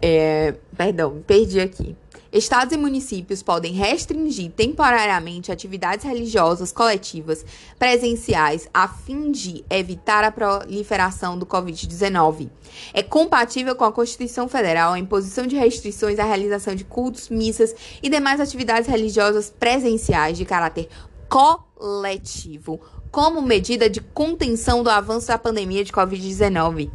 É, 0.00 0.54
perdão, 0.76 1.22
perdi 1.26 1.60
aqui. 1.60 1.96
Estados 2.32 2.74
e 2.74 2.76
municípios 2.76 3.42
podem 3.42 3.72
restringir 3.72 4.50
temporariamente 4.50 5.50
atividades 5.50 6.04
religiosas 6.04 6.70
coletivas 6.70 7.46
presenciais 7.78 8.68
a 8.74 8.86
fim 8.86 9.30
de 9.30 9.64
evitar 9.70 10.22
a 10.22 10.30
proliferação 10.30 11.38
do 11.38 11.46
Covid-19. 11.46 12.50
É 12.92 13.02
compatível 13.02 13.74
com 13.74 13.84
a 13.84 13.92
Constituição 13.92 14.48
Federal 14.48 14.92
a 14.92 14.98
imposição 14.98 15.46
de 15.46 15.56
restrições 15.56 16.18
à 16.18 16.24
realização 16.24 16.74
de 16.74 16.84
cultos, 16.84 17.30
missas 17.30 17.74
e 18.02 18.10
demais 18.10 18.38
atividades 18.38 18.88
religiosas 18.88 19.48
presenciais 19.48 20.36
de 20.36 20.44
caráter 20.44 20.88
co 21.28 21.64
letivo 21.80 22.80
como 23.10 23.42
medida 23.42 23.88
de 23.88 24.00
contenção 24.00 24.82
do 24.82 24.90
avanço 24.90 25.28
da 25.28 25.38
pandemia 25.38 25.84
de 25.84 25.92
Covid-19. 25.92 26.90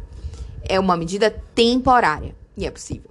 É 0.62 0.78
uma 0.78 0.96
medida 0.96 1.30
temporária 1.54 2.34
e 2.56 2.66
é 2.66 2.70
possível. 2.70 3.10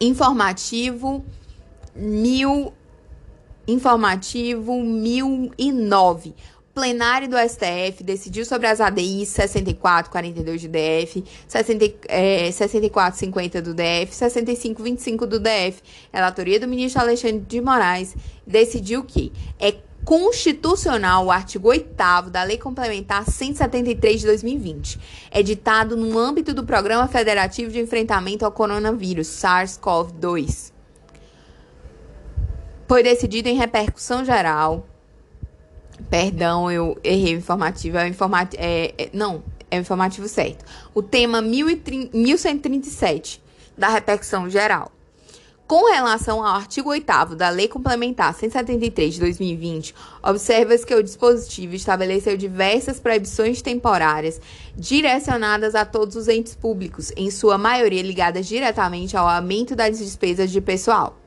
Informativo 0.00 1.24
mil 1.94 2.72
informativo 3.68 4.80
1009 4.80 6.34
plenário 6.76 7.26
do 7.26 7.36
STF 7.38 8.04
decidiu 8.04 8.44
sobre 8.44 8.66
as 8.66 8.82
ADIs 8.82 9.30
6442 9.30 10.62
do 10.62 10.68
DF, 10.68 11.24
60, 11.48 11.94
é, 12.06 12.52
6450 12.52 13.62
do 13.62 13.72
DF, 13.72 14.14
6525 14.14 15.26
do 15.26 15.40
DF. 15.40 15.80
Relatoria 16.12 16.60
do 16.60 16.68
ministro 16.68 17.00
Alexandre 17.00 17.40
de 17.48 17.62
Moraes 17.62 18.14
decidiu 18.46 19.02
que 19.04 19.32
é 19.58 19.72
constitucional 20.06 21.26
o 21.26 21.30
artigo 21.32 21.68
8 21.68 22.30
da 22.30 22.44
Lei 22.44 22.56
Complementar 22.56 23.28
173 23.28 24.20
de 24.20 24.26
2020, 24.26 25.00
editado 25.34 25.96
no 25.96 26.16
âmbito 26.18 26.54
do 26.54 26.64
Programa 26.64 27.08
Federativo 27.08 27.72
de 27.72 27.80
Enfrentamento 27.80 28.44
ao 28.44 28.52
Coronavírus, 28.52 29.26
SARS-CoV-2. 29.26 30.72
Foi 32.86 33.02
decidido 33.02 33.48
em 33.48 33.56
repercussão 33.56 34.24
geral 34.24 34.86
Perdão, 36.10 36.70
eu 36.70 36.98
errei 37.02 37.34
o 37.34 37.38
informativo. 37.38 37.96
É 37.98 38.06
informativo. 38.08 38.62
É, 38.62 38.94
é, 38.98 39.10
não, 39.12 39.42
é 39.70 39.78
o 39.78 39.80
informativo 39.80 40.28
certo. 40.28 40.64
O 40.94 41.02
tema 41.02 41.42
1137 41.42 43.42
da 43.76 43.88
repercussão 43.88 44.48
geral. 44.48 44.92
Com 45.66 45.90
relação 45.90 46.46
ao 46.46 46.54
artigo 46.54 46.90
8 46.90 47.34
da 47.34 47.48
Lei 47.48 47.66
Complementar 47.66 48.32
173 48.32 49.14
de 49.14 49.20
2020, 49.20 49.96
observa-se 50.22 50.86
que 50.86 50.94
o 50.94 51.02
dispositivo 51.02 51.74
estabeleceu 51.74 52.36
diversas 52.36 53.00
proibições 53.00 53.60
temporárias 53.60 54.40
direcionadas 54.76 55.74
a 55.74 55.84
todos 55.84 56.14
os 56.14 56.28
entes 56.28 56.54
públicos, 56.54 57.12
em 57.16 57.32
sua 57.32 57.58
maioria 57.58 58.00
ligadas 58.00 58.46
diretamente 58.46 59.16
ao 59.16 59.28
aumento 59.28 59.74
das 59.74 59.98
despesas 59.98 60.52
de 60.52 60.60
pessoal. 60.60 61.18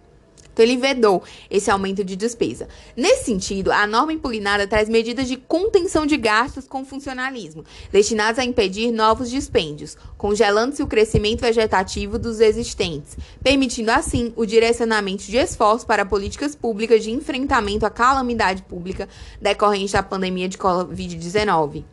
Então, 0.60 0.66
ele 0.66 0.76
vedou 0.76 1.24
esse 1.50 1.72
aumento 1.72 2.04
de 2.04 2.18
despesa. 2.18 2.68
Nesse 2.94 3.24
sentido, 3.24 3.72
a 3.72 3.88
norma 3.88 4.12
impugnada 4.12 4.68
traz 4.68 4.90
medidas 4.90 5.26
de 5.30 5.38
contenção 5.38 6.06
de 6.06 6.18
gastos 6.18 6.68
com 6.68 6.84
funcionalismo, 6.84 7.64
destinadas 7.94 8.40
a 8.40 8.44
impedir 8.44 8.92
novos 8.92 9.30
dispêndios, 9.30 9.96
congelando-se 10.18 10.84
o 10.84 10.88
crescimento 10.88 11.40
vegetativo 11.40 12.20
dos 12.20 12.42
existentes, 12.42 13.18
permitindo, 13.42 13.90
assim, 13.90 14.34
o 14.36 14.46
direcionamento 14.46 15.24
de 15.24 15.38
esforços 15.38 15.86
para 15.86 16.06
políticas 16.06 16.56
públicas 16.56 17.02
de 17.06 17.12
enfrentamento 17.12 17.86
à 17.86 17.90
calamidade 17.90 18.62
pública 18.64 19.08
decorrente 19.42 19.94
da 19.94 20.04
pandemia 20.04 20.50
de 20.50 20.58
Covid-19. 20.58 21.86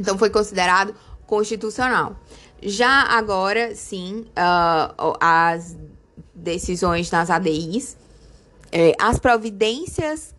Então, 0.00 0.16
foi 0.16 0.30
considerado 0.30 0.94
constitucional. 1.26 2.16
Já 2.62 3.02
agora, 3.02 3.74
sim, 3.74 4.24
uh, 4.30 5.14
as 5.20 5.76
decisões 6.42 7.10
nas 7.10 7.30
ADIs, 7.30 7.96
é, 8.70 8.94
as 9.00 9.18
providências 9.18 10.34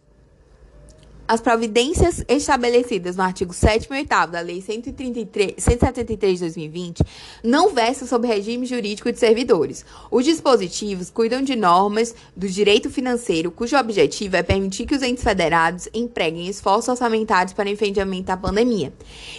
as 1.34 1.42
providências 1.42 2.24
estabelecidas 2.28 3.16
no 3.16 3.24
artigo 3.24 3.56
7 3.56 3.88
e 3.90 3.94
8 3.94 4.08
da 4.30 4.40
Lei 4.40 4.62
133, 4.62 5.56
173 5.58 6.34
de 6.36 6.40
2020 6.42 7.03
não 7.44 7.74
versam 7.74 8.08
sobre 8.08 8.28
regime 8.28 8.68
jurídico 8.68 9.12
de 9.12 9.18
servidores. 9.18 9.84
Os 10.12 10.26
dispositivos 10.26 11.10
cuidam 11.10 11.42
de 11.42 11.56
normas 11.56 12.14
do 12.38 12.48
direito 12.48 12.88
financeiro, 12.88 13.50
cujo 13.50 13.76
objetivo 13.76 14.36
é 14.36 14.44
permitir 14.44 14.86
que 14.86 14.94
os 14.94 15.02
entes 15.02 15.24
federados 15.24 15.90
empreguem 15.92 16.48
esforços 16.48 16.90
orçamentários 16.90 17.53
para 17.53 17.68
enfrentamento 17.68 18.28
da 18.28 18.38
pandemia 18.38 18.94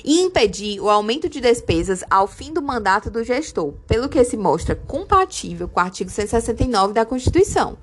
e 0.05 0.21
impedir 0.21 0.81
o 0.81 0.91
aumento 0.91 1.29
de 1.29 1.41
despesas 1.41 2.03
ao 2.11 2.27
fim 2.27 2.53
do 2.53 2.61
mandato 2.61 3.09
do 3.09 3.23
gestor, 3.23 3.73
pelo 3.87 4.09
que 4.09 4.25
se 4.25 4.37
mostra 4.37 4.75
compatível 4.75 5.69
com 5.69 5.79
o 5.79 5.85
artigo 5.85 6.11
169 6.11 6.93
da 6.93 7.05
Constituição. 7.05 7.79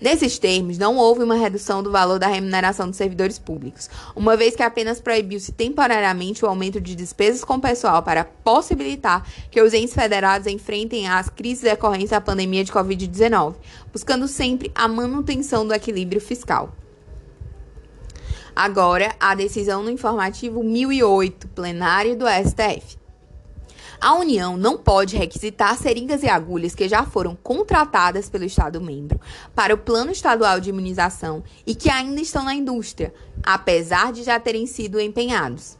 Nesses 0.00 0.38
termos, 0.38 0.78
não 0.78 0.96
houve 0.96 1.22
uma 1.22 1.34
redução 1.34 1.82
do 1.82 1.90
valor 1.90 2.18
da 2.18 2.26
remuneração 2.26 2.88
dos 2.88 2.96
servidores 2.96 3.38
públicos, 3.38 3.90
uma 4.16 4.34
vez 4.34 4.56
que 4.56 4.62
apenas 4.62 4.98
proibiu-se 4.98 5.52
temporariamente 5.52 6.42
o 6.42 6.48
aumento 6.48 6.80
de 6.80 6.94
despesas 6.94 7.44
com 7.44 7.60
pessoal 7.60 8.02
para 8.02 8.24
possibilitar 8.24 9.26
que 9.50 9.60
os 9.60 9.74
entes 9.74 9.92
federados 9.92 10.46
enfrentem 10.46 11.06
as 11.06 11.28
crises 11.28 11.64
decorrentes 11.64 12.10
da 12.10 12.20
pandemia 12.20 12.64
de 12.64 12.72
Covid-19, 12.72 13.56
buscando 13.92 14.26
sempre 14.26 14.72
a 14.74 14.88
manutenção 14.88 15.66
do 15.66 15.74
equilíbrio 15.74 16.20
fiscal. 16.20 16.74
Agora, 18.56 19.14
a 19.20 19.34
decisão 19.34 19.82
no 19.82 19.90
informativo 19.90 20.62
1008, 20.62 21.48
plenário 21.48 22.16
do 22.16 22.24
STF. 22.26 22.99
A 24.00 24.14
União 24.14 24.56
não 24.56 24.78
pode 24.78 25.14
requisitar 25.14 25.76
seringas 25.76 26.22
e 26.22 26.28
agulhas 26.28 26.74
que 26.74 26.88
já 26.88 27.04
foram 27.04 27.36
contratadas 27.36 28.30
pelo 28.30 28.44
Estado 28.44 28.80
membro 28.80 29.20
para 29.54 29.74
o 29.74 29.78
Plano 29.78 30.10
Estadual 30.10 30.58
de 30.58 30.70
Imunização 30.70 31.44
e 31.66 31.74
que 31.74 31.90
ainda 31.90 32.18
estão 32.18 32.42
na 32.42 32.54
indústria, 32.54 33.12
apesar 33.42 34.10
de 34.10 34.22
já 34.22 34.40
terem 34.40 34.66
sido 34.66 34.98
empenhados. 34.98 35.76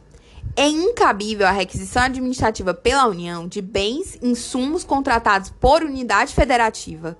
É 0.55 0.67
incabível 0.67 1.47
a 1.47 1.51
requisição 1.51 2.03
administrativa 2.03 2.75
pela 2.75 3.07
União 3.07 3.47
de 3.47 3.59
bens, 3.59 4.19
insumos 4.21 4.83
contratados 4.83 5.49
por 5.49 5.81
unidade 5.81 6.35
federativa 6.35 7.17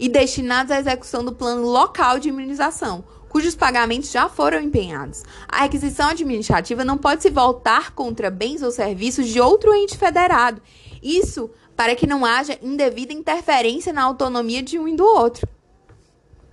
e 0.00 0.08
destinados 0.08 0.72
à 0.72 0.80
execução 0.80 1.24
do 1.24 1.32
plano 1.32 1.64
local 1.64 2.18
de 2.18 2.28
imunização, 2.28 3.04
cujos 3.30 3.54
pagamentos 3.54 4.10
já 4.10 4.28
foram 4.28 4.60
empenhados. 4.60 5.22
A 5.48 5.62
requisição 5.62 6.10
administrativa 6.10 6.84
não 6.84 6.98
pode 6.98 7.22
se 7.22 7.30
voltar 7.30 7.92
contra 7.92 8.28
bens 8.28 8.60
ou 8.60 8.70
serviços 8.70 9.28
de 9.28 9.40
outro 9.40 9.72
ente 9.72 9.96
federado. 9.96 10.60
Isso 11.02 11.48
para 11.76 11.94
que 11.94 12.06
não 12.06 12.26
haja 12.26 12.58
indevida 12.60 13.12
interferência 13.12 13.92
na 13.92 14.02
autonomia 14.02 14.62
de 14.62 14.78
um 14.78 14.86
e 14.86 14.94
do 14.94 15.04
outro. 15.04 15.48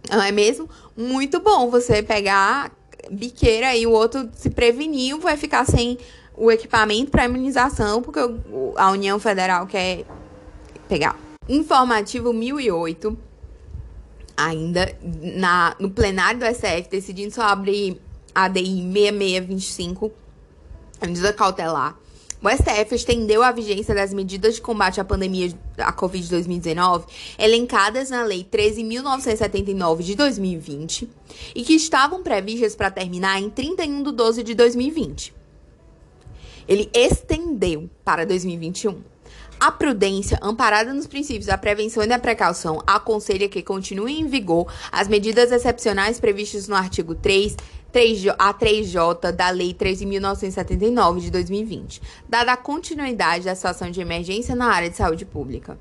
Não 0.09 0.21
é 0.21 0.31
mesmo? 0.31 0.69
Muito 0.95 1.41
bom 1.41 1.69
você 1.69 2.01
pegar 2.01 2.71
biqueira 3.11 3.75
e 3.75 3.85
o 3.85 3.91
outro 3.91 4.29
se 4.33 4.49
prevenir, 4.49 5.17
vai 5.17 5.35
ficar 5.35 5.65
sem 5.65 5.97
o 6.35 6.51
equipamento 6.51 7.09
para 7.09 7.25
imunização, 7.25 8.01
porque 8.01 8.19
a 8.77 8.91
União 8.91 9.19
Federal 9.19 9.65
quer 9.65 10.05
pegar. 10.87 11.17
Informativo 11.49 12.31
1008 12.31 13.26
ainda 14.37 14.95
na, 15.01 15.75
no 15.79 15.89
plenário 15.89 16.39
do 16.39 16.45
STF, 16.45 16.87
decidindo 16.89 17.33
sobre 17.33 17.99
a 18.33 18.43
ADI 18.43 18.63
6625, 18.93 20.11
a 21.01 21.07
medida 21.07 21.33
cautelar. 21.33 21.97
O 22.41 22.47
STF 22.47 22.93
estendeu 22.93 23.41
a 23.41 23.51
vigência 23.51 23.95
das 23.95 24.13
medidas 24.13 24.55
de 24.55 24.61
combate 24.61 25.01
à 25.01 25.03
pandemia 25.03 25.51
da 25.75 25.91
Covid-2019, 25.91 27.05
elencadas 27.39 28.11
na 28.11 28.23
Lei 28.23 28.43
13.979 28.43 30.03
de 30.03 30.15
2020 30.15 31.09
e 31.55 31.63
que 31.63 31.73
estavam 31.73 32.21
previstas 32.21 32.75
para 32.75 32.91
terminar 32.91 33.41
em 33.41 33.49
31 33.49 34.03
de 34.03 34.11
12 34.11 34.43
de 34.43 34.53
2020. 34.53 35.33
Ele 36.67 36.87
estendeu 36.93 37.89
para 38.05 38.23
2021. 38.23 39.01
A 39.59 39.71
prudência, 39.71 40.37
amparada 40.41 40.93
nos 40.93 41.07
princípios 41.07 41.47
da 41.47 41.57
prevenção 41.57 42.03
e 42.03 42.07
da 42.07 42.19
precaução, 42.19 42.81
aconselha 42.85 43.49
que 43.49 43.63
continuem 43.63 44.21
em 44.21 44.27
vigor 44.27 44.71
as 44.91 45.07
medidas 45.07 45.51
excepcionais 45.51 46.19
previstas 46.19 46.67
no 46.67 46.75
artigo 46.75 47.15
3, 47.15 47.55
3 47.91 48.27
a 48.37 48.53
3J 48.53 49.31
da 49.31 49.49
Lei 49.49 49.73
13.979 49.73 51.21
de 51.21 51.31
2020, 51.31 52.01
dada 52.29 52.53
a 52.53 52.57
continuidade 52.57 53.45
da 53.45 53.55
situação 53.55 53.89
de 53.89 53.99
emergência 53.99 54.55
na 54.55 54.67
área 54.67 54.91
de 54.91 54.95
saúde 54.95 55.25
pública. 55.25 55.79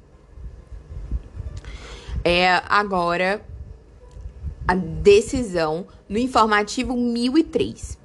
É 2.25 2.63
agora 2.69 3.45
a 4.67 4.75
decisão 4.75 5.87
no 6.09 6.19
informativo 6.19 6.97
1003. 6.97 7.99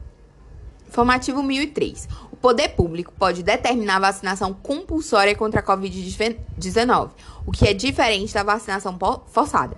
Informativo 0.85 1.41
1003 1.41 2.09
poder 2.41 2.69
público 2.69 3.13
pode 3.17 3.43
determinar 3.43 3.99
vacinação 3.99 4.53
compulsória 4.53 5.35
contra 5.35 5.59
a 5.59 5.63
Covid-19, 5.63 7.11
o 7.45 7.51
que 7.51 7.67
é 7.67 7.73
diferente 7.73 8.33
da 8.33 8.43
vacinação 8.43 8.97
forçada. 9.27 9.77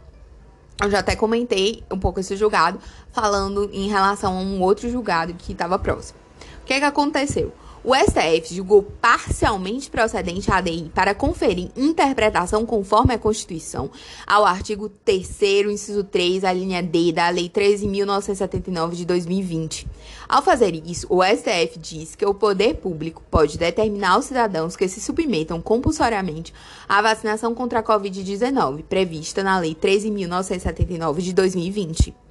Eu 0.82 0.90
já 0.90 1.00
até 1.00 1.16
comentei 1.16 1.84
um 1.92 2.00
pouco 2.00 2.20
esse 2.20 2.36
julgado, 2.36 2.80
falando 3.12 3.70
em 3.72 3.90
relação 3.90 4.38
a 4.38 4.42
um 4.42 4.62
outro 4.62 4.90
julgado 4.90 5.34
que 5.34 5.52
estava 5.52 5.78
próximo. 5.78 6.18
O 6.62 6.66
que, 6.66 6.74
é 6.74 6.80
que 6.80 6.86
aconteceu? 6.86 7.54
O 7.86 7.94
STF 7.94 8.56
julgou 8.56 8.82
parcialmente 8.82 9.92
procedente 9.92 10.50
a 10.50 10.56
ADI 10.56 10.90
para 10.96 11.14
conferir 11.14 11.70
interpretação 11.76 12.66
conforme 12.66 13.14
a 13.14 13.20
Constituição 13.20 13.92
ao 14.26 14.46
artigo 14.46 14.88
3 14.88 15.42
inciso 15.70 16.02
3, 16.06 16.46
a 16.46 16.54
linha 16.54 16.82
D 16.82 17.12
da 17.12 17.28
Lei 17.28 17.50
13.979 17.50 18.92
de 18.92 19.04
2020. 19.04 19.86
Ao 20.30 20.42
fazer 20.42 20.74
isso, 20.88 21.08
o 21.10 21.22
STF 21.22 21.78
diz 21.78 22.16
que 22.16 22.26
o 22.26 22.34
poder 22.34 22.76
público 22.76 23.22
pode 23.30 23.58
determinar 23.58 24.12
aos 24.12 24.26
cidadãos 24.26 24.78
que 24.78 24.88
se 24.88 25.02
submetam 25.02 25.62
compulsoriamente 25.62 26.54
à 26.88 27.02
vacinação 27.02 27.54
contra 27.54 27.80
a 27.80 27.84
Covid-19, 27.84 28.84
prevista 28.84 29.44
na 29.44 29.60
Lei 29.60 29.76
13.979 29.76 31.20
de 31.20 31.34
2020. 31.34 32.23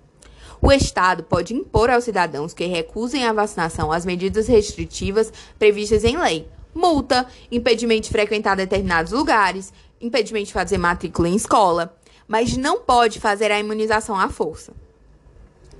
O 0.64 0.70
Estado 0.70 1.24
pode 1.24 1.52
impor 1.52 1.90
aos 1.90 2.04
cidadãos 2.04 2.54
que 2.54 2.64
recusem 2.66 3.26
a 3.26 3.32
vacinação 3.32 3.90
as 3.90 4.06
medidas 4.06 4.46
restritivas 4.46 5.32
previstas 5.58 6.04
em 6.04 6.16
lei. 6.16 6.46
Multa, 6.72 7.26
impedimento 7.50 8.02
de 8.02 8.10
frequentar 8.10 8.54
determinados 8.54 9.10
lugares, 9.10 9.72
impedimento 10.00 10.46
de 10.46 10.52
fazer 10.52 10.78
matrícula 10.78 11.28
em 11.28 11.34
escola, 11.34 11.92
mas 12.28 12.56
não 12.56 12.80
pode 12.80 13.18
fazer 13.18 13.50
a 13.50 13.58
imunização 13.58 14.16
à 14.16 14.28
força. 14.28 14.72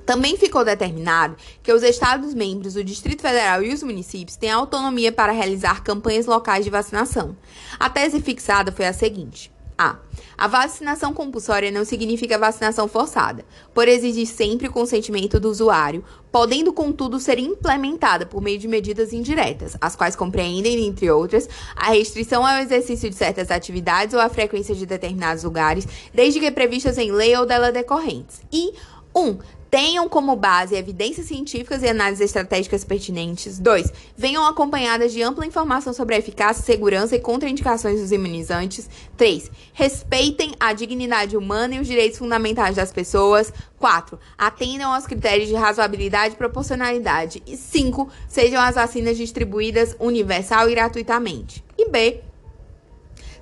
Também 0.05 0.37
ficou 0.37 0.65
determinado 0.65 1.37
que 1.63 1.73
os 1.73 1.85
Estados-membros, 1.85 2.75
o 2.75 2.83
Distrito 2.83 3.23
Federal 3.23 3.63
e 3.63 3.73
os 3.73 3.85
municípios 3.85 4.37
têm 4.37 4.51
autonomia 4.51 5.13
para 5.13 5.31
realizar 5.31 5.85
campanhas 5.85 6.27
locais 6.27 6.65
de 6.65 6.73
vacinação. 6.73 7.37
A 7.79 7.89
tese 7.89 8.21
fixada 8.21 8.73
foi 8.73 8.87
a 8.87 8.93
seguinte: 8.93 9.53
a. 9.79 9.97
A 10.37 10.47
vacinação 10.49 11.13
compulsória 11.13 11.71
não 11.71 11.85
significa 11.85 12.39
vacinação 12.39 12.89
forçada, 12.89 13.45
por 13.75 13.89
exigir 13.89 14.27
sempre 14.27 14.69
o 14.69 14.73
consentimento 14.73 15.39
do 15.39 15.49
usuário, 15.49 16.05
podendo, 16.31 16.73
contudo, 16.73 17.21
ser 17.21 17.39
implementada 17.39 18.27
por 18.27 18.43
meio 18.43 18.59
de 18.59 18.67
medidas 18.67 19.13
indiretas, 19.13 19.77
as 19.81 19.95
quais 19.95 20.17
compreendem, 20.17 20.87
entre 20.87 21.11
outras, 21.11 21.49
a 21.77 21.91
restrição 21.91 22.47
ao 22.47 22.59
exercício 22.59 23.09
de 23.11 23.17
certas 23.17 23.51
atividades 23.51 24.15
ou 24.15 24.21
a 24.21 24.29
frequência 24.29 24.75
de 24.75 24.87
determinados 24.87 25.45
lugares, 25.45 25.87
desde 26.13 26.41
que 26.41 26.51
previstas 26.51 26.99
em 26.99 27.13
lei 27.13 27.37
ou 27.37 27.47
dela 27.47 27.71
decorrentes. 27.71 28.41
E 28.53 28.73
1. 29.15 29.21
Um, 29.21 29.39
tenham 29.73 30.07
como 30.07 30.37
base 30.37 30.75
evidências 30.75 31.29
científicas 31.29 31.83
e 31.83 31.89
análises 31.89 32.27
estratégicas 32.27 32.85
pertinentes. 32.85 33.59
2. 33.59 33.91
Venham 34.15 34.45
acompanhadas 34.45 35.15
de 35.15 35.23
ampla 35.23 35.47
informação 35.47 35.95
sobre 35.95 36.15
a 36.15 36.19
eficácia, 36.19 36.63
segurança 36.63 37.17
e 37.17 37.19
contraindicações 37.19 37.99
dos 37.99 38.13
imunizantes. 38.13 38.91
3. 39.17 39.51
Respeitem 39.73 40.53
a 40.61 40.75
dignidade 40.75 41.39
humana 41.39 41.75
e 41.75 41.81
os 41.81 41.87
direitos 41.87 42.19
fundamentais 42.19 42.77
das 42.77 42.93
pessoas. 42.93 43.51
4. 43.79 44.19
Atendam 44.37 44.93
aos 44.93 45.07
critérios 45.07 45.49
de 45.49 45.55
razoabilidade 45.55 46.35
e 46.35 46.37
proporcionalidade. 46.37 47.43
E 47.47 47.57
5. 47.57 48.11
Sejam 48.29 48.61
as 48.61 48.75
vacinas 48.75 49.17
distribuídas 49.17 49.97
universal 49.99 50.69
e 50.69 50.75
gratuitamente. 50.75 51.65
E 51.79 51.89
B. 51.89 52.21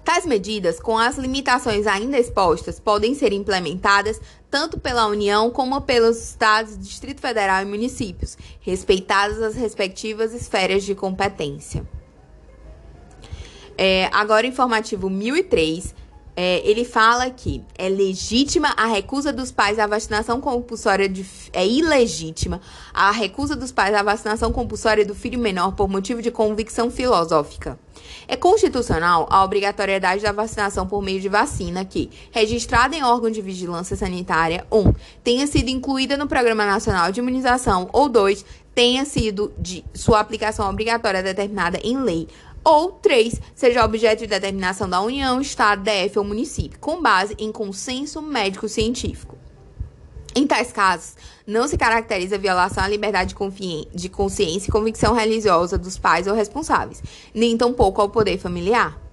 Tais 0.05 0.25
medidas, 0.25 0.81
com 0.81 0.99
as 0.99 1.19
limitações 1.19 1.87
ainda 1.87 2.19
expostas, 2.19 2.81
podem 2.81 3.15
ser 3.15 3.33
implementadas 3.33 4.21
tanto 4.51 4.79
pela 4.79 5.07
União 5.07 5.51
como 5.51 5.81
pelos 5.81 6.19
estados, 6.23 6.77
Distrito 6.79 7.21
Federal 7.21 7.63
e 7.63 7.65
municípios, 7.65 8.37
respeitadas 8.61 9.41
as 9.41 9.55
respectivas 9.55 10.35
esferas 10.35 10.83
de 10.83 10.95
competência. 10.95 11.87
É, 13.79 14.11
agora, 14.13 14.47
informativo 14.47 15.09
1003 15.09 15.95
é, 16.37 16.63
ele 16.69 16.85
fala 16.85 17.29
que 17.31 17.63
é 17.77 17.89
legítima 17.89 18.73
a 18.77 18.87
recusa 18.87 19.33
dos 19.33 19.51
pais 19.51 19.79
à 19.79 19.87
vacinação 19.87 20.41
compulsória 20.41 21.09
de 21.09 21.27
é 21.53 21.67
ilegítima 21.67 22.61
a 22.95 23.11
recusa 23.11 23.57
dos 23.57 23.73
pais 23.73 23.95
à 23.95 24.03
vacinação 24.03 24.53
compulsória 24.53 25.05
do 25.05 25.15
filho 25.15 25.39
menor 25.39 25.73
por 25.73 25.89
motivo 25.89 26.23
de 26.23 26.31
convicção 26.31 26.91
filosófica. 26.91 27.79
É 28.33 28.37
constitucional 28.37 29.27
a 29.29 29.43
obrigatoriedade 29.43 30.23
da 30.23 30.31
vacinação 30.31 30.87
por 30.87 31.03
meio 31.03 31.21
de 31.21 31.29
vacina 31.29 31.85
que, 31.85 32.09
registrada 32.31 32.95
em 32.95 33.03
órgão 33.03 33.29
de 33.29 33.43
vigilância 33.43 33.97
sanitária, 33.97 34.65
1. 34.71 34.79
Um, 34.79 34.95
tenha 35.25 35.49
sido 35.49 35.69
incluída 35.69 36.17
no 36.17 36.29
Programa 36.29 36.65
Nacional 36.65 37.11
de 37.11 37.19
Imunização 37.19 37.91
ou 37.93 38.09
2. 38.09 38.45
tenha 38.73 39.05
sido 39.05 39.53
de 39.59 39.85
sua 39.93 40.21
aplicação 40.21 40.71
obrigatória 40.71 41.25
determinada 41.25 41.81
em 41.83 41.99
lei 41.99 42.29
ou 42.63 42.93
três, 42.93 43.41
seja 43.53 43.85
objeto 43.85 44.21
de 44.21 44.29
determinação 44.29 44.89
da 44.89 45.01
União, 45.01 45.41
Estado, 45.41 45.83
DF 45.83 46.17
ou 46.17 46.25
município, 46.25 46.79
com 46.79 47.03
base 47.03 47.35
em 47.37 47.51
consenso 47.51 48.23
médico-científico. 48.23 49.40
Em 50.35 50.47
tais 50.47 50.71
casos, 50.71 51.17
não 51.45 51.67
se 51.67 51.77
caracteriza 51.77 52.39
violação 52.39 52.85
à 52.85 52.89
liberdade 52.89 53.35
de 53.93 54.09
consciência 54.09 54.69
e 54.69 54.73
convicção 54.73 55.13
religiosa 55.13 55.77
dos 55.77 55.99
pais 55.99 56.29
ou 56.29 56.35
responsáveis, 56.35 57.03
nem 57.35 57.57
tampouco 57.57 58.01
ao 58.01 58.09
poder 58.09 58.39
familiar. 58.39 59.10